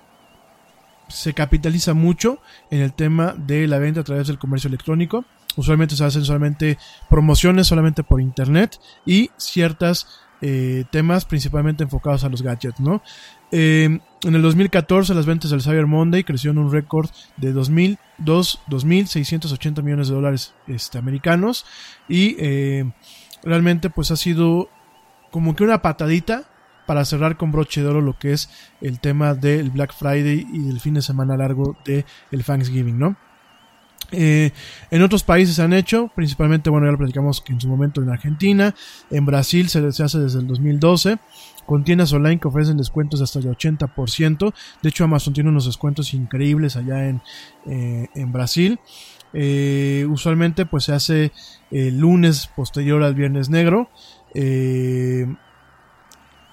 se 1.07 1.33
capitaliza 1.33 1.95
mucho 1.95 2.39
en 2.69 2.81
el 2.81 2.93
tema 2.93 3.33
de 3.35 3.65
la 3.65 3.79
venta 3.79 4.01
a 4.01 4.03
través 4.03 4.27
del 4.27 4.37
comercio 4.37 4.67
electrónico 4.67 5.25
usualmente 5.55 5.95
se 5.95 6.03
hacen 6.03 6.25
solamente 6.25 6.77
promociones 7.09 7.67
solamente 7.67 8.03
por 8.03 8.21
internet 8.21 8.79
y 9.05 9.29
ciertas 9.37 10.07
eh, 10.45 10.83
temas 10.91 11.23
principalmente 11.23 11.85
enfocados 11.85 12.25
a 12.25 12.29
los 12.29 12.41
gadgets, 12.41 12.81
¿no? 12.81 13.01
Eh, 13.51 13.97
en 14.23 14.35
el 14.35 14.41
2014 14.41 15.13
las 15.13 15.25
ventas 15.25 15.51
del 15.51 15.61
Cyber 15.61 15.87
Monday 15.87 16.25
crecieron 16.25 16.57
un 16.57 16.69
récord 16.69 17.09
de 17.37 17.53
2.680 17.53 19.83
millones 19.83 20.09
de 20.09 20.15
dólares 20.15 20.53
este, 20.67 20.97
americanos 20.97 21.65
y 22.09 22.35
eh, 22.39 22.91
realmente 23.43 23.89
pues 23.89 24.11
ha 24.11 24.17
sido 24.17 24.67
como 25.31 25.55
que 25.55 25.63
una 25.63 25.81
patadita 25.81 26.43
para 26.85 27.05
cerrar 27.05 27.37
con 27.37 27.53
broche 27.53 27.81
de 27.81 27.87
oro 27.87 28.01
lo 28.01 28.19
que 28.19 28.33
es 28.33 28.49
el 28.81 28.99
tema 28.99 29.35
del 29.35 29.69
Black 29.69 29.93
Friday 29.93 30.45
y 30.51 30.69
el 30.69 30.81
fin 30.81 30.95
de 30.95 31.01
semana 31.01 31.37
largo 31.37 31.77
de 31.85 32.03
Thanksgiving, 32.45 32.99
¿no? 32.99 33.15
Eh, 34.13 34.51
en 34.91 35.01
otros 35.01 35.23
países 35.23 35.55
se 35.55 35.63
han 35.63 35.73
hecho, 35.73 36.09
principalmente, 36.15 36.69
bueno, 36.69 36.85
ya 36.85 36.91
lo 36.91 36.97
platicamos 36.97 37.41
que 37.41 37.51
en 37.51 37.59
su 37.59 37.67
momento 37.67 38.01
en 38.01 38.09
Argentina, 38.09 38.75
en 39.09 39.25
Brasil 39.25 39.69
se, 39.69 39.79
hace 39.79 40.19
desde 40.19 40.39
el 40.39 40.47
2012, 40.47 41.17
con 41.65 41.83
tiendas 41.83 42.13
online 42.13 42.39
que 42.39 42.47
ofrecen 42.47 42.77
descuentos 42.77 43.21
hasta 43.21 43.39
el 43.39 43.45
80%, 43.45 44.53
de 44.81 44.89
hecho 44.89 45.03
Amazon 45.03 45.33
tiene 45.33 45.49
unos 45.49 45.65
descuentos 45.65 46.13
increíbles 46.13 46.75
allá 46.75 47.09
en, 47.09 47.21
eh, 47.65 48.07
en 48.13 48.31
Brasil, 48.31 48.79
eh, 49.33 50.05
usualmente 50.07 50.65
pues 50.67 50.83
se 50.83 50.93
hace 50.93 51.31
el 51.71 51.97
lunes 51.97 52.47
posterior 52.55 53.01
al 53.01 53.15
viernes 53.15 53.49
negro, 53.49 53.89
el 54.35 55.37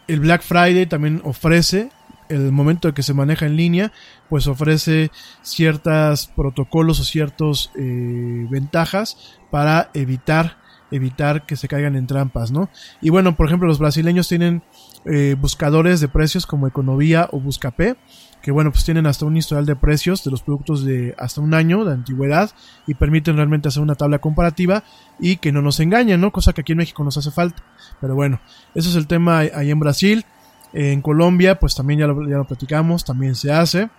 Black 0.07 0.43
Friday 0.43 0.87
también 0.87 1.21
ofrece 1.25 1.91
el 2.31 2.53
momento 2.53 2.89
de 2.89 2.95
que 2.95 3.03
se 3.03 3.13
maneja 3.13 3.47
en 3.47 3.57
línea, 3.57 3.93
pues 4.31 4.47
ofrece 4.47 5.11
ciertos 5.43 6.29
protocolos 6.29 7.01
o 7.01 7.05
ciertas 7.05 7.71
eh, 7.77 8.47
ventajas 8.49 9.39
para 9.51 9.91
evitar 9.93 10.57
evitar 10.91 11.47
que 11.47 11.57
se 11.57 11.69
caigan 11.69 11.97
en 11.97 12.07
trampas, 12.07 12.51
¿no? 12.51 12.69
Y 13.01 13.11
bueno, 13.11 13.37
por 13.37 13.47
ejemplo, 13.47 13.69
los 13.69 13.79
brasileños 13.79 14.29
tienen 14.29 14.63
eh, 15.05 15.37
buscadores 15.41 16.01
de 16.01 16.09
precios 16.09 16.47
como 16.47 16.67
Econovía 16.67 17.29
o 17.33 17.41
Buscapé, 17.41 17.97
que 18.43 18.51
bueno, 18.51 18.73
pues 18.73 18.85
tienen 18.85 19.07
hasta 19.07 19.27
un 19.27 19.37
historial 19.37 19.67
de 19.67 19.77
precios 19.77 20.25
de 20.25 20.31
los 20.31 20.43
productos 20.43 20.85
de 20.85 21.15
hasta 21.19 21.41
un 21.41 21.55
año 21.55 21.85
de 21.85 21.93
antigüedad 21.93 22.51
y 22.87 22.95
permiten 22.95 23.37
realmente 23.37 23.69
hacer 23.69 23.83
una 23.83 23.95
tabla 23.95 24.19
comparativa 24.19 24.83
y 25.19 25.37
que 25.37 25.53
no 25.53 25.63
nos 25.63 25.79
engañen, 25.81 26.21
¿no? 26.21 26.33
Cosa 26.33 26.53
que 26.53 26.63
aquí 26.63 26.73
en 26.73 26.79
México 26.79 27.05
nos 27.05 27.17
hace 27.17 27.31
falta. 27.31 27.63
Pero 28.01 28.15
bueno, 28.15 28.41
eso 28.75 28.89
es 28.89 28.97
el 28.97 29.07
tema 29.07 29.39
ahí 29.39 29.71
en 29.71 29.79
Brasil. 29.79 30.25
En 30.73 31.03
Colombia, 31.03 31.59
pues 31.59 31.75
también 31.75 32.01
ya 32.01 32.07
lo, 32.07 32.29
ya 32.29 32.37
lo 32.37 32.47
platicamos, 32.47 33.05
también 33.05 33.35
se 33.35 33.53
hace. 33.53 33.91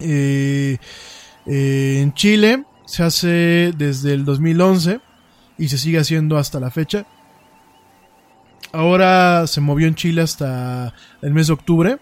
Eh, 0.00 0.78
eh, 1.46 2.00
en 2.02 2.12
Chile 2.14 2.64
se 2.84 3.02
hace 3.02 3.72
desde 3.76 4.14
el 4.14 4.24
2011 4.24 5.00
y 5.58 5.68
se 5.68 5.78
sigue 5.78 5.98
haciendo 5.98 6.36
hasta 6.36 6.60
la 6.60 6.70
fecha. 6.70 7.06
Ahora 8.72 9.46
se 9.46 9.60
movió 9.60 9.86
en 9.86 9.94
Chile 9.94 10.22
hasta 10.22 10.92
el 11.22 11.32
mes 11.32 11.46
de 11.46 11.54
octubre, 11.54 11.98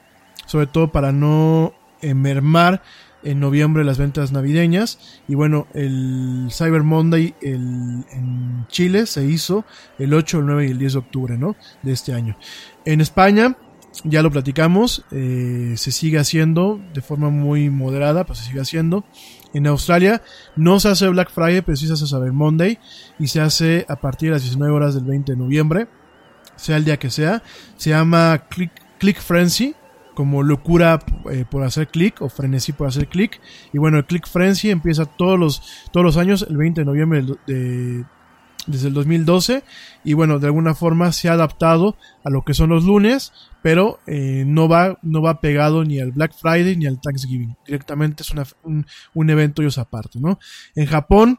sobre 0.47 0.67
todo 0.67 0.91
para 0.91 1.13
no 1.13 1.75
mermar 2.03 2.83
en 3.25 3.41
noviembre 3.41 3.85
las 3.85 3.99
ventas 3.99 4.33
navideñas. 4.33 5.21
Y 5.27 5.35
bueno, 5.35 5.67
el 5.75 6.49
Cyber 6.51 6.83
Monday 6.83 7.35
en 7.41 8.05
Chile 8.69 9.07
se 9.07 9.25
hizo 9.25 9.65
el 9.99 10.15
8, 10.15 10.41
el 10.41 10.47
9 10.47 10.67
y 10.67 10.71
el 10.71 10.79
10 10.79 10.93
de 10.93 10.99
octubre 10.99 11.39
¿no? 11.39 11.57
de 11.83 11.93
este 11.93 12.13
año. 12.13 12.37
En 12.85 13.01
España, 13.01 13.57
ya 14.03 14.23
lo 14.23 14.31
platicamos, 14.31 15.05
eh, 15.13 15.75
se 15.77 15.93
sigue 15.93 16.19
haciendo 16.19 16.81
de 16.93 17.01
forma 17.01 17.31
muy 17.31 17.71
moderada, 17.71 18.25
pues 18.25 18.41
se 18.41 18.47
sigue 18.47 18.61
haciendo. 18.61 19.05
En 19.53 19.67
Australia 19.69 20.23
no 20.57 20.81
se 20.81 20.89
hace 20.89 21.09
Black 21.09 21.31
Friday, 21.31 21.63
pero 21.63 21.77
sí 21.77 21.87
se 21.87 21.93
hace 21.93 22.07
Cyber 22.07 22.33
Monday 22.33 22.79
y 23.19 23.29
se 23.29 23.41
hace 23.41 23.87
a 23.89 23.97
partir 23.97 24.31
de 24.31 24.33
las 24.35 24.43
19 24.43 24.73
horas 24.73 24.95
del 24.95 25.05
20 25.05 25.33
de 25.33 25.39
noviembre, 25.39 25.87
sea 26.57 26.77
el 26.77 26.85
día 26.85 26.99
que 26.99 27.11
sea. 27.11 27.43
Se 27.77 27.91
llama 27.91 28.47
Click, 28.49 28.73
Click 28.99 29.21
Frenzy, 29.21 29.75
como 30.15 30.43
locura 30.43 31.01
eh, 31.31 31.45
por 31.49 31.63
hacer 31.63 31.89
clic 31.89 32.23
o 32.23 32.29
frenesí 32.29 32.73
por 32.73 32.89
hacer 32.89 33.09
clic. 33.09 33.41
Y 33.73 33.79
bueno, 33.79 33.99
el 33.99 34.05
Click 34.07 34.27
Frenzy 34.27 34.71
empieza 34.71 35.05
todos 35.05 35.39
los, 35.39 35.63
todos 35.93 36.05
los 36.05 36.17
años, 36.17 36.47
el 36.49 36.57
20 36.57 36.81
de 36.81 36.85
noviembre 36.85 37.25
de, 37.47 38.05
desde 38.67 38.89
el 38.89 38.95
2012 38.95 39.63
y 40.05 40.13
bueno 40.15 40.39
de 40.39 40.47
alguna 40.47 40.75
forma 40.75 41.13
se 41.13 41.29
ha 41.29 41.33
adaptado 41.33 41.97
a 42.25 42.31
lo 42.31 42.43
que 42.43 42.55
son 42.55 42.71
los 42.71 42.85
lunes 42.85 43.33
pero 43.63 44.01
eh, 44.07 44.45
no 44.47 44.69
va 44.69 44.99
no 45.03 45.23
va 45.23 45.41
pegado 45.41 45.85
ni 45.85 46.01
al 46.01 46.13
Black 46.13 46.35
Friday 46.35 46.77
ni 46.77 46.87
al 46.87 47.01
Thanksgiving 47.01 47.57
directamente 47.67 48.23
es 48.23 48.31
una, 48.31 48.45
un, 48.63 48.87
un, 49.15 49.31
evento 49.31 49.63
ellos 49.63 49.79
aparte 49.79 50.19
no 50.21 50.39
en 50.75 50.87
Japón 50.87 51.39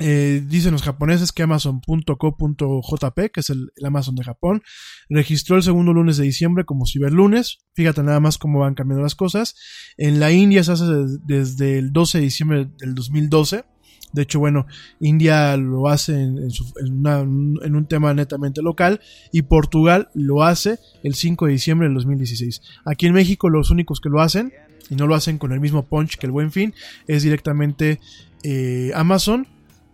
eh, 0.00 0.44
dicen 0.46 0.72
los 0.72 0.82
japoneses 0.82 1.32
que 1.32 1.42
Amazon.co.jp, 1.42 3.30
que 3.32 3.40
es 3.40 3.50
el, 3.50 3.72
el, 3.74 3.86
Amazon 3.86 4.14
de 4.14 4.22
Japón, 4.22 4.62
registró 5.08 5.56
el 5.56 5.64
segundo 5.64 5.92
lunes 5.92 6.18
de 6.18 6.24
diciembre 6.24 6.64
como 6.64 6.86
ciberlunes. 6.86 7.58
Fíjate 7.74 8.04
nada 8.04 8.20
más 8.20 8.38
cómo 8.38 8.60
van 8.60 8.74
cambiando 8.74 9.02
las 9.02 9.16
cosas. 9.16 9.56
En 9.96 10.20
la 10.20 10.30
India 10.30 10.62
se 10.62 10.72
hace 10.72 10.84
desde 11.24 11.78
el 11.78 11.92
12 11.92 12.18
de 12.18 12.24
diciembre 12.24 12.68
del 12.78 12.94
2012. 12.94 13.64
De 14.12 14.22
hecho, 14.22 14.38
bueno, 14.38 14.66
India 15.00 15.56
lo 15.56 15.88
hace 15.88 16.14
en, 16.14 16.50
un 17.76 17.86
tema 17.88 18.14
netamente 18.14 18.62
local 18.62 19.00
y 19.32 19.42
Portugal 19.42 20.08
lo 20.14 20.42
hace 20.42 20.78
el 21.02 21.14
5 21.14 21.46
de 21.46 21.52
diciembre 21.52 21.88
del 21.88 21.94
2016. 21.94 22.62
Aquí 22.84 23.06
en 23.06 23.12
México 23.12 23.48
los 23.48 23.70
únicos 23.70 24.00
que 24.00 24.08
lo 24.08 24.20
hacen, 24.20 24.52
y 24.90 24.96
no 24.96 25.06
lo 25.06 25.14
hacen 25.14 25.38
con 25.38 25.52
el 25.52 25.60
mismo 25.60 25.84
punch 25.84 26.16
que 26.16 26.26
el 26.26 26.32
Buen 26.32 26.52
Fin, 26.52 26.74
es 27.06 27.22
directamente 27.22 28.00
eh, 28.42 28.90
Amazon, 28.94 29.46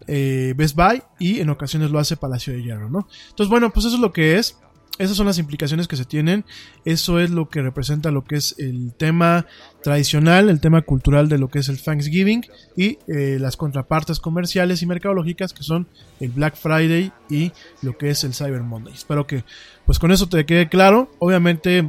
eh, 0.06 0.54
Best 0.56 0.76
Buy 0.76 1.02
y 1.18 1.40
en 1.40 1.50
ocasiones 1.50 1.90
lo 1.90 1.98
hace 1.98 2.16
Palacio 2.16 2.52
de 2.52 2.62
Hierro, 2.62 2.90
¿no? 2.90 3.08
Entonces, 3.30 3.48
bueno, 3.48 3.70
pues 3.70 3.86
eso 3.86 3.96
es 3.96 4.00
lo 4.00 4.12
que 4.12 4.38
es. 4.38 4.58
Esas 4.96 5.16
son 5.16 5.26
las 5.26 5.38
implicaciones 5.38 5.88
que 5.88 5.96
se 5.96 6.04
tienen. 6.04 6.44
Eso 6.84 7.18
es 7.18 7.30
lo 7.30 7.48
que 7.48 7.62
representa 7.62 8.12
lo 8.12 8.24
que 8.24 8.36
es 8.36 8.54
el 8.58 8.92
tema 8.94 9.46
tradicional, 9.82 10.48
el 10.48 10.60
tema 10.60 10.82
cultural 10.82 11.28
de 11.28 11.38
lo 11.38 11.48
que 11.48 11.58
es 11.58 11.68
el 11.68 11.82
Thanksgiving 11.82 12.46
y 12.76 12.98
eh, 13.08 13.38
las 13.40 13.56
contrapartes 13.56 14.20
comerciales 14.20 14.82
y 14.82 14.86
mercadológicas 14.86 15.52
que 15.52 15.64
son 15.64 15.88
el 16.20 16.30
Black 16.30 16.54
Friday 16.54 17.12
y 17.28 17.50
lo 17.82 17.98
que 17.98 18.10
es 18.10 18.22
el 18.22 18.34
Cyber 18.34 18.62
Monday. 18.62 18.94
Espero 18.94 19.26
que 19.26 19.44
pues 19.84 19.98
con 19.98 20.12
eso 20.12 20.28
te 20.28 20.46
quede 20.46 20.68
claro. 20.68 21.10
Obviamente... 21.18 21.82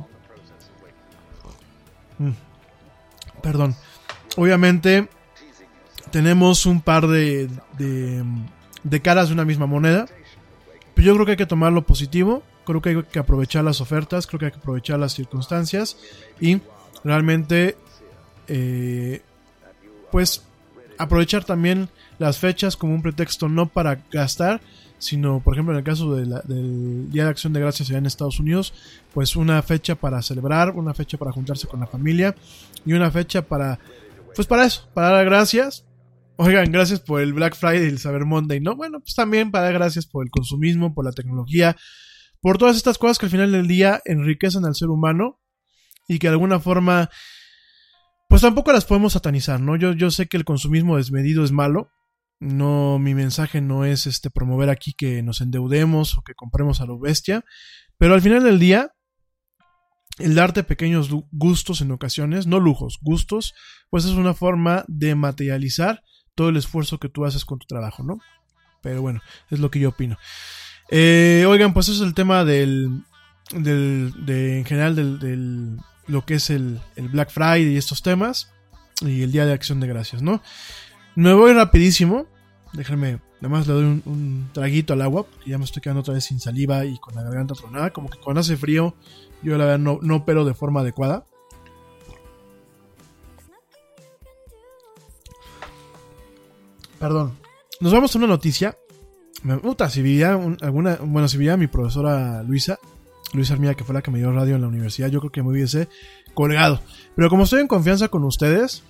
Mm, 2.18 2.32
perdón. 3.44 3.76
Obviamente 4.36 5.08
tenemos 6.12 6.66
un 6.66 6.82
par 6.82 7.08
de, 7.08 7.50
de, 7.78 8.24
de 8.84 9.02
caras 9.02 9.28
de 9.28 9.36
una 9.36 9.46
misma 9.46 9.68
moneda. 9.68 10.08
Pero 10.96 11.08
yo 11.08 11.14
creo 11.14 11.26
que 11.26 11.32
hay 11.34 11.38
que 11.38 11.46
tomar 11.46 11.74
lo 11.74 11.86
positivo, 11.86 12.42
creo 12.66 12.82
que 12.82 12.90
hay 12.90 13.04
que 13.04 13.20
aprovechar 13.20 13.64
las 13.64 13.82
ofertas, 13.82 14.28
creo 14.28 14.40
que 14.40 14.46
hay 14.48 14.52
que 14.52 14.58
aprovechar 14.58 15.00
las 15.00 15.14
circunstancias 15.14 15.98
y 16.40 16.60
realmente 17.04 17.78
eh, 18.48 19.22
pues 20.12 20.44
aprovechar 20.98 21.44
también 21.44 21.90
las 22.20 22.40
fechas 22.40 22.78
como 22.78 22.94
un 22.94 23.02
pretexto 23.02 23.50
no 23.50 23.68
para 23.68 24.04
gastar, 24.12 24.62
sino 24.98 25.40
por 25.42 25.54
ejemplo 25.54 25.74
en 25.74 25.80
el 25.80 25.84
caso 25.84 26.16
del 26.16 27.10
Día 27.12 27.26
de 27.26 27.30
Acción 27.30 27.54
de 27.54 27.60
Gracias 27.60 27.90
allá 27.90 28.00
en 28.00 28.06
Estados 28.06 28.40
Unidos, 28.40 28.74
pues 29.14 29.36
una 29.36 29.62
fecha 29.62 29.96
para 29.96 30.22
celebrar, 30.22 30.72
una 30.72 30.94
fecha 30.94 31.18
para 31.18 31.32
juntarse 31.32 31.68
con 31.68 31.80
la 31.80 31.88
familia 31.88 32.36
y 32.86 32.94
una 32.94 33.12
fecha 33.12 33.42
para, 33.42 33.80
pues 34.34 34.48
para 34.48 34.66
eso, 34.66 34.88
para 34.94 35.10
dar 35.10 35.26
gracias. 35.26 35.86
Oigan, 36.38 36.72
gracias 36.72 37.00
por 37.00 37.22
el 37.22 37.34
Black 37.34 37.56
Friday 37.56 37.86
y 37.86 37.88
el 37.88 38.00
Cyber 38.00 38.26
Monday, 38.26 38.60
¿no? 38.60 38.76
Bueno, 38.76 39.00
pues 39.00 39.16
también 39.16 39.52
para 39.52 39.66
dar 39.66 39.74
gracias 39.74 40.06
por 40.06 40.26
el 40.26 40.32
consumismo, 40.32 40.94
por 40.94 41.06
la 41.06 41.14
tecnología, 41.14 41.78
por 42.42 42.58
todas 42.58 42.76
estas 42.78 42.98
cosas 42.98 43.18
que 43.18 43.26
al 43.26 43.32
final 43.32 43.52
del 43.52 43.68
día 43.68 44.02
enriquecen 44.06 44.66
al 44.66 44.76
ser 44.76 44.90
humano 44.90 45.40
y 46.08 46.20
que 46.20 46.28
de 46.28 46.34
alguna 46.34 46.60
forma 46.60 47.10
pues 48.28 48.42
tampoco 48.42 48.72
las 48.74 48.86
podemos 48.86 49.14
satanizar, 49.14 49.60
¿no? 49.60 49.76
Yo, 49.76 49.94
yo 49.94 50.12
sé 50.12 50.28
que 50.28 50.38
el 50.38 50.46
consumismo 50.46 50.98
desmedido 50.98 51.44
es 51.44 51.52
malo. 51.52 51.92
No, 52.40 53.00
mi 53.00 53.14
mensaje 53.14 53.62
no 53.62 53.86
es 53.86 54.08
este 54.08 54.30
promover 54.30 54.70
aquí 54.70 54.94
que 54.94 55.22
nos 55.22 55.42
endeudemos 55.42 56.18
o 56.18 56.22
que 56.22 56.34
compremos 56.34 56.82
a 56.82 56.86
lo 56.86 57.00
bestia. 57.00 57.46
Pero 57.98 58.14
al 58.14 58.22
final 58.22 58.44
del 58.44 58.60
día, 58.60 58.92
el 60.18 60.36
darte 60.36 60.64
pequeños 60.64 61.10
gustos 61.32 61.82
en 61.82 61.92
ocasiones, 61.92 62.48
no 62.48 62.60
lujos, 62.60 62.98
gustos, 63.02 63.54
pues 63.90 64.06
es 64.06 64.12
una 64.12 64.34
forma 64.34 64.84
de 64.88 65.16
materializar 65.16 66.02
todo 66.34 66.50
el 66.50 66.58
esfuerzo 66.58 67.00
que 67.00 67.10
tú 67.10 67.26
haces 67.26 67.46
con 67.46 67.60
tu 67.60 67.68
trabajo, 67.68 68.04
¿no? 68.04 68.18
Pero 68.82 69.02
bueno, 69.02 69.22
es 69.50 69.60
lo 69.60 69.72
que 69.72 69.80
yo 69.80 69.90
opino. 69.90 70.18
Eh, 70.90 71.46
oigan, 71.48 71.74
pues 71.74 71.90
eso 71.90 72.04
es 72.04 72.08
el 72.08 72.14
tema 72.14 72.46
del, 72.46 73.04
del 73.52 74.14
de, 74.26 74.60
en 74.60 74.66
general 74.66 74.96
del, 74.96 75.80
lo 76.08 76.26
que 76.26 76.36
es 76.36 76.50
el, 76.50 76.80
Black 76.98 77.32
Friday 77.32 77.74
y 77.74 77.78
estos 77.78 78.02
temas. 78.02 78.52
Y 79.02 79.24
el 79.24 79.32
Día 79.32 79.46
de 79.46 79.54
Acción 79.54 79.80
de 79.80 79.88
Gracias, 79.88 80.22
¿no? 80.22 80.42
Me 81.16 81.34
voy 81.34 81.54
rapidísimo. 81.54 82.28
Déjenme, 82.74 83.20
nada 83.42 83.50
más 83.50 83.68
le 83.68 83.74
doy 83.74 84.02
un, 84.06 84.50
traguito 84.54 84.94
al 84.94 85.02
agua. 85.02 85.26
Ya 85.46 85.58
me 85.58 85.66
estoy 85.66 85.82
quedando 85.82 86.02
otra 86.02 86.14
vez 86.14 86.26
sin 86.26 86.40
saliva 86.40 86.86
y 86.86 86.98
con 87.00 87.16
la 87.16 87.24
garganta 87.24 87.56
tronada. 87.56 87.92
Como 87.92 88.10
que 88.10 88.20
cuando 88.20 88.42
hace 88.42 88.58
frío, 88.58 88.96
yo 89.42 89.58
la 89.58 89.66
verdad 89.66 89.80
no, 89.80 90.00
no 90.02 90.18
opero 90.18 90.46
de 90.46 90.54
forma 90.54 90.82
adecuada. 90.82 91.26
Perdón. 97.00 97.38
Nos 97.82 97.92
vamos 97.92 98.16
a 98.16 98.18
una 98.18 98.28
noticia. 98.28 98.78
Me 99.46 99.58
gusta, 99.58 99.92
si 99.92 100.02
vivía 100.02 100.40
alguna. 100.62 100.98
Bueno, 101.04 101.28
si 101.28 101.38
vivía 101.38 101.56
mi 101.56 101.68
profesora 101.68 102.42
Luisa, 102.42 102.80
Luis 103.32 103.52
Armía, 103.52 103.76
que 103.76 103.84
fue 103.84 103.94
la 103.94 104.02
que 104.02 104.10
me 104.10 104.18
dio 104.18 104.32
radio 104.32 104.56
en 104.56 104.62
la 104.62 104.68
universidad, 104.68 105.10
yo 105.10 105.20
creo 105.20 105.32
que 105.32 105.44
me 105.44 105.50
hubiese 105.50 105.88
colgado. 106.34 106.82
Pero 107.16 107.30
como 107.30 107.44
estoy 107.44 107.62
en 107.62 107.68
confianza 107.68 108.08
con 108.08 108.24
ustedes, 108.24 108.82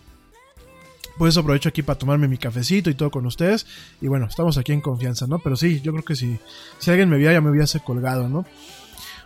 pues 1.18 1.36
aprovecho 1.36 1.68
aquí 1.68 1.82
para 1.82 1.99
tomarme 1.99 2.30
mi 2.30 2.38
cafecito 2.38 2.90
y 2.90 2.94
todo 2.94 3.11
con 3.11 3.26
ustedes. 3.26 3.68
Y 3.99 4.07
bueno, 4.07 4.27
estamos 4.27 4.57
aquí 4.57 4.72
en 4.72 4.80
confianza, 4.80 5.27
¿no? 5.27 5.40
Pero 5.40 5.57
sí, 5.57 5.82
yo 5.82 5.91
creo 5.91 6.06
que 6.06 6.15
si, 6.15 6.40
si 6.80 6.90
alguien 6.90 7.10
me 7.10 7.18
viera 7.18 7.34
ya 7.34 7.41
me 7.41 7.52
hubiese 7.52 7.82
colgado, 7.82 8.30
¿no? 8.30 8.45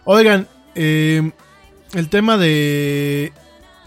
Oigan, 0.05 0.47
eh, 0.73 1.31
el 1.93 2.09
tema 2.09 2.39
de 2.39 3.33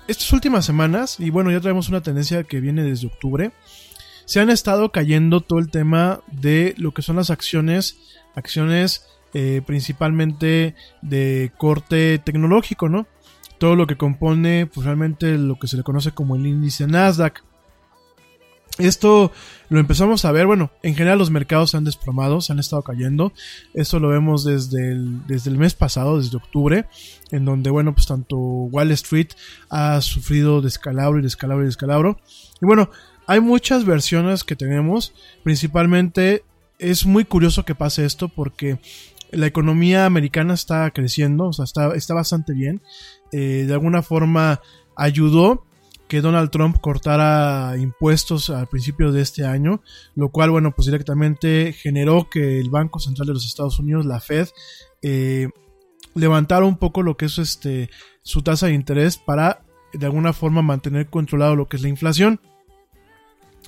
estas 0.06 0.32
últimas 0.32 0.64
semanas, 0.64 1.18
y 1.18 1.30
bueno, 1.30 1.50
ya 1.50 1.60
traemos 1.60 1.88
una 1.88 2.02
tendencia 2.02 2.44
que 2.44 2.60
viene 2.60 2.84
desde 2.84 3.08
octubre, 3.08 3.50
se 4.32 4.40
han 4.40 4.48
estado 4.48 4.92
cayendo 4.92 5.42
todo 5.42 5.58
el 5.58 5.68
tema 5.68 6.22
de 6.32 6.74
lo 6.78 6.94
que 6.94 7.02
son 7.02 7.16
las 7.16 7.28
acciones, 7.28 7.98
acciones 8.34 9.04
eh, 9.34 9.60
principalmente 9.66 10.74
de 11.02 11.52
corte 11.58 12.18
tecnológico, 12.18 12.88
¿no? 12.88 13.06
Todo 13.58 13.76
lo 13.76 13.86
que 13.86 13.98
compone, 13.98 14.64
pues 14.64 14.86
realmente 14.86 15.36
lo 15.36 15.58
que 15.58 15.66
se 15.66 15.76
le 15.76 15.82
conoce 15.82 16.12
como 16.12 16.34
el 16.34 16.46
índice 16.46 16.86
Nasdaq. 16.86 17.44
Esto 18.78 19.32
lo 19.68 19.78
empezamos 19.78 20.24
a 20.24 20.32
ver, 20.32 20.46
bueno, 20.46 20.70
en 20.82 20.94
general 20.94 21.18
los 21.18 21.30
mercados 21.30 21.72
se 21.72 21.76
han 21.76 21.84
desplomado, 21.84 22.40
se 22.40 22.54
han 22.54 22.58
estado 22.58 22.80
cayendo. 22.80 23.34
Esto 23.74 24.00
lo 24.00 24.08
vemos 24.08 24.44
desde 24.44 24.92
el, 24.92 25.26
desde 25.26 25.50
el 25.50 25.58
mes 25.58 25.74
pasado, 25.74 26.16
desde 26.16 26.38
octubre, 26.38 26.86
en 27.32 27.44
donde, 27.44 27.68
bueno, 27.68 27.92
pues 27.94 28.06
tanto 28.06 28.38
Wall 28.38 28.92
Street 28.92 29.28
ha 29.68 30.00
sufrido 30.00 30.62
descalabro 30.62 31.18
y 31.18 31.22
descalabro 31.22 31.64
y 31.64 31.66
descalabro. 31.66 32.18
Y 32.62 32.64
bueno, 32.64 32.88
hay 33.26 33.40
muchas 33.40 33.84
versiones 33.84 34.44
que 34.44 34.56
tenemos, 34.56 35.14
principalmente 35.42 36.44
es 36.78 37.06
muy 37.06 37.24
curioso 37.24 37.64
que 37.64 37.74
pase 37.74 38.04
esto 38.04 38.28
porque 38.28 38.78
la 39.30 39.46
economía 39.46 40.04
americana 40.04 40.54
está 40.54 40.90
creciendo, 40.90 41.46
o 41.46 41.52
sea, 41.52 41.64
está, 41.64 41.94
está 41.94 42.14
bastante 42.14 42.52
bien. 42.52 42.82
Eh, 43.32 43.64
de 43.66 43.72
alguna 43.72 44.02
forma 44.02 44.60
ayudó 44.96 45.64
que 46.08 46.20
Donald 46.20 46.50
Trump 46.50 46.78
cortara 46.80 47.74
impuestos 47.78 48.50
al 48.50 48.66
principio 48.66 49.12
de 49.12 49.22
este 49.22 49.46
año, 49.46 49.80
lo 50.14 50.28
cual, 50.28 50.50
bueno, 50.50 50.72
pues 50.72 50.86
directamente 50.86 51.72
generó 51.72 52.28
que 52.28 52.60
el 52.60 52.68
Banco 52.68 52.98
Central 52.98 53.28
de 53.28 53.32
los 53.32 53.46
Estados 53.46 53.78
Unidos, 53.78 54.04
la 54.04 54.20
Fed, 54.20 54.48
eh, 55.00 55.48
levantara 56.14 56.66
un 56.66 56.76
poco 56.76 57.02
lo 57.02 57.16
que 57.16 57.24
es 57.24 57.38
este 57.38 57.88
su 58.22 58.42
tasa 58.42 58.66
de 58.66 58.74
interés 58.74 59.16
para 59.16 59.64
de 59.94 60.04
alguna 60.04 60.34
forma 60.34 60.60
mantener 60.60 61.08
controlado 61.08 61.56
lo 61.56 61.68
que 61.68 61.76
es 61.76 61.82
la 61.82 61.88
inflación. 61.88 62.40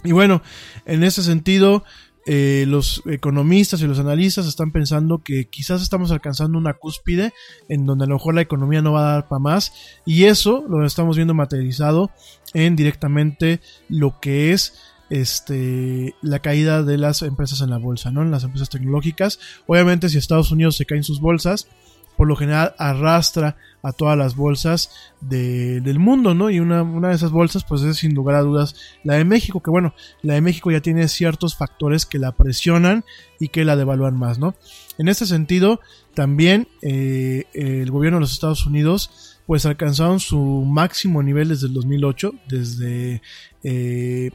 Y 0.05 0.13
bueno, 0.13 0.43
en 0.85 1.03
ese 1.03 1.23
sentido, 1.23 1.83
eh, 2.27 2.65
los 2.69 3.03
economistas 3.07 3.83
y 3.83 3.87
los 3.87 3.99
analistas 3.99 4.47
están 4.47 4.71
pensando 4.71 5.23
que 5.23 5.47
quizás 5.47 5.83
estamos 5.83 6.11
alcanzando 6.11 6.57
una 6.59 6.75
cúspide 6.75 7.35
en 7.69 7.85
donde 7.85 8.05
a 8.05 8.09
lo 8.09 8.15
mejor 8.15 8.35
la 8.35 8.41
economía 8.41 8.81
no 8.81 8.93
va 8.93 9.01
a 9.01 9.13
dar 9.13 9.29
para 9.29 9.41
más 9.41 9.73
y 10.07 10.25
eso 10.25 10.65
lo 10.67 10.87
estamos 10.87 11.17
viendo 11.17 11.35
materializado 11.35 12.11
en 12.55 12.77
directamente 12.77 13.61
lo 13.91 14.21
que 14.21 14.53
es 14.53 14.81
este 15.11 16.15
la 16.23 16.39
caída 16.39 16.83
de 16.83 16.97
las 16.97 17.21
empresas 17.21 17.61
en 17.61 17.69
la 17.69 17.77
bolsa, 17.77 18.11
¿no? 18.11 18.23
En 18.23 18.31
las 18.31 18.45
empresas 18.45 18.71
tecnológicas. 18.71 19.39
Obviamente 19.67 20.09
si 20.09 20.17
Estados 20.17 20.51
Unidos 20.51 20.77
se 20.77 20.87
caen 20.87 21.05
sus 21.05 21.21
bolsas, 21.21 21.69
por 22.17 22.27
lo 22.27 22.37
general 22.37 22.75
arrastra 22.79 23.57
a 23.85 23.93
todas 23.93 24.17
las 24.17 24.35
bolsas 24.35 24.91
del 25.21 25.99
mundo, 25.99 26.35
¿no? 26.35 26.51
Y 26.51 26.59
una, 26.59 26.83
una, 26.83 27.11
de 27.11 27.15
esas 27.15 27.31
bolsas, 27.31 27.65
pues 27.65 27.83
es 27.83 27.99
sin 27.99 28.15
lugar 28.15 28.35
a 28.35 28.41
dudas 28.41 28.75
la 29.05 29.15
de 29.15 29.25
México, 29.27 29.63
que 29.63 29.71
bueno, 29.71 29.95
la 30.23 30.35
de 30.35 30.41
México 30.41 30.71
ya 30.71 30.81
tiene 30.81 31.07
ciertos 31.07 31.55
factores 31.55 32.07
que 32.07 32.19
la 32.19 32.33
presionan 32.33 33.05
y 33.39 33.49
que 33.49 33.65
la 33.65 33.77
devalúan 33.77 34.19
más, 34.19 34.39
¿no? 34.39 34.55
En 34.97 35.09
este 35.09 35.27
sentido, 35.27 35.81
también 36.15 36.67
eh, 36.81 37.45
el 37.53 37.91
gobierno 37.91 38.17
de 38.17 38.23
los 38.23 38.33
Estados 38.33 38.65
Unidos, 38.65 39.39
pues 39.47 39.67
alcanzaron 39.67 40.19
su 40.19 40.39
máximo 40.39 41.23
nivel 41.23 41.51
desde 41.51 41.67
el 41.67 41.75
2008, 41.75 42.33
desde, 42.49 43.21
eh, 43.63 44.31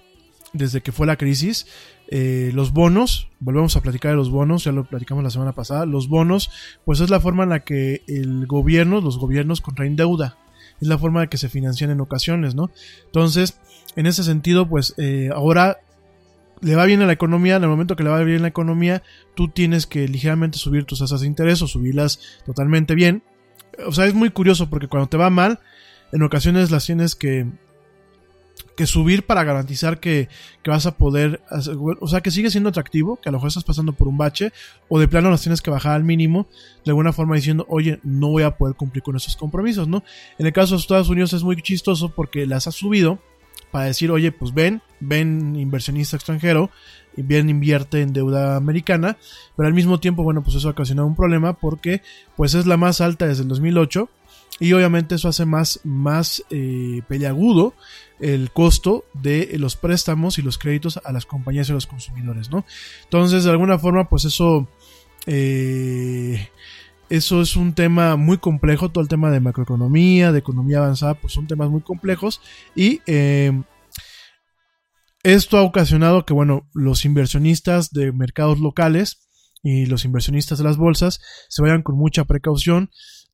desde 0.53 0.81
que 0.81 0.91
fue 0.91 1.07
la 1.07 1.17
crisis, 1.17 1.65
eh, 2.11 2.49
los 2.55 2.73
bonos, 2.73 3.29
volvemos 3.39 3.75
a 3.75 3.81
platicar 3.81 4.11
de 4.11 4.17
los 4.17 4.31
bonos, 4.31 4.63
ya 4.63 4.71
lo 4.71 4.83
platicamos 4.83 5.23
la 5.23 5.29
semana 5.29 5.51
pasada, 5.51 5.85
los 5.85 6.07
bonos, 6.07 6.49
pues 6.83 7.01
es 7.01 7.11
la 7.11 7.19
forma 7.19 7.43
en 7.43 7.49
la 7.49 7.59
que 7.59 8.01
el 8.07 8.47
gobierno, 8.47 8.99
los 8.99 9.19
gobiernos 9.19 9.61
contraen 9.61 9.95
deuda, 9.95 10.35
es 10.81 10.87
la 10.87 10.97
forma 10.97 11.21
de 11.21 11.27
que 11.27 11.37
se 11.37 11.49
financian 11.49 11.91
en 11.91 12.01
ocasiones, 12.01 12.55
¿no? 12.55 12.71
Entonces, 13.05 13.59
en 13.95 14.07
ese 14.07 14.23
sentido, 14.23 14.67
pues 14.67 14.95
eh, 14.97 15.29
ahora 15.31 15.77
le 16.61 16.75
va 16.75 16.85
bien 16.85 17.03
a 17.03 17.05
la 17.05 17.13
economía, 17.13 17.57
en 17.57 17.63
el 17.63 17.69
momento 17.69 17.95
que 17.95 18.03
le 18.03 18.09
va 18.09 18.23
bien 18.23 18.39
a 18.39 18.43
la 18.43 18.47
economía, 18.47 19.03
tú 19.35 19.47
tienes 19.47 19.85
que 19.85 20.07
ligeramente 20.07 20.57
subir 20.57 20.85
tus 20.85 20.99
tasas 20.99 21.21
de 21.21 21.27
interés 21.27 21.61
o 21.61 21.67
subirlas 21.67 22.19
totalmente 22.43 22.95
bien. 22.95 23.21
O 23.85 23.91
sea, 23.91 24.05
es 24.05 24.15
muy 24.15 24.31
curioso 24.31 24.67
porque 24.67 24.87
cuando 24.87 25.09
te 25.09 25.17
va 25.17 25.29
mal, 25.29 25.59
en 26.11 26.23
ocasiones 26.23 26.71
las 26.71 26.87
tienes 26.87 27.15
que 27.15 27.45
que 28.79 28.87
subir 28.87 29.25
para 29.25 29.43
garantizar 29.43 29.99
que, 29.99 30.29
vas 30.65 30.85
a 30.85 30.95
poder, 30.95 31.41
o 31.99 32.07
sea, 32.07 32.21
que 32.21 32.31
sigue 32.31 32.49
siendo 32.49 32.69
atractivo, 32.69 33.17
que 33.17 33.27
a 33.27 33.33
lo 33.33 33.39
mejor 33.39 33.49
estás 33.49 33.65
pasando 33.65 33.91
por 33.91 34.07
un 34.07 34.17
bache, 34.17 34.53
o 34.87 35.01
de 35.01 35.09
plano 35.09 35.29
las 35.29 35.41
tienes 35.41 35.61
que 35.61 35.69
bajar 35.69 35.97
al 35.97 36.05
mínimo, 36.05 36.47
de 36.85 36.91
alguna 36.91 37.11
forma 37.11 37.35
diciendo, 37.35 37.65
oye, 37.67 37.99
no 38.03 38.29
voy 38.29 38.43
a 38.43 38.55
poder 38.55 38.77
cumplir 38.77 39.03
con 39.03 39.17
esos 39.17 39.35
compromisos, 39.35 39.89
¿no? 39.89 40.01
En 40.37 40.45
el 40.45 40.53
caso 40.53 40.75
de 40.75 40.79
Estados 40.79 41.09
Unidos 41.09 41.33
es 41.33 41.43
muy 41.43 41.61
chistoso 41.61 42.15
porque 42.15 42.45
las 42.45 42.67
ha 42.67 42.71
subido 42.71 43.19
para 43.69 43.83
decir, 43.83 44.11
oye, 44.11 44.31
pues 44.31 44.53
ven, 44.53 44.81
ven 45.01 45.57
inversionista 45.57 46.15
extranjero, 46.15 46.71
y 47.17 47.21
bien 47.21 47.49
invierte 47.49 48.01
en 48.01 48.13
deuda 48.13 48.55
americana, 48.55 49.17
pero 49.57 49.67
al 49.67 49.73
mismo 49.73 49.99
tiempo, 49.99 50.23
bueno, 50.23 50.41
pues 50.41 50.55
eso 50.55 50.69
ha 50.69 50.71
ocasionado 50.71 51.05
un 51.05 51.17
problema 51.17 51.51
porque 51.51 52.01
pues 52.37 52.53
es 52.53 52.65
la 52.65 52.77
más 52.77 53.01
alta 53.01 53.27
desde 53.27 53.41
el 53.41 53.49
2008 53.49 54.09
y 54.59 54.73
obviamente 54.73 55.15
eso 55.15 55.29
hace 55.29 55.45
más, 55.45 55.79
más 55.83 56.43
eh, 56.49 57.01
peleagudo 57.07 57.73
el 58.19 58.51
costo 58.51 59.05
de 59.13 59.49
los 59.57 59.75
préstamos 59.75 60.37
y 60.37 60.41
los 60.41 60.57
créditos 60.57 60.99
a 61.03 61.11
las 61.11 61.25
compañías 61.25 61.69
y 61.69 61.71
a 61.71 61.75
los 61.75 61.87
consumidores, 61.87 62.49
¿no? 62.49 62.65
Entonces, 63.03 63.43
de 63.43 63.51
alguna 63.51 63.79
forma, 63.79 64.09
pues 64.09 64.25
eso, 64.25 64.67
eh, 65.25 66.49
eso 67.09 67.41
es 67.41 67.55
un 67.55 67.73
tema 67.73 68.15
muy 68.15 68.37
complejo, 68.37 68.89
todo 68.89 69.01
el 69.01 69.09
tema 69.09 69.31
de 69.31 69.39
macroeconomía, 69.39 70.31
de 70.31 70.39
economía 70.39 70.79
avanzada, 70.79 71.15
pues 71.15 71.33
son 71.33 71.47
temas 71.47 71.69
muy 71.69 71.81
complejos 71.81 72.41
y 72.75 73.01
eh, 73.07 73.51
esto 75.23 75.57
ha 75.57 75.63
ocasionado 75.63 76.25
que, 76.25 76.33
bueno, 76.33 76.69
los 76.73 77.03
inversionistas 77.03 77.91
de 77.91 78.11
mercados 78.11 78.59
locales 78.59 79.27
y 79.61 79.85
los 79.85 80.05
inversionistas 80.05 80.57
de 80.57 80.63
las 80.63 80.77
bolsas 80.77 81.19
se 81.49 81.61
vayan 81.61 81.83
con 81.83 81.97
mucha 81.97 82.23
precaución. 82.23 82.89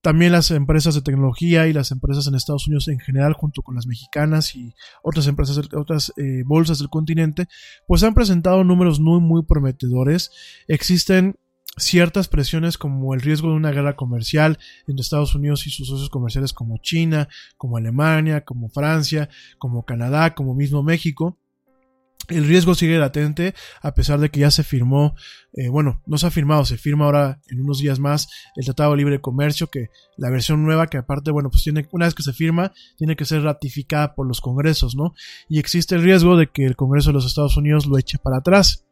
También 0.05 0.33
las 0.33 0.51
empresas 0.51 0.93
de 0.93 1.01
tecnología 1.01 1.65
y 1.65 1.73
las 1.73 1.89
empresas 1.89 2.27
en 2.27 2.35
Estados 2.35 2.67
Unidos 2.67 2.87
en 2.89 2.99
general, 2.99 3.33
junto 3.33 3.63
con 3.63 3.73
las 3.73 3.87
mexicanas 3.87 4.55
y 4.55 4.75
otras 5.01 5.25
empresas, 5.25 5.59
otras 5.73 6.13
eh, 6.15 6.43
bolsas 6.45 6.77
del 6.77 6.89
continente, 6.89 7.47
pues 7.87 8.03
han 8.03 8.13
presentado 8.13 8.63
números 8.63 8.99
muy, 8.99 9.19
muy 9.19 9.41
prometedores. 9.45 10.29
Existen 10.67 11.37
ciertas 11.75 12.27
presiones 12.27 12.77
como 12.77 13.15
el 13.15 13.21
riesgo 13.21 13.49
de 13.49 13.55
una 13.55 13.71
guerra 13.71 13.95
comercial 13.95 14.59
entre 14.85 15.01
Estados 15.01 15.33
Unidos 15.33 15.65
y 15.65 15.71
sus 15.71 15.87
socios 15.87 16.11
comerciales 16.11 16.53
como 16.53 16.77
China, 16.77 17.27
como 17.57 17.77
Alemania, 17.77 18.41
como 18.41 18.69
Francia, 18.69 19.29
como 19.57 19.85
Canadá, 19.85 20.35
como 20.35 20.53
mismo 20.53 20.83
México. 20.83 21.39
El 22.29 22.45
riesgo 22.45 22.75
sigue 22.75 22.97
latente 22.97 23.53
a 23.81 23.93
pesar 23.93 24.19
de 24.19 24.29
que 24.29 24.41
ya 24.41 24.51
se 24.51 24.63
firmó, 24.63 25.15
eh, 25.53 25.69
bueno, 25.69 26.01
no 26.05 26.17
se 26.17 26.27
ha 26.27 26.31
firmado, 26.31 26.65
se 26.65 26.77
firma 26.77 27.05
ahora 27.05 27.39
en 27.47 27.61
unos 27.61 27.79
días 27.79 27.99
más 27.99 28.27
el 28.55 28.65
Tratado 28.65 28.91
de 28.91 28.97
Libre 28.97 29.21
Comercio, 29.21 29.67
que 29.67 29.89
la 30.17 30.29
versión 30.29 30.63
nueva, 30.63 30.87
que 30.87 30.97
aparte, 30.97 31.31
bueno, 31.31 31.49
pues 31.49 31.63
tiene, 31.63 31.87
una 31.91 32.05
vez 32.05 32.13
que 32.13 32.23
se 32.23 32.33
firma, 32.33 32.73
tiene 32.97 33.15
que 33.15 33.25
ser 33.25 33.43
ratificada 33.43 34.15
por 34.15 34.27
los 34.27 34.41
congresos, 34.41 34.95
¿no? 34.95 35.13
Y 35.49 35.59
existe 35.59 35.95
el 35.95 36.03
riesgo 36.03 36.37
de 36.37 36.47
que 36.47 36.65
el 36.65 36.75
Congreso 36.75 37.09
de 37.09 37.13
los 37.13 37.25
Estados 37.25 37.57
Unidos 37.57 37.85
lo 37.85 37.97
eche 37.97 38.17
para 38.17 38.37
atrás. 38.37 38.85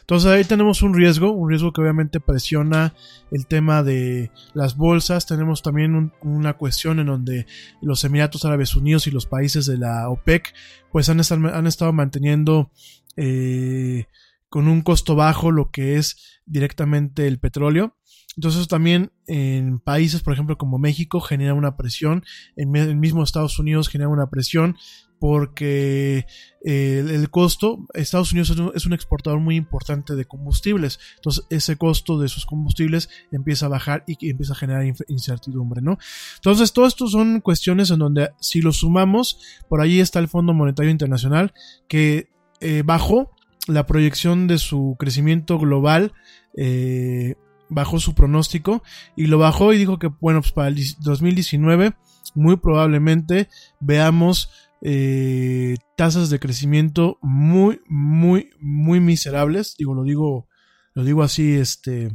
Entonces 0.00 0.30
ahí 0.30 0.44
tenemos 0.44 0.82
un 0.82 0.94
riesgo, 0.94 1.32
un 1.32 1.48
riesgo 1.48 1.72
que 1.72 1.80
obviamente 1.80 2.20
presiona 2.20 2.94
el 3.30 3.46
tema 3.46 3.82
de 3.82 4.30
las 4.54 4.76
bolsas. 4.76 5.26
Tenemos 5.26 5.62
también 5.62 6.12
una 6.20 6.54
cuestión 6.54 6.98
en 7.00 7.06
donde 7.06 7.46
los 7.80 8.04
Emiratos 8.04 8.44
Árabes 8.44 8.74
Unidos 8.74 9.06
y 9.06 9.10
los 9.10 9.26
países 9.26 9.66
de 9.66 9.78
la 9.78 10.08
OPEC 10.08 10.52
pues 10.90 11.08
han, 11.08 11.20
estado 11.20 11.92
manteniendo 11.92 12.70
eh, 13.16 14.06
con 14.48 14.68
un 14.68 14.82
costo 14.82 15.14
bajo 15.14 15.50
lo 15.50 15.70
que 15.70 15.96
es 15.96 16.40
directamente 16.44 17.26
el 17.26 17.38
petróleo. 17.38 17.96
Entonces 18.36 18.66
también 18.68 19.12
en 19.26 19.78
países, 19.78 20.22
por 20.22 20.32
ejemplo, 20.32 20.56
como 20.56 20.78
México, 20.78 21.20
genera 21.20 21.54
una 21.54 21.76
presión, 21.76 22.24
en 22.56 22.74
el 22.76 22.96
mismo 22.96 23.22
Estados 23.22 23.58
Unidos 23.58 23.88
genera 23.88 24.08
una 24.08 24.28
presión 24.30 24.76
porque 25.22 26.26
eh, 26.64 26.98
el, 26.98 27.30
costo, 27.30 27.86
Estados 27.94 28.32
Unidos 28.32 28.50
es 28.74 28.86
un, 28.86 28.92
exportador 28.92 29.38
muy 29.38 29.54
importante 29.54 30.16
de 30.16 30.24
combustibles, 30.24 30.98
entonces 31.14 31.46
ese 31.48 31.76
costo 31.76 32.18
de 32.18 32.26
sus 32.26 32.44
combustibles 32.44 33.08
empieza 33.30 33.66
a 33.66 33.68
bajar 33.68 34.02
y 34.08 34.28
empieza 34.28 34.54
a 34.54 34.56
generar 34.56 34.84
incertidumbre, 35.06 35.80
¿no? 35.80 35.96
Entonces 36.34 36.72
todo 36.72 36.88
esto 36.88 37.06
son 37.06 37.40
cuestiones 37.40 37.92
en 37.92 38.00
donde 38.00 38.30
si 38.40 38.62
lo 38.62 38.72
sumamos, 38.72 39.38
por 39.68 39.80
ahí 39.80 40.00
está 40.00 40.18
el 40.18 40.26
Fondo 40.26 40.54
Monetario 40.54 40.90
Internacional 40.90 41.54
que 41.86 42.28
eh, 42.58 42.82
bajó 42.84 43.30
la 43.68 43.86
proyección 43.86 44.48
de 44.48 44.58
su 44.58 44.96
crecimiento 44.98 45.56
global 45.56 46.14
eh, 46.56 47.36
bajó 47.68 48.00
su 48.00 48.16
pronóstico 48.16 48.82
y 49.14 49.26
lo 49.26 49.38
bajó 49.38 49.72
y 49.72 49.78
dijo 49.78 50.00
que 50.00 50.08
bueno 50.20 50.40
pues 50.40 50.50
para 50.50 50.66
el 50.66 50.76
2019 50.98 51.94
muy 52.34 52.56
probablemente 52.56 53.48
veamos 53.80 54.50
eh, 54.84 55.76
tasas 55.96 56.28
de 56.28 56.40
crecimiento 56.40 57.18
muy, 57.22 57.80
muy, 57.86 58.50
muy 58.58 59.00
miserables. 59.00 59.76
Digo, 59.78 59.94
lo 59.94 60.02
digo, 60.02 60.48
lo 60.94 61.04
digo 61.04 61.22
así, 61.22 61.54
este, 61.54 62.10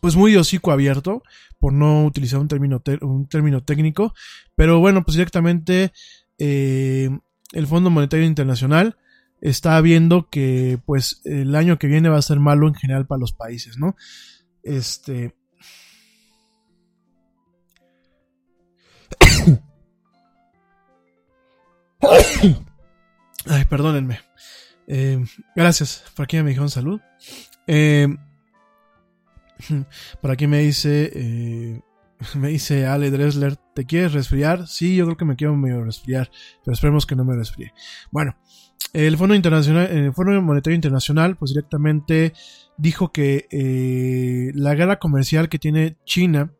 pues 0.00 0.16
muy 0.16 0.36
hocico 0.36 0.70
abierto, 0.70 1.22
por 1.58 1.72
no 1.72 2.04
utilizar 2.04 2.40
un 2.40 2.48
término, 2.48 2.82
un 3.00 3.26
término 3.26 3.62
técnico. 3.62 4.14
Pero 4.54 4.78
bueno, 4.80 5.02
pues 5.02 5.16
directamente 5.16 5.92
eh, 6.38 7.10
el 7.52 7.66
Fondo 7.66 7.90
Monetario 7.90 8.26
Internacional 8.26 8.96
está 9.40 9.80
viendo 9.80 10.28
que 10.28 10.78
pues 10.84 11.22
el 11.24 11.54
año 11.54 11.78
que 11.78 11.86
viene 11.86 12.10
va 12.10 12.18
a 12.18 12.22
ser 12.22 12.38
malo 12.38 12.68
en 12.68 12.74
general 12.74 13.06
para 13.06 13.20
los 13.20 13.32
países, 13.32 13.78
¿no? 13.78 13.96
Este, 14.62 15.34
Ay, 23.46 23.64
perdónenme. 23.68 24.20
Eh, 24.86 25.22
gracias. 25.54 26.04
Por 26.14 26.24
aquí 26.24 26.36
me 26.38 26.50
dijeron 26.50 26.70
salud. 26.70 27.00
Eh, 27.66 28.08
por 30.20 30.30
aquí 30.30 30.46
me 30.46 30.60
dice. 30.60 31.10
Eh, 31.14 31.80
me 32.34 32.48
dice 32.48 32.86
Ale 32.86 33.10
Dressler. 33.10 33.56
¿Te 33.74 33.84
quieres 33.84 34.12
resfriar? 34.12 34.66
Sí, 34.66 34.96
yo 34.96 35.04
creo 35.04 35.16
que 35.16 35.24
me 35.24 35.36
quiero 35.36 35.56
medio 35.56 35.84
resfriar. 35.84 36.30
Pero 36.64 36.74
esperemos 36.74 37.06
que 37.06 37.16
no 37.16 37.24
me 37.24 37.36
resfríe. 37.36 37.72
Bueno. 38.10 38.36
El 38.92 39.16
Fondo 39.18 39.36
Internacional, 39.36 39.86
el 39.86 40.12
Fondo 40.12 40.40
Monetario 40.42 40.74
Internacional, 40.74 41.36
pues 41.36 41.52
directamente 41.52 42.32
dijo 42.76 43.12
que 43.12 44.50
la 44.54 44.74
guerra 44.74 44.98
comercial 44.98 45.48
que 45.48 45.60
tiene 45.60 45.96
China 46.04 46.50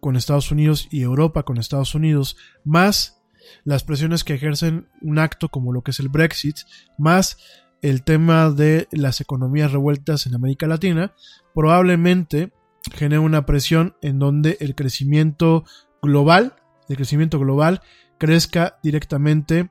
con 0.00 0.16
Estados 0.16 0.50
Unidos 0.50 0.88
y 0.90 1.02
Europa 1.02 1.44
con 1.44 1.58
Estados 1.58 1.94
Unidos, 1.94 2.36
más 2.64 3.17
las 3.64 3.84
presiones 3.84 4.24
que 4.24 4.34
ejercen 4.34 4.88
un 5.02 5.18
acto 5.18 5.48
como 5.48 5.72
lo 5.72 5.82
que 5.82 5.90
es 5.90 6.00
el 6.00 6.08
Brexit, 6.08 6.58
más 6.98 7.38
el 7.82 8.02
tema 8.02 8.50
de 8.50 8.88
las 8.90 9.20
economías 9.20 9.72
revueltas 9.72 10.26
en 10.26 10.34
América 10.34 10.66
Latina, 10.66 11.14
probablemente 11.54 12.52
genere 12.94 13.18
una 13.18 13.46
presión 13.46 13.96
en 14.02 14.18
donde 14.18 14.56
el 14.60 14.74
crecimiento 14.74 15.64
global, 16.02 16.56
el 16.88 16.96
crecimiento 16.96 17.38
global 17.38 17.82
crezca 18.18 18.78
directamente 18.82 19.70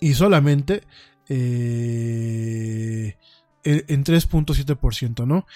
y 0.00 0.14
solamente 0.14 0.82
eh, 1.28 3.16
en 3.64 4.04
3.7%, 4.04 5.26
¿no? 5.26 5.46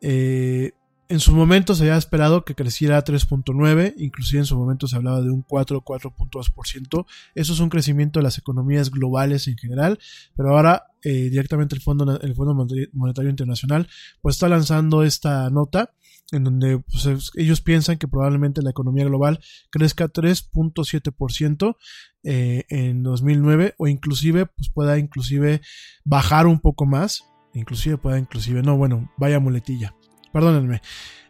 Eh, 0.00 0.72
en 1.10 1.18
su 1.18 1.32
momento 1.32 1.74
se 1.74 1.82
había 1.82 1.96
esperado 1.96 2.44
que 2.44 2.54
creciera 2.54 2.96
a 2.96 3.04
3.9, 3.04 3.94
inclusive 3.98 4.38
en 4.38 4.46
su 4.46 4.56
momento 4.56 4.86
se 4.86 4.94
hablaba 4.94 5.20
de 5.20 5.30
un 5.30 5.42
4, 5.42 5.82
4.2%. 5.82 7.06
Eso 7.34 7.52
es 7.52 7.58
un 7.58 7.68
crecimiento 7.68 8.20
de 8.20 8.22
las 8.22 8.38
economías 8.38 8.92
globales 8.92 9.48
en 9.48 9.58
general, 9.58 9.98
pero 10.36 10.50
ahora 10.50 10.84
eh, 11.02 11.28
directamente 11.28 11.74
el 11.74 11.80
Fondo, 11.80 12.20
el 12.20 12.34
Fondo 12.36 12.54
Monetario 12.92 13.28
Internacional 13.28 13.88
pues 14.22 14.36
está 14.36 14.48
lanzando 14.48 15.02
esta 15.02 15.50
nota 15.50 15.92
en 16.30 16.44
donde 16.44 16.78
pues, 16.78 17.32
ellos 17.34 17.60
piensan 17.60 17.98
que 17.98 18.06
probablemente 18.06 18.62
la 18.62 18.70
economía 18.70 19.04
global 19.04 19.40
crezca 19.70 20.12
3.7% 20.12 21.76
eh, 22.22 22.66
en 22.68 23.02
2009 23.02 23.74
o 23.78 23.88
inclusive 23.88 24.46
pues 24.46 24.70
pueda 24.70 24.96
inclusive 24.96 25.60
bajar 26.04 26.46
un 26.46 26.60
poco 26.60 26.86
más, 26.86 27.24
inclusive 27.52 27.98
pueda 27.98 28.16
inclusive, 28.16 28.62
no, 28.62 28.76
bueno, 28.76 29.10
vaya 29.16 29.40
muletilla 29.40 29.92
perdónenme, 30.32 30.80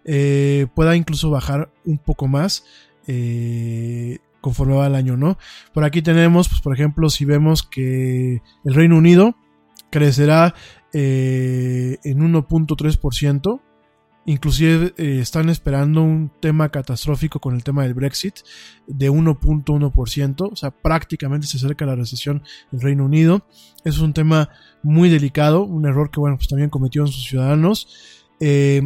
eh, 0.05 0.67
pueda 0.75 0.97
incluso 0.97 1.31
bajar 1.31 1.73
un 1.85 1.99
poco 1.99 2.27
más 2.27 2.65
eh, 3.07 4.19
conforme 4.41 4.75
va 4.75 4.87
el 4.87 4.95
año, 4.95 5.17
¿no? 5.17 5.39
Por 5.75 5.85
aquí 5.85 6.03
tenemos, 6.03 6.49
pues 6.49 6.61
por 6.61 6.75
ejemplo, 6.75 7.11
si 7.11 7.25
vemos 7.25 7.63
que 7.63 8.43
el 8.65 8.75
Reino 8.75 8.97
Unido 8.97 9.35
crecerá 9.91 10.55
eh, 10.93 11.99
en 12.05 12.21
1.3%, 12.21 13.61
Inclusive 14.27 14.93
están 14.99 15.49
esperando 15.49 16.03
un 16.03 16.31
tema 16.41 16.69
catastrófico 16.69 17.41
con 17.41 17.55
el 17.55 17.65
tema 17.65 17.85
del 17.85 17.95
Brexit 17.95 18.41
de 18.87 19.11
1.1%, 19.11 20.53
o 20.53 20.57
sea, 20.57 20.71
prácticamente 20.71 21.47
se 21.47 21.57
acerca 21.57 21.87
la 21.87 21.97
recesión 21.97 22.43
en 22.71 22.81
Reino 22.81 23.07
Unido. 23.07 23.47
Es 23.83 23.99
un 23.99 24.13
tema 24.13 24.51
muy 24.83 25.09
delicado, 25.09 25.65
un 25.65 25.87
error 25.87 26.11
que, 26.11 26.21
bueno, 26.21 26.37
pues 26.37 26.49
también 26.49 26.69
cometieron 26.69 27.09
sus 27.09 27.25
ciudadanos. 27.25 28.20
Eh, 28.41 28.83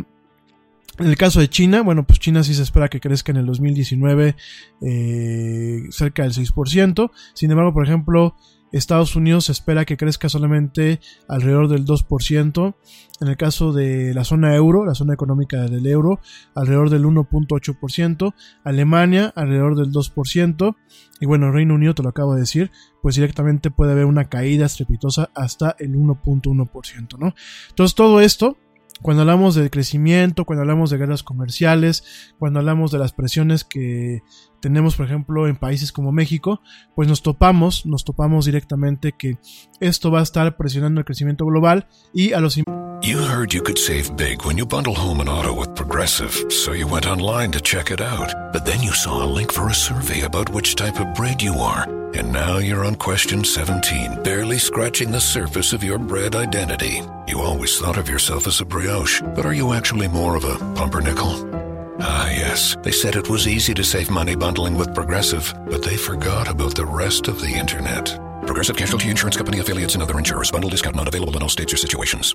en 0.99 1.07
el 1.07 1.17
caso 1.17 1.41
de 1.41 1.49
China, 1.49 1.83
bueno, 1.83 2.07
pues 2.07 2.21
China 2.21 2.45
sí 2.45 2.55
se 2.55 2.63
espera 2.63 2.89
que 2.89 3.01
crezca 3.01 3.33
en 3.33 3.39
el 3.39 3.47
2019 3.47 4.37
eh, 4.81 5.83
cerca 5.91 6.23
del 6.23 6.33
6%. 6.33 7.11
Sin 7.35 7.51
embargo, 7.51 7.73
por 7.73 7.85
ejemplo, 7.85 8.37
Estados 8.71 9.17
Unidos 9.17 9.47
se 9.47 9.53
espera 9.53 9.85
que 9.85 9.97
crezca 9.97 10.29
solamente 10.29 11.01
alrededor 11.29 11.69
del 11.69 11.85
2%. 11.85 12.75
En 13.21 13.29
el 13.29 13.37
caso 13.37 13.73
de 13.73 14.15
la 14.15 14.23
zona 14.23 14.55
euro, 14.55 14.85
la 14.85 14.95
zona 14.95 15.15
económica 15.15 15.63
del 15.63 15.87
euro, 15.87 16.21
alrededor 16.55 16.91
del 16.91 17.05
1.8%. 17.05 18.33
Alemania, 18.63 19.33
alrededor 19.35 19.77
del 19.77 19.91
2%. 19.91 20.77
Y 21.21 21.27
bueno, 21.27 21.51
Reino 21.51 21.75
Unido, 21.75 21.95
te 21.95 22.05
lo 22.05 22.11
acabo 22.11 22.35
de 22.35 22.41
decir, 22.41 22.71
pues 23.03 23.17
directamente 23.17 23.73
puede 23.73 23.93
haber 23.93 24.05
una 24.05 24.29
caída 24.29 24.67
estrepitosa 24.67 25.31
hasta 25.35 25.75
el 25.81 25.95
1.1%, 25.95 27.19
¿no? 27.19 27.35
Entonces 27.71 27.95
todo 27.97 28.21
esto 28.21 28.59
cuando 29.03 29.23
hablamos 29.23 29.55
de 29.55 29.71
crecimiento, 29.71 30.45
cuando 30.45 30.63
hablamos 30.63 30.91
de 30.91 30.99
guerras 30.99 31.23
comerciales, 31.23 32.33
cuando 32.39 32.61
hablamos 32.61 32.91
de 32.91 32.99
las 32.99 33.13
presiones 33.13 33.65
que 33.65 34.23
tenemos, 34.65 34.97
por 34.97 35.05
ejemplo, 35.05 35.47
en 35.47 35.57
países 35.57 35.93
como 35.93 36.11
México, 36.11 36.63
pues 36.95 37.07
nos 37.07 37.23
topamos, 37.23 37.85
nos 37.85 38.03
topamos 38.03 38.47
directamente 38.47 39.13
que 39.13 39.37
esto 39.79 40.11
va 40.11 40.21
a 40.21 40.23
estar 40.23 40.57
presionando 40.57 41.01
el 41.01 41.05
crecimiento 41.05 41.45
global 41.45 41.87
y 42.15 42.33
a 42.33 42.41
los 42.41 42.57
You 43.03 43.19
heard 43.19 43.53
you 43.53 43.61
could 43.61 43.77
save 43.77 44.17
big 44.17 44.47
when 44.47 44.57
you 44.57 44.65
bundle 44.65 44.95
home 44.95 45.21
and 45.21 45.29
auto 45.29 45.53
with 45.53 45.75
Progressive, 45.75 46.33
so 46.51 46.73
you 46.73 46.87
went 46.87 47.07
online 47.07 47.53
to 47.53 47.61
check 47.61 47.91
it 47.91 48.01
out. 48.01 48.33
But 48.55 48.65
then 48.65 48.83
you 48.83 48.93
saw 48.95 49.23
a 49.23 49.29
link 49.29 49.53
for 49.53 49.69
a 49.69 49.75
survey 49.75 50.23
about 50.23 50.49
which 50.49 50.77
type 50.77 50.99
of 50.99 51.13
bread 51.15 51.43
you 51.43 51.53
are. 51.61 51.85
And 52.15 52.33
now 52.33 52.57
you're 52.57 52.87
on 52.87 52.95
question 52.95 53.45
17, 53.45 54.23
barely 54.23 54.57
scratching 54.57 55.11
the 55.11 55.21
surface 55.21 55.75
of 55.75 55.85
your 55.85 55.99
bread 55.99 56.35
identity. 56.35 57.03
You 57.29 57.41
always 57.41 57.79
thought 57.79 57.99
of 57.99 58.09
yourself 58.09 58.47
as 58.47 58.63
a 58.63 58.65
brioche, 58.65 59.21
but 59.35 59.45
are 59.45 59.53
you 59.53 59.75
actually 59.75 60.09
more 60.09 60.37
of 60.37 60.45
a 60.45 60.57
pumpernickel? 60.75 61.74
Ah, 62.07 62.29
yes. 62.31 62.77
They 62.83 62.93
said 62.93 63.17
it 63.17 63.31
was 63.31 63.49
easy 63.49 63.73
to 63.75 63.83
save 63.83 64.11
money 64.11 64.37
bundling 64.37 64.77
with 64.77 64.95
Progressive, 64.95 65.53
but 65.71 65.83
they 65.83 65.97
forgot 65.97 66.49
about 66.49 66.75
the 66.75 66.85
rest 66.85 67.29
of 67.29 67.41
the 67.41 67.49
internet. 67.49 68.21
Progressive 68.47 68.77
Casualty 68.77 69.09
Insurance 69.09 69.39
Company 69.39 69.61
affiliates 69.61 69.95
and 69.95 70.03
other 70.03 70.19
insurers. 70.19 70.51
Bundle 70.51 70.69
discount 70.69 70.97
not 70.97 71.09
available 71.09 71.35
in 71.37 71.43
all 71.43 71.49
states 71.49 71.73
or 71.73 71.79
situations. 71.79 72.35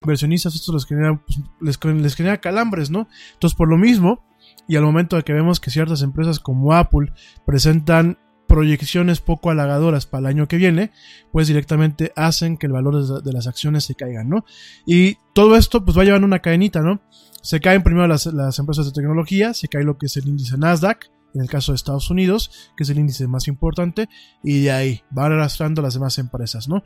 inversionistas 0.00 0.54
esto 0.54 0.72
les 0.72 0.86
genera, 0.86 1.20
pues, 1.24 1.40
les, 1.60 1.84
les 1.84 2.14
genera 2.14 2.40
calambres, 2.40 2.90
¿no? 2.90 3.08
Entonces, 3.34 3.56
por 3.56 3.68
lo 3.68 3.76
mismo, 3.76 4.24
y 4.68 4.76
al 4.76 4.84
momento 4.84 5.16
de 5.16 5.22
que 5.22 5.32
vemos 5.32 5.60
que 5.60 5.70
ciertas 5.70 6.02
empresas 6.02 6.38
como 6.38 6.72
Apple 6.72 7.12
presentan 7.46 8.18
proyecciones 8.46 9.20
poco 9.20 9.50
halagadoras 9.50 10.04
para 10.04 10.20
el 10.20 10.26
año 10.26 10.46
que 10.46 10.58
viene, 10.58 10.92
pues 11.32 11.48
directamente 11.48 12.12
hacen 12.16 12.58
que 12.58 12.66
el 12.66 12.72
valor 12.72 13.22
de 13.22 13.32
las 13.32 13.46
acciones 13.46 13.84
se 13.84 13.94
caigan, 13.94 14.28
¿no? 14.28 14.44
Y 14.84 15.16
todo 15.32 15.56
esto 15.56 15.84
pues 15.84 15.96
va 15.96 16.04
llevando 16.04 16.26
una 16.26 16.40
cadenita, 16.40 16.80
¿no? 16.80 17.00
Se 17.42 17.60
caen 17.60 17.82
primero 17.82 18.06
las, 18.06 18.26
las 18.26 18.58
empresas 18.58 18.84
de 18.84 18.92
tecnología, 18.92 19.54
se 19.54 19.68
cae 19.68 19.84
lo 19.84 19.96
que 19.96 20.06
es 20.06 20.16
el 20.18 20.28
índice 20.28 20.58
Nasdaq, 20.58 21.10
en 21.34 21.40
el 21.40 21.48
caso 21.48 21.72
de 21.72 21.76
Estados 21.76 22.10
Unidos, 22.10 22.72
que 22.76 22.84
es 22.84 22.90
el 22.90 22.98
índice 22.98 23.26
más 23.26 23.48
importante, 23.48 24.08
y 24.42 24.60
de 24.64 24.70
ahí 24.70 25.02
van 25.10 25.32
arrastrando 25.32 25.80
las 25.80 25.94
demás 25.94 26.18
empresas, 26.18 26.68
¿no? 26.68 26.84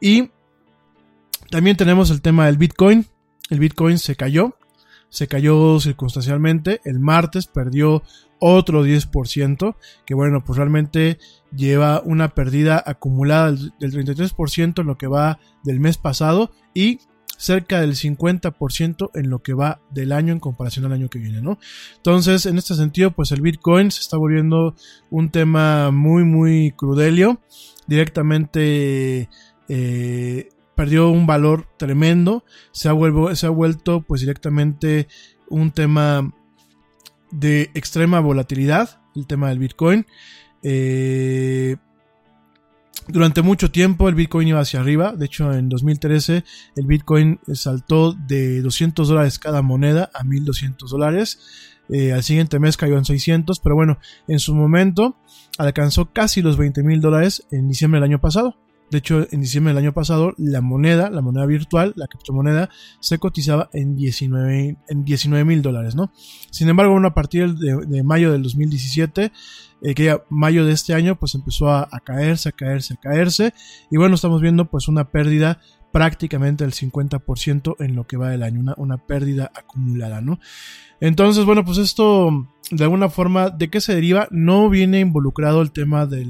Y 0.00 0.30
también 1.54 1.76
tenemos 1.76 2.10
el 2.10 2.20
tema 2.20 2.46
del 2.46 2.56
Bitcoin. 2.56 3.06
El 3.48 3.60
Bitcoin 3.60 4.00
se 4.00 4.16
cayó, 4.16 4.56
se 5.08 5.28
cayó 5.28 5.78
circunstancialmente. 5.78 6.80
El 6.84 6.98
martes 6.98 7.46
perdió 7.46 8.02
otro 8.40 8.84
10%, 8.84 9.76
que 10.04 10.14
bueno, 10.14 10.44
pues 10.44 10.56
realmente 10.56 11.16
lleva 11.56 12.02
una 12.04 12.34
pérdida 12.34 12.82
acumulada 12.84 13.52
del 13.52 13.92
33% 13.92 14.80
en 14.80 14.86
lo 14.88 14.98
que 14.98 15.06
va 15.06 15.38
del 15.62 15.78
mes 15.78 15.96
pasado 15.96 16.50
y 16.74 16.98
cerca 17.36 17.80
del 17.80 17.94
50% 17.94 19.10
en 19.14 19.30
lo 19.30 19.40
que 19.40 19.54
va 19.54 19.80
del 19.92 20.10
año 20.10 20.32
en 20.32 20.40
comparación 20.40 20.86
al 20.86 20.92
año 20.94 21.08
que 21.08 21.20
viene, 21.20 21.40
¿no? 21.40 21.60
Entonces, 21.98 22.46
en 22.46 22.58
este 22.58 22.74
sentido, 22.74 23.12
pues 23.12 23.30
el 23.30 23.42
Bitcoin 23.42 23.92
se 23.92 24.00
está 24.00 24.16
volviendo 24.16 24.74
un 25.08 25.30
tema 25.30 25.92
muy, 25.92 26.24
muy 26.24 26.72
crudelio, 26.72 27.40
directamente 27.86 29.28
eh, 29.68 30.48
perdió 30.74 31.08
un 31.08 31.26
valor 31.26 31.66
tremendo, 31.76 32.44
se 32.72 32.88
ha, 32.88 32.94
se 33.34 33.46
ha 33.46 33.50
vuelto 33.50 34.02
pues 34.02 34.20
directamente 34.20 35.08
un 35.48 35.70
tema 35.70 36.32
de 37.30 37.70
extrema 37.74 38.20
volatilidad, 38.20 39.00
el 39.14 39.26
tema 39.26 39.48
del 39.48 39.58
Bitcoin. 39.58 40.06
Eh, 40.62 41.76
durante 43.08 43.42
mucho 43.42 43.70
tiempo 43.70 44.08
el 44.08 44.14
Bitcoin 44.14 44.48
iba 44.48 44.60
hacia 44.60 44.80
arriba, 44.80 45.12
de 45.12 45.26
hecho 45.26 45.52
en 45.52 45.68
2013 45.68 46.44
el 46.76 46.86
Bitcoin 46.86 47.38
saltó 47.52 48.12
de 48.12 48.62
200 48.62 49.08
dólares 49.08 49.38
cada 49.38 49.62
moneda 49.62 50.10
a 50.14 50.24
1200 50.24 50.90
dólares. 50.90 51.38
Eh, 51.90 52.12
al 52.14 52.22
siguiente 52.22 52.58
mes 52.58 52.78
cayó 52.78 52.96
en 52.96 53.04
600, 53.04 53.60
pero 53.60 53.74
bueno, 53.74 53.98
en 54.26 54.38
su 54.38 54.54
momento 54.54 55.16
alcanzó 55.58 56.12
casi 56.12 56.40
los 56.40 56.56
20 56.56 56.82
mil 56.82 57.02
dólares 57.02 57.46
en 57.50 57.68
diciembre 57.68 58.00
del 58.00 58.08
año 58.10 58.20
pasado. 58.20 58.56
De 58.90 58.98
hecho, 58.98 59.26
en 59.30 59.40
diciembre 59.40 59.72
del 59.72 59.82
año 59.82 59.92
pasado, 59.92 60.34
la 60.36 60.60
moneda, 60.60 61.10
la 61.10 61.22
moneda 61.22 61.46
virtual, 61.46 61.92
la 61.96 62.06
criptomoneda, 62.06 62.68
se 63.00 63.18
cotizaba 63.18 63.70
en 63.72 63.96
19 63.96 65.44
mil 65.44 65.62
dólares, 65.62 65.94
¿no? 65.94 66.12
Sin 66.50 66.68
embargo, 66.68 66.92
bueno, 66.92 67.08
a 67.08 67.14
partir 67.14 67.54
de, 67.54 68.02
mayo 68.02 68.30
del 68.30 68.42
2017, 68.42 69.32
eh, 69.82 69.94
que 69.94 70.04
ya 70.04 70.22
mayo 70.28 70.64
de 70.64 70.72
este 70.72 70.94
año, 70.94 71.16
pues 71.16 71.34
empezó 71.34 71.70
a, 71.70 71.88
caerse, 72.04 72.50
a 72.50 72.52
caerse, 72.52 72.94
a 72.94 72.96
caerse. 72.96 73.54
Y 73.90 73.96
bueno, 73.96 74.14
estamos 74.14 74.40
viendo 74.40 74.70
pues 74.70 74.86
una 74.86 75.10
pérdida 75.10 75.60
prácticamente 75.90 76.64
del 76.64 76.72
50% 76.72 77.76
en 77.78 77.94
lo 77.94 78.06
que 78.06 78.16
va 78.16 78.30
del 78.30 78.42
año, 78.42 78.60
una, 78.60 78.74
una 78.76 78.98
pérdida 78.98 79.50
acumulada, 79.54 80.20
¿no? 80.20 80.38
Entonces, 81.00 81.44
bueno, 81.44 81.64
pues 81.64 81.78
esto 81.78 82.48
de 82.70 82.84
alguna 82.84 83.08
forma, 83.10 83.50
¿de 83.50 83.68
qué 83.68 83.80
se 83.80 83.94
deriva? 83.94 84.26
No 84.30 84.70
viene 84.70 85.00
involucrado 85.00 85.60
el 85.62 85.70
tema 85.70 86.06
de 86.06 86.26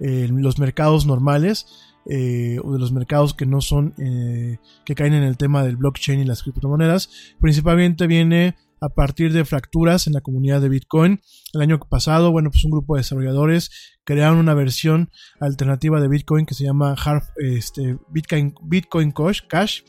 eh, 0.00 0.28
los 0.30 0.58
mercados 0.58 1.06
normales 1.06 1.66
eh, 2.08 2.58
o 2.64 2.72
de 2.72 2.78
los 2.78 2.92
mercados 2.92 3.34
que 3.34 3.46
no 3.46 3.60
son, 3.60 3.94
eh, 3.98 4.58
que 4.84 4.94
caen 4.94 5.14
en 5.14 5.24
el 5.24 5.36
tema 5.36 5.62
del 5.62 5.76
blockchain 5.76 6.20
y 6.20 6.24
las 6.24 6.42
criptomonedas. 6.42 7.10
Principalmente 7.40 8.06
viene 8.06 8.56
a 8.80 8.88
partir 8.88 9.32
de 9.32 9.44
fracturas 9.44 10.06
en 10.06 10.12
la 10.12 10.20
comunidad 10.20 10.60
de 10.60 10.68
Bitcoin. 10.68 11.20
El 11.52 11.60
año 11.60 11.78
pasado, 11.80 12.30
bueno, 12.30 12.50
pues 12.50 12.64
un 12.64 12.70
grupo 12.70 12.94
de 12.94 13.00
desarrolladores 13.00 13.98
crearon 14.04 14.38
una 14.38 14.54
versión 14.54 15.10
alternativa 15.40 16.00
de 16.00 16.08
Bitcoin 16.08 16.46
que 16.46 16.54
se 16.54 16.64
llama 16.64 16.94
este, 17.36 17.98
Bitcoin, 18.10 18.54
Bitcoin 18.62 19.12
Cash 19.48 19.82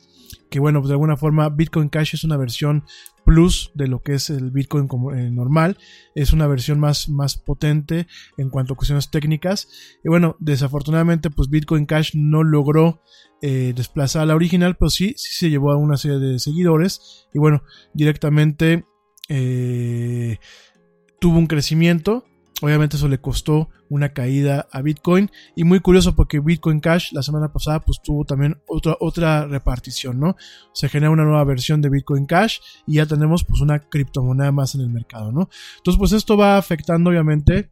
que 0.49 0.60
bueno, 0.60 0.80
pues 0.80 0.89
de 0.89 0.93
alguna 0.93 1.18
forma 1.18 1.49
Bitcoin 1.49 1.89
Cash 1.89 2.15
es 2.15 2.23
una 2.23 2.38
versión 2.38 2.84
plus 3.26 3.72
de 3.76 3.88
lo 3.88 4.01
que 4.01 4.15
es 4.15 4.30
el 4.30 4.51
Bitcoin 4.51 4.88
eh, 5.15 5.30
normal, 5.30 5.77
es 6.15 6.34
una 6.34 6.47
versión 6.47 6.80
más, 6.80 7.10
más 7.10 7.38
potente 7.38 8.07
en 8.38 8.49
cuanto 8.49 8.73
a 8.73 8.77
cuestiones 8.77 9.11
técnicas. 9.11 9.68
Y 10.03 10.10
bueno, 10.10 10.35
desafortunadamente 10.39 11.30
pues 11.30 11.49
Bitcoin 11.49 11.85
Cash 11.85 12.15
no 12.15 12.43
logró 12.43 13.01
eh, 13.41 13.73
desplazar 13.76 14.23
a 14.23 14.26
la 14.26 14.35
original, 14.35 14.77
pero 14.77 14.89
sí, 14.89 15.14
sí 15.18 15.34
se 15.34 15.49
llevó 15.49 15.72
a 15.72 15.77
una 15.77 15.97
serie 15.97 16.18
de 16.18 16.39
seguidores. 16.39 17.27
Y 17.34 17.39
bueno, 17.39 17.64
directamente 17.93 18.85
eh, 19.30 20.39
tuvo 21.19 21.38
un 21.38 21.47
crecimiento 21.47 22.26
Obviamente 22.61 22.98
eso 22.98 23.07
le 23.07 23.19
costó 23.19 23.69
una 23.90 24.10
caída 24.10 24.68
a 24.72 24.81
Bitcoin 24.81 25.31
y 25.56 25.64
muy 25.64 25.80
curioso 25.80 26.15
porque 26.15 26.40
Bitcoin 26.40 26.80
Cash 26.80 27.11
la 27.14 27.23
semana 27.23 27.52
pasada 27.52 27.80
pues 27.80 28.02
tuvo 28.03 28.26
también 28.26 28.57
otra, 28.68 28.98
otra 28.99 29.45
repartición, 29.48 30.19
¿no? 30.19 30.36
Se 30.73 30.90
genera 30.90 31.11
una 31.11 31.23
nueva 31.23 31.44
versión 31.44 31.81
de 31.81 31.90
Bitcoin 31.90 32.26
Cash 32.26 32.60
y 32.86 32.95
ya 32.95 33.06
tenemos 33.06 33.44
pues 33.45 33.61
una 33.61 33.80
criptomoneda 33.80 34.52
más 34.52 34.76
en 34.76 34.81
el 34.81 34.90
mercado, 34.90 35.31
¿no? 35.31 35.49
Entonces 35.77 35.98
pues 35.98 36.11
esto 36.11 36.38
va 36.38 36.57
afectando 36.57 37.10
obviamente 37.10 37.72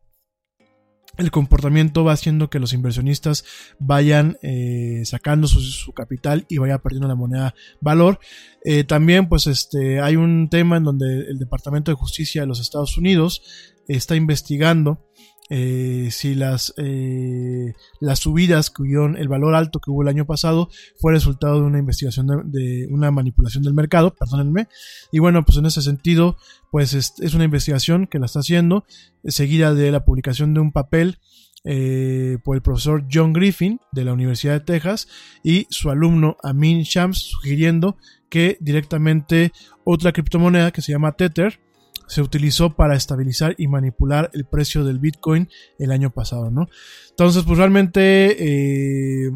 el 1.18 1.31
comportamiento 1.31 2.03
va 2.03 2.14
haciendo 2.14 2.49
que 2.49 2.59
los 2.59 2.73
inversionistas 2.73 3.43
vayan 3.80 4.38
eh, 4.43 5.01
sacando 5.05 5.47
su, 5.47 5.91
capital 5.93 6.45
y 6.47 6.59
vaya 6.59 6.77
perdiendo 6.77 7.07
la 7.07 7.15
moneda 7.15 7.55
valor. 7.81 8.19
Eh, 8.64 8.84
también, 8.84 9.27
pues, 9.27 9.47
este, 9.47 9.99
hay 9.99 10.15
un 10.15 10.49
tema 10.49 10.77
en 10.77 10.84
donde 10.84 11.22
el 11.27 11.39
Departamento 11.39 11.91
de 11.91 11.95
Justicia 11.95 12.41
de 12.41 12.47
los 12.47 12.59
Estados 12.59 12.97
Unidos 12.97 13.41
está 13.88 14.15
investigando 14.15 15.07
eh, 15.49 16.09
si 16.11 16.35
las, 16.35 16.73
eh, 16.77 17.73
las 18.01 18.19
subidas 18.19 18.69
que 18.69 18.81
hubieron, 18.81 19.18
el 19.18 19.30
valor 19.30 19.55
alto 19.55 19.80
que 19.80 19.89
hubo 19.89 20.01
el 20.01 20.09
año 20.09 20.26
pasado, 20.26 20.69
fue 20.97 21.14
resultado 21.14 21.61
de 21.61 21.68
una 21.68 21.80
investigación 21.80 22.51
de, 22.51 22.88
una 22.89 23.11
manipulación 23.11 23.64
del 23.64 23.73
mercado, 23.73 24.14
perdónenme. 24.14 24.68
Y 25.11 25.19
bueno, 25.19 25.45
pues 25.45 25.57
en 25.57 25.65
ese 25.65 25.81
sentido, 25.81 26.38
pues 26.72 26.93
es, 26.93 27.34
una 27.34 27.45
investigación 27.45 28.07
que 28.07 28.19
la 28.19 28.26
está 28.26 28.39
haciendo, 28.39 28.85
seguida 29.26 29.73
de 29.73 29.91
la 29.91 30.03
publicación 30.03 30.53
de 30.53 30.59
un 30.59 30.72
papel 30.72 31.19
eh, 31.64 32.38
por 32.43 32.55
el 32.55 32.61
profesor 32.61 33.05
John 33.11 33.34
Griffin 33.34 33.80
de 33.91 34.05
la 34.05 34.14
Universidad 34.14 34.53
de 34.53 34.59
Texas 34.61 35.07
y 35.43 35.68
su 35.69 35.89
alumno 35.89 36.38
Amin 36.43 36.81
Shams, 36.84 37.19
sugiriendo 37.19 37.97
que 38.30 38.57
directamente 38.59 39.53
otra 39.85 40.11
criptomoneda 40.11 40.72
que 40.72 40.81
se 40.81 40.91
llama 40.91 41.14
Tether, 41.14 41.59
se 42.07 42.21
utilizó 42.21 42.75
para 42.75 42.95
estabilizar 42.95 43.55
y 43.57 43.67
manipular 43.67 44.29
el 44.34 44.45
precio 44.45 44.84
del 44.84 44.99
Bitcoin 44.99 45.49
el 45.77 45.91
año 45.91 46.09
pasado, 46.09 46.49
¿no? 46.49 46.67
Entonces, 47.09 47.43
pues 47.43 47.57
realmente 47.57 49.25
eh, 49.27 49.31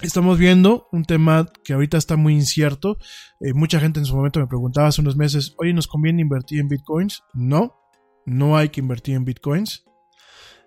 estamos 0.00 0.38
viendo 0.38 0.88
un 0.90 1.04
tema 1.04 1.50
que 1.64 1.74
ahorita 1.74 1.98
está 1.98 2.16
muy 2.16 2.34
incierto. 2.34 2.96
Eh, 3.40 3.52
mucha 3.52 3.78
gente 3.78 4.00
en 4.00 4.06
su 4.06 4.16
momento 4.16 4.40
me 4.40 4.46
preguntaba 4.46 4.88
hace 4.88 5.00
unos 5.00 5.16
meses, 5.16 5.54
oye, 5.58 5.72
¿nos 5.72 5.86
conviene 5.86 6.22
invertir 6.22 6.60
en 6.60 6.68
Bitcoins? 6.68 7.22
No, 7.34 7.76
no 8.24 8.56
hay 8.56 8.70
que 8.70 8.80
invertir 8.80 9.14
en 9.14 9.24
Bitcoins, 9.24 9.84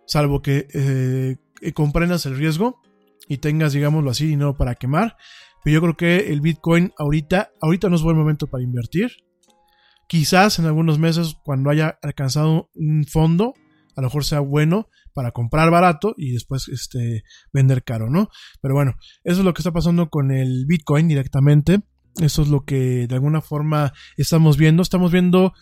salvo 0.05 0.41
que 0.41 0.67
eh, 0.73 1.38
comprendas 1.73 2.26
el 2.26 2.38
riesgo 2.38 2.81
y 3.27 3.38
tengas, 3.38 3.73
digámoslo 3.73 4.11
así, 4.11 4.27
dinero 4.27 4.55
para 4.55 4.76
quemar. 4.76 5.17
Pero 5.63 5.73
yo 5.73 5.81
creo 5.81 5.97
que 5.97 6.31
el 6.31 6.41
Bitcoin 6.41 6.93
ahorita, 6.99 7.51
ahorita 7.59 7.89
no 7.89 7.95
es 7.95 8.03
buen 8.03 8.15
momento 8.15 8.45
para 8.45 8.63
invertir. 8.63 9.24
Quizás 10.07 10.60
en 10.60 10.65
algunos 10.65 10.99
meses, 10.99 11.36
cuando 11.44 11.69
haya 11.69 11.98
alcanzado 12.02 12.69
un 12.76 13.06
fondo, 13.06 13.53
a 13.95 14.02
lo 14.02 14.07
mejor 14.07 14.26
sea 14.26 14.40
bueno 14.40 14.90
para 15.14 15.32
comprar 15.32 15.72
barato 15.72 16.14
y 16.18 16.34
después 16.34 16.68
este, 16.68 17.23
vender 17.53 17.84
caro, 17.84 18.10
¿no? 18.10 18.30
Pero 18.61 18.73
bueno, 18.73 18.95
eso 19.23 19.40
es 19.40 19.45
lo 19.45 19.53
que 19.53 19.61
está 19.61 19.72
pasando 19.72 20.10
con 20.10 20.32
el 20.32 20.65
Bitcoin 20.68 21.07
directamente. 21.07 21.82
Eso 22.22 22.41
es 22.41 22.49
lo 22.49 22.65
que 22.65 23.07
de 23.07 23.15
alguna 23.15 23.41
forma 23.41 23.94
estamos 24.18 24.57
viendo. 24.57 24.84
Estamos 24.84 25.11
viendo 25.11 25.53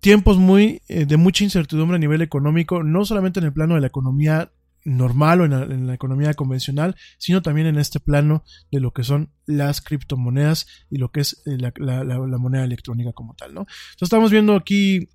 tiempos 0.00 0.36
muy 0.38 0.82
eh, 0.88 1.06
de 1.06 1.16
mucha 1.16 1.44
incertidumbre 1.44 1.96
a 1.96 1.98
nivel 1.98 2.22
económico, 2.22 2.82
no 2.82 3.04
solamente 3.04 3.40
en 3.40 3.46
el 3.46 3.52
plano 3.52 3.74
de 3.74 3.80
la 3.80 3.86
economía 3.86 4.52
normal 4.86 5.40
o 5.40 5.44
en 5.44 5.86
la, 5.86 5.94
economía 5.94 6.32
convencional, 6.34 6.94
sino 7.18 7.42
también 7.42 7.66
en 7.66 7.76
este 7.76 7.98
plano 7.98 8.44
de 8.70 8.80
lo 8.80 8.92
que 8.92 9.02
son 9.02 9.32
las 9.44 9.80
criptomonedas 9.80 10.66
y 10.88 10.98
lo 10.98 11.10
que 11.10 11.20
es 11.20 11.42
eh, 11.46 11.58
la, 11.58 12.38
moneda 12.38 12.64
electrónica 12.64 13.12
como 13.12 13.34
tal, 13.34 13.52
¿no? 13.52 13.60
Entonces 13.62 14.02
estamos 14.02 14.30
viendo 14.30 14.54
aquí, 14.54 15.08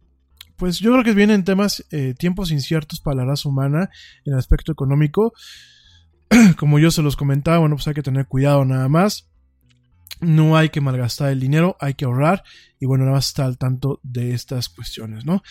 pues 0.58 0.80
yo 0.80 0.92
creo 0.92 1.04
que 1.04 1.14
vienen 1.14 1.46
temas, 1.46 1.86
eh, 1.92 2.14
tiempos 2.18 2.52
inciertos 2.52 3.00
para 3.00 3.18
la 3.18 3.26
raza 3.26 3.48
humana 3.48 3.90
en 4.26 4.34
el 4.34 4.40
aspecto 4.40 4.74
económico. 4.74 5.34
Como 6.58 6.78
yo 6.78 6.92
se 6.92 7.02
los 7.02 7.16
comentaba, 7.16 7.60
bueno, 7.60 7.76
pues 7.78 7.88
hay 7.88 7.94
que 7.94 8.04
tener 8.04 8.28
cuidado 8.28 8.66
nada 8.66 8.90
más. 8.90 9.30
No 10.20 10.58
hay 10.58 10.70
que 10.70 10.82
malgastar 10.82 11.32
el 11.32 11.40
dinero, 11.40 11.78
hay 11.80 11.94
que 11.94 12.06
ahorrar 12.06 12.44
y 12.80 12.86
bueno, 12.86 13.06
nada 13.06 13.16
más 13.16 13.28
estar 13.28 13.46
al 13.46 13.58
tanto 13.58 14.02
de 14.04 14.34
estas 14.34 14.68
cuestiones, 14.70 15.26
¿no? 15.26 15.42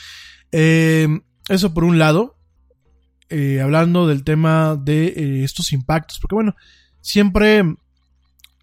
Eh, 0.53 1.09
eso 1.49 1.73
por 1.75 1.85
un 1.85 1.99
lado, 1.99 2.40
eh, 3.31 3.61
hablando 3.61 4.07
del 4.07 4.25
tema 4.25 4.77
de 4.77 5.07
eh, 5.07 5.45
estos 5.45 5.73
impactos, 5.73 6.19
porque 6.19 6.35
bueno, 6.35 6.57
siempre, 7.01 7.63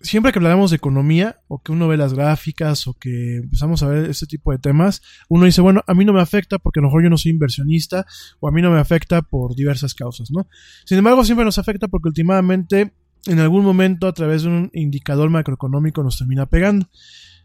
siempre 0.01 0.31
que 0.31 0.39
hablamos 0.39 0.71
de 0.71 0.75
economía 0.75 1.37
o 1.47 1.61
que 1.61 1.71
uno 1.71 1.87
ve 1.87 1.95
las 1.95 2.13
gráficas 2.13 2.85
o 2.85 2.93
que 2.93 3.37
empezamos 3.37 3.81
a 3.81 3.87
ver 3.87 4.09
este 4.09 4.25
tipo 4.25 4.51
de 4.51 4.59
temas, 4.59 5.01
uno 5.29 5.45
dice, 5.45 5.61
bueno, 5.61 5.83
a 5.87 5.93
mí 5.93 6.03
no 6.03 6.11
me 6.11 6.21
afecta 6.21 6.59
porque 6.59 6.79
a 6.79 6.81
lo 6.81 6.89
mejor 6.89 7.03
yo 7.03 7.09
no 7.09 7.17
soy 7.17 7.31
inversionista 7.31 8.05
o 8.41 8.47
a 8.49 8.51
mí 8.51 8.61
no 8.61 8.69
me 8.69 8.79
afecta 8.79 9.21
por 9.21 9.55
diversas 9.55 9.93
causas, 9.93 10.31
¿no? 10.31 10.47
Sin 10.85 10.97
embargo, 10.97 11.23
siempre 11.23 11.45
nos 11.45 11.57
afecta 11.57 11.87
porque 11.87 12.09
últimamente 12.09 12.91
en 13.25 13.39
algún 13.39 13.63
momento 13.63 14.07
a 14.07 14.13
través 14.13 14.43
de 14.43 14.49
un 14.49 14.69
indicador 14.73 15.29
macroeconómico 15.29 16.03
nos 16.03 16.17
termina 16.17 16.45
pegando. 16.45 16.87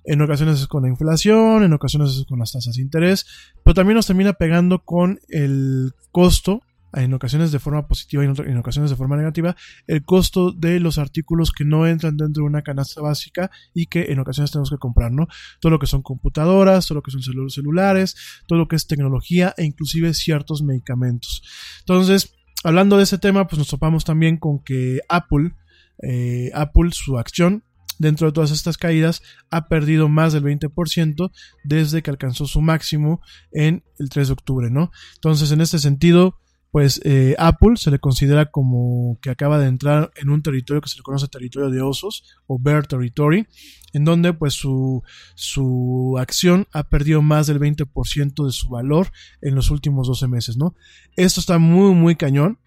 En 0.04 0.20
ocasiones 0.20 0.60
es 0.60 0.66
con 0.66 0.82
la 0.82 0.88
inflación, 0.88 1.62
en 1.62 1.72
ocasiones 1.72 2.16
es 2.16 2.24
con 2.26 2.40
las 2.40 2.50
tasas 2.50 2.74
de 2.74 2.82
interés, 2.82 3.26
pero 3.62 3.74
también 3.74 3.94
nos 3.94 4.06
termina 4.06 4.32
pegando 4.32 4.80
con 4.80 5.20
el 5.28 5.92
costo 6.10 6.62
en 6.94 7.14
ocasiones 7.14 7.52
de 7.52 7.58
forma 7.58 7.86
positiva 7.86 8.24
y 8.24 8.26
en 8.26 8.56
ocasiones 8.56 8.90
de 8.90 8.96
forma 8.96 9.16
negativa, 9.16 9.56
el 9.86 10.04
costo 10.04 10.52
de 10.52 10.80
los 10.80 10.98
artículos 10.98 11.50
que 11.50 11.64
no 11.64 11.86
entran 11.86 12.16
dentro 12.16 12.42
de 12.42 12.48
una 12.48 12.62
canasta 12.62 13.00
básica 13.00 13.50
y 13.74 13.86
que 13.86 14.12
en 14.12 14.18
ocasiones 14.18 14.50
tenemos 14.50 14.70
que 14.70 14.78
comprar, 14.78 15.12
¿no? 15.12 15.28
Todo 15.60 15.70
lo 15.70 15.78
que 15.78 15.86
son 15.86 16.02
computadoras, 16.02 16.86
todo 16.86 16.96
lo 16.96 17.02
que 17.02 17.10
son 17.10 17.22
celulares, 17.50 18.16
todo 18.46 18.58
lo 18.58 18.68
que 18.68 18.76
es 18.76 18.86
tecnología 18.86 19.54
e 19.56 19.64
inclusive 19.64 20.14
ciertos 20.14 20.62
medicamentos. 20.62 21.42
Entonces, 21.80 22.34
hablando 22.64 22.96
de 22.96 23.04
ese 23.04 23.18
tema, 23.18 23.46
pues 23.46 23.58
nos 23.58 23.68
topamos 23.68 24.04
también 24.04 24.36
con 24.36 24.62
que 24.62 25.00
Apple, 25.08 25.54
eh, 26.02 26.50
Apple, 26.54 26.90
su 26.92 27.18
acción 27.18 27.64
dentro 27.98 28.26
de 28.26 28.32
todas 28.32 28.50
estas 28.50 28.76
caídas 28.76 29.22
ha 29.50 29.68
perdido 29.68 30.08
más 30.08 30.32
del 30.32 30.42
20% 30.42 31.30
desde 31.64 32.02
que 32.02 32.10
alcanzó 32.10 32.46
su 32.46 32.60
máximo 32.60 33.20
en 33.52 33.84
el 33.98 34.08
3 34.08 34.28
de 34.28 34.32
octubre, 34.32 34.70
¿no? 34.70 34.90
Entonces, 35.14 35.52
en 35.52 35.60
este 35.60 35.78
sentido, 35.78 36.38
pues 36.72 37.02
eh, 37.04 37.36
Apple 37.38 37.76
se 37.76 37.90
le 37.90 37.98
considera 37.98 38.46
como 38.46 39.18
que 39.20 39.28
acaba 39.28 39.58
de 39.58 39.66
entrar 39.66 40.10
en 40.16 40.30
un 40.30 40.42
territorio 40.42 40.80
que 40.80 40.88
se 40.88 40.96
le 40.96 41.02
conoce 41.02 41.28
territorio 41.28 41.68
de 41.68 41.82
osos 41.82 42.24
o 42.46 42.58
bear 42.58 42.86
territory, 42.86 43.46
en 43.92 44.06
donde 44.06 44.32
pues 44.32 44.54
su, 44.54 45.02
su 45.34 46.16
acción 46.18 46.66
ha 46.72 46.84
perdido 46.84 47.20
más 47.20 47.46
del 47.46 47.60
20% 47.60 48.46
de 48.46 48.52
su 48.52 48.70
valor 48.70 49.12
en 49.42 49.54
los 49.54 49.70
últimos 49.70 50.08
12 50.08 50.28
meses, 50.28 50.56
¿no? 50.56 50.74
Esto 51.14 51.40
está 51.40 51.58
muy, 51.58 51.94
muy 51.94 52.16
cañón. 52.16 52.58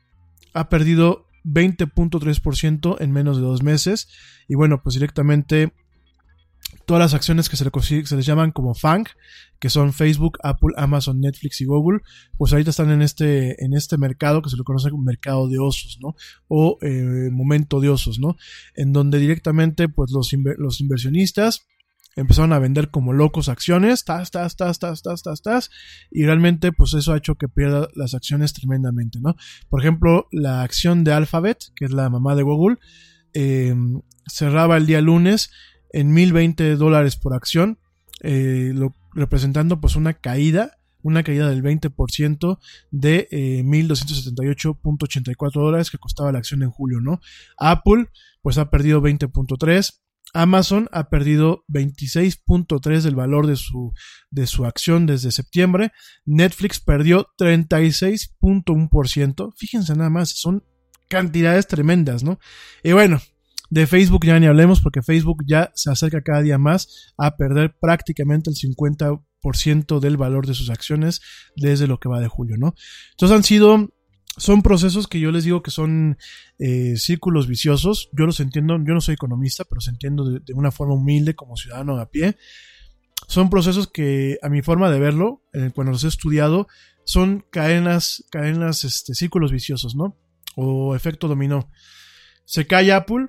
Ha 0.54 0.70
perdido 0.70 1.26
20.3% 1.44 2.98
en 3.00 3.12
menos 3.12 3.38
de 3.38 3.44
dos 3.44 3.64
meses. 3.64 4.08
Y 4.48 4.54
bueno, 4.54 4.84
pues 4.84 4.94
directamente 4.94 5.74
todas 6.86 7.02
las 7.02 7.14
acciones 7.14 7.50
que 7.50 7.58
se, 7.58 7.66
se, 8.06 8.16
les 8.16 8.26
llaman 8.26 8.52
como 8.52 8.74
FANG, 8.74 9.08
que 9.60 9.70
son 9.70 9.94
Facebook, 9.94 10.38
Apple, 10.44 10.74
Amazon, 10.78 11.20
Netflix 11.20 11.62
y 11.62 11.66
Google, 11.66 12.02
pues 12.38 12.52
ahorita 12.52 12.70
están 12.70 12.92
en 12.92 13.02
este, 13.02 13.64
en 13.64 13.74
este 13.74 13.98
mercado 13.98 14.42
que 14.42 14.50
se 14.50 14.58
le 14.58 14.64
conoce 14.64 14.90
como 14.90 15.04
mercado 15.04 15.48
de 15.48 15.60
osos, 15.60 15.98
¿no? 16.02 16.16
O 16.48 16.78
eh, 16.82 17.30
momento 17.32 17.80
de 17.80 17.90
osos, 17.90 18.20
¿no? 18.20 18.36
En 18.76 18.94
donde 18.94 19.20
directamente, 19.20 19.90
pues 19.90 20.12
los, 20.12 20.32
los 20.58 20.82
inversionistas 20.82 21.66
empezaron 22.16 22.54
a 22.54 22.60
vender 22.60 22.92
como 22.92 23.14
locos 23.14 23.50
acciones, 23.50 24.06
tas, 24.06 24.32
tas, 24.32 24.56
tas, 24.56 24.80
tas, 24.80 25.02
tas, 25.02 25.22
tas, 25.22 25.42
tas, 25.42 25.70
y 26.12 26.24
realmente 26.26 26.72
pues 26.72 26.94
eso 26.94 27.14
ha 27.14 27.18
hecho 27.18 27.36
que 27.36 27.50
pierda 27.50 27.90
las 27.94 28.14
acciones 28.14 28.54
tremendamente, 28.54 29.20
¿no? 29.20 29.36
Por 29.70 29.82
ejemplo, 29.82 30.28
la 30.32 30.62
acción 30.62 31.04
de 31.04 31.14
Alphabet, 31.14 31.58
que 31.76 31.86
es 31.86 31.92
la 31.92 32.10
mamá 32.10 32.36
de 32.36 32.44
Google, 32.44 32.78
eh, 33.34 33.76
cerraba 34.28 34.78
el 34.78 34.86
día 34.86 35.02
lunes 35.02 35.52
en 35.92 36.14
1020 36.14 36.76
dólares 36.76 37.16
por 37.16 37.34
acción, 37.34 37.80
eh, 38.22 38.74
representando 39.14 39.80
pues 39.80 39.96
una 39.96 40.14
caída, 40.14 40.78
una 41.02 41.24
caída 41.24 41.50
del 41.50 41.64
20% 41.64 42.60
de 42.92 43.28
eh, 43.32 43.64
1278.84 43.64 45.52
dólares 45.54 45.90
que 45.92 45.98
costaba 45.98 46.32
la 46.32 46.40
acción 46.40 46.64
en 46.64 46.72
julio, 46.72 47.02
¿no? 47.02 47.20
Apple 47.58 48.10
pues 48.42 48.58
ha 48.58 48.70
perdido 48.70 49.02
20.3, 49.02 50.02
Amazon 50.34 50.90
ha 50.92 51.10
perdido 51.10 51.64
26.3 51.70 53.02
del 53.02 53.16
valor 53.16 53.48
de 53.48 53.56
su, 53.56 53.94
de 54.32 54.48
su 54.48 54.66
acción 54.66 55.06
desde 55.06 55.32
septiembre. 55.32 55.94
Netflix 56.26 56.82
perdió 56.82 57.30
36.1%. 57.38 59.54
Fíjense 59.56 59.96
nada 59.96 60.10
más, 60.10 60.32
son 60.32 60.66
cantidades 61.08 61.68
tremendas, 61.68 62.24
¿no? 62.24 62.40
Y 62.84 62.92
bueno, 62.92 63.22
de 63.76 63.88
Facebook 63.88 64.26
ya 64.26 64.40
ni 64.40 64.46
hablemos 64.46 64.80
porque 64.80 65.02
Facebook 65.02 65.44
ya 65.46 65.70
se 65.76 65.92
acerca 65.92 66.22
cada 66.22 66.42
día 66.42 66.58
más 66.58 67.14
a 67.18 67.36
perder 67.36 67.76
prácticamente 67.78 68.50
el 68.50 68.56
50% 68.56 70.00
del 70.00 70.16
valor 70.16 70.48
de 70.48 70.54
sus 70.54 70.70
acciones 70.70 71.20
desde 71.58 71.86
lo 71.86 72.00
que 72.00 72.08
va 72.08 72.22
de 72.22 72.30
julio, 72.30 72.56
¿no? 72.58 72.74
Entonces 73.12 73.36
han 73.36 73.44
sido, 73.44 73.90
son 74.38 74.62
procesos 74.62 75.10
que 75.10 75.20
yo 75.20 75.30
les 75.30 75.44
digo 75.44 75.62
que 75.62 75.72
son 75.72 76.18
eh, 76.58 76.96
círculos 76.96 77.50
viciosos. 77.50 78.10
Yo 78.14 78.26
los 78.26 78.40
entiendo, 78.40 78.78
yo 78.78 78.94
no 78.94 79.02
soy 79.02 79.16
economista, 79.16 79.66
pero 79.66 79.76
los 79.76 79.90
entiendo 79.90 80.24
de, 80.24 80.54
una 80.54 80.72
forma 80.72 80.94
humilde 80.94 81.36
como 81.36 81.58
ciudadano 81.58 81.98
a 81.98 82.10
pie. 82.10 82.38
Son 83.28 83.50
procesos 83.50 83.90
que 83.90 84.38
a 84.42 84.48
mi 84.48 84.62
forma 84.62 84.90
de 84.90 85.02
verlo, 85.02 85.44
cuando 85.74 85.92
los 85.92 86.06
he 86.06 86.08
estudiado, 86.08 86.70
son 87.04 87.46
cadenas, 87.52 88.24
cadenas, 88.32 88.86
este, 88.86 89.16
círculos 89.16 89.52
viciosos, 89.52 89.98
¿no? 89.98 90.16
O 90.56 90.96
efecto 90.96 91.28
dominó. 91.28 91.70
Se 92.46 92.68
cae 92.68 92.94
Apple, 92.94 93.28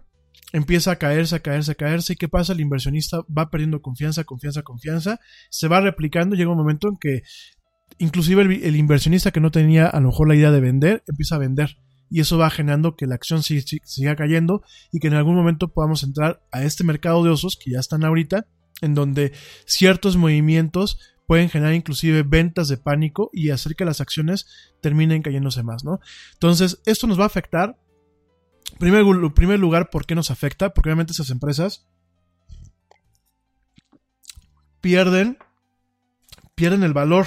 empieza 0.52 0.92
a 0.92 0.96
caerse, 0.96 1.36
a 1.36 1.40
caerse, 1.40 1.72
a 1.72 1.74
caerse. 1.74 2.12
¿Y 2.14 2.16
qué 2.16 2.28
pasa? 2.28 2.52
El 2.52 2.60
inversionista 2.60 3.22
va 3.36 3.50
perdiendo 3.50 3.82
confianza, 3.82 4.24
confianza, 4.24 4.62
confianza. 4.62 5.20
Se 5.50 5.68
va 5.68 5.80
replicando. 5.80 6.36
Llega 6.36 6.50
un 6.50 6.58
momento 6.58 6.88
en 6.88 6.96
que 6.98 7.22
inclusive 7.98 8.42
el, 8.42 8.76
inversionista 8.76 9.30
que 9.30 9.40
no 9.40 9.50
tenía 9.50 9.86
a 9.86 10.00
lo 10.00 10.08
mejor 10.08 10.28
la 10.28 10.34
idea 10.34 10.50
de 10.50 10.60
vender, 10.60 11.04
empieza 11.06 11.36
a 11.36 11.38
vender. 11.38 11.76
Y 12.08 12.20
eso 12.20 12.38
va 12.38 12.50
generando 12.50 12.94
que 12.94 13.06
la 13.06 13.16
acción 13.16 13.42
siga 13.42 14.14
cayendo 14.14 14.62
y 14.92 15.00
que 15.00 15.08
en 15.08 15.14
algún 15.14 15.34
momento 15.34 15.72
podamos 15.72 16.04
entrar 16.04 16.40
a 16.52 16.62
este 16.62 16.84
mercado 16.84 17.24
de 17.24 17.30
osos 17.30 17.58
que 17.62 17.72
ya 17.72 17.80
están 17.80 18.04
ahorita, 18.04 18.46
en 18.80 18.94
donde 18.94 19.32
ciertos 19.64 20.16
movimientos 20.16 20.98
pueden 21.26 21.48
generar 21.48 21.74
inclusive 21.74 22.22
ventas 22.22 22.68
de 22.68 22.76
pánico 22.76 23.30
y 23.32 23.50
hacer 23.50 23.74
que 23.74 23.84
las 23.84 24.00
acciones 24.00 24.46
terminen 24.80 25.22
cayéndose 25.22 25.64
más, 25.64 25.82
¿no? 25.82 25.98
Entonces, 26.34 26.80
esto 26.86 27.08
nos 27.08 27.18
va 27.18 27.24
a 27.24 27.26
afectar 27.26 27.76
Primer, 28.78 29.04
primer 29.34 29.58
lugar, 29.58 29.90
¿por 29.90 30.06
qué 30.06 30.14
nos 30.14 30.30
afecta? 30.30 30.74
Porque 30.74 30.90
obviamente 30.90 31.12
esas 31.12 31.30
empresas 31.30 31.86
pierden, 34.80 35.38
pierden 36.54 36.82
el 36.82 36.92
valor 36.92 37.26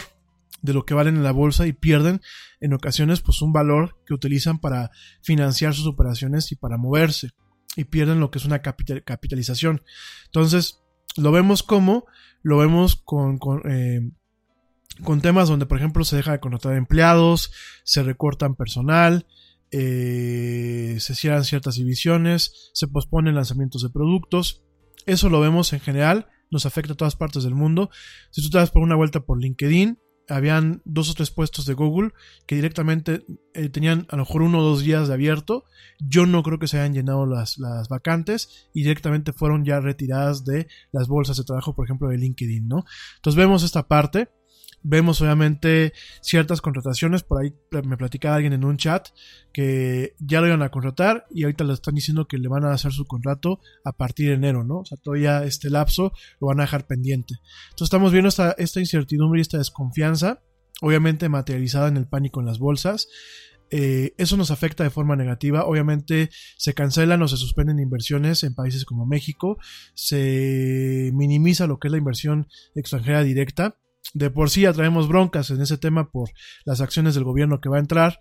de 0.61 0.73
lo 0.73 0.85
que 0.85 0.93
valen 0.93 1.15
en 1.15 1.23
la 1.23 1.31
bolsa 1.31 1.67
y 1.67 1.73
pierden 1.73 2.21
en 2.59 2.73
ocasiones 2.73 3.21
pues 3.21 3.41
un 3.41 3.53
valor 3.53 3.97
que 4.05 4.13
utilizan 4.13 4.59
para 4.59 4.91
financiar 5.21 5.73
sus 5.73 5.87
operaciones 5.87 6.51
y 6.51 6.55
para 6.55 6.77
moverse 6.77 7.31
y 7.75 7.85
pierden 7.85 8.19
lo 8.19 8.31
que 8.31 8.39
es 8.39 8.45
una 8.45 8.61
capitalización. 8.61 9.83
Entonces, 10.25 10.81
lo 11.15 11.31
vemos 11.31 11.63
como, 11.63 12.05
lo 12.41 12.57
vemos 12.57 12.95
con, 12.95 13.39
eh, 13.65 14.11
con 15.03 15.21
temas 15.21 15.47
donde, 15.47 15.65
por 15.65 15.77
ejemplo, 15.77 16.03
se 16.03 16.15
deja 16.15 16.31
de 16.31 16.39
contratar 16.39 16.75
empleados, 16.75 17.51
se 17.83 18.03
recortan 18.03 18.55
personal, 18.55 19.27
eh, 19.71 20.97
se 20.99 21.15
cierran 21.15 21.45
ciertas 21.45 21.75
divisiones, 21.75 22.71
se 22.73 22.87
posponen 22.87 23.35
lanzamientos 23.35 23.83
de 23.83 23.89
productos. 23.89 24.63
Eso 25.05 25.29
lo 25.29 25.39
vemos 25.39 25.73
en 25.73 25.79
general, 25.79 26.27
nos 26.51 26.65
afecta 26.65 26.93
a 26.93 26.97
todas 26.97 27.15
partes 27.15 27.43
del 27.43 27.55
mundo. 27.55 27.89
Si 28.31 28.41
tú 28.41 28.49
te 28.49 28.57
das 28.57 28.71
por 28.71 28.81
una 28.81 28.95
vuelta 28.95 29.21
por 29.21 29.41
LinkedIn, 29.41 29.97
habían 30.27 30.81
dos 30.85 31.09
o 31.09 31.13
tres 31.13 31.31
puestos 31.31 31.65
de 31.65 31.73
Google 31.73 32.11
que 32.45 32.55
directamente 32.55 33.25
eh, 33.53 33.69
tenían 33.69 34.05
a 34.09 34.15
lo 34.15 34.23
mejor 34.23 34.43
uno 34.43 34.59
o 34.59 34.63
dos 34.63 34.83
días 34.83 35.07
de 35.07 35.13
abierto. 35.13 35.63
Yo 35.99 36.25
no 36.25 36.43
creo 36.43 36.59
que 36.59 36.67
se 36.67 36.79
hayan 36.79 36.93
llenado 36.93 37.25
las, 37.25 37.57
las, 37.57 37.89
vacantes 37.89 38.69
y 38.73 38.81
directamente 38.83 39.33
fueron 39.33 39.65
ya 39.65 39.79
retiradas 39.79 40.45
de 40.45 40.67
las 40.91 41.07
bolsas 41.07 41.37
de 41.37 41.43
trabajo, 41.43 41.75
por 41.75 41.85
ejemplo, 41.85 42.09
de 42.09 42.17
LinkedIn, 42.17 42.67
¿no? 42.67 42.85
Entonces 43.17 43.37
vemos 43.37 43.63
esta 43.63 43.87
parte 43.87 44.29
Vemos 44.81 45.21
obviamente 45.21 45.93
ciertas 46.21 46.61
contrataciones, 46.61 47.23
por 47.23 47.41
ahí 47.41 47.53
me 47.83 47.97
platicaba 47.97 48.35
alguien 48.35 48.53
en 48.53 48.63
un 48.63 48.77
chat 48.77 49.09
que 49.51 50.15
ya 50.19 50.39
lo 50.39 50.47
iban 50.47 50.61
a 50.61 50.69
contratar 50.69 51.25
y 51.31 51.43
ahorita 51.43 51.65
le 51.65 51.73
están 51.73 51.95
diciendo 51.95 52.27
que 52.27 52.37
le 52.37 52.47
van 52.47 52.63
a 52.63 52.71
hacer 52.71 52.93
su 52.93 53.05
contrato 53.05 53.59
a 53.83 53.91
partir 53.91 54.29
de 54.29 54.35
enero, 54.35 54.63
¿no? 54.63 54.79
O 54.79 54.85
sea, 54.85 54.97
todavía 54.97 55.43
este 55.43 55.69
lapso 55.69 56.13
lo 56.39 56.47
van 56.47 56.61
a 56.61 56.63
dejar 56.63 56.87
pendiente. 56.87 57.35
Entonces 57.71 57.87
estamos 57.87 58.13
viendo 58.13 58.29
esta, 58.29 58.55
incertidumbre 58.57 59.39
y 59.39 59.41
esta 59.41 59.57
desconfianza, 59.57 60.41
obviamente 60.81 61.27
materializada 61.27 61.89
en 61.89 61.97
el 61.97 62.07
pánico 62.07 62.39
en 62.39 62.45
las 62.45 62.59
bolsas. 62.59 63.09
Eh, 63.71 64.13
eso 64.17 64.37
nos 64.37 64.49
afecta 64.49 64.85
de 64.85 64.89
forma 64.89 65.17
negativa. 65.17 65.65
Obviamente 65.65 66.29
se 66.57 66.73
cancelan 66.73 67.21
o 67.21 67.27
se 67.27 67.35
suspenden 67.35 67.79
inversiones 67.79 68.43
en 68.43 68.55
países 68.55 68.85
como 68.85 69.05
México, 69.05 69.57
se 69.93 71.11
minimiza 71.13 71.67
lo 71.67 71.79
que 71.79 71.89
es 71.89 71.91
la 71.91 71.97
inversión 71.97 72.47
extranjera 72.75 73.23
directa 73.23 73.75
de 74.13 74.29
por 74.31 74.49
sí 74.49 74.61
ya 74.61 74.73
traemos 74.73 75.07
broncas 75.07 75.51
en 75.51 75.61
ese 75.61 75.77
tema 75.77 76.09
por 76.09 76.29
las 76.65 76.81
acciones 76.81 77.15
del 77.15 77.23
gobierno 77.23 77.61
que 77.61 77.69
va 77.69 77.77
a 77.77 77.81
entrar 77.81 78.17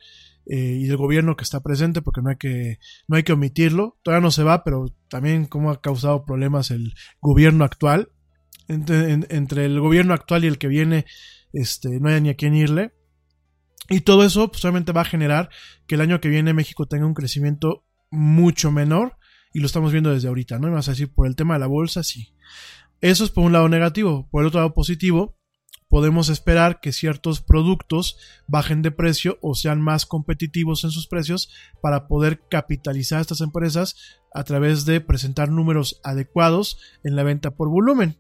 eh, 0.51 0.78
y 0.81 0.86
del 0.86 0.97
gobierno 0.97 1.36
que 1.36 1.44
está 1.44 1.60
presente, 1.60 2.01
porque 2.01 2.23
no 2.23 2.31
hay 2.31 2.36
que, 2.36 2.78
no 3.06 3.16
hay 3.16 3.23
que 3.23 3.35
omitirlo. 3.35 3.98
Todavía 4.02 4.24
no 4.24 4.31
se 4.31 4.43
va, 4.43 4.65
pero 4.65 4.86
también 5.09 5.44
cómo 5.44 5.70
ha 5.70 5.81
causado 5.81 6.24
problemas 6.24 6.70
el 6.70 6.94
gobierno 7.20 7.65
actual. 7.65 8.10
Entre, 8.66 9.65
el 9.65 9.81
gobierno 9.81 10.15
actual 10.15 10.44
y 10.44 10.47
el 10.47 10.59
que 10.59 10.69
viene, 10.69 11.05
este, 11.52 12.01
no 12.01 12.09
hay 12.09 12.20
ni 12.23 12.31
a 12.31 12.35
quién 12.35 12.55
irle. 12.55 12.94
Y 13.90 14.01
todo 14.01 14.24
eso 14.24 14.51
pues, 14.51 14.65
va 14.65 15.01
a 15.01 15.05
generar 15.05 15.51
que 15.86 15.97
el 15.97 16.01
año 16.01 16.20
que 16.20 16.28
viene 16.28 16.55
México 16.55 16.86
tenga 16.86 17.06
un 17.06 17.15
crecimiento 17.15 17.85
mucho 18.10 18.70
menor. 18.73 19.16
Y 19.52 19.60
lo 19.60 19.66
estamos 19.66 19.93
viendo 19.93 20.12
desde 20.12 20.28
ahorita, 20.28 20.59
¿no? 20.59 20.69
Y 20.69 20.73
a 20.73 20.77
decir, 20.77 21.12
por 21.12 21.27
el 21.27 21.36
tema 21.36 21.55
de 21.55 21.60
la 21.60 21.66
bolsa, 21.66 22.02
sí. 22.02 22.35
Eso 23.01 23.24
es 23.24 23.31
por 23.31 23.44
un 23.44 23.52
lado 23.52 23.69
negativo. 23.69 24.28
Por 24.31 24.43
el 24.43 24.48
otro 24.48 24.60
lado 24.60 24.74
positivo, 24.74 25.39
podemos 25.89 26.28
esperar 26.28 26.81
que 26.81 26.93
ciertos 26.93 27.40
productos 27.40 28.19
bajen 28.47 28.82
de 28.82 28.90
precio 28.90 29.39
o 29.40 29.55
sean 29.55 29.81
más 29.81 30.06
competitivos 30.06 30.85
en 30.85 30.90
sus 30.90 31.06
precios 31.06 31.51
para 31.81 32.09
poder 32.09 32.40
capitalizar 32.48 33.19
a 33.19 33.23
estas 33.23 33.40
empresas 33.40 33.97
a 34.32 34.44
través 34.44 34.85
de 34.85 35.01
presentar 35.01 35.51
números 35.51 36.01
adecuados 36.05 36.78
en 37.02 37.16
la 37.16 37.23
venta 37.23 37.52
por 37.52 37.69
volumen. 37.69 38.19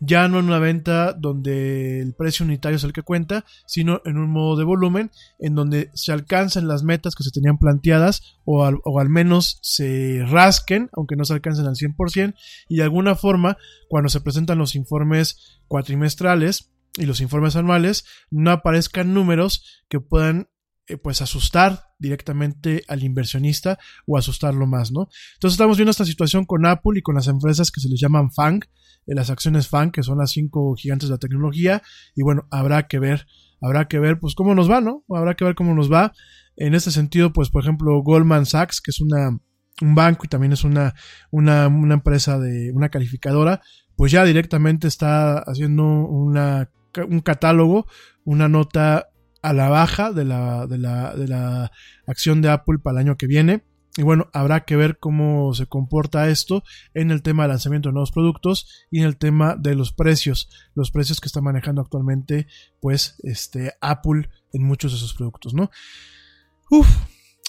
Ya 0.00 0.28
no 0.28 0.38
en 0.38 0.46
una 0.46 0.58
venta 0.58 1.12
donde 1.12 2.00
el 2.00 2.14
precio 2.14 2.44
unitario 2.44 2.76
es 2.76 2.84
el 2.84 2.92
que 2.92 3.02
cuenta, 3.02 3.44
sino 3.66 4.02
en 4.04 4.18
un 4.18 4.30
modo 4.30 4.56
de 4.56 4.64
volumen 4.64 5.10
en 5.38 5.54
donde 5.54 5.90
se 5.94 6.12
alcancen 6.12 6.68
las 6.68 6.82
metas 6.82 7.14
que 7.14 7.24
se 7.24 7.30
tenían 7.30 7.58
planteadas 7.58 8.38
o 8.44 8.64
al, 8.64 8.78
o 8.84 9.00
al 9.00 9.08
menos 9.08 9.58
se 9.62 10.24
rasquen, 10.26 10.90
aunque 10.92 11.16
no 11.16 11.24
se 11.24 11.34
alcancen 11.34 11.66
al 11.66 11.74
100%, 11.74 12.34
y 12.68 12.76
de 12.76 12.82
alguna 12.82 13.14
forma, 13.14 13.56
cuando 13.88 14.08
se 14.08 14.20
presentan 14.20 14.58
los 14.58 14.74
informes 14.74 15.60
cuatrimestrales, 15.68 16.71
y 16.96 17.06
los 17.06 17.20
informes 17.20 17.56
anuales 17.56 18.04
no 18.30 18.50
aparezcan 18.50 19.14
números 19.14 19.84
que 19.88 20.00
puedan 20.00 20.48
eh, 20.88 20.96
pues 20.96 21.22
asustar 21.22 21.84
directamente 21.98 22.82
al 22.88 23.04
inversionista 23.04 23.78
o 24.06 24.18
asustarlo 24.18 24.66
más, 24.66 24.90
¿no? 24.90 25.08
Entonces 25.34 25.54
estamos 25.54 25.76
viendo 25.76 25.92
esta 25.92 26.04
situación 26.04 26.44
con 26.44 26.66
Apple 26.66 26.98
y 26.98 27.02
con 27.02 27.14
las 27.14 27.28
empresas 27.28 27.70
que 27.70 27.80
se 27.80 27.88
les 27.88 28.00
llaman 28.00 28.32
FANG, 28.32 28.64
eh, 29.06 29.14
las 29.14 29.30
acciones 29.30 29.68
FANG, 29.68 29.92
que 29.92 30.02
son 30.02 30.18
las 30.18 30.32
cinco 30.32 30.74
gigantes 30.76 31.08
de 31.08 31.14
la 31.14 31.18
tecnología, 31.18 31.82
y 32.16 32.22
bueno, 32.22 32.46
habrá 32.50 32.88
que 32.88 32.98
ver, 32.98 33.26
habrá 33.60 33.86
que 33.86 34.00
ver 34.00 34.18
pues 34.18 34.34
cómo 34.34 34.54
nos 34.54 34.68
va, 34.70 34.80
¿no? 34.80 35.04
Habrá 35.08 35.34
que 35.34 35.44
ver 35.44 35.54
cómo 35.54 35.74
nos 35.74 35.90
va. 35.90 36.12
En 36.56 36.74
este 36.74 36.90
sentido, 36.90 37.32
pues 37.32 37.48
por 37.50 37.62
ejemplo, 37.62 38.02
Goldman 38.02 38.44
Sachs, 38.44 38.80
que 38.80 38.90
es 38.90 39.00
una 39.00 39.38
un 39.80 39.94
banco 39.94 40.24
y 40.24 40.28
también 40.28 40.52
es 40.52 40.64
una, 40.64 40.94
una, 41.30 41.68
una 41.68 41.94
empresa 41.94 42.38
de 42.38 42.70
una 42.72 42.88
calificadora, 42.88 43.62
pues 43.96 44.12
ya 44.12 44.24
directamente 44.24 44.88
está 44.88 45.38
haciendo 45.38 45.84
una 45.84 46.70
un 47.08 47.20
catálogo, 47.20 47.86
una 48.24 48.48
nota 48.48 49.08
a 49.42 49.52
la 49.52 49.68
baja 49.68 50.12
de 50.12 50.24
la, 50.24 50.66
de 50.66 50.78
la, 50.78 51.14
de 51.14 51.28
la 51.28 51.72
acción 52.06 52.42
de 52.42 52.50
Apple 52.50 52.78
para 52.78 53.00
el 53.00 53.06
año 53.06 53.16
que 53.16 53.26
viene. 53.26 53.64
Y 53.96 54.02
bueno, 54.02 54.30
habrá 54.32 54.64
que 54.64 54.74
ver 54.74 54.98
cómo 54.98 55.52
se 55.52 55.66
comporta 55.66 56.30
esto 56.30 56.62
en 56.94 57.10
el 57.10 57.22
tema 57.22 57.42
de 57.42 57.50
lanzamiento 57.50 57.90
de 57.90 57.92
nuevos 57.92 58.10
productos 58.10 58.86
y 58.90 59.00
en 59.00 59.04
el 59.04 59.18
tema 59.18 59.54
de 59.54 59.74
los 59.74 59.92
precios, 59.92 60.48
los 60.74 60.90
precios 60.90 61.20
que 61.20 61.26
está 61.26 61.42
manejando 61.42 61.82
actualmente, 61.82 62.46
pues, 62.80 63.16
este, 63.22 63.74
Apple 63.82 64.30
en 64.54 64.62
muchos 64.62 64.92
de 64.92 64.98
sus 64.98 65.12
productos, 65.12 65.52
¿no? 65.52 65.70
Uf, 66.70 66.88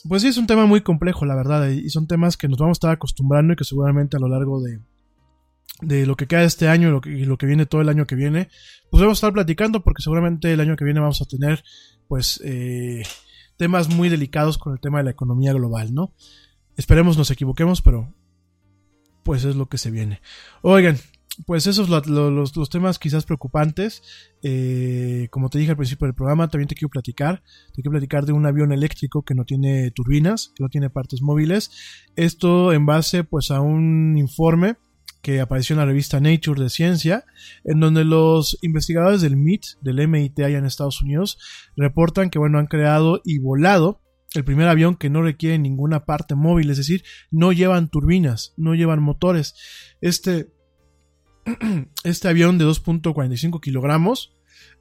pues 0.05 0.21
sí, 0.21 0.27
es 0.27 0.37
un 0.37 0.47
tema 0.47 0.65
muy 0.65 0.81
complejo, 0.81 1.25
la 1.25 1.35
verdad, 1.35 1.69
y 1.69 1.89
son 1.89 2.07
temas 2.07 2.35
que 2.35 2.49
nos 2.49 2.59
vamos 2.59 2.75
a 2.75 2.79
estar 2.79 2.91
acostumbrando 2.91 3.53
y 3.53 3.55
que 3.55 3.63
seguramente 3.63 4.17
a 4.17 4.19
lo 4.19 4.27
largo 4.27 4.61
de, 4.61 4.81
de 5.81 6.05
lo 6.05 6.15
que 6.15 6.27
queda 6.27 6.43
este 6.43 6.67
año 6.67 6.89
y 6.89 6.91
lo, 6.91 7.01
que, 7.01 7.09
lo 7.09 7.37
que 7.37 7.45
viene 7.45 7.65
todo 7.65 7.81
el 7.81 7.89
año 7.89 8.05
que 8.05 8.15
viene, 8.15 8.49
pues 8.89 9.01
vamos 9.01 9.17
a 9.17 9.19
estar 9.19 9.33
platicando 9.33 9.83
porque 9.83 10.01
seguramente 10.01 10.51
el 10.51 10.59
año 10.59 10.75
que 10.75 10.85
viene 10.85 10.99
vamos 10.99 11.21
a 11.21 11.25
tener 11.25 11.63
pues 12.07 12.39
eh, 12.43 13.03
temas 13.57 13.89
muy 13.89 14.09
delicados 14.09 14.57
con 14.57 14.73
el 14.73 14.79
tema 14.79 14.99
de 14.99 15.05
la 15.05 15.11
economía 15.11 15.53
global, 15.53 15.93
¿no? 15.93 16.13
Esperemos 16.77 17.17
nos 17.17 17.31
equivoquemos, 17.31 17.81
pero 17.81 18.13
pues 19.23 19.43
es 19.45 19.55
lo 19.55 19.67
que 19.67 19.77
se 19.77 19.91
viene. 19.91 20.21
Oigan, 20.61 20.97
pues 21.45 21.65
esos 21.65 21.89
los, 21.89 22.07
los, 22.07 22.55
los 22.55 22.69
temas 22.69 22.99
quizás 22.99 23.25
preocupantes. 23.25 24.03
Eh, 24.41 25.27
como 25.31 25.49
te 25.49 25.57
dije 25.57 25.71
al 25.71 25.77
principio 25.77 26.05
del 26.05 26.15
programa, 26.15 26.47
también 26.49 26.67
te 26.67 26.75
quiero 26.75 26.89
platicar. 26.89 27.43
Te 27.67 27.81
quiero 27.81 27.91
platicar 27.91 28.25
de 28.25 28.33
un 28.33 28.45
avión 28.45 28.71
eléctrico 28.71 29.23
que 29.23 29.33
no 29.33 29.45
tiene 29.45 29.91
turbinas, 29.91 30.51
que 30.55 30.63
no 30.63 30.69
tiene 30.69 30.89
partes 30.89 31.21
móviles. 31.21 31.71
Esto 32.15 32.73
en 32.73 32.85
base 32.85 33.23
pues 33.23 33.51
a 33.51 33.61
un 33.61 34.17
informe 34.17 34.75
que 35.23 35.39
apareció 35.39 35.73
en 35.73 35.79
la 35.79 35.85
revista 35.85 36.19
Nature 36.19 36.61
de 36.61 36.69
Ciencia, 36.69 37.25
en 37.63 37.79
donde 37.79 38.03
los 38.03 38.59
investigadores 38.61 39.21
del 39.21 39.37
MIT, 39.37 39.65
del 39.81 40.05
MIT 40.05 40.39
allá 40.41 40.57
en 40.57 40.65
Estados 40.65 41.01
Unidos, 41.01 41.39
reportan 41.77 42.29
que 42.29 42.39
bueno, 42.39 42.59
han 42.59 42.67
creado 42.67 43.21
y 43.23 43.39
volado 43.39 44.01
el 44.33 44.43
primer 44.43 44.67
avión 44.67 44.95
que 44.95 45.09
no 45.09 45.21
requiere 45.21 45.57
ninguna 45.57 46.03
parte 46.03 46.35
móvil, 46.35 46.69
es 46.69 46.77
decir, 46.77 47.03
no 47.31 47.53
llevan 47.53 47.89
turbinas, 47.89 48.53
no 48.57 48.75
llevan 48.75 49.01
motores. 49.01 49.55
Este, 50.01 50.51
este 52.03 52.27
avión 52.27 52.57
de 52.57 52.65
2.45 52.65 53.61
kilogramos 53.61 54.35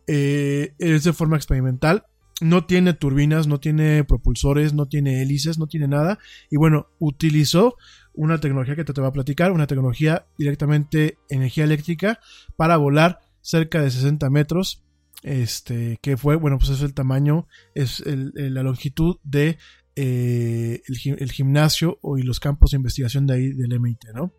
eh, 0.08 0.74
es 0.78 1.04
de 1.04 1.12
forma 1.12 1.36
experimental, 1.36 2.04
no 2.40 2.64
tiene 2.64 2.94
turbinas, 2.94 3.46
no 3.46 3.60
tiene 3.60 4.02
propulsores, 4.02 4.74
no 4.74 4.88
tiene 4.88 5.22
hélices, 5.22 5.58
no 5.58 5.68
tiene 5.68 5.86
nada. 5.86 6.18
Y 6.50 6.56
bueno, 6.56 6.88
utilizó 6.98 7.76
una 8.14 8.38
tecnología 8.38 8.76
que 8.76 8.84
te, 8.84 8.92
te 8.92 9.00
va 9.00 9.08
a 9.08 9.12
platicar, 9.12 9.52
una 9.52 9.66
tecnología 9.66 10.26
directamente 10.38 11.18
energía 11.28 11.64
eléctrica 11.64 12.20
para 12.56 12.76
volar 12.76 13.20
cerca 13.40 13.80
de 13.82 13.90
60 13.90 14.28
metros. 14.30 14.84
Este, 15.22 16.00
que 16.02 16.16
fue, 16.16 16.34
bueno, 16.34 16.58
pues 16.58 16.70
es 16.70 16.82
el 16.82 16.94
tamaño, 16.94 17.46
es 17.76 18.02
la 18.04 18.64
longitud 18.64 19.18
de 19.22 19.56
eh, 19.94 20.80
el, 20.86 21.30
gimnasio 21.30 22.00
y 22.16 22.22
los 22.22 22.40
campos 22.40 22.70
de 22.70 22.78
investigación 22.78 23.26
de 23.26 23.34
ahí 23.34 23.52
del 23.52 23.78
MIT, 23.78 24.06
¿no? 24.14 24.32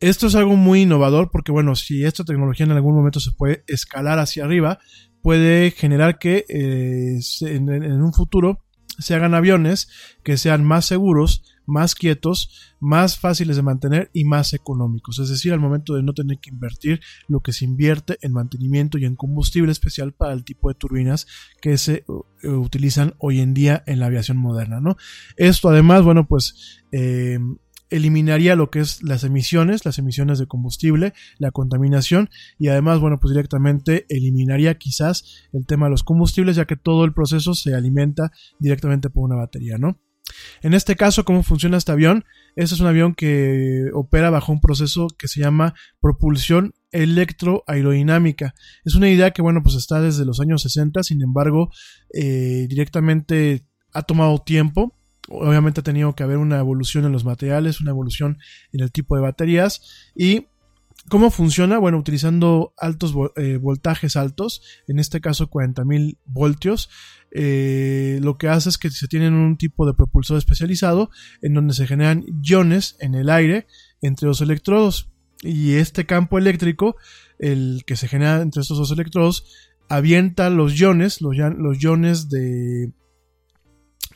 Esto 0.00 0.26
es 0.26 0.34
algo 0.34 0.56
muy 0.56 0.82
innovador 0.82 1.30
porque, 1.30 1.52
bueno, 1.52 1.76
si 1.76 2.02
esta 2.02 2.24
tecnología 2.24 2.64
en 2.64 2.72
algún 2.72 2.94
momento 2.94 3.20
se 3.20 3.32
puede 3.32 3.62
escalar 3.66 4.18
hacia 4.18 4.44
arriba, 4.44 4.78
puede 5.22 5.70
generar 5.70 6.18
que 6.18 6.44
eh, 6.48 7.20
en, 7.42 7.68
en, 7.68 8.02
un 8.02 8.12
futuro 8.12 8.64
se 8.98 9.14
hagan 9.14 9.34
aviones 9.34 9.88
que 10.22 10.38
sean 10.38 10.64
más 10.64 10.86
seguros, 10.86 11.53
más 11.66 11.94
quietos, 11.94 12.74
más 12.80 13.18
fáciles 13.18 13.56
de 13.56 13.62
mantener 13.62 14.10
y 14.12 14.24
más 14.24 14.52
económicos. 14.52 15.18
Es 15.18 15.28
decir, 15.28 15.52
al 15.52 15.60
momento 15.60 15.94
de 15.94 16.02
no 16.02 16.12
tener 16.12 16.38
que 16.38 16.50
invertir 16.50 17.00
lo 17.28 17.40
que 17.40 17.52
se 17.52 17.64
invierte 17.64 18.18
en 18.22 18.32
mantenimiento 18.32 18.98
y 18.98 19.04
en 19.04 19.16
combustible 19.16 19.72
especial 19.72 20.12
para 20.12 20.32
el 20.32 20.44
tipo 20.44 20.68
de 20.68 20.74
turbinas 20.74 21.26
que 21.60 21.78
se 21.78 22.04
uh, 22.06 22.48
utilizan 22.48 23.14
hoy 23.18 23.40
en 23.40 23.54
día 23.54 23.82
en 23.86 24.00
la 24.00 24.06
aviación 24.06 24.36
moderna. 24.36 24.80
¿no? 24.80 24.96
Esto 25.36 25.68
además, 25.68 26.02
bueno, 26.02 26.26
pues 26.26 26.82
eh, 26.92 27.38
eliminaría 27.90 28.56
lo 28.56 28.70
que 28.70 28.80
es 28.80 29.02
las 29.02 29.24
emisiones, 29.24 29.84
las 29.84 29.98
emisiones 29.98 30.38
de 30.38 30.46
combustible, 30.46 31.12
la 31.38 31.52
contaminación 31.52 32.28
y 32.58 32.68
además, 32.68 32.98
bueno, 33.00 33.20
pues 33.20 33.32
directamente 33.32 34.06
eliminaría 34.08 34.76
quizás 34.78 35.48
el 35.52 35.66
tema 35.66 35.86
de 35.86 35.90
los 35.90 36.02
combustibles 36.02 36.56
ya 36.56 36.64
que 36.64 36.76
todo 36.76 37.04
el 37.04 37.12
proceso 37.12 37.54
se 37.54 37.74
alimenta 37.74 38.32
directamente 38.58 39.10
por 39.10 39.24
una 39.24 39.36
batería, 39.36 39.78
¿no? 39.78 40.00
En 40.62 40.74
este 40.74 40.96
caso, 40.96 41.24
¿cómo 41.24 41.42
funciona 41.42 41.76
este 41.76 41.92
avión? 41.92 42.24
Este 42.56 42.74
es 42.74 42.80
un 42.80 42.86
avión 42.86 43.14
que 43.14 43.90
opera 43.92 44.30
bajo 44.30 44.52
un 44.52 44.60
proceso 44.60 45.08
que 45.18 45.28
se 45.28 45.40
llama 45.40 45.74
propulsión 46.00 46.74
electroaerodinámica. 46.92 48.54
Es 48.84 48.94
una 48.94 49.10
idea 49.10 49.32
que, 49.32 49.42
bueno, 49.42 49.62
pues 49.62 49.74
está 49.74 50.00
desde 50.00 50.24
los 50.24 50.40
años 50.40 50.62
60, 50.62 51.02
sin 51.02 51.22
embargo, 51.22 51.70
eh, 52.12 52.66
directamente 52.68 53.66
ha 53.92 54.02
tomado 54.02 54.38
tiempo. 54.38 54.96
Obviamente 55.28 55.80
ha 55.80 55.84
tenido 55.84 56.14
que 56.14 56.22
haber 56.22 56.38
una 56.38 56.58
evolución 56.58 57.04
en 57.04 57.12
los 57.12 57.24
materiales, 57.24 57.80
una 57.80 57.90
evolución 57.90 58.38
en 58.72 58.80
el 58.80 58.92
tipo 58.92 59.16
de 59.16 59.22
baterías 59.22 60.10
y 60.14 60.46
¿Cómo 61.08 61.30
funciona? 61.30 61.78
Bueno, 61.78 61.98
utilizando 61.98 62.72
altos 62.78 63.14
eh, 63.36 63.58
voltajes 63.58 64.16
altos, 64.16 64.62
en 64.88 64.98
este 64.98 65.20
caso 65.20 65.50
40.000 65.50 66.16
voltios, 66.24 66.88
eh, 67.36 68.20
lo 68.22 68.38
que 68.38 68.48
hace 68.48 68.68
es 68.68 68.78
que 68.78 68.90
se 68.90 69.08
tiene 69.08 69.28
un 69.28 69.56
tipo 69.56 69.86
de 69.86 69.92
propulsor 69.92 70.38
especializado 70.38 71.10
en 71.42 71.52
donde 71.52 71.74
se 71.74 71.86
generan 71.86 72.24
iones 72.42 72.96
en 73.00 73.16
el 73.16 73.28
aire 73.28 73.66
entre 74.00 74.28
los 74.28 74.40
electrodos. 74.40 75.10
y 75.42 75.74
este 75.74 76.06
campo 76.06 76.38
eléctrico, 76.38 76.96
el 77.38 77.82
que 77.86 77.96
se 77.96 78.08
genera 78.08 78.40
entre 78.40 78.62
estos 78.62 78.78
dos 78.78 78.90
electrodos, 78.92 79.44
avienta 79.88 80.48
los 80.48 80.78
iones, 80.78 81.20
los, 81.20 81.36
iones 81.78 82.30
de 82.30 82.92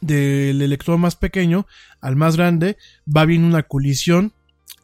del 0.00 0.62
electrodo 0.62 0.96
más 0.96 1.16
pequeño 1.16 1.66
al 2.00 2.14
más 2.14 2.36
grande, 2.36 2.76
va 3.04 3.24
bien 3.24 3.44
una 3.44 3.64
colisión. 3.64 4.32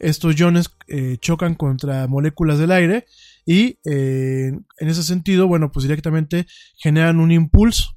Estos 0.01 0.37
iones 0.37 0.71
eh, 0.89 1.19
chocan 1.21 1.55
contra 1.55 2.09
moléculas 2.09 2.59
del 2.59 2.73
aire 2.73 3.07
y 3.47 3.79
eh, 3.85 4.53
en 4.79 4.89
ese 4.89 5.05
sentido, 5.05 5.47
bueno, 5.47 5.71
pues 5.71 5.85
directamente 5.85 6.47
generan 6.77 7.21
un 7.21 7.31
impulso. 7.31 7.97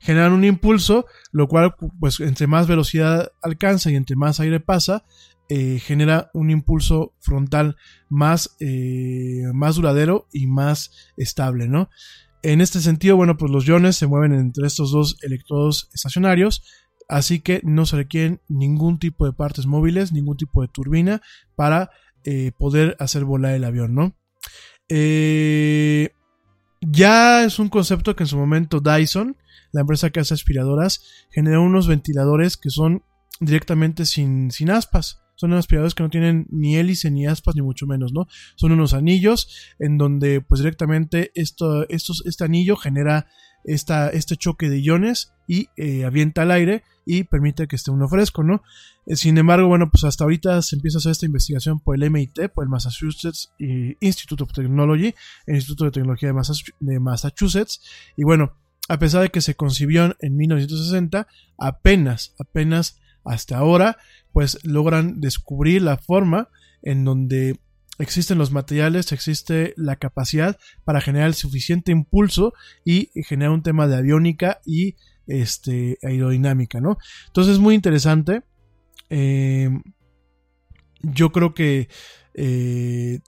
Generan 0.00 0.32
un 0.32 0.44
impulso, 0.44 1.06
lo 1.32 1.48
cual, 1.48 1.74
pues 1.98 2.20
entre 2.20 2.46
más 2.46 2.66
velocidad 2.66 3.32
alcanza 3.42 3.90
y 3.90 3.96
entre 3.96 4.16
más 4.16 4.40
aire 4.40 4.60
pasa, 4.60 5.04
eh, 5.48 5.80
genera 5.80 6.30
un 6.34 6.50
impulso 6.50 7.14
frontal 7.20 7.76
más, 8.08 8.56
eh, 8.60 9.42
más 9.54 9.76
duradero 9.76 10.28
y 10.32 10.46
más 10.46 10.90
estable, 11.16 11.68
¿no? 11.68 11.90
En 12.42 12.60
este 12.60 12.80
sentido, 12.80 13.16
bueno, 13.16 13.36
pues 13.36 13.50
los 13.50 13.66
iones 13.66 13.96
se 13.96 14.06
mueven 14.06 14.32
entre 14.32 14.66
estos 14.66 14.92
dos 14.92 15.16
electrodos 15.22 15.90
estacionarios, 15.92 16.62
así 17.08 17.40
que 17.40 17.60
no 17.64 17.86
se 17.86 17.96
requieren 17.96 18.40
ningún 18.48 18.98
tipo 18.98 19.26
de 19.26 19.32
partes 19.32 19.66
móviles, 19.66 20.12
ningún 20.12 20.36
tipo 20.36 20.62
de 20.62 20.68
turbina 20.68 21.22
para 21.56 21.90
poder 22.58 22.94
hacer 23.00 23.24
volar 23.24 23.54
el 23.54 23.64
avión, 23.64 23.94
¿no? 23.94 24.14
Eh, 24.88 26.10
ya 26.80 27.44
es 27.44 27.58
un 27.58 27.68
concepto 27.68 28.16
que 28.16 28.24
en 28.24 28.28
su 28.28 28.38
momento 28.38 28.80
Dyson, 28.80 29.36
la 29.72 29.82
empresa 29.82 30.10
que 30.10 30.20
hace 30.20 30.34
aspiradoras, 30.34 31.02
generó 31.30 31.62
unos 31.62 31.88
ventiladores 31.88 32.56
que 32.56 32.70
son 32.70 33.02
directamente 33.40 34.06
sin, 34.06 34.50
sin 34.50 34.70
aspas. 34.70 35.22
Son 35.34 35.52
aspiradores 35.52 35.94
que 35.94 36.02
no 36.02 36.10
tienen 36.10 36.48
ni 36.50 36.76
hélice 36.76 37.12
ni 37.12 37.26
aspas, 37.26 37.54
ni 37.54 37.62
mucho 37.62 37.86
menos, 37.86 38.12
¿no? 38.12 38.26
Son 38.56 38.72
unos 38.72 38.92
anillos 38.92 39.48
en 39.78 39.96
donde, 39.96 40.40
pues 40.40 40.60
directamente, 40.60 41.30
esto, 41.34 41.88
estos, 41.88 42.24
este 42.26 42.42
anillo 42.42 42.74
genera 42.74 43.28
esta, 43.62 44.08
este 44.08 44.36
choque 44.36 44.68
de 44.68 44.80
iones 44.80 45.32
y 45.46 45.68
eh, 45.76 46.04
avienta 46.04 46.42
al 46.42 46.50
aire 46.50 46.82
y 47.06 47.24
permite 47.24 47.68
que 47.68 47.76
esté 47.76 47.90
uno 47.92 48.08
fresco, 48.08 48.42
¿no? 48.42 48.62
Eh, 49.06 49.14
sin 49.14 49.38
embargo, 49.38 49.68
bueno, 49.68 49.90
pues 49.90 50.02
hasta 50.02 50.24
ahorita 50.24 50.60
se 50.62 50.74
empieza 50.74 50.98
a 50.98 51.00
hacer 51.00 51.12
esta 51.12 51.26
investigación 51.26 51.78
por 51.78 51.94
el 51.94 52.10
MIT, 52.10 52.48
por 52.52 52.64
el 52.64 52.70
Massachusetts 52.70 53.52
Institute 54.00 54.42
of 54.42 54.52
Technology, 54.52 55.14
el 55.46 55.54
Instituto 55.54 55.84
de 55.84 55.92
Tecnología 55.92 56.32
de 56.80 57.00
Massachusetts, 57.00 57.80
y 58.16 58.24
bueno, 58.24 58.54
a 58.88 58.98
pesar 58.98 59.22
de 59.22 59.28
que 59.28 59.40
se 59.40 59.54
concibió 59.54 60.16
en 60.20 60.36
1960, 60.36 61.26
apenas, 61.58 62.34
apenas 62.38 63.00
hasta 63.24 63.58
ahora, 63.58 63.98
pues 64.32 64.58
logran 64.64 65.20
descubrir 65.20 65.82
la 65.82 65.98
forma 65.98 66.48
en 66.82 67.04
donde 67.04 67.60
existen 67.98 68.38
los 68.38 68.52
materiales, 68.52 69.12
existe 69.12 69.74
la 69.76 69.96
capacidad 69.96 70.58
para 70.84 71.00
generar 71.00 71.28
el 71.28 71.34
suficiente 71.34 71.92
impulso 71.92 72.54
y 72.84 73.10
generar 73.24 73.52
un 73.52 73.62
tema 73.62 73.86
de 73.86 73.96
aviónica 73.96 74.60
y 74.64 74.96
este, 75.26 75.98
aerodinámica, 76.02 76.80
¿no? 76.80 76.96
Entonces 77.26 77.54
es 77.54 77.58
muy 77.58 77.74
interesante. 77.74 78.42
Eh, 79.10 79.68
yo 81.02 81.32
creo 81.32 81.54
que 81.54 81.88
eh, 82.34 83.20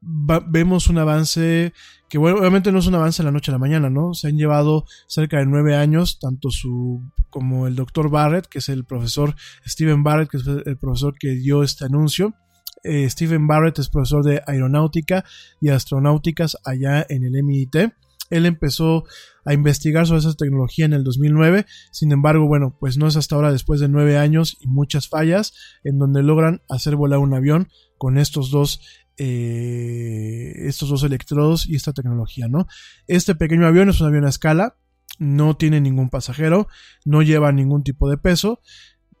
vemos 0.00 0.88
un 0.88 0.98
avance 0.98 1.72
que 2.08 2.18
bueno, 2.18 2.38
obviamente 2.38 2.72
no 2.72 2.80
es 2.80 2.86
un 2.86 2.96
avance 2.96 3.22
de 3.22 3.26
la 3.26 3.32
noche 3.32 3.50
a 3.50 3.54
la 3.54 3.58
mañana, 3.58 3.88
¿no? 3.88 4.14
Se 4.14 4.28
han 4.28 4.36
llevado 4.36 4.84
cerca 5.06 5.38
de 5.38 5.46
nueve 5.46 5.76
años, 5.76 6.18
tanto 6.18 6.50
su 6.50 7.02
como 7.28 7.68
el 7.68 7.76
doctor 7.76 8.10
Barrett, 8.10 8.46
que 8.46 8.58
es 8.58 8.68
el 8.68 8.84
profesor 8.84 9.36
Steven 9.64 10.02
Barrett, 10.02 10.28
que 10.28 10.38
es 10.38 10.46
el 10.46 10.76
profesor 10.78 11.14
que 11.16 11.36
dio 11.36 11.62
este 11.62 11.84
anuncio, 11.84 12.34
eh, 12.82 13.08
Stephen 13.10 13.46
Barrett 13.46 13.78
es 13.78 13.88
profesor 13.88 14.24
de 14.24 14.42
aeronáutica 14.46 15.24
y 15.60 15.68
astronáuticas 15.68 16.56
allá 16.64 17.04
en 17.08 17.24
el 17.24 17.36
MIT. 17.42 17.92
Él 18.30 18.46
empezó 18.46 19.04
a 19.44 19.52
investigar 19.52 20.06
sobre 20.06 20.20
esa 20.20 20.34
tecnología 20.34 20.84
en 20.84 20.92
el 20.92 21.02
2009. 21.02 21.66
Sin 21.90 22.12
embargo, 22.12 22.46
bueno, 22.46 22.76
pues 22.78 22.96
no 22.96 23.08
es 23.08 23.16
hasta 23.16 23.34
ahora, 23.34 23.52
después 23.52 23.80
de 23.80 23.88
nueve 23.88 24.18
años 24.18 24.56
y 24.60 24.68
muchas 24.68 25.08
fallas, 25.08 25.52
en 25.82 25.98
donde 25.98 26.22
logran 26.22 26.62
hacer 26.68 26.96
volar 26.96 27.18
un 27.18 27.34
avión 27.34 27.68
con 27.98 28.18
estos 28.18 28.50
dos, 28.50 28.80
eh, 29.16 30.52
estos 30.66 30.88
dos 30.88 31.02
electrodos 31.02 31.66
y 31.68 31.76
esta 31.76 31.92
tecnología, 31.92 32.48
¿no? 32.48 32.66
Este 33.06 33.34
pequeño 33.34 33.66
avión 33.66 33.88
es 33.88 34.00
un 34.00 34.08
avión 34.08 34.24
a 34.24 34.30
escala, 34.30 34.76
no 35.18 35.56
tiene 35.56 35.80
ningún 35.80 36.08
pasajero, 36.08 36.68
no 37.04 37.22
lleva 37.22 37.52
ningún 37.52 37.82
tipo 37.82 38.08
de 38.08 38.16
peso 38.16 38.60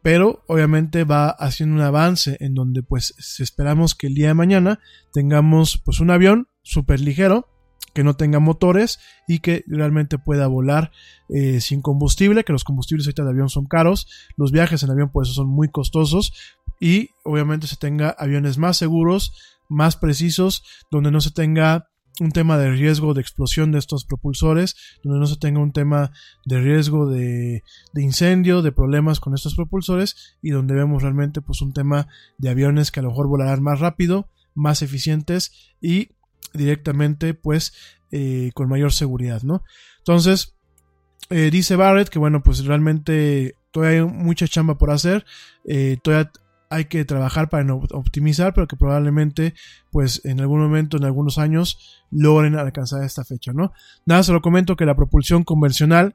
pero 0.02 0.42
obviamente 0.46 1.04
va 1.04 1.28
haciendo 1.28 1.76
un 1.76 1.82
avance 1.82 2.36
en 2.40 2.54
donde 2.54 2.82
pues 2.82 3.14
esperamos 3.38 3.94
que 3.94 4.06
el 4.06 4.14
día 4.14 4.28
de 4.28 4.34
mañana 4.34 4.80
tengamos 5.12 5.80
pues 5.84 6.00
un 6.00 6.10
avión 6.10 6.48
súper 6.62 7.00
ligero 7.00 7.48
que 7.92 8.04
no 8.04 8.14
tenga 8.14 8.38
motores 8.38 9.00
y 9.26 9.40
que 9.40 9.64
realmente 9.66 10.18
pueda 10.18 10.46
volar 10.46 10.92
eh, 11.28 11.60
sin 11.60 11.82
combustible, 11.82 12.44
que 12.44 12.52
los 12.52 12.64
combustibles 12.64 13.06
ahorita 13.06 13.24
de 13.24 13.30
avión 13.30 13.48
son 13.48 13.66
caros, 13.66 14.06
los 14.36 14.52
viajes 14.52 14.82
en 14.82 14.90
avión 14.90 15.10
pues 15.12 15.28
son 15.28 15.48
muy 15.48 15.68
costosos 15.68 16.32
y 16.78 17.10
obviamente 17.24 17.66
se 17.66 17.76
tenga 17.76 18.10
aviones 18.10 18.58
más 18.58 18.76
seguros, 18.76 19.58
más 19.70 19.96
precisos, 19.96 20.62
donde 20.90 21.10
no 21.10 21.22
se 21.22 21.30
tenga 21.30 21.90
un 22.20 22.32
tema 22.32 22.58
de 22.58 22.70
riesgo 22.70 23.14
de 23.14 23.22
explosión 23.22 23.72
de 23.72 23.78
estos 23.78 24.04
propulsores, 24.04 24.76
donde 25.02 25.20
no 25.20 25.26
se 25.26 25.36
tenga 25.36 25.60
un 25.60 25.72
tema 25.72 26.12
de 26.44 26.60
riesgo 26.60 27.08
de, 27.08 27.62
incendio, 27.94 28.60
de 28.62 28.72
problemas 28.72 29.20
con 29.20 29.34
estos 29.34 29.54
propulsores 29.54 30.36
y 30.42 30.50
donde 30.50 30.74
vemos 30.74 31.02
realmente 31.02 31.40
pues 31.40 31.62
un 31.62 31.72
tema 31.72 32.08
de 32.36 32.50
aviones 32.50 32.90
que 32.90 33.00
a 33.00 33.02
lo 33.02 33.10
mejor 33.10 33.28
volarán 33.28 33.62
más 33.62 33.80
rápido, 33.80 34.28
más 34.54 34.82
eficientes 34.82 35.72
y 35.80 36.10
directamente 36.52 37.32
pues 37.32 37.72
eh, 38.10 38.50
con 38.54 38.68
mayor 38.68 38.92
seguridad, 38.92 39.42
¿no? 39.42 39.62
Entonces, 39.98 40.56
eh, 41.30 41.50
dice 41.50 41.76
Barrett 41.76 42.08
que 42.08 42.18
bueno 42.18 42.42
pues 42.42 42.64
realmente 42.64 43.54
todavía 43.70 44.00
hay 44.00 44.06
mucha 44.06 44.48
chamba 44.48 44.76
por 44.76 44.90
hacer, 44.90 45.24
eh, 45.64 45.96
todavía 46.02 46.30
hay 46.70 46.84
que 46.84 47.04
trabajar 47.04 47.50
para 47.50 47.74
optimizar, 47.74 48.54
pero 48.54 48.68
que 48.68 48.76
probablemente, 48.76 49.54
pues 49.90 50.24
en 50.24 50.40
algún 50.40 50.60
momento, 50.60 50.96
en 50.96 51.04
algunos 51.04 51.36
años, 51.36 52.00
logren 52.12 52.54
alcanzar 52.56 53.02
esta 53.02 53.24
fecha, 53.24 53.52
¿no? 53.52 53.72
Nada, 54.06 54.22
se 54.22 54.32
lo 54.32 54.40
comento 54.40 54.76
que 54.76 54.86
la 54.86 54.94
propulsión 54.94 55.42
convencional, 55.42 56.14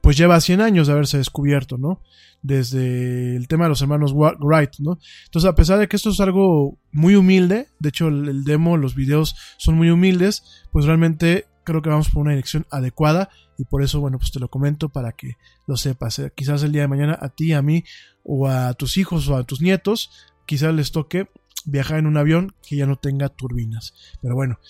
pues 0.00 0.16
lleva 0.16 0.40
100 0.40 0.60
años 0.60 0.86
de 0.86 0.92
haberse 0.92 1.18
descubierto, 1.18 1.76
¿no? 1.76 2.00
Desde 2.40 3.34
el 3.34 3.48
tema 3.48 3.64
de 3.64 3.70
los 3.70 3.82
hermanos 3.82 4.14
Wright, 4.14 4.76
¿no? 4.78 4.98
Entonces, 5.24 5.50
a 5.50 5.56
pesar 5.56 5.80
de 5.80 5.88
que 5.88 5.96
esto 5.96 6.10
es 6.10 6.20
algo 6.20 6.78
muy 6.92 7.16
humilde, 7.16 7.66
de 7.80 7.88
hecho 7.88 8.06
el, 8.06 8.44
demo, 8.44 8.76
los 8.76 8.94
videos 8.94 9.34
son 9.58 9.74
muy 9.74 9.90
humildes, 9.90 10.64
pues 10.70 10.84
realmente 10.84 11.46
creo 11.66 11.82
que 11.82 11.90
vamos 11.90 12.08
por 12.08 12.22
una 12.22 12.30
dirección 12.30 12.66
adecuada 12.70 13.28
y 13.58 13.64
por 13.64 13.82
eso, 13.82 14.00
bueno, 14.00 14.18
pues 14.18 14.30
te 14.30 14.38
lo 14.38 14.48
comento 14.48 14.88
para 14.88 15.12
que 15.12 15.36
lo 15.66 15.76
sepas. 15.76 16.18
¿eh? 16.20 16.32
Quizás 16.34 16.62
el 16.62 16.72
día 16.72 16.82
de 16.82 16.88
mañana 16.88 17.18
a 17.20 17.28
ti, 17.28 17.52
a 17.52 17.60
mí 17.60 17.84
o 18.22 18.48
a 18.48 18.72
tus 18.74 18.96
hijos 18.96 19.28
o 19.28 19.36
a 19.36 19.44
tus 19.44 19.60
nietos, 19.60 20.10
quizás 20.46 20.72
les 20.72 20.92
toque 20.92 21.28
viajar 21.66 21.98
en 21.98 22.06
un 22.06 22.16
avión 22.16 22.54
que 22.66 22.76
ya 22.76 22.86
no 22.86 22.96
tenga 22.96 23.28
turbinas. 23.28 23.94
Pero 24.22 24.36
bueno, 24.36 24.60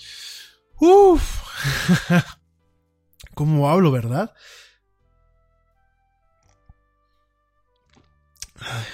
uff, 0.80 1.42
¿cómo 3.34 3.70
hablo, 3.70 3.92
verdad? 3.92 4.32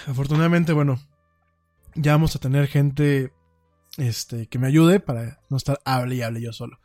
afortunadamente, 0.09 0.73
bueno, 0.73 1.01
ya 1.95 2.13
vamos 2.13 2.35
a 2.35 2.41
tener 2.41 2.67
gente 2.67 3.33
este, 3.97 4.49
que 4.49 4.59
me 4.59 4.67
ayude 4.67 4.99
para 4.99 5.41
no 5.51 5.57
estar 5.57 5.81
hable 5.85 6.17
y 6.17 6.23
hable 6.23 6.43
yo 6.43 6.53
solo. 6.53 6.81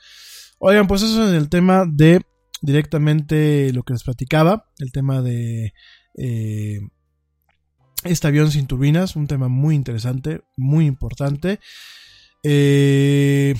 Oigan, 0.59 0.87
pues 0.87 1.03
eso 1.03 1.27
es 1.27 1.33
el 1.33 1.49
tema 1.49 1.85
de 1.87 2.21
directamente 2.61 3.71
lo 3.73 3.83
que 3.83 3.93
les 3.93 4.03
platicaba, 4.03 4.65
el 4.79 4.91
tema 4.91 5.21
de 5.21 5.73
eh, 6.17 6.79
este 8.03 8.27
avión 8.27 8.51
sin 8.51 8.67
turbinas, 8.67 9.15
un 9.15 9.27
tema 9.27 9.47
muy 9.47 9.75
interesante, 9.75 10.41
muy 10.55 10.85
importante. 10.85 11.59
Eh, 12.43 13.55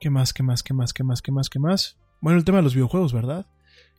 ¿Qué 0.00 0.10
más, 0.10 0.32
qué 0.32 0.42
más, 0.42 0.62
qué 0.62 0.74
más, 0.74 0.92
qué 0.92 1.04
más, 1.04 1.22
qué 1.22 1.32
más, 1.32 1.48
qué 1.48 1.58
más? 1.58 1.96
Bueno, 2.20 2.38
el 2.38 2.44
tema 2.44 2.58
de 2.58 2.64
los 2.64 2.74
videojuegos, 2.74 3.12
¿verdad? 3.12 3.46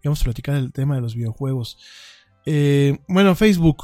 Vamos 0.03 0.21
a 0.21 0.25
platicar 0.25 0.55
del 0.55 0.71
tema 0.71 0.95
de 0.95 1.01
los 1.01 1.15
videojuegos. 1.15 1.77
Eh, 2.45 2.99
bueno, 3.07 3.35
Facebook. 3.35 3.83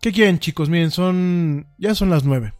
¿Qué 0.00 0.12
quieren, 0.12 0.38
chicos? 0.38 0.68
Miren, 0.68 0.90
son. 0.90 1.66
Ya 1.78 1.94
son 1.94 2.10
las 2.10 2.24
9. 2.24 2.57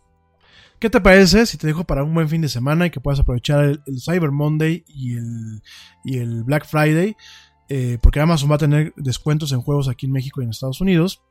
¿Qué 0.79 0.91
te 0.91 1.01
parece 1.01 1.45
si 1.47 1.59
te 1.59 1.67
dejo 1.67 1.85
para 1.85 2.05
un 2.05 2.15
buen 2.15 2.29
fin 2.29 2.41
de 2.41 2.49
semana 2.49 2.87
y 2.87 2.91
que 2.91 3.01
puedas 3.01 3.19
aprovechar 3.19 3.65
el, 3.65 4.01
Cyber 4.01 4.31
Monday 4.31 4.85
y 4.87 5.15
el, 5.15 5.63
y 6.05 6.19
el 6.19 6.45
Black 6.45 6.67
Friday? 6.67 7.17
Eh, 7.69 7.99
porque 8.01 8.21
Amazon 8.21 8.51
va 8.51 8.55
a 8.55 8.59
tener 8.59 8.95
descuentos 8.97 9.53
en 9.53 9.61
juegos 9.61 9.89
aquí 9.89 10.07
en 10.07 10.13
México 10.13 10.41
y 10.41 10.45
en 10.45 10.51
Estados 10.51 10.81
Unidos. 10.81 11.23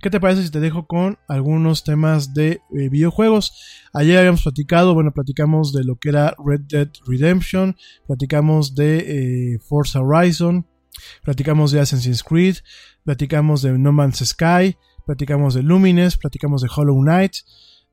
¿Qué 0.00 0.10
te 0.10 0.20
parece 0.20 0.42
si 0.42 0.50
te 0.50 0.60
dejo 0.60 0.86
con 0.86 1.18
algunos 1.28 1.84
temas 1.84 2.34
de 2.34 2.60
eh, 2.76 2.88
videojuegos? 2.90 3.54
Ayer 3.92 4.18
habíamos 4.18 4.42
platicado, 4.42 4.94
bueno, 4.94 5.12
platicamos 5.12 5.72
de 5.72 5.84
lo 5.84 5.96
que 5.96 6.10
era 6.10 6.34
Red 6.44 6.62
Dead 6.68 6.88
Redemption, 7.06 7.76
platicamos 8.06 8.74
de 8.74 9.54
eh, 9.54 9.58
Forza 9.60 10.00
Horizon, 10.00 10.66
platicamos 11.22 11.72
de 11.72 11.80
Assassin's 11.80 12.22
Creed, 12.22 12.56
platicamos 13.04 13.62
de 13.62 13.78
No 13.78 13.92
Man's 13.92 14.18
Sky, 14.18 14.76
platicamos 15.06 15.54
de 15.54 15.62
Lumines, 15.62 16.16
platicamos 16.16 16.62
de 16.62 16.68
Hollow 16.74 17.00
Knight. 17.00 17.36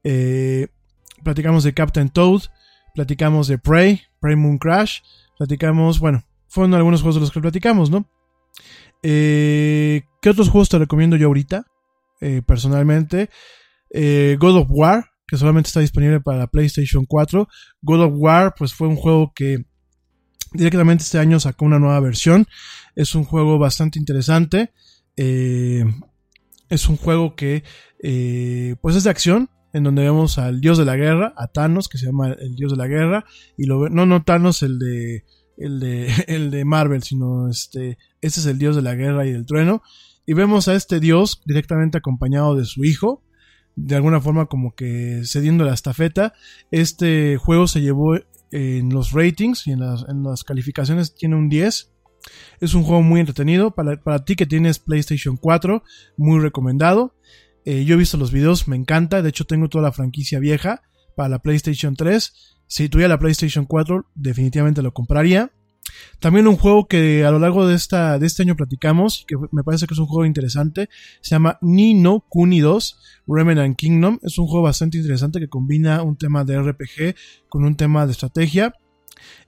Eh, 0.04 0.68
platicamos 1.24 1.64
de 1.64 1.74
Captain 1.74 2.10
Toad, 2.10 2.44
platicamos 2.94 3.48
de 3.48 3.58
Prey, 3.58 4.02
Prey 4.20 4.36
Moon 4.36 4.58
Crash, 4.58 5.00
platicamos, 5.38 6.00
bueno, 6.00 6.24
fueron 6.48 6.74
algunos 6.74 7.02
juegos 7.02 7.16
de 7.16 7.22
los 7.22 7.32
que 7.32 7.40
platicamos, 7.40 7.90
¿no? 7.90 8.06
Eh, 9.04 10.04
¿Qué 10.22 10.30
otros 10.30 10.50
juegos 10.50 10.70
te 10.70 10.78
recomiendo 10.78 11.16
yo 11.16 11.28
ahorita? 11.28 11.66
Eh, 12.22 12.42
personalmente, 12.46 13.30
eh, 13.92 14.36
God 14.40 14.58
of 14.58 14.68
War, 14.70 15.06
que 15.26 15.38
solamente 15.38 15.68
está 15.68 15.80
disponible 15.80 16.20
para 16.20 16.40
la 16.40 16.48
PlayStation 16.48 17.06
4. 17.06 17.48
God 17.82 18.02
of 18.02 18.14
War, 18.16 18.54
pues 18.58 18.74
fue 18.74 18.88
un 18.88 18.98
juego 18.98 19.32
que 19.34 19.64
directamente 20.52 21.04
este 21.04 21.20
año 21.20 21.40
sacó 21.40 21.66
una 21.66 21.80
nueva 21.80 22.00
versión. 22.00 22.48
Es 22.96 23.16
un 23.16 23.24
juego 23.24 23.58
bastante 23.60 24.00
interesante. 24.00 24.74
es 25.16 26.88
un 26.88 26.98
juego 26.98 27.36
que, 27.36 27.64
pues 28.82 28.96
es 28.96 29.04
de 29.04 29.10
acción, 29.10 29.50
en 29.74 29.84
donde 29.84 30.04
vemos 30.04 30.38
al 30.38 30.62
dios 30.62 30.78
de 30.78 30.86
la 30.86 30.96
guerra, 30.96 31.34
a 31.38 31.48
Thanos, 31.48 31.88
que 31.88 31.98
se 31.98 32.08
llama 32.08 32.34
el 32.34 32.56
dios 32.56 32.72
de 32.72 32.78
la 32.78 32.88
guerra, 32.88 33.26
y 33.58 33.66
lo 33.66 33.90
no, 33.90 34.06
no 34.06 34.24
Thanos 34.24 34.64
el 34.64 34.80
de, 34.80 35.26
el 35.58 35.80
de, 35.80 36.12
el 36.28 36.52
de 36.52 36.66
Marvel, 36.66 37.04
sino 37.04 37.50
este, 37.50 37.98
este 38.22 38.40
es 38.40 38.46
el 38.46 38.58
dios 38.58 38.76
de 38.76 38.82
la 38.82 38.96
guerra 38.96 39.26
y 39.26 39.32
del 39.32 39.46
trueno, 39.46 39.82
y 40.26 40.34
vemos 40.34 40.68
a 40.68 40.76
este 40.76 41.00
dios 41.00 41.42
directamente 41.46 41.98
acompañado 41.98 42.56
de 42.56 42.66
su 42.66 42.84
hijo, 42.84 43.24
de 43.76 43.96
alguna 43.96 44.20
forma 44.20 44.48
como 44.48 44.76
que 44.76 45.22
cediendo 45.24 45.64
la 45.64 45.74
estafeta, 45.74 46.34
este 46.72 47.38
juego 47.38 47.68
se 47.68 47.82
llevó 47.82 48.16
en 48.52 48.90
los 48.90 49.12
ratings 49.12 49.68
y 49.68 49.72
en 49.72 49.80
las, 49.80 50.06
en 50.10 50.24
las 50.24 50.44
calificaciones 50.44 51.16
tiene 51.16 51.36
un 51.36 51.50
10, 51.50 51.92
es 52.60 52.74
un 52.74 52.84
juego 52.84 53.02
muy 53.02 53.20
entretenido, 53.20 53.72
para, 53.72 54.02
para 54.02 54.26
ti 54.26 54.36
que 54.36 54.46
tienes 54.46 54.80
PlayStation 54.80 55.38
4, 55.38 55.84
muy 56.18 56.40
recomendado. 56.40 57.16
Eh, 57.66 57.86
yo 57.86 57.96
he 57.96 57.98
visto 57.98 58.18
los 58.18 58.32
videos, 58.32 58.68
me 58.68 58.76
encanta. 58.76 59.22
De 59.22 59.30
hecho, 59.30 59.46
tengo 59.46 59.70
toda 59.70 59.84
la 59.84 59.92
franquicia 59.92 60.40
vieja 60.40 60.82
para 61.16 61.30
la 61.30 61.40
PlayStation 61.40 61.96
3. 61.96 62.58
Si 62.68 62.90
tuviera 62.90 63.10
la 63.10 63.20
PlayStation 63.20 63.66
4, 63.66 64.12
definitivamente 64.16 64.82
lo 64.82 64.94
compraría. 64.94 65.52
También 66.20 66.48
un 66.48 66.58
juego 66.58 66.88
que 66.88 67.26
a 67.26 67.32
lo 67.32 67.40
largo 67.40 67.68
de, 67.68 67.76
esta, 67.76 68.20
de 68.20 68.28
este 68.28 68.44
año 68.44 68.56
platicamos, 68.56 69.26
que 69.28 69.36
me 69.52 69.64
parece 69.64 69.88
que 69.88 69.94
es 69.94 70.00
un 70.00 70.06
juego 70.06 70.26
interesante, 70.26 70.90
se 71.22 71.32
llama 71.32 71.58
Nino 71.62 72.26
Kuni 72.28 72.60
2, 72.60 73.00
Remnant 73.28 73.76
Kingdom. 73.76 74.20
Es 74.22 74.38
un 74.38 74.48
juego 74.48 74.64
bastante 74.64 74.98
interesante 74.98 75.40
que 75.40 75.48
combina 75.48 76.04
un 76.04 76.18
tema 76.18 76.44
de 76.44 76.62
RPG 76.62 77.16
con 77.50 77.64
un 77.64 77.76
tema 77.76 78.06
de 78.06 78.12
estrategia. 78.12 78.74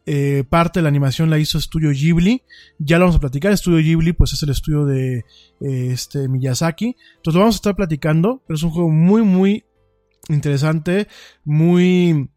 Eh, 0.06 0.44
parte 0.50 0.80
de 0.80 0.84
la 0.84 0.90
animación 0.90 1.30
la 1.30 1.38
hizo 1.38 1.60
Studio 1.60 1.92
Ghibli. 1.92 2.44
Ya 2.80 2.98
lo 2.98 3.06
vamos 3.06 3.18
a 3.18 3.20
platicar. 3.20 3.56
Studio 3.58 3.80
Ghibli, 3.80 4.14
pues 4.14 4.34
es 4.34 4.44
el 4.44 4.50
estudio 4.50 4.86
de 4.86 5.20
eh, 5.62 5.90
este 5.92 6.28
Miyazaki. 6.28 6.96
Entonces 7.18 7.34
lo 7.36 7.40
vamos 7.42 7.56
a 7.56 7.58
estar 7.58 7.76
platicando. 7.76 8.42
Pero 8.48 8.56
es 8.56 8.64
un 8.64 8.72
juego 8.72 8.90
muy, 8.90 9.22
muy 9.22 9.64
interesante. 10.30 11.08
Muy. 11.44 12.31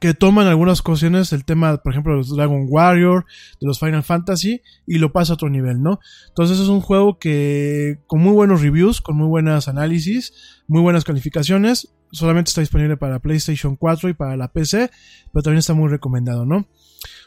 Que 0.00 0.14
toma 0.14 0.42
en 0.42 0.48
algunas 0.48 0.80
ocasiones 0.80 1.32
el 1.32 1.44
tema, 1.44 1.76
por 1.78 1.92
ejemplo, 1.92 2.12
de 2.12 2.18
los 2.18 2.34
Dragon 2.34 2.66
Warrior, 2.68 3.26
de 3.60 3.66
los 3.66 3.80
Final 3.80 4.04
Fantasy, 4.04 4.62
y 4.86 4.98
lo 4.98 5.12
pasa 5.12 5.32
a 5.32 5.34
otro 5.34 5.50
nivel, 5.50 5.82
¿no? 5.82 5.98
Entonces 6.28 6.60
es 6.60 6.68
un 6.68 6.80
juego 6.80 7.18
que 7.18 7.98
con 8.06 8.20
muy 8.20 8.32
buenos 8.32 8.62
reviews, 8.62 9.00
con 9.00 9.16
muy 9.16 9.26
buenas 9.26 9.66
análisis, 9.66 10.32
muy 10.68 10.82
buenas 10.82 11.04
calificaciones, 11.04 11.88
solamente 12.12 12.50
está 12.50 12.60
disponible 12.60 12.96
para 12.96 13.18
PlayStation 13.18 13.76
4 13.76 14.10
y 14.10 14.14
para 14.14 14.36
la 14.36 14.52
PC, 14.52 14.90
pero 15.32 15.42
también 15.42 15.58
está 15.58 15.74
muy 15.74 15.88
recomendado, 15.88 16.46
¿no? 16.46 16.68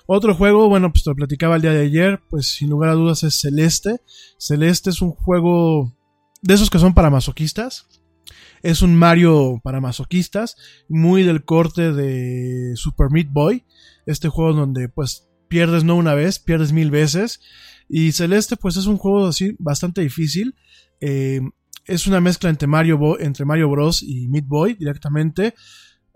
Otro 0.08 0.36
juego, 0.36 0.68
bueno, 0.68 0.92
pues 0.92 1.04
te 1.04 1.10
lo 1.10 1.16
platicaba 1.16 1.56
el 1.56 1.62
día 1.62 1.72
de 1.72 1.86
ayer, 1.86 2.22
pues 2.30 2.48
sin 2.48 2.70
lugar 2.70 2.90
a 2.90 2.94
dudas 2.94 3.24
es 3.24 3.36
Celeste. 3.40 4.02
Celeste 4.38 4.90
es 4.90 5.02
un 5.02 5.12
juego 5.12 5.94
de 6.42 6.54
esos 6.54 6.70
que 6.70 6.80
son 6.80 6.94
para 6.94 7.10
masoquistas. 7.10 7.88
Es 8.64 8.82
un 8.82 8.96
Mario 8.96 9.60
para 9.64 9.82
masoquistas, 9.82 10.56
muy 10.88 11.24
del 11.24 11.46
corte 11.46 11.94
de 11.94 12.74
Super 12.76 13.10
Meat 13.10 13.28
Boy. 13.32 13.66
Este 14.06 14.30
juego 14.30 14.54
donde 14.54 14.90
pues 14.90 15.30
pierdes 15.48 15.84
no 15.84 15.96
una 15.96 16.14
vez, 16.14 16.40
pierdes 16.40 16.72
mil 16.72 16.92
veces. 16.92 17.42
Y 17.90 18.12
Celeste 18.12 18.58
pues 18.58 18.78
es 18.78 18.86
un 18.86 18.98
juego 18.98 19.28
así 19.28 19.56
bastante 19.60 20.02
difícil. 20.02 20.56
Eh, 21.00 21.42
es 21.86 22.08
una 22.08 22.22
mezcla 22.22 22.50
entre 22.50 22.68
Mario, 22.68 23.20
entre 23.20 23.46
Mario 23.46 23.70
Bros. 23.70 24.04
y 24.04 24.28
Meat 24.28 24.46
Boy 24.48 24.76
directamente. 24.76 25.56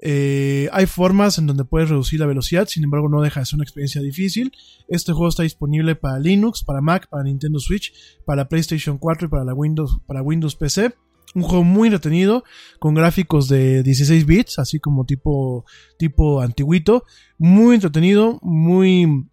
Eh, 0.02 0.70
hay 0.72 0.86
formas 0.86 1.38
en 1.38 1.48
donde 1.48 1.64
puedes 1.66 1.90
reducir 1.90 2.20
la 2.20 2.26
velocidad, 2.26 2.68
sin 2.68 2.84
embargo 2.84 3.10
no 3.10 3.22
deja 3.22 3.40
de 3.40 3.46
ser 3.46 3.58
una 3.58 3.64
experiencia 3.64 4.02
difícil. 4.02 4.52
Este 4.88 5.14
juego 5.14 5.30
está 5.30 5.44
disponible 5.44 5.96
para 5.96 6.20
Linux, 6.20 6.64
para 6.64 6.82
Mac, 6.82 7.08
para 7.10 7.24
Nintendo 7.24 7.60
Switch, 7.60 7.94
para 8.26 8.48
PlayStation 8.48 8.98
4 8.98 9.28
y 9.28 9.30
para, 9.32 9.44
la 9.46 9.54
Windows, 9.54 10.00
para 10.06 10.22
Windows 10.22 10.56
PC. 10.56 10.94
Un 11.36 11.44
juego 11.44 11.64
muy 11.64 11.90
entretenido, 11.90 12.44
con 12.80 12.96
gráficos 12.96 13.48
de 13.48 13.84
16 13.84 14.26
bits, 14.26 14.58
así 14.58 14.80
como 14.80 15.06
tipo, 15.06 15.66
tipo 16.00 16.42
antiguito. 16.42 17.04
Muy 17.38 17.76
entretenido, 17.76 18.40
muy, 18.42 19.28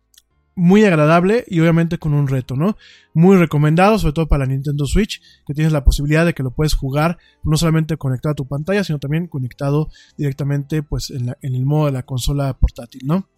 muy 0.54 0.84
agradable 0.84 1.44
y 1.48 1.60
obviamente 1.60 1.98
con 1.98 2.12
un 2.12 2.28
reto, 2.28 2.56
¿no? 2.56 2.76
Muy 3.14 3.36
recomendado, 3.36 3.98
sobre 3.98 4.12
todo 4.12 4.28
para 4.28 4.44
la 4.44 4.52
Nintendo 4.52 4.86
Switch, 4.86 5.22
que 5.46 5.54
tienes 5.54 5.72
la 5.72 5.84
posibilidad 5.84 6.26
de 6.26 6.34
que 6.34 6.42
lo 6.42 6.50
puedes 6.50 6.74
jugar 6.74 7.18
no 7.42 7.56
solamente 7.56 7.96
conectado 7.96 8.32
a 8.32 8.36
tu 8.36 8.46
pantalla, 8.46 8.84
sino 8.84 8.98
también 8.98 9.28
conectado 9.28 9.88
directamente 10.16 10.82
pues 10.82 11.10
en, 11.10 11.34
el 11.40 11.64
modo 11.64 11.86
de 11.86 11.92
la 11.92 12.02
consola 12.02 12.58
portátil, 12.58 13.02
¿no? 13.06 13.28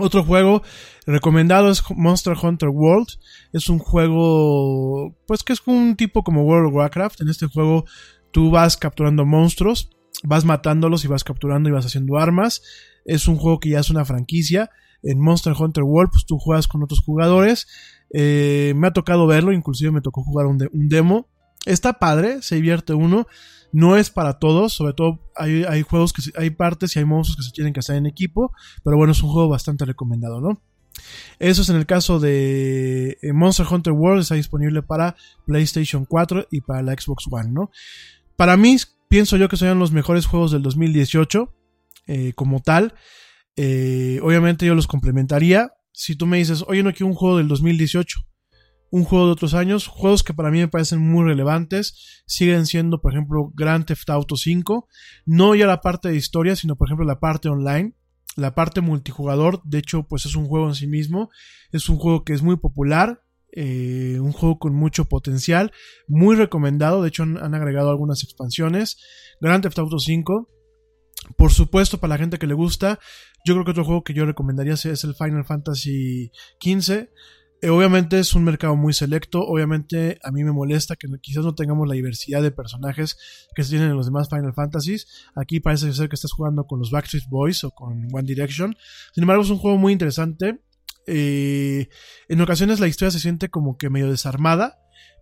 Otro 0.00 0.24
juego 0.24 0.62
recomendado 1.06 1.70
es 1.70 1.82
Monster 1.94 2.34
Hunter 2.40 2.70
World. 2.70 3.08
Es 3.52 3.68
un 3.68 3.78
juego, 3.78 5.16
pues 5.26 5.42
que 5.42 5.52
es 5.52 5.60
un 5.66 5.96
tipo 5.96 6.22
como 6.22 6.44
World 6.44 6.68
of 6.68 6.74
Warcraft. 6.74 7.20
En 7.20 7.28
este 7.28 7.46
juego 7.46 7.84
tú 8.32 8.50
vas 8.50 8.76
capturando 8.76 9.26
monstruos, 9.26 9.90
vas 10.22 10.44
matándolos 10.44 11.04
y 11.04 11.08
vas 11.08 11.24
capturando 11.24 11.68
y 11.68 11.72
vas 11.72 11.86
haciendo 11.86 12.18
armas. 12.18 12.62
Es 13.04 13.28
un 13.28 13.36
juego 13.36 13.60
que 13.60 13.70
ya 13.70 13.80
es 13.80 13.90
una 13.90 14.04
franquicia 14.04 14.70
en 15.02 15.20
Monster 15.20 15.54
Hunter 15.58 15.84
World, 15.84 16.10
pues 16.12 16.26
tú 16.26 16.38
juegas 16.38 16.68
con 16.68 16.82
otros 16.82 17.00
jugadores. 17.00 17.66
Eh, 18.12 18.72
me 18.76 18.88
ha 18.88 18.92
tocado 18.92 19.26
verlo, 19.26 19.52
inclusive 19.52 19.90
me 19.90 20.00
tocó 20.00 20.22
jugar 20.22 20.46
un, 20.46 20.58
demo. 20.88 21.28
Está 21.66 21.94
padre, 21.94 22.42
se 22.42 22.56
divierte 22.56 22.94
uno. 22.94 23.26
No 23.72 23.96
es 23.96 24.10
para 24.10 24.38
todos, 24.38 24.72
sobre 24.72 24.94
todo 24.94 25.20
hay, 25.36 25.82
juegos 25.82 26.12
que 26.12 26.22
hay 26.36 26.50
partes 26.50 26.96
y 26.96 26.98
hay 26.98 27.04
monstruos 27.04 27.36
que 27.36 27.42
se 27.42 27.52
tienen 27.52 27.72
que 27.72 27.80
hacer 27.80 27.96
en 27.96 28.06
equipo, 28.06 28.52
pero 28.84 28.96
bueno, 28.96 29.12
es 29.12 29.22
un 29.22 29.30
juego 29.30 29.48
bastante 29.48 29.84
recomendado, 29.84 30.40
¿no? 30.40 30.60
Eso 31.38 31.62
es 31.62 31.68
en 31.68 31.76
el 31.76 31.86
caso 31.86 32.18
de 32.18 33.18
eh, 33.22 33.32
Monster 33.32 33.66
Hunter 33.70 33.92
World, 33.92 34.22
está 34.22 34.34
disponible 34.34 34.82
para 34.82 35.16
PlayStation 35.46 36.04
4 36.04 36.48
y 36.50 36.60
para 36.60 36.82
la 36.82 36.92
Xbox 36.92 37.26
One, 37.30 37.50
¿no? 37.52 37.70
Para 38.36 38.56
mí, 38.56 38.76
pienso 39.08 39.36
yo 39.36 39.48
que 39.48 39.56
son 39.56 39.78
los 39.78 39.92
mejores 39.92 40.26
juegos 40.26 40.50
del 40.50 40.62
2018, 40.62 41.54
eh, 42.06 42.32
como 42.34 42.60
tal. 42.60 42.94
Eh, 43.56 44.18
obviamente 44.22 44.66
yo 44.66 44.74
los 44.74 44.86
complementaría. 44.86 45.72
Si 45.92 46.16
tú 46.16 46.26
me 46.26 46.38
dices, 46.38 46.64
oye, 46.66 46.82
no 46.82 46.92
quiero 46.92 47.06
un 47.06 47.14
juego 47.14 47.38
del 47.38 47.48
2018, 47.48 48.20
un 48.90 49.04
juego 49.04 49.26
de 49.26 49.32
otros 49.32 49.54
años, 49.54 49.86
juegos 49.86 50.22
que 50.22 50.34
para 50.34 50.50
mí 50.50 50.58
me 50.58 50.68
parecen 50.68 51.00
muy 51.00 51.24
relevantes, 51.24 52.22
siguen 52.26 52.66
siendo, 52.66 53.00
por 53.00 53.12
ejemplo, 53.12 53.52
Grand 53.54 53.84
Theft 53.84 54.10
Auto 54.10 54.36
5, 54.36 54.88
no 55.26 55.54
ya 55.54 55.66
la 55.66 55.80
parte 55.80 56.08
de 56.08 56.16
historia, 56.16 56.56
sino 56.56 56.76
por 56.76 56.88
ejemplo 56.88 57.06
la 57.06 57.20
parte 57.20 57.48
online, 57.48 57.94
la 58.36 58.54
parte 58.54 58.80
multijugador, 58.80 59.62
de 59.64 59.78
hecho, 59.78 60.06
pues 60.08 60.26
es 60.26 60.34
un 60.34 60.46
juego 60.46 60.68
en 60.68 60.74
sí 60.74 60.86
mismo, 60.86 61.30
es 61.72 61.88
un 61.88 61.96
juego 61.96 62.24
que 62.24 62.32
es 62.32 62.42
muy 62.42 62.56
popular, 62.56 63.22
eh, 63.52 64.18
un 64.20 64.32
juego 64.32 64.58
con 64.58 64.74
mucho 64.74 65.04
potencial, 65.04 65.72
muy 66.08 66.36
recomendado, 66.36 67.02
de 67.02 67.08
hecho 67.08 67.22
han, 67.22 67.54
agregado 67.54 67.90
algunas 67.90 68.24
expansiones, 68.24 68.98
Grand 69.40 69.62
Theft 69.62 69.78
Auto 69.78 69.98
5, 69.98 70.48
por 71.36 71.52
supuesto, 71.52 71.98
para 71.98 72.14
la 72.14 72.18
gente 72.18 72.38
que 72.38 72.46
le 72.46 72.54
gusta, 72.54 72.98
yo 73.44 73.54
creo 73.54 73.64
que 73.64 73.70
otro 73.70 73.84
juego 73.84 74.04
que 74.04 74.14
yo 74.14 74.26
recomendaría 74.26 74.74
es 74.74 75.04
el 75.04 75.14
Final 75.14 75.44
Fantasy 75.44 76.30
XV. 76.60 77.08
Eh, 77.62 77.68
obviamente 77.68 78.18
es 78.18 78.34
un 78.34 78.44
mercado 78.44 78.74
muy 78.76 78.92
selecto. 78.92 79.40
Obviamente 79.40 80.18
a 80.22 80.30
mí 80.30 80.44
me 80.44 80.52
molesta 80.52 80.96
que 80.96 81.08
quizás 81.20 81.44
no 81.44 81.54
tengamos 81.54 81.86
la 81.86 81.94
diversidad 81.94 82.42
de 82.42 82.50
personajes 82.50 83.18
que 83.54 83.62
se 83.62 83.70
tienen 83.70 83.90
en 83.90 83.96
los 83.96 84.06
demás 84.06 84.28
Final 84.28 84.54
Fantasies. 84.54 85.06
Aquí 85.34 85.60
parece 85.60 85.92
ser 85.92 86.08
que 86.08 86.14
estás 86.14 86.32
jugando 86.32 86.64
con 86.66 86.78
los 86.78 86.90
Backstreet 86.90 87.28
Boys 87.28 87.64
o 87.64 87.70
con 87.70 88.08
One 88.12 88.24
Direction. 88.24 88.74
Sin 89.14 89.24
embargo, 89.24 89.42
es 89.42 89.50
un 89.50 89.58
juego 89.58 89.76
muy 89.76 89.92
interesante. 89.92 90.60
Eh, 91.06 91.88
en 92.28 92.40
ocasiones 92.40 92.80
la 92.80 92.86
historia 92.86 93.10
se 93.10 93.20
siente 93.20 93.48
como 93.48 93.76
que 93.76 93.90
medio 93.90 94.10
desarmada 94.10 94.78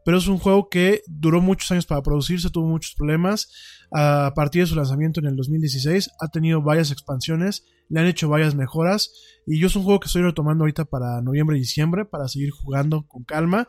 pero 0.09 0.17
es 0.17 0.27
un 0.27 0.39
juego 0.39 0.71
que 0.71 1.03
duró 1.07 1.43
muchos 1.43 1.71
años 1.71 1.85
para 1.85 2.01
producirse, 2.01 2.49
tuvo 2.49 2.67
muchos 2.67 2.95
problemas. 2.95 3.53
A 3.93 4.33
partir 4.35 4.63
de 4.63 4.67
su 4.67 4.75
lanzamiento 4.75 5.21
en 5.21 5.27
el 5.27 5.37
2016 5.37 6.09
ha 6.19 6.29
tenido 6.29 6.63
varias 6.63 6.91
expansiones, 6.91 7.67
le 7.89 8.01
han 8.01 8.07
hecho 8.07 8.29
varias 8.29 8.55
mejoras 8.55 9.13
y 9.47 9.59
yo 9.61 9.67
es 9.67 9.77
un 9.77 9.85
juego 9.85 10.01
que 10.01 10.07
estoy 10.07 10.23
retomando 10.23 10.65
ahorita 10.65 10.85
para 10.85 11.21
noviembre 11.23 11.57
y 11.57 11.61
diciembre 11.61 12.05
para 12.05 12.29
seguir 12.29 12.51
jugando 12.51 13.07
con 13.09 13.25
calma 13.25 13.67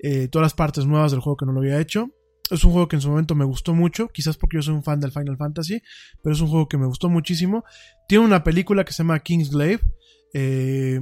eh, 0.00 0.28
todas 0.28 0.44
las 0.44 0.54
partes 0.54 0.86
nuevas 0.86 1.12
del 1.12 1.20
juego 1.20 1.36
que 1.36 1.46
no 1.46 1.52
lo 1.52 1.60
había 1.60 1.80
hecho. 1.80 2.08
Es 2.50 2.64
un 2.64 2.72
juego 2.72 2.88
que 2.88 2.96
en 2.96 3.02
su 3.02 3.08
momento 3.08 3.36
me 3.36 3.44
gustó 3.44 3.74
mucho, 3.74 4.08
quizás 4.08 4.36
porque 4.36 4.56
yo 4.56 4.62
soy 4.62 4.74
un 4.74 4.82
fan 4.82 4.98
del 4.98 5.12
Final 5.12 5.36
Fantasy, 5.36 5.80
pero 6.20 6.34
es 6.34 6.40
un 6.40 6.48
juego 6.48 6.68
que 6.68 6.78
me 6.78 6.86
gustó 6.86 7.08
muchísimo. 7.08 7.64
Tiene 8.08 8.24
una 8.24 8.42
película 8.42 8.84
que 8.84 8.92
se 8.92 9.04
llama 9.04 9.20
Kingsglaive. 9.20 9.82
Eh, 10.34 11.00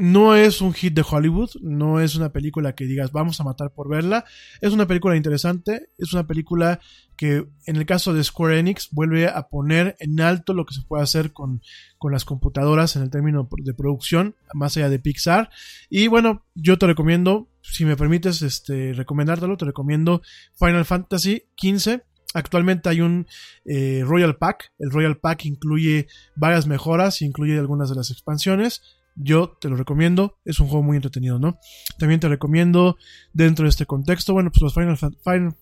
no 0.00 0.34
es 0.34 0.62
un 0.62 0.72
hit 0.72 0.94
de 0.94 1.04
Hollywood, 1.08 1.50
no 1.60 2.00
es 2.00 2.16
una 2.16 2.32
película 2.32 2.74
que 2.74 2.86
digas 2.86 3.12
vamos 3.12 3.38
a 3.38 3.44
matar 3.44 3.72
por 3.72 3.88
verla, 3.88 4.24
es 4.62 4.72
una 4.72 4.86
película 4.86 5.14
interesante, 5.14 5.90
es 5.98 6.14
una 6.14 6.26
película 6.26 6.80
que 7.16 7.46
en 7.66 7.76
el 7.76 7.84
caso 7.84 8.14
de 8.14 8.24
Square 8.24 8.58
Enix 8.58 8.88
vuelve 8.92 9.28
a 9.28 9.48
poner 9.48 9.96
en 10.00 10.18
alto 10.22 10.54
lo 10.54 10.64
que 10.64 10.74
se 10.74 10.80
puede 10.82 11.02
hacer 11.02 11.34
con, 11.34 11.60
con 11.98 12.12
las 12.12 12.24
computadoras 12.24 12.96
en 12.96 13.02
el 13.02 13.10
término 13.10 13.46
de 13.58 13.74
producción, 13.74 14.36
más 14.54 14.74
allá 14.76 14.88
de 14.88 14.98
Pixar. 14.98 15.50
Y 15.90 16.06
bueno, 16.06 16.46
yo 16.54 16.78
te 16.78 16.86
recomiendo, 16.86 17.50
si 17.60 17.84
me 17.84 17.96
permites 17.96 18.40
este, 18.40 18.94
recomendártelo, 18.94 19.58
te 19.58 19.66
recomiendo 19.66 20.22
Final 20.54 20.86
Fantasy 20.86 21.44
XV. 21.60 22.00
Actualmente 22.32 22.88
hay 22.88 23.02
un 23.02 23.26
eh, 23.66 24.02
Royal 24.06 24.36
Pack. 24.38 24.72
El 24.78 24.90
Royal 24.90 25.18
Pack 25.18 25.44
incluye 25.44 26.06
varias 26.36 26.66
mejoras, 26.66 27.20
incluye 27.20 27.58
algunas 27.58 27.90
de 27.90 27.96
las 27.96 28.10
expansiones 28.10 28.80
yo 29.22 29.56
te 29.60 29.68
lo 29.68 29.76
recomiendo, 29.76 30.38
es 30.44 30.60
un 30.60 30.68
juego 30.68 30.82
muy 30.82 30.96
entretenido, 30.96 31.38
¿no? 31.38 31.58
También 31.98 32.20
te 32.20 32.28
recomiendo 32.28 32.96
dentro 33.32 33.64
de 33.64 33.70
este 33.70 33.86
contexto, 33.86 34.32
bueno, 34.32 34.50
pues 34.50 34.62
los 34.62 34.74
Final, 34.74 34.98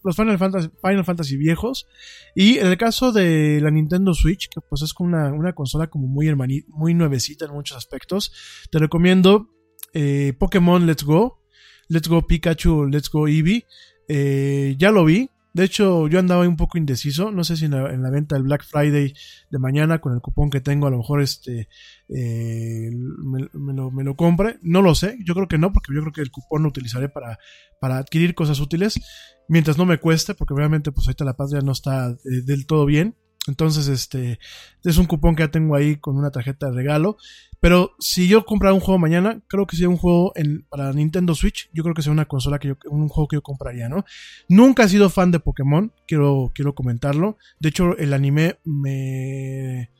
los 0.05 0.17
Final, 0.17 0.39
Fantasy, 0.39 0.71
Final 0.83 1.05
Fantasy 1.05 1.37
viejos. 1.37 1.87
Y 2.35 2.59
en 2.59 2.69
el 2.69 2.77
caso 2.79 3.13
de 3.13 3.61
la 3.61 3.71
Nintendo 3.71 4.15
Switch, 4.15 4.49
que 4.49 4.61
pues 4.61 4.83
es 4.83 4.95
una, 4.99 5.33
una 5.33 5.55
consola 5.55 5.89
como 5.89 6.07
muy, 6.07 6.33
muy 6.69 6.95
nuevecita 6.95 7.47
en 7.47 7.53
muchos 7.53 7.77
aspectos, 7.77 8.33
te 8.71 8.79
recomiendo 8.79 9.51
eh, 9.93 10.35
Pokémon 10.39 10.87
Let's 10.87 11.05
Go, 11.05 11.43
Let's 11.89 12.09
Go 12.09 12.27
Pikachu, 12.27 12.87
Let's 12.87 13.11
Go 13.11 13.27
Eevee. 13.27 13.65
Eh, 14.09 14.75
ya 14.79 14.91
lo 14.91 15.05
vi, 15.05 15.31
de 15.53 15.65
hecho, 15.65 16.09
yo 16.09 16.19
andaba 16.19 16.47
un 16.47 16.57
poco 16.57 16.79
indeciso. 16.79 17.33
No 17.33 17.43
sé 17.43 17.57
si 17.57 17.65
en 17.65 17.73
la, 17.73 18.11
venta 18.11 18.37
del 18.37 18.45
Black 18.45 18.65
Friday 18.65 19.15
de 19.51 19.59
mañana, 19.59 20.01
con 20.01 20.13
el 20.13 20.21
cupón 20.21 20.51
que 20.51 20.61
tengo, 20.61 20.87
a 20.87 20.91
lo 20.91 20.99
mejor 20.99 21.23
este 21.23 21.69
eh, 22.09 22.91
me, 22.93 23.73
lo, 23.75 23.91
me, 23.91 24.05
lo, 24.05 24.15
compre. 24.15 24.59
No 24.63 24.83
lo 24.83 24.95
sé. 24.95 25.19
Yo 25.25 25.35
creo 25.35 25.49
que 25.49 25.59
no, 25.59 25.73
porque 25.73 25.95
yo 25.95 26.01
creo 26.03 26.13
que 26.13 26.21
el 26.21 26.31
cupón 26.31 26.63
lo 26.63 26.69
utilizaré 26.69 27.09
para, 27.09 27.39
para 27.81 27.99
adquirir 27.99 28.35
cosas 28.35 28.61
útiles. 28.61 29.01
Mientras 29.49 29.79
no 29.79 29.87
me 29.87 29.99
cueste, 29.99 30.35
porque 30.35 30.55
obviamente 30.55 30.93
pues 30.93 31.07
ahorita 31.07 31.25
la 31.25 31.37
paz 31.37 31.51
ya 31.51 31.61
no 31.61 31.73
está 31.73 32.11
eh, 32.11 32.43
del 32.45 32.67
todo 32.67 32.85
bien. 32.85 33.17
Entonces, 33.49 33.89
este, 33.89 34.39
es 34.85 34.99
un 34.99 35.07
cupón 35.07 35.35
que 35.35 35.43
ya 35.43 35.51
tengo 35.51 35.75
ahí 35.75 35.97
con 35.97 36.17
una 36.17 36.31
tarjeta 36.31 36.67
de 36.67 36.73
regalo. 36.73 37.17
Pero 37.61 37.97
si 37.99 38.29
yo 38.29 38.45
comprara 38.45 38.73
un 38.73 38.81
juego 38.81 38.99
mañana, 38.99 39.41
creo 39.49 39.67
que 39.67 39.75
sería 39.75 39.89
un 39.89 39.97
juego 39.97 40.33
en, 40.37 40.65
para 40.69 40.93
Nintendo 40.93 41.35
Switch. 41.35 41.69
Yo 41.73 41.83
creo 41.83 41.95
que 41.95 42.03
sería 42.03 42.13
una 42.13 42.27
consola 42.27 42.59
que 42.59 42.69
yo, 42.69 42.77
un 42.89 43.09
juego 43.09 43.27
que 43.27 43.37
yo 43.37 43.43
compraría, 43.43 43.89
¿no? 43.89 44.05
Nunca 44.49 44.85
he 44.85 44.89
sido 44.89 45.11
fan 45.11 45.33
de 45.33 45.41
Pokémon, 45.41 45.93
quiero, 46.07 46.53
quiero 46.55 46.75
comentarlo. 46.75 47.37
De 47.59 47.71
hecho, 47.71 47.97
el 47.99 48.13
anime 48.13 48.59
me, 48.65 49.91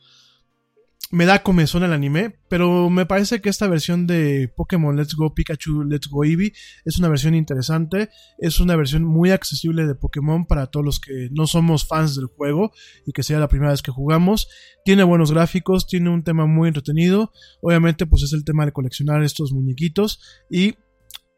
me 1.11 1.25
da 1.25 1.41
comezón 1.41 1.83
el 1.83 1.93
anime, 1.93 2.35
pero 2.49 2.89
me 2.89 3.05
parece 3.05 3.41
que 3.41 3.49
esta 3.49 3.67
versión 3.67 4.05
de 4.05 4.47
Pokémon 4.55 4.95
Let's 4.95 5.15
Go 5.15 5.33
Pikachu 5.33 5.83
Let's 5.83 6.07
Go 6.07 6.23
Eevee 6.23 6.53
es 6.85 6.99
una 6.99 7.09
versión 7.09 7.33
interesante, 7.33 8.09
es 8.37 8.59
una 8.59 8.75
versión 8.75 9.03
muy 9.03 9.31
accesible 9.31 9.87
de 9.87 9.95
Pokémon 9.95 10.45
para 10.45 10.67
todos 10.67 10.85
los 10.85 10.99
que 10.99 11.29
no 11.31 11.47
somos 11.47 11.87
fans 11.87 12.15
del 12.15 12.27
juego 12.27 12.71
y 13.07 13.11
que 13.11 13.23
sea 13.23 13.39
la 13.39 13.47
primera 13.47 13.71
vez 13.71 13.81
que 13.81 13.91
jugamos. 13.91 14.47
Tiene 14.85 15.03
buenos 15.03 15.31
gráficos, 15.31 15.87
tiene 15.87 16.11
un 16.11 16.23
tema 16.23 16.45
muy 16.45 16.67
entretenido, 16.67 17.31
obviamente 17.61 18.05
pues 18.05 18.21
es 18.23 18.33
el 18.33 18.45
tema 18.45 18.65
de 18.65 18.71
coleccionar 18.71 19.23
estos 19.23 19.51
muñequitos 19.51 20.21
y 20.49 20.75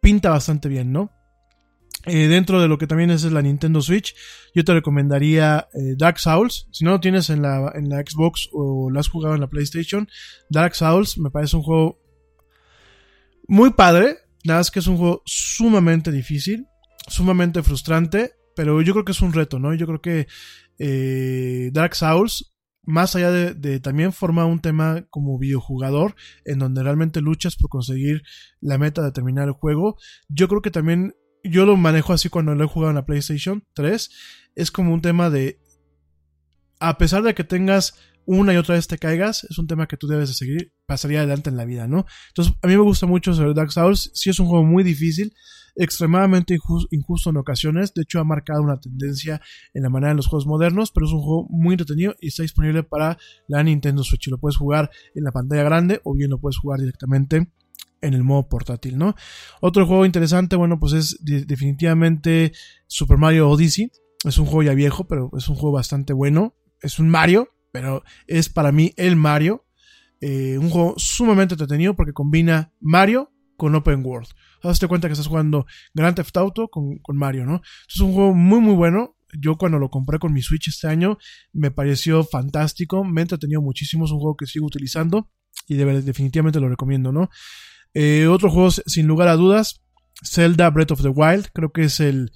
pinta 0.02 0.32
bastante 0.32 0.68
bien, 0.68 0.92
¿no? 0.92 1.12
Eh, 2.06 2.28
dentro 2.28 2.60
de 2.60 2.68
lo 2.68 2.78
que 2.78 2.88
también 2.88 3.12
es 3.12 3.24
la 3.24 3.42
Nintendo 3.42 3.82
Switch, 3.82 4.16
yo 4.56 4.64
te 4.64 4.74
recomendaría 4.74 5.68
eh, 5.74 5.96
Dark 5.98 6.20
Souls. 6.20 6.68
Si 6.72 6.84
no 6.84 6.92
lo 6.92 7.00
tienes 7.00 7.30
en 7.30 7.42
la, 7.42 7.72
en 7.76 7.90
la 7.90 7.98
Xbox 7.98 8.50
o 8.52 8.90
lo 8.90 9.00
has 9.00 9.08
jugado 9.08 9.36
en 9.36 9.42
la 9.42 9.50
PlayStation, 9.50 10.08
Dark 10.50 10.76
Souls 10.76 11.18
me 11.18 11.30
parece 11.30 11.58
un 11.58 11.64
juego 11.64 12.00
muy 13.48 13.72
padre. 13.72 14.18
Nada 14.44 14.62
más 14.62 14.72
que 14.72 14.80
es 14.80 14.88
un 14.88 14.98
juego 14.98 15.22
sumamente 15.26 16.12
difícil, 16.12 16.66
sumamente 17.08 17.62
frustrante, 17.62 18.32
pero 18.56 18.82
yo 18.82 18.94
creo 18.94 19.06
que 19.06 19.12
es 19.12 19.22
un 19.22 19.34
reto, 19.34 19.60
¿no? 19.60 19.76
Yo 19.76 19.86
creo 19.86 20.02
que 20.02 20.28
eh, 20.80 21.70
Dark 21.72 21.94
Souls, 21.96 22.52
más 22.82 23.16
allá 23.16 23.30
de, 23.30 23.54
de, 23.54 23.80
también 23.80 24.14
forma 24.14 24.46
un 24.46 24.60
tema 24.60 25.06
como 25.12 25.38
videojugador, 25.38 26.16
en 26.46 26.58
donde 26.58 26.82
realmente 26.82 27.22
luchas 27.22 27.56
por 27.56 27.70
conseguir 27.70 28.24
la 28.60 28.80
meta 28.80 29.04
de 29.04 29.12
terminar 29.12 29.48
el 29.48 29.54
juego, 29.54 29.98
yo 30.28 30.48
creo 30.48 30.64
que 30.64 30.72
también 30.72 31.14
yo 31.44 31.66
lo 31.66 31.78
manejo 31.78 32.14
así 32.14 32.30
cuando 32.30 32.56
lo 32.56 32.64
he 32.64 32.68
jugado 32.68 32.92
en 32.92 32.96
la 32.96 33.06
PlayStation 33.06 33.64
3. 33.74 34.10
Es 34.56 34.72
como 34.72 34.94
un 34.94 35.02
tema 35.02 35.30
de. 35.30 35.60
A 36.80 36.98
pesar 36.98 37.22
de 37.24 37.36
que 37.36 37.44
tengas 37.44 37.94
una 38.26 38.54
y 38.54 38.58
otra 38.58 38.76
vez 38.76 38.88
te 38.88 38.98
caigas, 38.98 39.46
es 39.50 39.58
un 39.58 39.68
tema 39.68 39.88
que 39.88 39.98
tú 39.98 40.08
debes 40.08 40.30
de 40.30 40.36
seguir, 40.36 40.74
pasaría 40.86 41.20
adelante 41.20 41.50
en 41.50 41.58
la 41.58 41.66
vida, 41.66 41.88
¿no? 41.88 42.06
Entonces, 42.30 42.54
a 42.62 42.68
mí 42.68 42.76
me 42.76 42.82
gusta 42.82 43.06
mucho 43.06 43.34
sobre 43.34 43.54
Dark 43.54 43.72
Souls. 43.72 44.12
Sí 44.14 44.30
es 44.30 44.40
un 44.40 44.48
juego 44.48 44.64
muy 44.64 44.84
difícil, 44.84 45.34
extremadamente 45.76 46.58
injusto 46.92 47.30
en 47.30 47.38
ocasiones. 47.38 47.94
De 47.94 48.04
hecho, 48.04 48.20
ha 48.20 48.24
marcado 48.24 48.62
una 48.62 48.80
tendencia 48.80 49.42
en 49.74 49.84
la 49.84 49.90
manera 49.90 50.10
de 50.10 50.18
los 50.18 50.28
juegos 50.28 50.48
modernos, 50.48 50.92
pero 50.92 51.06
es 51.06 51.14
un 51.14 51.22
juego 51.22 51.48
muy 51.50 51.74
entretenido 51.74 52.16
y 52.20 52.28
está 52.28 52.44
disponible 52.44 52.84
para 52.84 53.18
la 53.48 53.64
Nintendo 53.64 54.04
Switch. 54.04 54.28
Lo 54.28 54.40
puedes 54.40 54.58
jugar 54.58 54.90
en 55.16 55.24
la 55.24 55.32
pantalla 55.32 55.64
grande 55.64 56.02
o 56.04 56.14
bien 56.14 56.30
lo 56.30 56.40
puedes 56.40 56.58
jugar 56.58 56.80
directamente 56.80 57.52
en 58.02 58.14
el 58.14 58.24
modo 58.24 58.50
portátil, 58.50 58.98
¿no? 58.98 59.16
Otro 59.62 59.86
juego 59.86 60.06
interesante, 60.06 60.56
bueno, 60.56 60.80
pues 60.80 60.94
es 60.94 61.18
definitivamente 61.22 62.52
Super 62.88 63.18
Mario 63.18 63.50
Odyssey. 63.50 63.92
Es 64.26 64.38
un 64.38 64.46
juego 64.46 64.64
ya 64.64 64.74
viejo, 64.74 65.08
pero 65.08 65.32
es 65.38 65.48
un 65.48 65.56
juego 65.56 65.76
bastante 65.76 66.14
bueno. 66.14 66.56
Es 66.82 67.00
un 67.00 67.10
Mario, 67.10 67.50
pero 67.72 68.04
es 68.28 68.50
para 68.50 68.72
mí 68.72 68.94
el 68.98 69.16
Mario. 69.16 69.66
Eh, 70.20 70.58
un 70.58 70.70
juego 70.70 70.94
sumamente 70.98 71.56
entretenido 71.56 71.96
porque 71.96 72.14
combina 72.14 72.74
Mario 72.80 73.32
con 73.58 73.74
Open 73.76 74.06
World. 74.06 74.30
Hazte 74.64 74.88
cuenta 74.88 75.08
que 75.08 75.14
estás 75.14 75.28
jugando 75.28 75.66
Grand 75.94 76.16
Theft 76.16 76.38
Auto 76.38 76.68
con, 76.68 77.00
Mario, 77.14 77.46
¿no? 77.46 77.62
Es 77.88 78.00
un 78.00 78.14
juego 78.14 78.34
muy, 78.34 78.60
muy 78.60 78.76
bueno. 78.76 79.16
Yo 79.40 79.58
cuando 79.58 79.80
lo 79.80 79.90
compré 79.90 80.20
con 80.20 80.34
mi 80.34 80.42
Switch 80.42 80.68
este 80.68 80.88
año 80.88 81.18
me 81.54 81.72
pareció 81.72 82.24
fantástico, 82.24 83.04
me 83.04 83.22
ha 83.22 83.24
entretenido 83.24 83.62
muchísimo, 83.62 84.06
es 84.06 84.12
un 84.12 84.20
juego 84.20 84.36
que 84.36 84.46
sigo 84.46 84.66
utilizando 84.66 85.32
y 85.68 85.76
definitivamente 85.76 86.60
lo 86.60 86.70
recomiendo, 86.70 87.12
¿no? 87.12 87.30
Eh, 87.94 88.28
otro 88.28 88.50
juego, 88.50 88.72
sin 88.72 89.08
lugar 89.08 89.28
a 89.28 89.36
dudas, 89.36 89.82
Zelda 90.24 90.70
Breath 90.70 90.92
of 90.92 91.02
the 91.02 91.10
Wild. 91.10 91.48
Creo 91.54 91.72
que 91.72 91.84
es 91.84 92.00
el. 92.00 92.32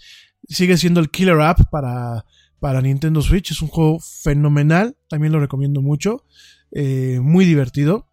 Sigue 0.48 0.78
siendo 0.78 1.00
el 1.00 1.10
killer 1.10 1.40
app 1.42 1.70
para, 1.72 2.26
para 2.60 2.82
Nintendo 2.82 3.22
Switch. 3.22 3.52
Es 3.52 3.62
un 3.62 3.68
juego 3.68 4.00
fenomenal. 4.00 4.96
También 5.10 5.34
lo 5.34 5.40
recomiendo 5.40 5.82
mucho. 5.82 6.24
Eh, 6.72 7.20
muy 7.22 7.46
divertido. 7.46 8.08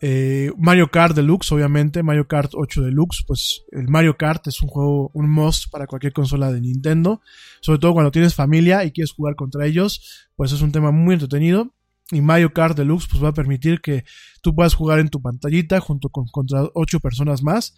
Eh, 0.00 0.52
Mario 0.58 0.90
Kart 0.90 1.16
Deluxe, 1.16 1.50
obviamente. 1.52 2.02
Mario 2.02 2.28
Kart 2.28 2.52
8 2.54 2.82
Deluxe. 2.82 3.24
Pues 3.26 3.64
el 3.72 3.88
Mario 3.88 4.16
Kart 4.16 4.46
es 4.46 4.60
un 4.62 4.68
juego, 4.68 5.10
un 5.14 5.30
must 5.30 5.70
para 5.70 5.86
cualquier 5.86 6.12
consola 6.12 6.52
de 6.52 6.60
Nintendo. 6.60 7.20
Sobre 7.60 7.78
todo 7.78 7.94
cuando 7.94 8.10
tienes 8.12 8.34
familia 8.34 8.84
y 8.84 8.92
quieres 8.92 9.12
jugar 9.12 9.34
contra 9.34 9.66
ellos. 9.66 10.28
Pues 10.36 10.52
es 10.52 10.60
un 10.60 10.72
tema 10.72 10.90
muy 10.90 11.14
entretenido. 11.14 11.74
Y 12.14 12.22
Mario 12.22 12.52
Kart 12.52 12.76
Deluxe 12.76 13.08
pues 13.10 13.22
va 13.22 13.28
a 13.28 13.34
permitir 13.34 13.80
que 13.80 14.04
tú 14.42 14.54
puedas 14.54 14.74
jugar 14.74 15.00
en 15.00 15.08
tu 15.08 15.20
pantallita 15.20 15.80
junto 15.80 16.08
con 16.08 16.26
contra 16.26 16.68
ocho 16.74 17.00
personas 17.00 17.42
más. 17.42 17.74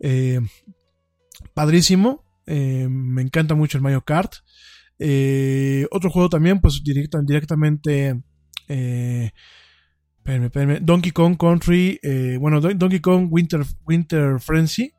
Eh, 0.00 0.40
padrísimo. 1.54 2.24
Eh, 2.46 2.86
me 2.88 3.22
encanta 3.22 3.54
mucho 3.54 3.78
el 3.78 3.82
Mario 3.82 4.02
Kart. 4.02 4.32
Eh, 4.98 5.86
otro 5.90 6.10
juego 6.10 6.28
también, 6.28 6.60
pues 6.60 6.82
directa, 6.82 7.20
directamente. 7.22 8.22
Donkey 10.82 11.12
Kong 11.12 11.36
Country. 11.36 12.00
bueno, 12.40 12.60
Donkey 12.60 13.00
Kong 13.00 13.28
Winter, 13.30 13.62
Winter 13.86 14.40
Frenzy. 14.40 14.92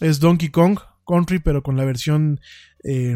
Es 0.00 0.18
Donkey 0.18 0.50
Kong 0.50 0.78
Country, 1.06 1.38
pero 1.38 1.62
con 1.62 1.76
la 1.76 1.84
versión 1.84 2.40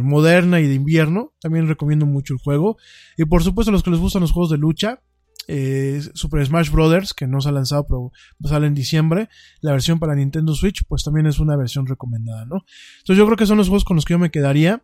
moderna 0.02 0.60
y 0.60 0.66
de 0.66 0.74
invierno. 0.74 1.34
También 1.40 1.68
recomiendo 1.68 2.06
mucho 2.06 2.34
el 2.34 2.40
juego. 2.40 2.76
Y 3.16 3.24
por 3.24 3.42
supuesto, 3.42 3.70
a 3.70 3.72
los 3.72 3.82
que 3.82 3.90
les 3.90 4.00
gustan 4.00 4.22
los 4.22 4.32
juegos 4.32 4.50
de 4.50 4.58
lucha, 4.58 5.02
Super 5.46 6.44
Smash 6.44 6.70
Brothers, 6.70 7.14
que 7.14 7.26
no 7.26 7.40
se 7.40 7.48
ha 7.48 7.52
lanzado, 7.52 7.86
pero 7.86 8.12
sale 8.44 8.66
en 8.66 8.74
diciembre. 8.74 9.28
La 9.60 9.72
versión 9.72 9.98
para 9.98 10.14
Nintendo 10.14 10.54
Switch, 10.54 10.84
pues 10.86 11.04
también 11.04 11.26
es 11.26 11.38
una 11.38 11.56
versión 11.56 11.86
recomendada, 11.86 12.44
¿no? 12.44 12.64
Entonces 12.98 13.16
yo 13.16 13.24
creo 13.24 13.36
que 13.36 13.46
son 13.46 13.56
los 13.56 13.68
juegos 13.68 13.84
con 13.84 13.96
los 13.96 14.04
que 14.04 14.14
yo 14.14 14.18
me 14.18 14.30
quedaría. 14.30 14.82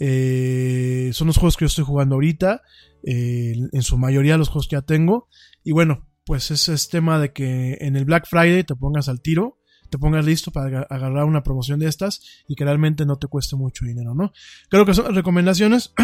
Eh, 0.00 1.10
son 1.12 1.26
los 1.26 1.36
juegos 1.36 1.56
que 1.56 1.64
yo 1.64 1.68
estoy 1.68 1.84
jugando 1.84 2.14
ahorita. 2.14 2.62
Eh, 3.04 3.54
en 3.72 3.82
su 3.82 3.98
mayoría 3.98 4.38
los 4.38 4.48
juegos 4.48 4.68
que 4.68 4.76
ya 4.76 4.82
tengo. 4.82 5.28
Y 5.64 5.72
bueno, 5.72 6.08
pues 6.24 6.50
ese 6.50 6.72
es 6.72 6.88
tema 6.88 7.18
de 7.18 7.32
que 7.32 7.78
en 7.80 7.96
el 7.96 8.04
Black 8.04 8.26
Friday 8.26 8.64
te 8.64 8.74
pongas 8.74 9.08
al 9.08 9.20
tiro 9.20 9.58
te 9.90 9.98
pongas 9.98 10.24
listo 10.24 10.50
para 10.50 10.82
agarrar 10.82 11.24
una 11.24 11.42
promoción 11.42 11.80
de 11.80 11.86
estas 11.86 12.20
y 12.46 12.54
que 12.54 12.64
realmente 12.64 13.06
no 13.06 13.16
te 13.16 13.26
cueste 13.26 13.56
mucho 13.56 13.84
dinero, 13.84 14.14
¿no? 14.14 14.32
Creo 14.68 14.84
que 14.84 14.94
son 14.94 15.14
recomendaciones. 15.14 15.94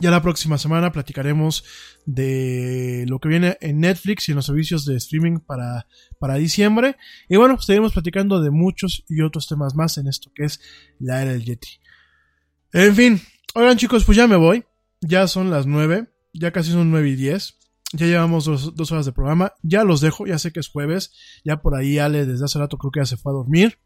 Ya 0.00 0.10
la 0.10 0.20
próxima 0.20 0.58
semana 0.58 0.92
platicaremos 0.92 1.64
de 2.04 3.04
lo 3.08 3.18
que 3.18 3.28
viene 3.28 3.56
en 3.60 3.80
Netflix 3.80 4.28
y 4.28 4.32
en 4.32 4.36
los 4.36 4.46
servicios 4.46 4.84
de 4.84 4.96
streaming 4.96 5.38
para, 5.38 5.86
para 6.18 6.34
diciembre. 6.34 6.96
Y 7.28 7.36
bueno, 7.36 7.58
seguiremos 7.60 7.92
platicando 7.92 8.42
de 8.42 8.50
muchos 8.50 9.04
y 9.08 9.22
otros 9.22 9.46
temas 9.46 9.74
más 9.74 9.96
en 9.98 10.08
esto 10.08 10.30
que 10.34 10.44
es 10.44 10.60
la 10.98 11.22
era 11.22 11.32
del 11.32 11.44
Yeti. 11.44 11.80
En 12.72 12.94
fin, 12.94 13.22
oigan 13.54 13.78
chicos, 13.78 14.04
pues 14.04 14.16
ya 14.16 14.26
me 14.26 14.36
voy. 14.36 14.64
Ya 15.00 15.26
son 15.28 15.50
las 15.50 15.66
9, 15.66 16.08
ya 16.34 16.50
casi 16.50 16.72
son 16.72 16.90
9 16.90 17.08
y 17.10 17.16
10. 17.16 17.54
Ya 17.92 18.06
llevamos 18.06 18.44
dos, 18.44 18.74
dos, 18.74 18.92
horas 18.92 19.06
de 19.06 19.12
programa. 19.12 19.52
Ya 19.62 19.84
los 19.84 20.00
dejo, 20.00 20.26
ya 20.26 20.38
sé 20.38 20.52
que 20.52 20.60
es 20.60 20.68
jueves. 20.68 21.12
Ya 21.44 21.62
por 21.62 21.74
ahí 21.76 21.98
Ale 21.98 22.26
desde 22.26 22.44
hace 22.44 22.58
rato 22.58 22.76
creo 22.76 22.90
que 22.90 23.00
ya 23.00 23.06
se 23.06 23.16
fue 23.16 23.32
a 23.32 23.34
dormir. 23.34 23.78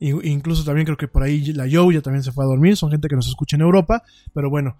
Incluso 0.00 0.64
también 0.64 0.84
creo 0.84 0.96
que 0.96 1.08
por 1.08 1.22
ahí 1.22 1.52
la 1.52 1.66
Joe 1.70 1.94
ya 1.94 2.02
también 2.02 2.22
se 2.22 2.32
fue 2.32 2.44
a 2.44 2.48
dormir. 2.48 2.76
Son 2.76 2.90
gente 2.90 3.08
que 3.08 3.16
nos 3.16 3.26
escucha 3.26 3.56
en 3.56 3.62
Europa. 3.62 4.02
Pero 4.34 4.50
bueno, 4.50 4.76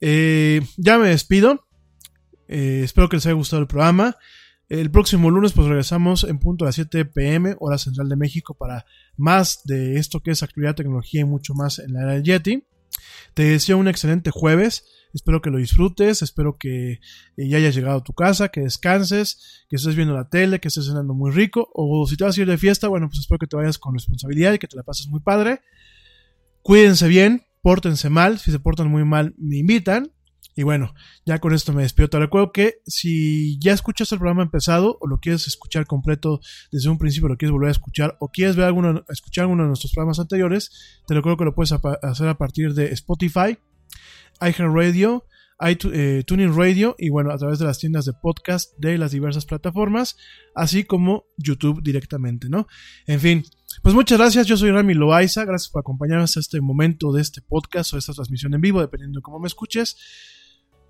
eh, 0.00 0.60
ya 0.76 0.98
me 0.98 1.08
despido. 1.08 1.66
Eh, 2.48 2.82
espero 2.84 3.08
que 3.08 3.16
les 3.16 3.26
haya 3.26 3.34
gustado 3.34 3.62
el 3.62 3.68
programa. 3.68 4.16
El 4.68 4.90
próximo 4.90 5.30
lunes 5.30 5.52
pues 5.52 5.66
regresamos 5.66 6.24
en 6.24 6.38
punto 6.38 6.64
a 6.64 6.68
las 6.68 6.74
7 6.74 7.06
pm, 7.06 7.56
hora 7.58 7.78
central 7.78 8.08
de 8.08 8.16
México, 8.16 8.54
para 8.54 8.84
más 9.16 9.62
de 9.64 9.96
esto 9.96 10.20
que 10.20 10.30
es 10.30 10.42
actualidad, 10.42 10.74
tecnología 10.74 11.22
y 11.22 11.24
mucho 11.24 11.54
más 11.54 11.78
en 11.78 11.94
la 11.94 12.02
era 12.02 12.12
del 12.12 12.22
Yeti. 12.22 12.64
Te 13.32 13.44
deseo 13.44 13.78
un 13.78 13.88
excelente 13.88 14.30
jueves. 14.30 14.84
Espero 15.14 15.40
que 15.40 15.48
lo 15.48 15.56
disfrutes, 15.56 16.20
espero 16.20 16.58
que 16.58 16.92
eh, 16.92 17.48
ya 17.48 17.56
hayas 17.56 17.74
llegado 17.74 17.98
a 17.98 18.04
tu 18.04 18.12
casa, 18.12 18.50
que 18.50 18.60
descanses, 18.60 19.64
que 19.70 19.76
estés 19.76 19.96
viendo 19.96 20.14
la 20.14 20.28
tele, 20.28 20.60
que 20.60 20.68
estés 20.68 20.84
cenando 20.86 21.14
muy 21.14 21.30
rico, 21.30 21.70
o 21.72 22.06
si 22.06 22.18
te 22.18 22.24
vas 22.24 22.36
a 22.36 22.40
ir 22.42 22.46
de 22.46 22.58
fiesta, 22.58 22.88
bueno, 22.88 23.08
pues 23.08 23.20
espero 23.20 23.38
que 23.38 23.46
te 23.46 23.56
vayas 23.56 23.78
con 23.78 23.94
responsabilidad 23.94 24.52
y 24.52 24.58
que 24.58 24.68
te 24.68 24.76
la 24.76 24.82
pases 24.82 25.08
muy 25.08 25.20
padre. 25.20 25.62
Cuídense 26.60 27.08
bien, 27.08 27.47
pórtense 27.62 28.10
mal, 28.10 28.38
si 28.38 28.50
se 28.50 28.58
portan 28.58 28.88
muy 28.88 29.04
mal, 29.04 29.34
me 29.38 29.58
invitan. 29.58 30.12
Y 30.58 30.64
bueno, 30.64 30.92
ya 31.24 31.38
con 31.38 31.54
esto 31.54 31.72
me 31.72 31.82
despido. 31.82 32.08
Te 32.08 32.18
recuerdo 32.18 32.50
que 32.50 32.80
si 32.84 33.60
ya 33.60 33.72
escuchas 33.72 34.10
el 34.10 34.18
programa 34.18 34.42
empezado 34.42 34.98
o 35.00 35.06
lo 35.06 35.18
quieres 35.18 35.46
escuchar 35.46 35.86
completo 35.86 36.40
desde 36.72 36.88
un 36.88 36.98
principio, 36.98 37.28
lo 37.28 37.36
quieres 37.36 37.52
volver 37.52 37.68
a 37.68 37.72
escuchar 37.72 38.16
o 38.18 38.28
quieres 38.28 38.56
ver 38.56 38.66
alguno, 38.66 39.04
escuchar 39.08 39.42
alguno 39.42 39.62
de 39.62 39.68
nuestros 39.68 39.92
programas 39.92 40.18
anteriores, 40.18 41.00
te 41.06 41.14
recuerdo 41.14 41.36
que 41.36 41.44
lo 41.44 41.54
puedes 41.54 41.72
hacer 41.72 42.26
a 42.26 42.38
partir 42.38 42.74
de 42.74 42.86
Spotify, 42.86 43.56
iHeartRadio, 44.40 45.24
eh, 45.60 46.24
Tuning 46.26 46.56
Radio 46.56 46.94
y 46.98 47.08
bueno, 47.08 47.32
a 47.32 47.38
través 47.38 47.58
de 47.60 47.64
las 47.64 47.78
tiendas 47.78 48.04
de 48.04 48.12
podcast 48.12 48.72
de 48.78 48.98
las 48.98 49.12
diversas 49.12 49.44
plataformas, 49.44 50.16
así 50.54 50.82
como 50.82 51.26
YouTube 51.36 51.82
directamente, 51.82 52.48
¿no? 52.48 52.66
En 53.06 53.20
fin, 53.20 53.44
pues 53.82 53.94
muchas 53.94 54.18
gracias, 54.18 54.46
yo 54.46 54.56
soy 54.56 54.70
Rami 54.70 54.94
Loaiza, 54.94 55.44
gracias 55.44 55.70
por 55.70 55.80
acompañarnos 55.80 56.36
a 56.36 56.40
este 56.40 56.60
momento 56.60 57.12
de 57.12 57.22
este 57.22 57.42
podcast 57.42 57.94
o 57.94 57.98
esta 57.98 58.12
transmisión 58.12 58.54
en 58.54 58.60
vivo, 58.60 58.80
dependiendo 58.80 59.18
de 59.18 59.22
cómo 59.22 59.38
me 59.38 59.48
escuches 59.48 59.96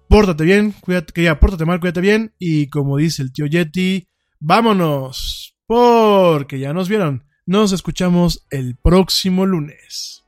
pórtate 0.08 0.44
bien, 0.44 0.72
cuídate, 0.72 1.12
que 1.12 1.22
ya, 1.22 1.38
pórtate 1.38 1.64
mal, 1.64 1.80
cuídate 1.80 2.00
bien. 2.00 2.34
Y 2.38 2.68
como 2.68 2.96
dice 2.96 3.22
el 3.22 3.32
tío 3.32 3.46
Yeti, 3.46 4.08
vámonos, 4.40 5.56
porque 5.66 6.58
ya 6.58 6.72
nos 6.72 6.88
vieron. 6.88 7.24
Nos 7.46 7.72
escuchamos 7.72 8.46
el 8.50 8.76
próximo 8.76 9.46
lunes. 9.46 10.27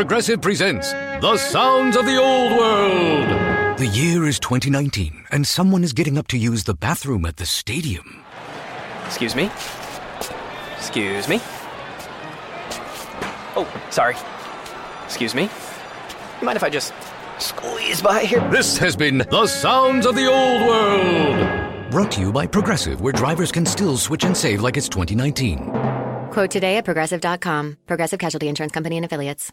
Progressive 0.00 0.40
presents 0.40 0.92
The 0.92 1.36
Sounds 1.36 1.94
of 1.94 2.06
the 2.06 2.16
Old 2.16 2.52
World. 2.52 3.78
The 3.78 3.86
year 3.86 4.26
is 4.26 4.40
2019, 4.40 5.26
and 5.30 5.46
someone 5.46 5.84
is 5.84 5.92
getting 5.92 6.16
up 6.16 6.26
to 6.28 6.38
use 6.38 6.64
the 6.64 6.72
bathroom 6.72 7.26
at 7.26 7.36
the 7.36 7.44
stadium. 7.44 8.24
Excuse 9.04 9.36
me? 9.36 9.50
Excuse 10.78 11.28
me? 11.28 11.38
Oh, 13.54 13.70
sorry. 13.90 14.16
Excuse 15.04 15.34
me? 15.34 15.50
Mind 16.40 16.56
if 16.56 16.64
I 16.64 16.70
just 16.70 16.94
squeeze 17.38 18.00
by 18.00 18.20
here? 18.24 18.40
This 18.48 18.78
has 18.78 18.96
been 18.96 19.18
The 19.18 19.46
Sounds 19.46 20.06
of 20.06 20.14
the 20.14 20.26
Old 20.26 20.62
World. 20.62 21.90
Brought 21.90 22.12
to 22.12 22.22
you 22.22 22.32
by 22.32 22.46
Progressive, 22.46 23.02
where 23.02 23.12
drivers 23.12 23.52
can 23.52 23.66
still 23.66 23.98
switch 23.98 24.24
and 24.24 24.34
save 24.34 24.62
like 24.62 24.78
it's 24.78 24.88
2019. 24.88 26.30
Quote 26.30 26.50
today 26.50 26.78
at 26.78 26.86
progressive.com. 26.86 27.76
Progressive 27.86 28.18
Casualty 28.18 28.48
Insurance 28.48 28.72
Company 28.72 28.96
and 28.96 29.04
Affiliates. 29.04 29.52